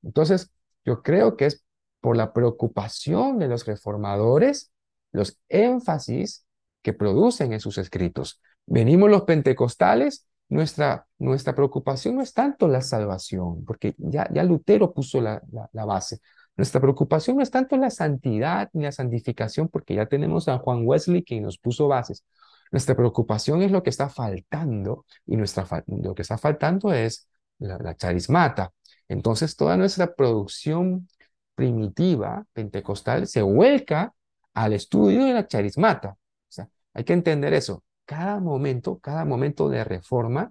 Entonces, 0.03 0.51
yo 0.89 1.03
creo 1.03 1.37
que 1.37 1.47
es 1.47 1.65
por 2.01 2.17
la 2.17 2.33
preocupación 2.33 3.39
de 3.39 3.49
los 3.49 3.67
reformadores, 3.67 4.73
los 5.13 5.39
énfasis 5.49 6.47
que 6.83 6.93
producen 6.93 7.53
en 7.53 7.61
sus 7.61 7.79
escritos. 7.79 8.41
Venimos 8.67 9.11
los 9.11 9.23
pentecostales 9.23 10.29
nuestra, 10.49 11.07
nuestra 11.19 11.55
preocupación 11.55 12.17
no 12.17 12.23
es 12.23 12.33
tanto 12.33 12.69
la 12.69 12.81
salvación, 12.81 13.65
porque 13.65 13.95
ya, 13.99 14.29
ya 14.33 14.43
Lutero 14.45 14.95
puso 14.95 15.21
la, 15.21 15.43
la, 15.73 15.85
base. 15.85 16.21
Nuestra 16.57 16.81
preocupación 16.81 17.37
no 17.37 17.43
es 17.43 17.51
tanto 17.51 17.77
la 17.77 17.91
santidad 17.91 18.71
ni 18.73 18.85
la 18.85 18.93
santificación, 18.93 19.69
porque 19.69 19.95
ya 19.95 20.07
tenemos 20.07 20.49
a 20.49 20.59
Juan 20.59 20.83
Wesley 20.87 21.23
quien 21.23 21.43
nos 21.43 21.59
puso 21.59 21.89
bases. 21.89 22.25
Nuestra 22.73 22.97
preocupación 22.97 23.63
es 23.63 23.71
lo 23.71 23.83
que 23.83 23.91
está 23.91 24.09
faltando 24.09 25.05
y 25.27 25.37
nuestra, 25.37 25.67
lo 25.87 26.15
que 26.15 26.23
está 26.23 26.39
faltando 26.39 26.93
es 26.93 27.29
la, 27.59 27.79
la 27.79 27.95
charismata. 27.95 28.73
Entonces 29.09 29.57
toda 29.57 29.77
nuestra 29.77 30.15
producción 30.15 31.09
primitiva 31.55 32.47
pentecostal 32.53 33.27
se 33.27 33.43
vuelca 33.43 34.15
al 34.55 34.73
estudio 34.75 35.25
de 35.25 35.35
la 35.35 35.47
charismata. 35.47 36.11
O 36.11 36.17
sea, 36.49 36.69
hay 36.95 37.05
que 37.05 37.13
entender 37.15 37.55
eso 37.55 37.83
cada 38.09 38.41
momento, 38.41 38.99
cada 39.01 39.27
momento 39.27 39.69
de 39.69 39.85
reforma 39.85 40.51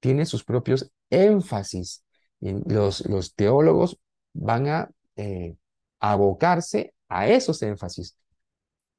tiene 0.00 0.26
sus 0.26 0.44
propios 0.44 0.90
énfasis. 1.10 2.04
Y 2.40 2.52
los, 2.72 3.06
los 3.06 3.36
teólogos 3.36 4.00
van 4.32 4.68
a 4.68 4.90
eh, 5.16 5.56
abocarse 6.00 6.94
a 7.08 7.28
esos 7.28 7.62
énfasis. 7.62 8.16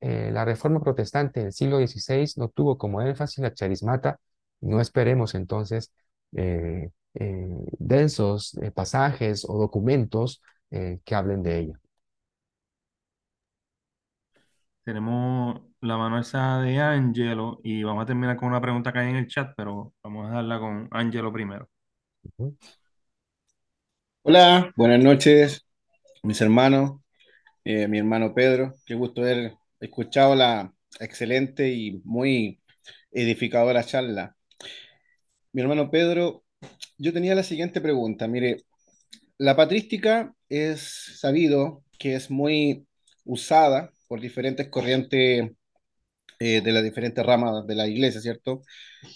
Eh, 0.01 0.31
la 0.31 0.45
reforma 0.45 0.79
protestante 0.81 1.41
del 1.43 1.51
siglo 1.51 1.85
XVI 1.85 2.25
no 2.37 2.47
tuvo 2.49 2.77
como 2.77 3.01
énfasis 3.01 3.39
la 3.39 3.53
charismata. 3.53 4.17
No 4.61 4.79
esperemos 4.79 5.35
entonces 5.35 5.91
eh, 6.37 6.91
densos 7.77 8.57
pasajes 8.73 9.45
o 9.47 9.57
documentos 9.57 10.41
que 10.69 11.15
hablen 11.15 11.43
de 11.43 11.59
ella. 11.59 11.79
Tenemos 14.83 15.61
la 15.81 15.97
mano 15.97 16.19
esa 16.19 16.61
de 16.61 16.79
Angelo 16.79 17.59
y 17.63 17.83
vamos 17.83 18.03
a 18.03 18.05
terminar 18.07 18.37
con 18.37 18.49
una 18.49 18.61
pregunta 18.61 18.91
que 18.91 18.99
hay 18.99 19.09
en 19.09 19.17
el 19.17 19.27
chat, 19.27 19.53
pero 19.55 19.93
vamos 20.03 20.29
a 20.29 20.35
darla 20.35 20.59
con 20.59 20.87
Angelo 20.91 21.31
primero. 21.31 21.69
Hola, 24.23 24.71
buenas 24.75 24.99
noches, 24.99 25.65
mis 26.23 26.41
hermanos, 26.41 27.01
eh, 27.63 27.87
mi 27.87 27.99
hermano 27.99 28.33
Pedro. 28.33 28.73
Qué 28.85 28.95
gusto 28.95 29.21
haber 29.21 29.53
escuchado 29.79 30.35
la 30.35 30.73
excelente 30.99 31.69
y 31.69 32.01
muy 32.03 32.59
edificadora 33.11 33.83
charla. 33.83 34.35
Mi 35.51 35.61
hermano 35.61 35.89
Pedro, 35.89 36.43
yo 36.99 37.13
tenía 37.13 37.35
la 37.35 37.43
siguiente 37.43 37.81
pregunta. 37.81 38.27
Mire, 38.27 38.63
la 39.37 39.55
patrística 39.55 40.33
es 40.49 41.17
sabido 41.19 41.83
que 41.99 42.15
es 42.15 42.29
muy 42.31 42.87
usada 43.25 43.91
por 44.07 44.21
diferentes 44.21 44.69
corrientes 44.69 45.51
eh, 46.39 46.61
de 46.61 46.71
las 46.71 46.83
diferentes 46.83 47.25
ramas 47.25 47.65
de 47.67 47.75
la 47.75 47.87
iglesia, 47.87 48.21
¿cierto? 48.21 48.61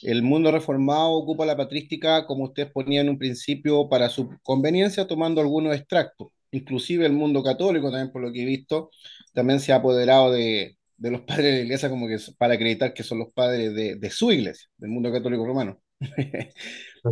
El 0.02 0.24
mundo 0.24 0.52
reformado 0.52 1.11
ocupa 1.14 1.45
la 1.45 1.57
patrística, 1.57 2.26
como 2.26 2.45
ustedes 2.45 2.72
ponían 2.72 3.07
en 3.07 3.11
un 3.14 3.20
principio, 3.20 3.90
para 3.90 4.10
su 4.10 4.30
conveniencia, 4.44 5.07
tomando 5.07 5.41
algunos 5.41 5.76
extractos. 5.76 6.30
Inclusive 6.52 7.06
el 7.06 7.14
mundo 7.14 7.44
católico, 7.44 7.91
también 7.91 8.11
por 8.11 8.22
lo 8.22 8.32
que 8.32 8.44
he 8.44 8.45
visto, 8.45 8.91
también 9.34 9.60
se 9.60 9.74
ha 9.74 9.78
apoderado 9.78 10.32
de, 10.32 10.78
los 10.98 11.22
padres 11.22 11.45
de 11.45 11.52
la 11.53 11.60
iglesia 11.64 11.90
como 11.90 12.07
que 12.07 12.18
para 12.38 12.56
acreditar 12.56 12.94
que 12.94 13.03
son 13.03 13.20
los 13.20 13.34
padres 13.34 13.74
de 13.74 14.10
su 14.11 14.32
iglesia, 14.32 14.68
del 14.78 14.91
mundo 14.91 15.11
católico 15.11 15.45
romano. 15.45 15.82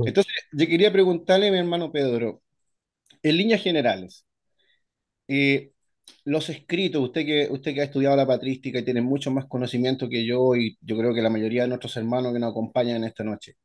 Entonces, 0.06 0.34
yo 0.52 0.68
quería 0.68 0.92
preguntarle 0.92 1.48
a 1.50 1.52
mi 1.52 1.58
hermano 1.58 1.92
Pedro, 1.92 2.42
en 3.24 3.38
líneas 3.38 3.62
generales, 3.62 4.26
eh, 5.28 5.72
los 6.26 6.50
escritos, 6.50 7.02
usted 7.04 7.26
que, 7.26 7.48
usted 7.52 7.74
que 7.74 7.82
ha 7.82 7.86
estudiado 7.86 8.16
la 8.16 8.28
patrística 8.28 8.80
y 8.80 8.86
tiene 8.86 9.02
mucho 9.02 9.32
más 9.32 9.46
conocimiento 9.48 10.10
que 10.10 10.26
yo 10.26 10.56
y 10.56 10.78
yo 10.82 10.98
creo 10.98 11.14
que 11.14 11.22
la 11.22 11.30
mayoría 11.30 11.64
de 11.64 11.70
nuestros 11.70 11.96
hermanos 11.98 12.34
que 12.34 12.40
nos 12.40 12.52
acompañan 12.52 12.98
en 12.98 13.06
esta 13.06 13.24
noche. 13.24 13.56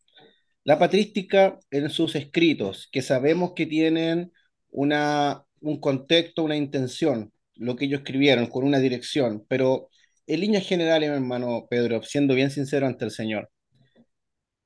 La 0.65 0.79
patrística 0.79 1.59
en 1.71 1.91
sus 1.91 2.17
escritos, 2.17 2.89
que 2.93 3.03
sabemos 3.03 3.53
que 3.55 3.67
tienen 3.67 4.33
una, 4.71 5.45
un 5.61 5.81
contexto, 5.81 6.45
una 6.45 6.57
intención, 6.57 7.33
lo 7.55 7.77
que 7.77 7.87
ellos 7.87 8.01
escribieron, 8.01 8.47
con 8.49 8.65
una 8.65 8.79
dirección, 8.81 9.45
pero 9.49 9.91
en 10.27 10.41
líneas 10.41 10.67
generales, 10.67 11.11
mi 11.11 11.17
hermano 11.17 11.67
Pedro, 11.71 12.03
siendo 12.03 12.35
bien 12.35 12.51
sincero 12.51 12.87
ante 12.87 13.05
el 13.05 13.11
Señor, 13.13 13.51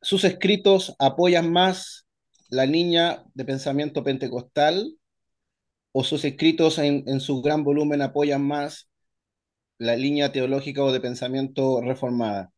sus 0.02 0.24
escritos 0.24 0.94
apoyan 0.98 1.52
más 1.52 2.06
la 2.48 2.66
línea 2.66 3.24
de 3.35 3.44
pensamiento 3.44 4.02
pentecostal 4.02 4.97
o 5.93 6.05
sus 6.05 6.24
escritos 6.24 6.78
en, 6.78 7.20
su 7.20 7.43
gran 7.43 7.64
volumen 7.64 8.02
apoyan 8.02 8.43
más 8.43 8.89
la 9.78 9.97
línea 9.97 10.32
teológica 10.32 10.82
o 10.85 10.93
de 10.93 11.01
pensamiento 11.01 11.81
reformada? 11.81 12.51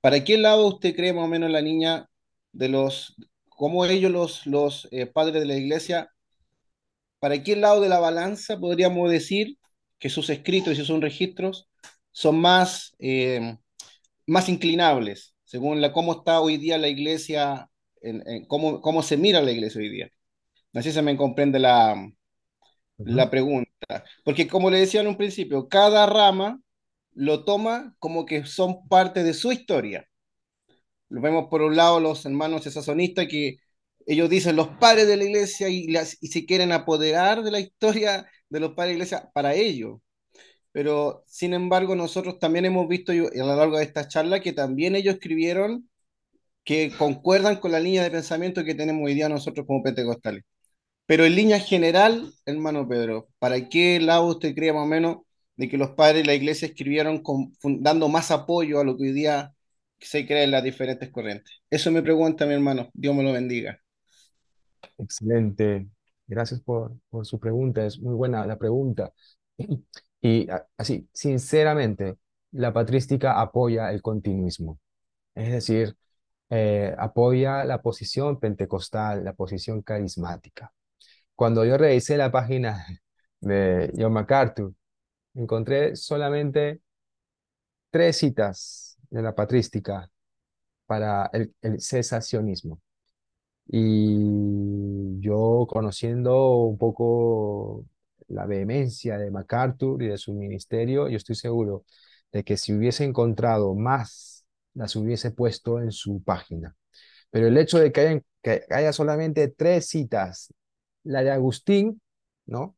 ¿para 0.00 0.22
qué 0.22 0.38
lado 0.38 0.68
usted 0.68 0.94
cree 0.94 1.12
más 1.12 1.24
o 1.24 1.28
menos 1.28 1.50
la 1.50 1.62
niña 1.62 2.08
de 2.52 2.68
los, 2.68 3.16
cómo 3.48 3.84
ellos 3.86 4.12
los, 4.12 4.46
los 4.46 4.88
eh, 4.92 5.06
padres 5.06 5.42
de 5.42 5.46
la 5.46 5.56
iglesia, 5.56 6.10
para 7.18 7.42
qué 7.42 7.56
lado 7.56 7.80
de 7.80 7.88
la 7.88 7.98
balanza 7.98 8.58
podríamos 8.58 9.10
decir 9.10 9.58
que 9.98 10.08
sus 10.08 10.30
escritos 10.30 10.78
y 10.78 10.84
sus 10.84 11.00
registros 11.00 11.68
son 12.12 12.40
más, 12.40 12.94
eh, 13.00 13.56
más 14.26 14.48
inclinables, 14.48 15.34
según 15.46 15.80
la, 15.80 15.92
cómo 15.92 16.12
está 16.14 16.40
hoy 16.40 16.58
día 16.58 16.78
la 16.78 16.88
iglesia, 16.88 17.70
en, 18.02 18.22
en 18.28 18.46
cómo, 18.46 18.82
cómo 18.82 19.02
se 19.02 19.16
mira 19.16 19.40
la 19.42 19.52
iglesia 19.52 19.80
hoy 19.80 19.90
día? 19.90 20.10
No 20.72 20.82
sé 20.82 20.90
si 20.90 20.96
se 20.96 21.02
me 21.02 21.16
comprende 21.16 21.58
la, 21.58 21.96
la 22.98 23.30
pregunta. 23.30 24.04
Porque 24.24 24.48
como 24.48 24.70
le 24.70 24.80
decía 24.80 25.00
en 25.00 25.08
un 25.08 25.16
principio, 25.16 25.68
cada 25.68 26.06
rama 26.06 26.60
lo 27.14 27.44
toma 27.44 27.94
como 27.98 28.26
que 28.26 28.44
son 28.46 28.88
parte 28.88 29.22
de 29.24 29.34
su 29.34 29.52
historia. 29.52 30.08
Lo 31.08 31.20
vemos 31.20 31.46
por 31.50 31.62
un 31.62 31.76
lado 31.76 32.00
los 32.00 32.24
hermanos 32.26 32.64
sazonistas 32.64 33.26
que 33.28 33.56
ellos 34.06 34.30
dicen 34.30 34.56
los 34.56 34.68
padres 34.78 35.06
de 35.08 35.16
la 35.16 35.24
iglesia 35.24 35.68
y, 35.68 35.88
las, 35.88 36.16
y 36.20 36.28
se 36.28 36.46
quieren 36.46 36.72
apoderar 36.72 37.42
de 37.42 37.50
la 37.50 37.60
historia 37.60 38.26
de 38.48 38.60
los 38.60 38.70
padres 38.74 38.94
de 38.94 38.98
la 38.98 39.04
iglesia 39.04 39.30
para 39.34 39.54
ellos. 39.54 39.98
Pero 40.76 41.24
sin 41.26 41.54
embargo 41.54 41.96
nosotros 41.96 42.38
también 42.38 42.66
hemos 42.66 42.86
visto 42.86 43.10
a 43.10 43.14
lo 43.14 43.56
largo 43.56 43.78
de 43.78 43.84
esta 43.84 44.08
charla 44.08 44.40
que 44.40 44.52
también 44.52 44.94
ellos 44.94 45.14
escribieron 45.14 45.88
que 46.64 46.92
concuerdan 46.98 47.56
con 47.56 47.72
la 47.72 47.80
línea 47.80 48.02
de 48.02 48.10
pensamiento 48.10 48.62
que 48.62 48.74
tenemos 48.74 49.04
hoy 49.06 49.14
día 49.14 49.30
nosotros 49.30 49.66
como 49.66 49.82
pentecostales. 49.82 50.44
Pero 51.06 51.24
en 51.24 51.36
línea 51.36 51.60
general, 51.60 52.32
hermano 52.46 52.88
Pedro, 52.88 53.28
¿para 53.38 53.68
qué 53.70 54.00
lado 54.00 54.26
usted 54.26 54.54
cree 54.54 54.72
más 54.74 54.84
o 54.84 54.86
menos 54.86 55.18
de 55.56 55.68
que 55.70 55.78
los 55.78 55.92
padres 55.92 56.22
de 56.22 56.26
la 56.26 56.34
iglesia 56.34 56.68
escribieron 56.68 57.22
dando 57.80 58.08
más 58.08 58.30
apoyo 58.30 58.80
a 58.80 58.84
lo 58.84 58.96
que 58.96 59.04
hoy 59.04 59.12
día 59.12 59.54
se 60.00 60.26
cree 60.26 60.44
en 60.44 60.52
las 60.52 60.64
diferentes 60.64 61.10
corrientes? 61.10 61.52
Eso 61.70 61.92
me 61.92 62.02
pregunta 62.02 62.46
mi 62.46 62.54
hermano, 62.54 62.90
Dios 62.94 63.14
me 63.14 63.22
lo 63.22 63.32
bendiga. 63.32 63.80
Excelente, 64.98 65.88
gracias 66.26 66.60
por, 66.60 66.98
por 67.10 67.26
su 67.26 67.38
pregunta, 67.40 67.86
es 67.86 67.98
muy 68.00 68.14
buena 68.14 68.46
la 68.46 68.58
pregunta. 68.58 69.12
Y 70.26 70.48
así, 70.76 71.08
sinceramente, 71.12 72.16
la 72.50 72.72
patrística 72.72 73.40
apoya 73.40 73.92
el 73.92 74.02
continuismo, 74.02 74.80
es 75.36 75.52
decir, 75.52 75.96
eh, 76.50 76.94
apoya 76.98 77.64
la 77.64 77.80
posición 77.80 78.40
pentecostal, 78.40 79.24
la 79.24 79.34
posición 79.34 79.82
carismática. 79.82 80.72
Cuando 81.36 81.64
yo 81.64 81.78
revisé 81.78 82.16
la 82.16 82.32
página 82.32 82.84
de 83.40 83.92
John 83.96 84.14
MacArthur, 84.14 84.74
encontré 85.34 85.94
solamente 85.96 86.80
tres 87.90 88.16
citas 88.18 88.98
de 89.10 89.22
la 89.22 89.34
patrística 89.34 90.10
para 90.86 91.30
el, 91.32 91.54
cesacionismo. 91.80 92.80
Y 93.68 95.20
yo 95.20 95.66
conociendo 95.68 96.56
un 96.64 96.78
poco 96.78 97.86
la 98.28 98.46
vehemencia 98.46 99.18
de 99.18 99.30
MacArthur 99.30 100.02
y 100.02 100.08
de 100.08 100.18
su 100.18 100.34
ministerio, 100.34 101.08
yo 101.08 101.16
estoy 101.16 101.36
seguro 101.36 101.84
de 102.32 102.44
que 102.44 102.56
si 102.56 102.72
hubiese 102.74 103.04
encontrado 103.04 103.74
más, 103.74 104.44
las 104.74 104.96
hubiese 104.96 105.30
puesto 105.30 105.80
en 105.80 105.92
su 105.92 106.22
página. 106.22 106.76
Pero 107.30 107.46
el 107.48 107.56
hecho 107.58 107.78
de 107.78 107.92
que, 107.92 108.22
que 108.42 108.62
haya 108.70 108.92
solamente 108.92 109.48
tres 109.48 109.88
citas 109.88 110.52
la 111.04 111.22
de 111.22 111.30
Agustín, 111.30 112.00
¿no? 112.46 112.76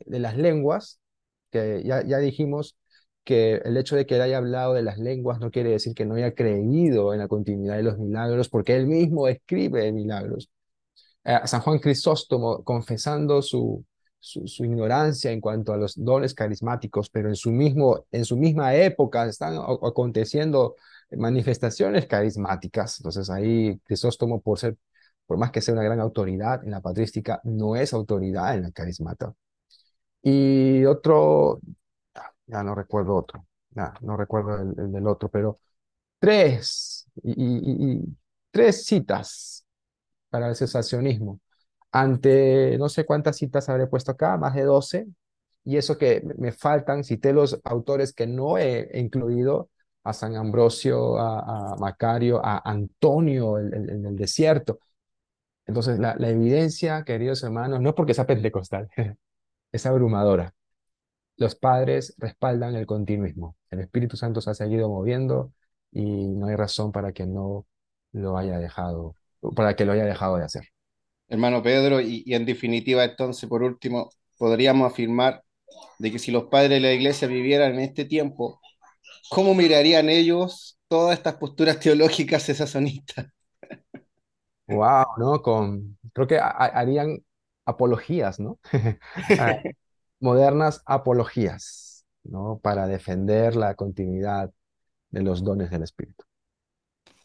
De 0.00 0.18
las 0.18 0.36
lenguas, 0.36 1.00
que 1.50 1.82
ya, 1.84 2.04
ya 2.04 2.18
dijimos 2.18 2.76
que 3.24 3.56
el 3.56 3.76
hecho 3.76 3.96
de 3.96 4.06
que 4.06 4.16
él 4.16 4.22
haya 4.22 4.38
hablado 4.38 4.74
de 4.74 4.82
las 4.82 4.98
lenguas 4.98 5.40
no 5.40 5.50
quiere 5.50 5.70
decir 5.70 5.94
que 5.94 6.06
no 6.06 6.14
haya 6.14 6.34
creído 6.34 7.12
en 7.12 7.20
la 7.20 7.28
continuidad 7.28 7.76
de 7.76 7.82
los 7.82 7.98
milagros, 7.98 8.48
porque 8.48 8.76
él 8.76 8.86
mismo 8.86 9.28
escribe 9.28 9.92
milagros. 9.92 10.50
Eh, 11.24 11.38
San 11.44 11.60
Juan 11.60 11.78
Crisóstomo 11.78 12.64
confesando 12.64 13.42
su, 13.42 13.84
su, 14.20 14.64
ignorancia 14.64 15.30
en 15.30 15.40
cuanto 15.40 15.72
a 15.72 15.76
los 15.76 15.94
dones 15.96 16.34
carismáticos, 16.34 17.10
pero 17.10 17.28
en 17.28 17.36
su, 17.36 17.50
mismo, 17.50 18.06
en 18.10 18.24
su 18.24 18.36
misma 18.36 18.74
época 18.74 19.26
están 19.26 19.56
aconteciendo 19.56 20.76
manifestaciones 21.12 22.06
carismáticas. 22.06 22.98
Entonces 23.00 23.30
ahí 23.30 23.78
Crisóstomo, 23.84 24.40
por 24.40 24.58
ser 24.58 24.76
por 25.28 25.36
más 25.38 25.50
que 25.52 25.60
sea 25.60 25.74
una 25.74 25.82
gran 25.84 26.00
autoridad 26.00 26.64
en 26.64 26.70
la 26.70 26.80
patrística, 26.80 27.40
no 27.44 27.76
es 27.76 27.92
autoridad 27.92 28.54
en 28.54 28.62
la 28.62 28.70
carismata. 28.72 29.34
Y 30.22 30.84
otro, 30.86 31.60
ya 32.46 32.62
no 32.64 32.74
recuerdo 32.74 33.14
otro, 33.16 33.46
ya, 33.70 33.94
no 34.00 34.16
recuerdo 34.16 34.56
el, 34.58 34.92
del 34.92 35.06
otro, 35.06 35.28
pero 35.28 35.60
tres, 36.18 37.06
y, 37.22 38.02
tres 38.50 38.86
citas 38.86 39.66
para 40.30 40.48
el 40.48 40.56
cesacionismo. 40.56 41.40
Ante 41.92 42.76
no 42.78 42.88
sé 42.88 43.04
cuántas 43.06 43.36
citas 43.36 43.68
habré 43.68 43.86
puesto 43.86 44.12
acá, 44.12 44.36
más 44.36 44.54
de 44.54 44.64
12, 44.64 45.06
y 45.64 45.76
eso 45.76 45.98
que 45.98 46.22
me 46.38 46.52
faltan, 46.52 47.04
cité 47.04 47.32
los 47.32 47.60
autores 47.64 48.12
que 48.12 48.26
no 48.26 48.58
he 48.58 48.90
incluido, 48.98 49.70
a 50.04 50.12
San 50.14 50.36
Ambrosio, 50.36 51.18
a, 51.18 51.76
Macario, 51.78 52.40
a 52.44 52.62
Antonio 52.64 53.58
en 53.58 54.06
el 54.06 54.16
desierto, 54.16 54.78
entonces, 55.68 55.98
la, 55.98 56.14
evidencia, 56.20 57.04
queridos 57.04 57.42
hermanos, 57.44 57.80
no 57.80 57.94
porque 57.94 58.14
sea 58.14 58.26
pentecostal, 58.26 58.88
es 59.72 59.86
abrumadora. 59.86 60.54
Los 61.36 61.56
padres 61.56 62.14
respaldan 62.18 62.74
el 62.76 62.86
continuismo. 62.86 63.56
El 63.70 63.80
Espíritu 63.80 64.16
Santo 64.16 64.40
se 64.40 64.50
ha 64.50 64.54
seguido 64.54 64.88
moviendo 64.88 65.52
y 65.92 66.28
no 66.28 66.48
hay 66.48 66.56
razón 66.56 66.92
para 66.92 67.12
que 67.12 67.26
no 67.26 67.66
lo 68.12 68.38
haya 68.38 68.58
dejado, 68.58 69.16
para 69.56 69.76
que 69.76 69.84
lo 69.84 69.92
haya 69.92 70.06
dejado 70.06 70.38
de 70.38 70.44
hacer. 70.44 70.64
Hermano 71.28 71.62
Pedro, 71.62 72.00
y, 72.00 72.22
y 72.26 72.34
en 72.34 72.46
definitiva, 72.46 73.04
entonces, 73.04 73.48
por 73.48 73.62
último, 73.62 74.10
podríamos 74.38 74.90
afirmar 74.90 75.44
de 75.98 76.12
que 76.12 76.18
si 76.18 76.30
los 76.30 76.44
padres 76.44 76.70
de 76.70 76.80
la 76.80 76.92
iglesia 76.92 77.28
vivieran 77.28 77.74
en 77.74 77.80
este 77.80 78.04
tiempo, 78.04 78.60
¿cómo 79.30 79.54
mirarían 79.54 80.08
ellos 80.08 80.78
todas 80.88 81.18
estas 81.18 81.36
posturas 81.36 81.80
teológicas 81.80 82.44
cesasonistas? 82.46 83.26
Wow, 84.68 85.04
¿no? 85.18 85.42
Con, 85.42 85.98
creo 86.12 86.26
que 86.26 86.38
harían 86.40 87.18
apologías, 87.64 88.40
¿no? 88.40 88.58
Ah, 89.38 89.62
modernas 90.20 90.82
apologías, 90.86 92.06
¿no? 92.24 92.58
Para 92.62 92.86
defender 92.86 93.56
la 93.56 93.74
continuidad 93.74 94.52
de 95.10 95.22
los 95.22 95.44
dones 95.44 95.70
del 95.70 95.82
Espíritu. 95.82 96.24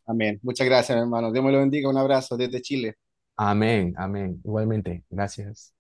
Amén. 0.06 0.40
Muchas 0.44 0.66
gracias, 0.68 0.98
hermano. 0.98 1.32
Dios 1.32 1.44
me 1.44 1.52
lo 1.52 1.60
bendiga. 1.60 1.90
Un 1.90 1.98
abrazo 1.98 2.38
desde 2.38 2.62
Chile. 2.62 2.96
Amén, 3.38 3.94
amén. 3.98 4.40
Igualmente, 4.44 5.04
gracias. 5.10 5.74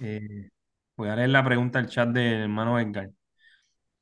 Eh, 0.00 0.50
voy 0.96 1.08
a 1.08 1.16
leer 1.16 1.30
la 1.30 1.44
pregunta 1.44 1.78
del 1.80 1.88
chat 1.88 2.08
del 2.10 2.42
hermano 2.42 2.78
Edgar. 2.78 3.10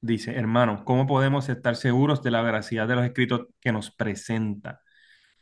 Dice, 0.01 0.37
hermano, 0.37 0.85
¿cómo 0.85 1.07
podemos 1.07 1.49
estar 1.49 1.77
seguros 1.77 2.23
de 2.23 2.31
la 2.33 2.43
veracidad 2.43 2.89
de 2.89 2.97
los 2.97 3.05
escritos 3.05 3.47
que 3.61 3.73
nos 3.73 3.91
presenta? 3.93 4.83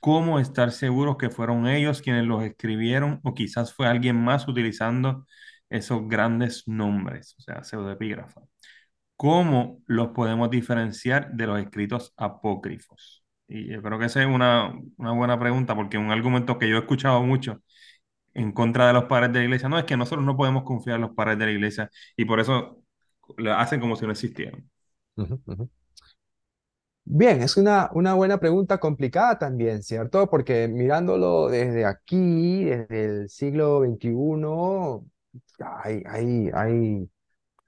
cómo 0.01 0.41
estar 0.41 0.73
seguros 0.73 1.17
que 1.19 1.31
fueron 1.31 1.67
ellos 1.69 2.03
quienes 2.03 2.25
los 2.27 2.43
escribieron 2.45 3.21
o 3.23 3.35
quizás 3.35 3.73
fue 3.75 3.87
alguien 3.87 4.17
más 4.17 4.49
utilizando 4.49 5.27
esos 5.69 6.09
grandes 6.09 6.67
nombres, 6.67 7.35
o 7.39 7.43
sea, 7.43 7.63
pseudoepígrafa. 7.65 8.43
¿Cómo 9.17 9.83
los 9.87 10.09
podemos 10.11 10.51
diferenciar 10.51 11.33
de 11.33 11.47
los 11.47 11.61
escritos 11.61 12.15
apócrifos? 12.17 13.20
Y 13.53 13.67
yo 13.67 13.83
creo 13.83 13.99
que 13.99 14.07
esa 14.07 14.23
es 14.23 14.29
una, 14.29 14.73
una 14.97 15.13
buena 15.13 15.39
pregunta 15.39 15.75
porque 15.75 15.99
un 15.99 16.13
argumento 16.13 16.57
que 16.57 16.69
yo 16.69 16.77
he 16.77 16.79
escuchado 16.79 17.21
mucho 17.25 17.61
en 18.33 18.53
contra 18.53 18.87
de 18.87 18.93
los 18.93 19.05
padres 19.07 19.33
de 19.33 19.41
la 19.41 19.45
iglesia, 19.47 19.69
no, 19.69 19.77
es 19.79 19.85
que 19.85 19.97
nosotros 19.97 20.25
no 20.25 20.37
podemos 20.37 20.63
confiar 20.63 20.97
en 20.97 21.03
los 21.03 21.15
padres 21.15 21.37
de 21.39 21.47
la 21.47 21.53
iglesia 21.53 21.91
y 22.17 22.25
por 22.27 22.39
eso 22.39 22.81
lo 23.37 23.55
hacen 23.55 23.81
como 23.81 23.97
si 23.97 24.07
no 24.07 24.13
existieran. 24.13 24.71
Bien, 27.05 27.43
es 27.43 27.57
una, 27.57 27.91
una 27.93 28.15
buena 28.15 28.39
pregunta 28.39 28.79
complicada 28.79 29.37
también, 29.37 29.83
¿cierto? 29.83 30.31
Porque 30.31 30.69
mirándolo 30.69 31.49
desde 31.49 31.85
aquí, 31.85 32.67
desde 32.67 33.05
el 33.05 33.29
siglo 33.29 33.81
XXI, 33.85 35.11
hay, 35.83 36.05
hay, 36.07 36.51
hay, 36.55 37.11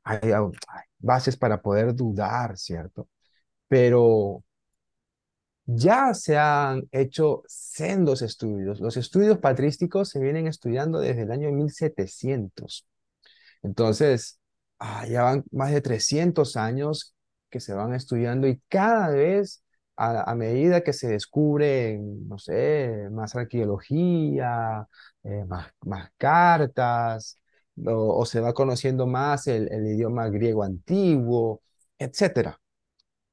hay, 0.05 0.21
bases 1.01 1.37
para 1.37 1.61
poder 1.61 1.93
dudar, 1.95 2.57
¿cierto? 2.57 3.09
Pero 3.69 4.45
ya 5.67 6.15
se 6.15 6.37
han 6.39 6.89
hecho 6.93 7.43
sendos 7.47 8.23
estudios. 8.23 8.81
Los 8.81 8.97
estudios 8.97 9.39
patrísticos 9.39 10.09
se 10.11 10.21
vienen 10.21 10.47
estudiando 10.47 11.01
desde 11.01 11.23
el 11.23 11.33
año 11.33 11.51
1700. 11.53 12.87
Entonces, 13.63 14.41
ah, 14.79 15.07
ya 15.07 15.23
van 15.23 15.45
más 15.53 15.73
de 15.73 15.81
300 15.81 16.57
años 16.57 17.15
que 17.51 17.61
se 17.61 17.75
van 17.75 17.95
estudiando 17.95 18.49
y 18.49 18.61
cada 18.69 19.11
vez 19.11 19.63
a, 19.97 20.35
medida 20.35 20.83
que 20.83 20.93
se 20.93 21.09
descubre, 21.09 21.99
no 21.99 22.39
sé, 22.39 23.09
más 23.13 23.37
arqueología, 23.37 24.89
eh, 25.23 25.45
más, 25.47 25.69
más 25.83 26.11
cartas, 26.17 27.39
o, 27.87 28.25
se 28.27 28.41
va 28.41 28.53
conociendo 28.55 29.07
más 29.07 29.47
el, 29.47 29.69
idioma 29.87 30.29
griego 30.29 30.63
antiguo, 30.65 31.63
etc. 31.99 32.57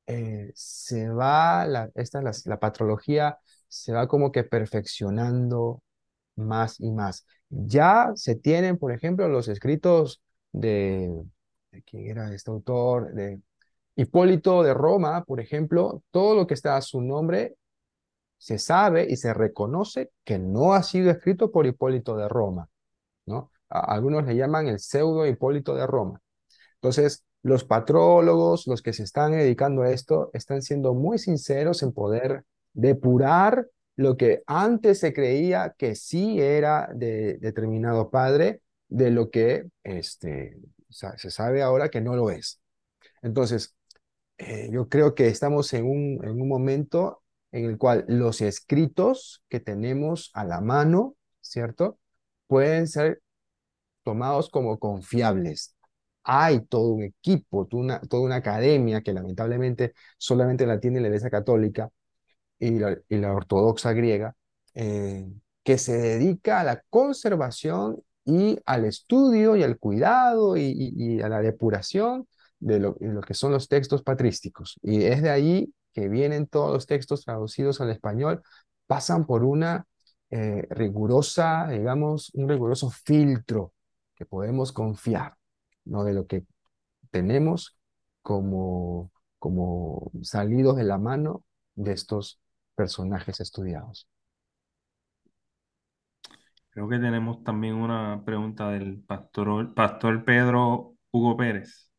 eh, 0.10 0.52
se 0.56 1.10
va, 1.10 1.66
la, 1.68 1.92
esta, 1.96 2.22
la, 2.22 2.32
la 2.46 2.60
patrología 2.60 3.38
se 3.68 3.94
va 3.94 4.08
como 4.08 4.32
que 4.32 4.44
perfeccionando 4.44 5.84
más 6.36 6.80
y 6.80 6.92
más. 6.92 7.26
Ya 7.50 8.12
se 8.16 8.36
tienen, 8.36 8.78
por 8.78 8.92
ejemplo, 8.92 9.28
los 9.30 9.48
escritos 9.48 10.22
de, 10.52 11.12
quién 11.86 12.08
era 12.08 12.34
este 12.34 12.52
autor, 12.52 13.14
de 13.14 13.40
Hipólito 13.96 14.64
de 14.64 14.74
Roma, 14.74 15.24
por 15.26 15.40
ejemplo, 15.40 16.04
todo 16.12 16.36
lo 16.36 16.48
que 16.48 16.56
está 16.56 16.78
a 16.78 16.82
su 16.82 17.02
nombre 17.02 17.56
se 18.38 18.58
sabe 18.58 19.06
y 19.10 19.18
se 19.18 19.34
reconoce 19.34 20.12
que 20.24 20.40
no 20.40 20.74
ha 20.74 20.84
sido 20.84 21.12
escrito 21.12 21.52
por 21.52 21.68
Hipólito 21.68 22.16
de 22.18 22.28
Roma, 22.30 22.68
¿no? 23.26 23.52
algunos 23.70 24.26
le 24.26 24.36
llaman 24.36 24.68
el 24.68 24.80
pseudo 24.80 25.28
Hipólito 25.28 25.76
de 25.76 25.86
Roma. 25.86 26.22
Entonces, 26.76 27.24
los 27.42 27.64
patrólogos, 27.64 28.68
los 28.68 28.82
que 28.82 28.94
se 28.94 29.04
están 29.04 29.32
dedicando 29.32 29.84
a 29.84 29.92
esto, 29.92 30.30
están 30.34 30.62
siendo 30.62 30.94
muy 30.94 31.18
sinceros 31.18 31.84
en 31.84 31.94
poder 31.94 32.44
depurar 32.74 33.68
lo 33.96 34.18
que 34.18 34.44
antes 34.46 35.00
se 35.00 35.14
creía 35.14 35.76
que 35.78 35.96
sí 35.96 36.40
era 36.40 36.90
de 36.94 37.38
determinado 37.38 38.10
padre, 38.10 38.62
de 38.88 39.12
lo 39.12 39.30
que 39.30 39.68
este, 39.84 40.58
se 40.90 41.30
sabe 41.30 41.62
ahora 41.62 41.90
que 41.90 42.02
no 42.02 42.16
lo 42.16 42.30
es. 42.30 42.62
Entonces, 43.22 43.76
eh, 44.38 44.70
yo 44.72 44.88
creo 44.88 45.16
que 45.16 45.28
estamos 45.28 45.74
en 45.74 45.86
un, 45.86 46.24
en 46.24 46.42
un 46.42 46.48
momento 46.48 47.22
en 47.52 47.66
el 47.66 47.78
cual 47.78 48.06
los 48.08 48.42
escritos 48.42 49.44
que 49.50 49.60
tenemos 49.60 50.32
a 50.34 50.46
la 50.46 50.62
mano, 50.62 51.16
¿cierto? 51.42 52.00
Pueden 52.48 52.88
ser 52.88 53.22
tomados 54.04 54.50
como 54.50 54.80
confiables. 54.80 55.76
Hay 56.24 56.62
todo 56.66 56.90
un 56.90 57.04
equipo, 57.04 57.68
toda 57.68 58.24
una, 58.24 58.36
academia 58.36 59.02
que 59.02 59.14
lamentablemente 59.14 59.94
solamente 60.18 60.66
la 60.66 60.80
tiene 60.80 61.00
la 61.02 61.08
Iglesia 61.08 61.30
Católica 61.30 61.90
y 62.60 62.80
la, 62.80 63.34
Ortodoxa 63.34 63.94
griega, 63.94 64.36
eh, 64.76 65.28
que 65.64 65.78
se 65.78 65.98
dedica 65.98 66.62
a 66.62 66.64
la 66.64 66.84
conservación 66.90 68.04
y 68.26 68.60
al 68.66 68.86
estudio 68.86 69.56
y 69.56 69.64
al 69.64 69.78
cuidado 69.80 70.58
y, 70.58 71.22
a 71.22 71.30
la 71.30 71.42
depuración 71.42 72.28
de 72.60 72.80
lo, 72.80 72.96
de 73.00 73.10
lo, 73.14 73.22
que 73.22 73.34
son 73.34 73.52
los 73.52 73.68
textos 73.68 74.04
patrísticos. 74.04 74.78
Y 74.82 75.04
es 75.06 75.22
de 75.22 75.30
ahí 75.30 75.74
que 75.94 76.10
vienen 76.10 76.48
todos 76.48 76.74
los 76.74 76.86
textos 76.86 77.26
traducidos 77.26 77.82
al 77.82 77.90
español, 77.92 78.42
pasan 78.88 79.26
por 79.26 79.44
una 79.44 79.88
eh, 80.32 80.68
rigurosa, 80.70 81.68
digamos, 81.70 82.32
un 82.36 82.48
riguroso 82.50 82.90
filtro 82.92 83.74
que 84.16 84.26
podemos 84.26 84.72
confiar, 84.72 85.36
¿no? 85.90 86.04
De 86.04 86.14
lo 86.14 86.28
que 86.28 86.46
tenemos 87.12 87.78
como, 88.22 89.12
como 89.40 90.12
salidos 90.22 90.78
de 90.78 90.84
la 90.84 90.98
mano 90.98 91.44
de 91.76 91.94
estos 91.94 92.40
personajes 92.76 93.40
estudiados. 93.40 94.08
Creo 96.70 96.88
que 96.88 97.00
tenemos 97.00 97.44
también 97.44 97.76
una 97.76 98.24
pregunta 98.24 98.70
del 98.70 99.02
pastor, 99.02 99.74
pastor 99.74 100.24
Pedro 100.24 100.96
Hugo 101.12 101.36
Pérez. 101.36 101.92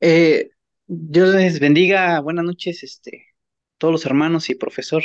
Eh, 0.00 0.50
Dios 0.86 1.34
les 1.34 1.58
bendiga, 1.58 2.20
buenas 2.20 2.44
noches, 2.44 2.82
este, 2.82 3.26
todos 3.78 3.92
los 3.92 4.06
hermanos 4.06 4.50
y 4.50 4.54
profesor. 4.56 5.04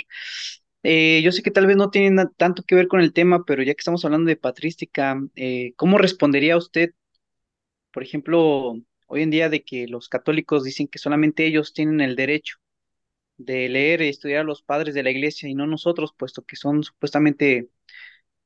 Eh, 0.83 1.21
yo 1.23 1.31
sé 1.31 1.43
que 1.43 1.51
tal 1.51 1.67
vez 1.67 1.77
no 1.77 1.91
tienen 1.91 2.29
tanto 2.37 2.63
que 2.63 2.75
ver 2.75 2.87
con 2.87 3.01
el 3.01 3.13
tema, 3.13 3.43
pero 3.45 3.61
ya 3.63 3.73
que 3.73 3.79
estamos 3.81 4.03
hablando 4.03 4.29
de 4.29 4.35
patrística, 4.35 5.19
eh, 5.35 5.73
¿cómo 5.75 5.97
respondería 5.97 6.57
usted, 6.57 6.91
por 7.91 8.03
ejemplo, 8.03 8.75
hoy 9.07 9.21
en 9.21 9.29
día 9.29 9.49
de 9.49 9.63
que 9.63 9.87
los 9.87 10.09
católicos 10.09 10.63
dicen 10.63 10.87
que 10.87 10.99
solamente 10.99 11.45
ellos 11.45 11.73
tienen 11.73 12.01
el 12.01 12.15
derecho 12.15 12.57
de 13.37 13.69
leer 13.69 14.01
y 14.01 14.09
estudiar 14.09 14.41
a 14.41 14.43
los 14.43 14.63
padres 14.63 14.95
de 14.95 15.03
la 15.03 15.11
iglesia 15.11 15.49
y 15.49 15.55
no 15.55 15.67
nosotros, 15.67 16.13
puesto 16.17 16.43
que 16.43 16.55
son 16.55 16.83
supuestamente 16.83 17.69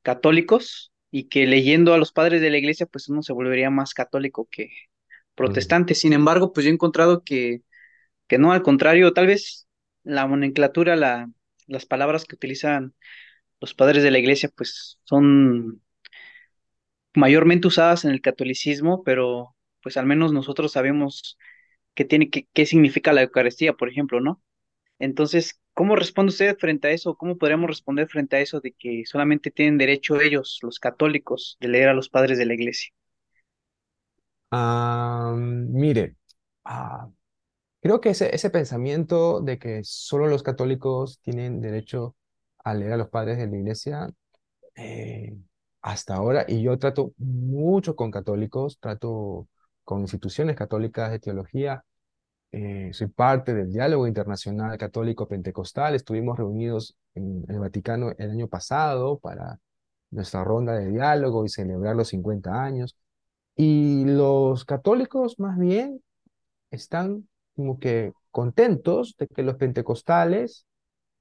católicos 0.03 0.93
y 1.11 1.25
que 1.29 1.47
leyendo 1.47 1.93
a 1.93 1.97
los 1.97 2.11
padres 2.11 2.41
de 2.41 2.49
la 2.51 2.57
iglesia, 2.57 2.85
pues 2.87 3.09
uno 3.09 3.23
se 3.23 3.33
volvería 3.33 3.69
más 3.69 3.93
católico 3.93 4.47
que 4.51 4.69
protestante. 5.35 5.95
Sin 5.95 6.13
embargo, 6.13 6.53
pues 6.53 6.65
yo 6.65 6.71
he 6.71 6.73
encontrado 6.73 7.23
que, 7.23 7.61
que 8.27 8.37
no, 8.37 8.51
al 8.53 8.63
contrario, 8.63 9.13
tal 9.13 9.27
vez 9.27 9.67
la 10.03 10.27
nomenclatura, 10.27 10.95
la, 10.95 11.29
las 11.67 11.85
palabras 11.85 12.25
que 12.25 12.35
utilizan 12.35 12.93
los 13.61 13.73
padres 13.73 14.03
de 14.03 14.11
la 14.11 14.19
iglesia, 14.19 14.49
pues 14.55 14.99
son 15.05 15.81
mayormente 17.15 17.67
usadas 17.67 18.05
en 18.05 18.11
el 18.11 18.21
catolicismo, 18.21 19.03
pero 19.03 19.55
pues 19.81 19.97
al 19.97 20.05
menos 20.05 20.33
nosotros 20.33 20.71
sabemos 20.73 21.37
qué 21.95 22.05
tiene 22.05 22.29
que, 22.29 22.47
qué 22.53 22.65
significa 22.65 23.13
la 23.13 23.23
Eucaristía, 23.23 23.73
por 23.73 23.89
ejemplo, 23.89 24.21
¿no? 24.21 24.41
Entonces, 24.99 25.61
¿cómo 25.73 25.95
responde 25.95 26.31
usted 26.31 26.57
frente 26.59 26.89
a 26.89 26.91
eso? 26.91 27.15
¿Cómo 27.17 27.37
podríamos 27.37 27.69
responder 27.69 28.07
frente 28.09 28.37
a 28.37 28.41
eso 28.41 28.61
de 28.61 28.73
que 28.73 29.03
solamente 29.05 29.51
tienen 29.51 29.77
derecho 29.77 30.21
ellos, 30.21 30.59
los 30.63 30.79
católicos, 30.79 31.57
de 31.61 31.69
leer 31.69 31.89
a 31.89 31.93
los 31.93 32.09
padres 32.09 32.37
de 32.37 32.45
la 32.45 32.55
iglesia? 32.55 32.91
Uh, 34.51 35.35
mire, 35.35 36.15
uh, 36.65 37.11
creo 37.85 38.01
que 38.01 38.09
ese, 38.09 38.33
ese 38.35 38.49
pensamiento 38.49 39.41
de 39.41 39.59
que 39.59 39.81
solo 39.83 40.25
los 40.25 40.41
católicos 40.41 41.19
tienen 41.21 41.61
derecho 41.61 42.15
a 42.63 42.73
leer 42.73 42.93
a 42.93 42.97
los 42.97 43.09
padres 43.09 43.37
de 43.37 43.45
la 43.45 43.57
iglesia, 43.57 44.09
eh, 44.75 45.37
hasta 45.83 46.15
ahora, 46.15 46.45
y 46.47 46.63
yo 46.63 46.79
trato 46.79 47.13
mucho 47.17 47.95
con 47.95 48.09
católicos, 48.09 48.79
trato 48.79 49.47
con 49.83 50.01
instituciones 50.01 50.55
católicas 50.55 51.11
de 51.11 51.19
teología, 51.19 51.85
eh, 52.51 52.89
soy 52.91 53.05
parte 53.07 53.53
del 53.53 53.71
diálogo 53.71 54.07
internacional 54.07 54.79
católico 54.79 55.27
pentecostal, 55.27 55.93
estuvimos 55.93 56.39
reunidos 56.39 56.97
en 57.13 57.45
el 57.49 57.59
Vaticano 57.59 58.13
el 58.17 58.31
año 58.31 58.47
pasado 58.47 59.19
para 59.19 59.59
nuestra 60.09 60.43
ronda 60.43 60.73
de 60.73 60.89
diálogo 60.89 61.45
y 61.45 61.49
celebrar 61.49 61.95
los 61.95 62.07
50 62.07 62.63
años. 62.63 62.97
Y 63.55 64.05
los 64.05 64.65
católicos 64.65 65.39
más 65.39 65.59
bien 65.59 66.01
están 66.71 67.27
como 67.56 67.80
que 67.80 68.14
contentos 68.32 69.15
de 69.18 69.27
que 69.27 69.44
los 69.44 69.56
pentecostales 69.56 70.65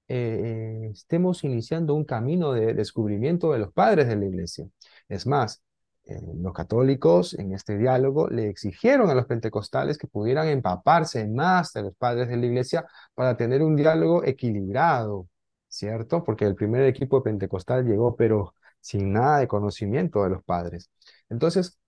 eh, 0.09 0.90
estemos 0.93 1.44
iniciando 1.44 1.94
un 1.94 2.05
camino 2.05 2.52
de 2.52 2.74
descubrimiento 2.74 3.52
de 3.52 3.61
los 3.61 3.73
padres 3.73 4.09
de 4.09 4.16
la 4.16 4.27
iglesia. 4.27 4.66
Es 5.09 5.27
más, 5.27 5.62
eh, 6.06 6.20
los 6.36 6.52
católicos 6.52 7.35
en 7.35 7.55
este 7.55 7.78
diálogo 7.78 8.28
le 8.28 8.48
exigieron 8.48 9.09
a 9.11 9.15
los 9.15 9.27
pentecostales 9.27 9.97
que 9.97 10.06
pudieran 10.06 10.48
empaparse 10.48 11.27
más 11.27 11.73
de 11.73 11.82
los 11.82 11.97
padres 11.97 12.28
de 12.28 12.36
la 12.36 12.47
iglesia 12.47 12.86
para 13.15 13.36
tener 13.36 13.62
un 13.62 13.77
diálogo 13.77 14.24
equilibrado, 14.24 15.28
¿cierto? 15.69 16.23
Porque 16.23 16.44
el 16.44 16.55
primer 16.55 16.82
equipo 16.85 17.23
pentecostal 17.23 17.86
llegó, 17.86 18.16
pero 18.16 18.55
sin 18.81 19.12
nada 19.12 19.39
de 19.39 19.48
conocimiento 19.48 20.23
de 20.24 20.31
los 20.31 20.44
padres. 20.44 20.90
Entonces, 21.31 21.78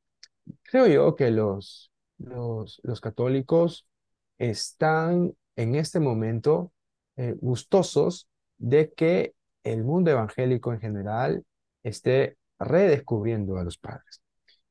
creo 0.63 0.87
yo 0.87 1.17
que 1.17 1.31
los, 1.31 1.93
los, 2.19 2.81
los 2.85 3.01
católicos 3.01 3.87
están 4.39 5.35
en 5.57 5.75
este 5.75 6.01
momento 6.01 6.73
eh, 7.17 7.35
gustosos 7.41 8.29
de 8.59 8.93
que 8.93 9.35
el 9.65 9.85
mundo 9.85 10.11
evangélico 10.11 10.73
en 10.73 10.81
general 10.81 11.45
esté 11.83 12.37
redescubriendo 12.59 13.59
a 13.59 13.65
los 13.65 13.79
padres. 13.79 14.21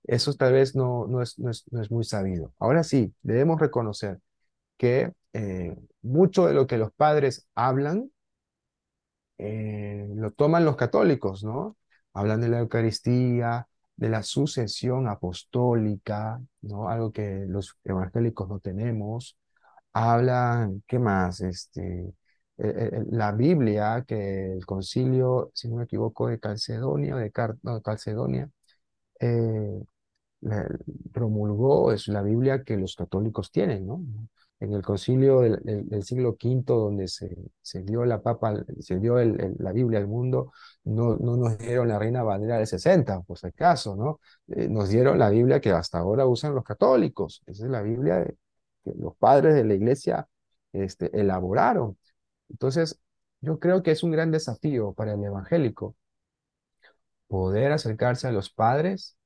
Eso 0.04 0.34
tal 0.34 0.54
vez 0.54 0.76
no, 0.76 1.08
no, 1.08 1.22
es, 1.22 1.40
no, 1.40 1.50
es, 1.52 1.64
no 1.72 1.82
es 1.82 1.92
muy 1.92 2.04
sabido. 2.04 2.54
Ahora 2.60 2.84
sí, 2.84 3.14
debemos 3.22 3.60
reconocer 3.60 4.20
que 4.78 5.14
eh, 5.34 5.76
mucho 6.02 6.48
de 6.48 6.54
lo 6.54 6.68
que 6.68 6.78
los 6.78 6.92
padres 6.94 7.48
hablan 7.56 8.12
eh, 9.38 10.08
lo 10.16 10.32
toman 10.32 10.66
los 10.66 10.76
católicos, 10.76 11.44
¿no? 11.44 11.78
Hablan 12.14 12.42
de 12.42 12.50
la 12.50 12.60
Eucaristía, 12.60 13.68
de 13.96 14.10
la 14.10 14.24
sucesión 14.24 15.08
apostólica, 15.08 16.42
¿no? 16.62 16.90
Algo 16.90 17.12
que 17.12 17.46
los 17.48 17.78
evangélicos 17.84 18.48
no 18.50 18.60
tenemos. 18.60 19.38
Hablan, 19.96 20.84
¿qué 20.88 21.00
más? 21.00 21.40
Este, 21.42 22.14
la 22.58 23.32
Biblia, 23.32 24.04
que 24.08 24.54
el 24.54 24.66
concilio, 24.66 25.52
si 25.54 25.70
no 25.70 25.78
me 25.78 25.86
equivoco, 25.86 26.28
de 26.28 26.40
Calcedonia, 26.40 27.16
de 27.16 27.32
no, 27.64 27.82
Calcedonia, 27.82 28.50
eh, 29.20 29.80
promulgó, 31.14 31.92
es 31.92 32.08
la 32.08 32.22
Biblia 32.22 32.64
que 32.64 32.78
los 32.78 32.96
católicos 32.96 33.52
tienen, 33.52 33.88
¿no? 33.88 34.02
En 34.60 34.74
el 34.74 34.82
concilio 34.84 35.42
del, 35.42 36.04
siglo 36.04 36.38
V, 36.42 36.64
donde 36.66 37.08
se, 37.08 37.36
se, 37.62 37.84
dio 37.84 38.06
la 38.06 38.22
papa, 38.22 38.64
se 38.80 39.00
dio 39.00 39.18
la 39.18 39.72
Biblia 39.74 40.00
al 40.00 40.08
mundo, 40.08 40.52
no, 40.86 41.18
no 41.18 41.38
nos 41.38 41.58
dieron 41.58 41.88
la 41.90 42.00
Reina 42.00 42.24
Bandera 42.24 42.58
del 42.58 42.68
60, 42.68 43.22
por 43.22 43.38
si 43.38 43.48
acaso, 43.48 43.96
¿no? 43.96 44.20
Eh, 44.48 44.68
nos 44.70 44.90
dieron 44.90 45.20
la 45.20 45.30
Biblia 45.30 45.60
que 45.62 45.72
hasta 45.72 46.00
ahora 46.00 46.26
usan 46.26 46.56
los 46.56 46.64
católicos. 46.64 47.44
Esa 47.46 47.66
es 47.66 47.72
la 47.72 47.82
Biblia 47.82 48.18
de, 48.20 48.38
que 48.86 48.92
los 48.98 49.16
padres 49.18 49.56
de 49.56 49.66
la 49.66 49.74
iglesia 49.74 50.28
este, 50.74 51.20
elaboraron. 51.20 51.98
Entonces, 52.50 53.00
yo 53.42 53.60
creo 53.60 53.84
que 53.84 53.92
es 53.92 54.04
un 54.04 54.12
gran 54.12 54.32
desafío 54.32 54.94
para 54.94 55.14
el 55.14 55.24
evangélico 55.24 55.96
poder 57.28 57.72
acercarse 57.72 58.28
a 58.28 58.32
los 58.32 58.50
padres 58.50 59.18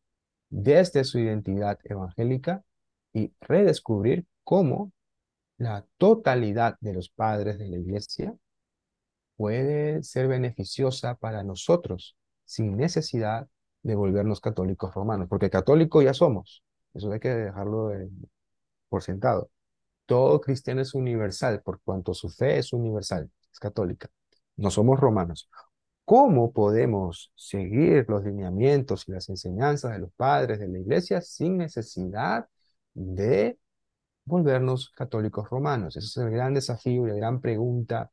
desde 0.50 1.04
su 1.04 1.20
identidad 1.20 1.80
evangélica 1.84 2.64
y 3.14 3.34
redescubrir 3.42 4.26
cómo 4.44 4.92
la 5.58 5.86
totalidad 5.98 6.78
de 6.82 6.94
los 6.94 7.10
padres 7.10 7.60
de 7.60 7.68
la 7.68 7.78
iglesia 7.78 8.36
puede 9.36 10.04
ser 10.04 10.28
beneficiosa 10.28 11.16
para 11.16 11.44
nosotros 11.44 12.18
sin 12.46 12.78
necesidad 12.78 13.48
de 13.84 13.96
volvernos 13.96 14.42
católicos 14.42 14.94
romanos, 14.94 15.28
porque 15.30 15.50
católicos 15.50 16.04
ya 16.04 16.14
somos, 16.14 16.64
eso 16.94 17.12
hay 17.12 17.20
que 17.20 17.30
dejarlo 17.30 17.92
por 18.90 19.04
sentado. 19.04 19.50
Todo 20.06 20.42
cristiano 20.42 20.82
es 20.82 20.94
universal, 20.96 21.62
por 21.62 21.82
cuanto 21.82 22.14
su 22.14 22.30
fe 22.30 22.60
es 22.60 22.74
universal, 22.74 23.30
es 23.52 23.60
católica. 23.60 24.10
No 24.58 24.72
somos 24.72 25.00
romanos. 25.00 25.50
¿Cómo 26.06 26.52
podemos 26.54 27.32
seguir 27.36 28.06
los 28.10 28.24
lineamientos 28.26 29.08
y 29.08 29.12
las 29.12 29.30
enseñanzas 29.30 29.94
de 29.94 30.00
los 30.00 30.12
padres 30.14 30.60
de 30.60 30.68
la 30.68 30.80
iglesia 30.80 31.22
sin 31.22 31.58
necesidad 31.58 32.48
de 32.96 33.60
volvernos 34.26 34.92
católicos 34.92 35.50
romanos? 35.50 35.98
Ese 35.98 36.08
es 36.08 36.18
el 36.18 36.32
gran 36.32 36.54
desafío 36.56 37.06
y 37.08 37.12
la 37.12 37.16
gran 37.16 37.42
pregunta 37.42 38.12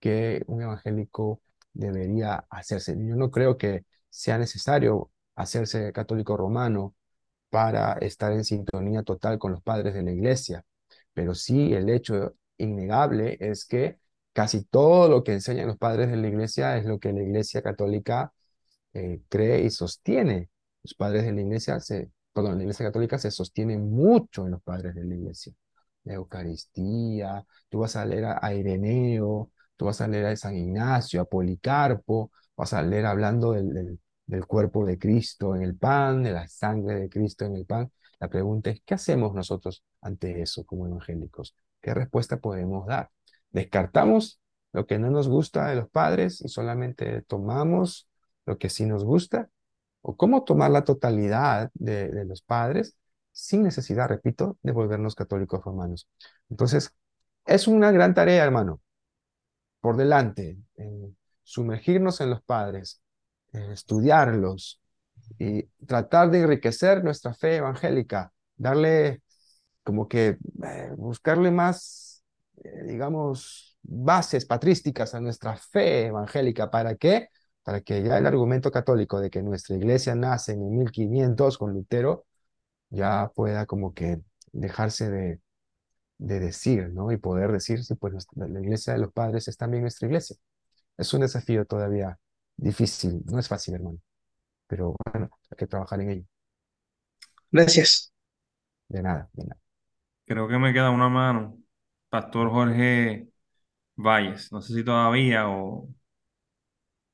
que 0.00 0.42
un 0.48 0.62
evangélico 0.62 1.42
debería 1.72 2.46
hacerse. 2.50 2.96
Yo 2.98 3.16
no 3.16 3.30
creo 3.30 3.56
que 3.56 3.86
sea 4.10 4.38
necesario 4.38 5.10
hacerse 5.34 5.92
católico 5.92 6.36
romano 6.36 6.94
para 7.50 7.94
estar 7.94 8.32
en 8.32 8.44
sintonía 8.44 9.02
total 9.02 9.38
con 9.38 9.52
los 9.52 9.62
padres 9.62 9.94
de 9.94 10.02
la 10.02 10.12
iglesia, 10.12 10.64
pero 11.12 11.34
sí 11.34 11.74
el 11.74 11.90
hecho 11.90 12.34
innegable 12.58 13.36
es 13.40 13.64
que 13.66 13.98
casi 14.32 14.64
todo 14.64 15.08
lo 15.08 15.24
que 15.24 15.32
enseñan 15.32 15.66
los 15.68 15.78
padres 15.78 16.10
de 16.10 16.16
la 16.16 16.28
iglesia 16.28 16.76
es 16.78 16.84
lo 16.86 16.98
que 16.98 17.12
la 17.12 17.22
iglesia 17.22 17.62
católica 17.62 18.32
eh, 18.94 19.20
cree 19.28 19.62
y 19.64 19.70
sostiene. 19.70 20.50
Los 20.82 20.94
padres 20.94 21.24
de 21.24 21.32
la 21.32 21.40
iglesia 21.42 21.80
se, 21.80 22.10
perdón, 22.32 22.56
la 22.58 22.62
iglesia 22.62 22.86
católica 22.86 23.18
se 23.18 23.30
sostiene 23.30 23.78
mucho 23.78 24.46
en 24.46 24.52
los 24.52 24.62
padres 24.62 24.94
de 24.94 25.04
la 25.04 25.14
iglesia. 25.14 25.52
La 26.04 26.14
Eucaristía, 26.14 27.44
tú 27.68 27.80
vas 27.80 27.96
a 27.96 28.04
leer 28.06 28.26
a 28.40 28.54
Ireneo, 28.54 29.50
Tú 29.80 29.86
vas 29.86 30.02
a 30.02 30.08
leer 30.08 30.26
a 30.26 30.36
San 30.36 30.54
Ignacio, 30.56 31.22
a 31.22 31.24
Policarpo, 31.24 32.32
vas 32.54 32.74
a 32.74 32.82
leer 32.82 33.06
hablando 33.06 33.52
del, 33.52 33.72
del, 33.72 33.98
cuerpo 34.46 34.84
de 34.86 34.98
Cristo 34.98 35.54
en 35.56 35.62
el 35.62 35.76
pan, 35.76 36.22
de 36.22 36.32
la 36.32 36.48
sangre 36.48 37.00
de 37.00 37.08
Cristo 37.08 37.44
en 37.44 37.56
el 37.56 37.66
pan. 37.66 37.90
La 38.18 38.28
pregunta 38.28 38.70
es, 38.70 38.82
¿qué 38.84 38.94
hacemos 38.94 39.34
nosotros 39.34 39.84
ante 40.00 40.42
eso 40.42 40.64
como 40.64 40.86
evangélicos? 40.86 41.56
¿Qué 41.80 41.94
respuesta 41.94 42.38
podemos 42.38 42.86
dar? 42.86 43.10
¿Descartamos 43.50 44.40
lo 44.72 44.86
que 44.86 44.98
no 44.98 45.10
nos 45.10 45.28
gusta 45.28 45.68
de 45.68 45.76
los 45.76 45.90
padres 45.90 46.40
y 46.42 46.48
solamente 46.48 47.22
tomamos 47.22 48.08
lo 48.46 48.58
que 48.58 48.68
sí 48.68 48.86
nos 48.86 49.04
gusta? 49.04 49.48
¿O 50.02 50.16
cómo 50.16 50.44
tomar 50.44 50.70
la 50.70 50.84
totalidad 50.84 51.70
de, 51.74 52.24
los 52.24 52.42
padres 52.42 52.96
sin 53.32 53.62
necesidad, 53.62 54.08
repito, 54.08 54.58
de 54.62 54.72
volvernos 54.72 55.14
católicos 55.14 55.62
romanos? 55.64 56.08
Entonces, 56.48 56.94
es 57.46 57.68
una 57.68 57.90
gran 57.92 58.14
tarea, 58.14 58.44
hermano 58.44 58.80
por 59.80 59.96
delante, 59.96 60.58
sumergirnos 61.42 62.20
en 62.20 62.30
los 62.30 62.42
padres, 62.42 63.02
estudiarlos 63.52 64.80
y 65.38 65.64
tratar 65.86 66.30
de 66.30 66.40
enriquecer 66.40 67.04
nuestra 67.04 67.34
fe 67.34 67.56
evangélica, 67.56 68.32
darle 68.56 69.22
como 69.82 70.08
que 70.08 70.38
eh, 70.64 70.92
buscarle 70.96 71.50
más, 71.50 72.24
eh, 72.64 72.84
digamos, 72.86 73.78
bases 73.82 74.44
patrísticas 74.46 75.14
a 75.14 75.20
nuestra 75.20 75.56
fe 75.56 76.06
evangélica. 76.06 76.70
¿Para 76.70 76.96
qué? 76.96 77.28
Para 77.62 77.80
que 77.80 78.02
ya 78.02 78.18
el 78.18 78.26
argumento 78.26 78.70
católico 78.70 79.20
de 79.20 79.30
que 79.30 79.42
nuestra 79.42 79.76
iglesia 79.76 80.14
nace 80.14 80.52
en 80.52 80.76
1500 80.76 81.58
con 81.58 81.72
Lutero 81.74 82.26
ya 82.90 83.30
pueda 83.34 83.66
como 83.66 83.94
que 83.94 84.20
dejarse 84.52 85.10
de, 85.10 85.40
de 86.18 86.40
decir, 86.40 86.90
¿no? 86.92 87.12
Y 87.12 87.16
poder 87.18 87.52
decir, 87.52 87.84
sí, 87.84 87.94
pues 87.94 88.26
la 88.36 88.60
iglesia 88.60 88.94
de 88.94 89.00
los 89.00 89.12
padres 89.12 89.48
es 89.48 89.56
también 89.56 89.82
nuestra 89.82 90.06
iglesia. 90.08 90.36
Es 90.98 91.12
un 91.14 91.22
desafío 91.22 91.64
todavía 91.66 92.18
difícil, 92.60 93.22
no 93.26 93.38
es 93.38 93.48
fácil, 93.48 93.74
hermano, 93.74 93.98
pero 94.66 94.94
bueno, 95.12 95.30
hay 95.50 95.56
que 95.56 95.66
trabajar 95.66 96.00
en 96.00 96.10
ello. 96.10 96.24
Gracias. 97.50 98.12
De 98.88 99.02
nada, 99.02 99.28
de 99.32 99.44
nada. 99.44 99.60
Creo 100.26 100.48
que 100.48 100.58
me 100.58 100.72
queda 100.72 100.90
una 100.90 101.08
mano. 101.08 101.58
Pastor 102.08 102.50
Jorge 102.50 103.28
Valles, 103.96 104.52
no 104.52 104.60
sé 104.62 104.74
si 104.74 104.84
todavía 104.84 105.48
o... 105.48 105.88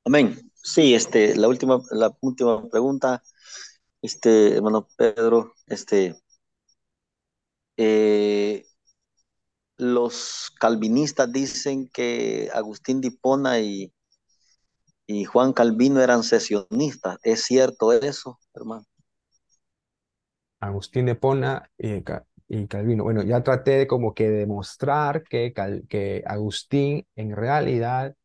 Amén. 0.05 0.51
Sí, 0.55 0.93
este, 0.95 1.35
la 1.35 1.47
última, 1.47 1.81
la 1.91 2.15
última 2.21 2.67
pregunta, 2.69 3.23
este, 4.01 4.55
hermano 4.55 4.87
Pedro, 4.97 5.53
este, 5.67 6.15
eh, 7.77 8.65
los 9.77 10.51
calvinistas 10.59 11.31
dicen 11.31 11.89
que 11.93 12.49
Agustín 12.53 13.01
de 13.01 13.09
Hipona 13.09 13.59
y, 13.59 13.93
y 15.07 15.23
Juan 15.23 15.53
Calvino 15.53 16.01
eran 16.01 16.21
sesionistas. 16.23 17.17
¿Es 17.23 17.45
cierto 17.45 17.93
eso, 17.93 18.37
hermano? 18.53 18.85
Agustín 20.59 21.05
de 21.05 21.13
Hipona 21.13 21.69
y, 21.77 22.67
Calvino. 22.67 23.03
Bueno, 23.03 23.23
ya 23.23 23.41
traté 23.41 23.71
de 23.71 23.87
como 23.87 24.13
que 24.13 24.29
demostrar 24.29 25.23
que, 25.23 25.53
que 25.89 26.23
Agustín 26.25 27.05
en 27.15 27.35
realidad 27.35 28.15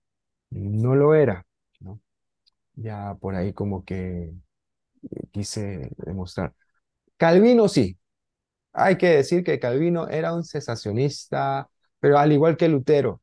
no 0.51 0.95
lo 0.95 1.15
era, 1.15 1.47
¿no? 1.81 2.01
Ya 2.75 3.17
por 3.21 3.35
ahí 3.37 3.53
como 3.53 3.85
que 3.85 4.33
quise 5.33 5.91
demostrar. 5.99 6.55
Calvino 7.17 7.69
sí, 7.69 7.99
hay 8.73 8.99
que 8.99 9.09
decir 9.09 9.45
que 9.45 9.61
Calvino 9.61 10.09
era 10.09 10.35
un 10.35 10.45
cesacionista, 10.45 11.71
pero 12.01 12.19
al 12.19 12.33
igual 12.33 12.57
que 12.57 12.69
Lutero, 12.69 13.23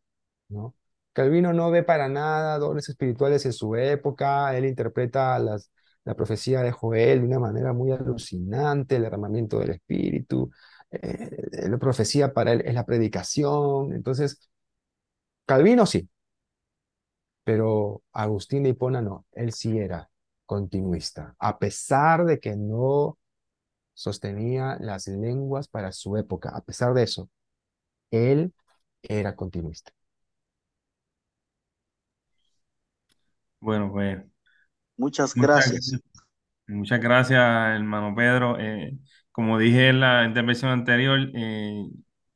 ¿no? 0.49 0.76
Calvino 1.20 1.52
no 1.52 1.70
ve 1.70 1.84
para 1.84 2.08
nada 2.08 2.58
dones 2.60 2.88
espirituales 2.88 3.46
en 3.46 3.52
su 3.52 3.76
época, 3.76 4.56
él 4.58 4.64
interpreta 4.66 5.38
las, 5.38 5.70
la 6.06 6.16
profecía 6.16 6.62
de 6.62 6.72
Joel 6.72 7.20
de 7.20 7.28
una 7.28 7.40
manera 7.40 7.74
muy 7.74 7.91
alucinante, 7.91 8.96
el 8.96 9.02
derramamiento 9.04 9.60
del 9.60 9.72
espíritu, 9.72 10.50
eh, 10.91 11.30
la 11.70 11.78
profecía 11.78 12.34
para 12.34 12.54
él 12.54 12.62
es 12.66 12.74
la 12.74 12.86
predicación, 12.86 13.91
entonces 13.94 14.50
Calvino 15.46 15.86
sí, 15.86 16.10
pero 17.44 18.02
Agustín 18.14 18.64
de 18.64 18.70
Hipona 18.70 19.02
no, 19.02 19.26
él 19.34 19.52
sí 19.52 19.78
era 19.78 20.10
continuista, 20.46 21.36
a 21.40 21.60
pesar 21.60 22.26
de 22.26 22.40
que 22.40 22.56
no 22.56 23.18
sostenía 23.94 24.78
las 24.80 25.08
lenguas 25.08 25.68
para 25.68 25.91
su 25.91 26.18
época. 26.18 26.52
A 26.56 26.62
pesar 26.62 26.94
de 26.94 27.04
eso, 27.04 27.30
él 28.12 28.54
era 29.04 29.36
continuista. 29.36 29.91
Bueno, 33.60 33.91
pues. 33.91 34.19
Muchas 34.98 35.36
gracias. 35.36 35.99
Muchas, 36.68 36.99
gracias, 37.02 37.40
hermano 37.76 38.14
Pedro. 38.15 38.60
Eh, 38.60 38.98
como 39.31 39.57
dije 39.57 39.90
en 39.90 39.99
la 40.02 40.26
intervención 40.26 40.72
anterior, 40.72 41.19
eh, 41.36 41.84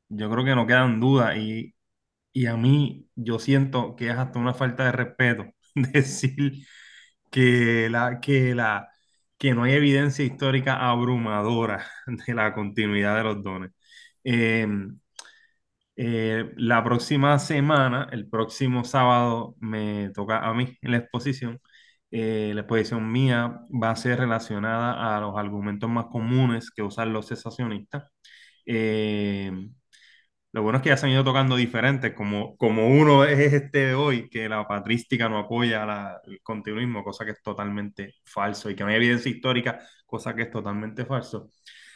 yo 0.10 0.30
creo 0.32 0.44
que 0.45 0.56
no 0.56 0.66
quedan 0.68 1.00
dudas 1.00 1.38
y, 1.38 1.76
y 2.34 2.48
a 2.48 2.58
mí 2.58 3.10
yo 3.16 3.40
siento 3.40 3.95
que 3.95 4.10
es 4.12 4.18
hasta 4.18 4.40
una 4.40 4.54
falta 4.56 4.86
de 4.86 4.94
respeto 4.94 5.45
decir 5.76 6.54
que 7.32 7.90
la, 7.90 8.20
que 8.22 8.56
la, 8.56 8.90
que 9.38 9.54
no 9.56 9.64
hay 9.64 9.74
evidencia 9.74 10.26
histórica 10.26 10.78
abrumadora 10.90 11.86
de 12.28 12.34
la 12.36 12.54
continuidad 12.54 13.18
de 13.18 13.24
los 13.24 13.44
dones. 13.44 13.72
Eh, 14.24 14.68
eh, 15.95 16.52
la 16.57 16.84
próxima 16.84 17.38
semana, 17.40 18.07
el 18.11 18.28
próximo 18.30 18.84
sábado, 18.84 19.56
me 19.60 20.10
toca 20.11 20.40
a 20.40 20.53
mí 20.53 20.78
en 20.82 20.91
la 20.91 20.98
exposición. 20.98 21.60
Eh, 22.11 22.52
la 22.53 22.61
exposición 22.61 23.11
mía 23.11 23.61
va 23.72 23.91
a 23.91 23.95
ser 23.95 24.20
relacionada 24.20 25.15
a 25.18 25.20
los 25.22 25.38
argumentos 25.38 25.90
más 25.90 26.06
comunes 26.07 26.72
que 26.72 26.84
usan 26.84 27.14
los 27.14 27.28
cesacionistas. 27.28 28.03
Lo 30.52 30.61
bueno 30.61 30.78
es 30.78 30.84
que 30.84 30.90
ya 30.90 30.98
se 30.98 31.07
han 31.07 31.11
ido 31.11 31.24
tocando 31.24 31.56
diferentes, 31.56 32.14
como, 32.14 32.56
como 32.57 32.88
uno 32.88 33.24
es 33.24 33.53
este 33.53 33.88
de 33.88 33.95
hoy, 33.95 34.30
que 34.30 34.48
la 34.48 34.68
patrística 34.68 35.28
no 35.28 35.40
apoya 35.40 36.22
el 36.26 36.41
continuismo, 36.44 37.03
cosa 37.03 37.26
que 37.26 37.32
es 37.32 37.41
totalmente 37.41 38.15
falso, 38.24 38.70
y 38.70 38.76
que 38.76 38.84
no 38.84 38.90
hay 38.90 38.98
evidencia 38.98 39.32
histórica, 39.32 39.80
cosa 40.06 40.36
que 40.36 40.44
es 40.44 40.52
totalmente 40.52 41.06
falso. 41.06 41.49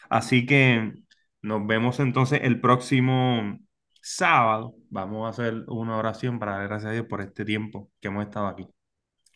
Así 0.09 0.45
que 0.47 0.93
nos 1.41 1.67
vemos 1.67 1.99
entonces 1.99 2.41
el 2.43 2.59
próximo 2.59 3.59
sábado. 4.07 4.75
Vamos 4.89 5.25
a 5.27 5.29
hacer 5.29 5.63
una 5.67 5.97
oración 5.97 6.39
para 6.39 6.53
dar 6.53 6.67
gracias 6.67 6.89
a 6.91 6.93
Dios 6.93 7.05
por 7.07 7.21
este 7.21 7.45
tiempo 7.45 7.91
que 7.99 8.07
hemos 8.07 8.25
estado 8.25 8.47
aquí. 8.47 8.67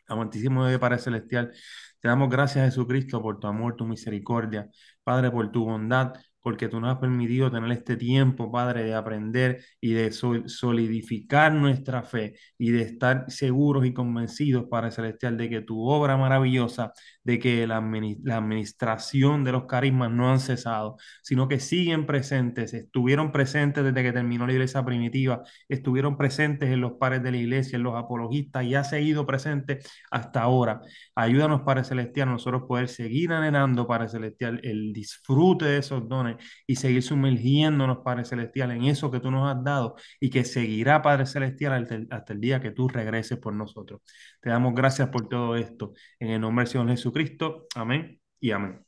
Amantísimo 0.07 0.65
de 0.65 0.80
Padre 0.80 0.99
Celestial, 0.99 1.52
te 1.99 2.07
damos 2.07 2.30
gracias, 2.30 2.65
Jesucristo, 2.65 3.22
por 3.22 3.39
tu 3.39 3.48
amor, 3.48 3.76
tu 3.76 3.85
misericordia, 3.85 4.69
Padre, 5.03 5.31
por 5.31 5.52
tu 5.52 5.65
bondad, 5.65 6.14
porque 6.41 6.68
tú 6.68 6.80
nos 6.80 6.93
has 6.93 6.99
permitido 6.99 7.51
tener 7.51 7.72
este 7.72 7.97
tiempo, 7.97 8.51
Padre, 8.51 8.84
de 8.84 8.95
aprender 8.95 9.63
y 9.80 9.93
de 9.93 10.11
solidificar 10.11 11.53
nuestra 11.53 12.03
fe 12.03 12.35
y 12.57 12.72
de 12.72 12.81
estar 12.81 13.26
seguros 13.30 13.85
y 13.85 13.93
convencidos, 13.93 14.65
Padre 14.69 14.91
Celestial, 14.91 15.38
de 15.38 15.49
que 15.49 15.61
tu 15.61 15.88
obra 15.88 16.18
maravillosa, 16.18 16.93
de 17.23 17.39
que 17.39 17.68
la, 17.68 17.80
la 18.23 18.38
administración 18.38 19.43
de 19.43 19.51
los 19.51 19.65
carismas 19.65 20.11
no 20.11 20.31
han 20.31 20.39
cesado, 20.39 20.97
sino 21.22 21.47
que 21.47 21.59
siguen 21.59 22.05
presentes, 22.05 22.73
estuvieron 22.73 23.31
presentes 23.31 23.84
desde 23.84 24.03
que 24.03 24.11
terminó 24.11 24.47
la 24.47 24.53
iglesia 24.53 24.84
primitiva, 24.84 25.43
estuvieron 25.69 26.18
presentes 26.18 26.69
en 26.69 26.81
los 26.81 26.93
pares 26.93 27.22
de 27.23 27.31
la 27.31 27.38
iglesia, 27.38 27.76
en 27.76 27.84
los 27.84 27.95
apologistas 27.95 28.63
y 28.65 28.76
ha 28.76 28.84
seguido 28.84 29.26
presente 29.26 29.80
hasta 30.09 30.41
ahora. 30.41 30.81
Ayúdanos, 31.15 31.61
Padre 31.61 31.84
Celestial, 31.84 32.30
nosotros 32.30 32.63
poder 32.68 32.88
seguir 32.89 33.31
anhelando, 33.31 33.88
Padre 33.88 34.09
Celestial, 34.09 34.59
el 34.63 34.93
disfrute 34.93 35.65
de 35.65 35.77
esos 35.77 36.07
dones 36.07 36.30
y 36.67 36.75
seguir 36.75 37.03
sumergiéndonos, 37.03 37.99
Padre 38.03 38.25
Celestial, 38.25 38.71
en 38.71 38.83
eso 38.85 39.11
que 39.11 39.19
tú 39.19 39.31
nos 39.31 39.49
has 39.49 39.63
dado 39.63 39.95
y 40.19 40.29
que 40.29 40.43
seguirá, 40.43 41.01
Padre 41.01 41.25
Celestial, 41.25 42.07
hasta 42.11 42.33
el, 42.33 42.41
día 42.41 42.59
que 42.59 42.71
tú 42.71 42.87
regreses 42.87 43.37
por 43.37 43.53
nosotros. 43.53 44.01
Te 44.41 44.49
damos 44.49 44.73
gracias 44.73 45.09
por 45.09 45.27
todo 45.29 45.55
esto. 45.55 45.93
En 46.19 46.29
el 46.29 46.41
nombre 46.41 46.63
del 46.63 46.71
Señor 46.71 46.89
Jesucristo. 46.89 47.67
Amén 47.75 48.19
y 48.39 48.51
amén. 48.51 48.85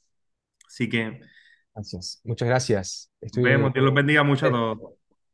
Así 0.67 0.89
que. 0.89 1.21
Gracias. 1.73 2.21
Muchas 2.23 2.47
gracias. 2.47 3.11
Estoy, 3.19 3.43
vemos. 3.43 3.73
Dios 3.73 3.85
los 3.85 3.93
bendiga 3.93 4.23
mucho 4.23 4.47
a 4.47 4.51
todos. 4.51 4.77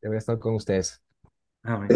Voy 0.01 0.15
a 0.15 0.17
estar 0.17 0.39
con 0.39 0.55
ustedes. 0.55 1.01
Amén. 1.63 1.89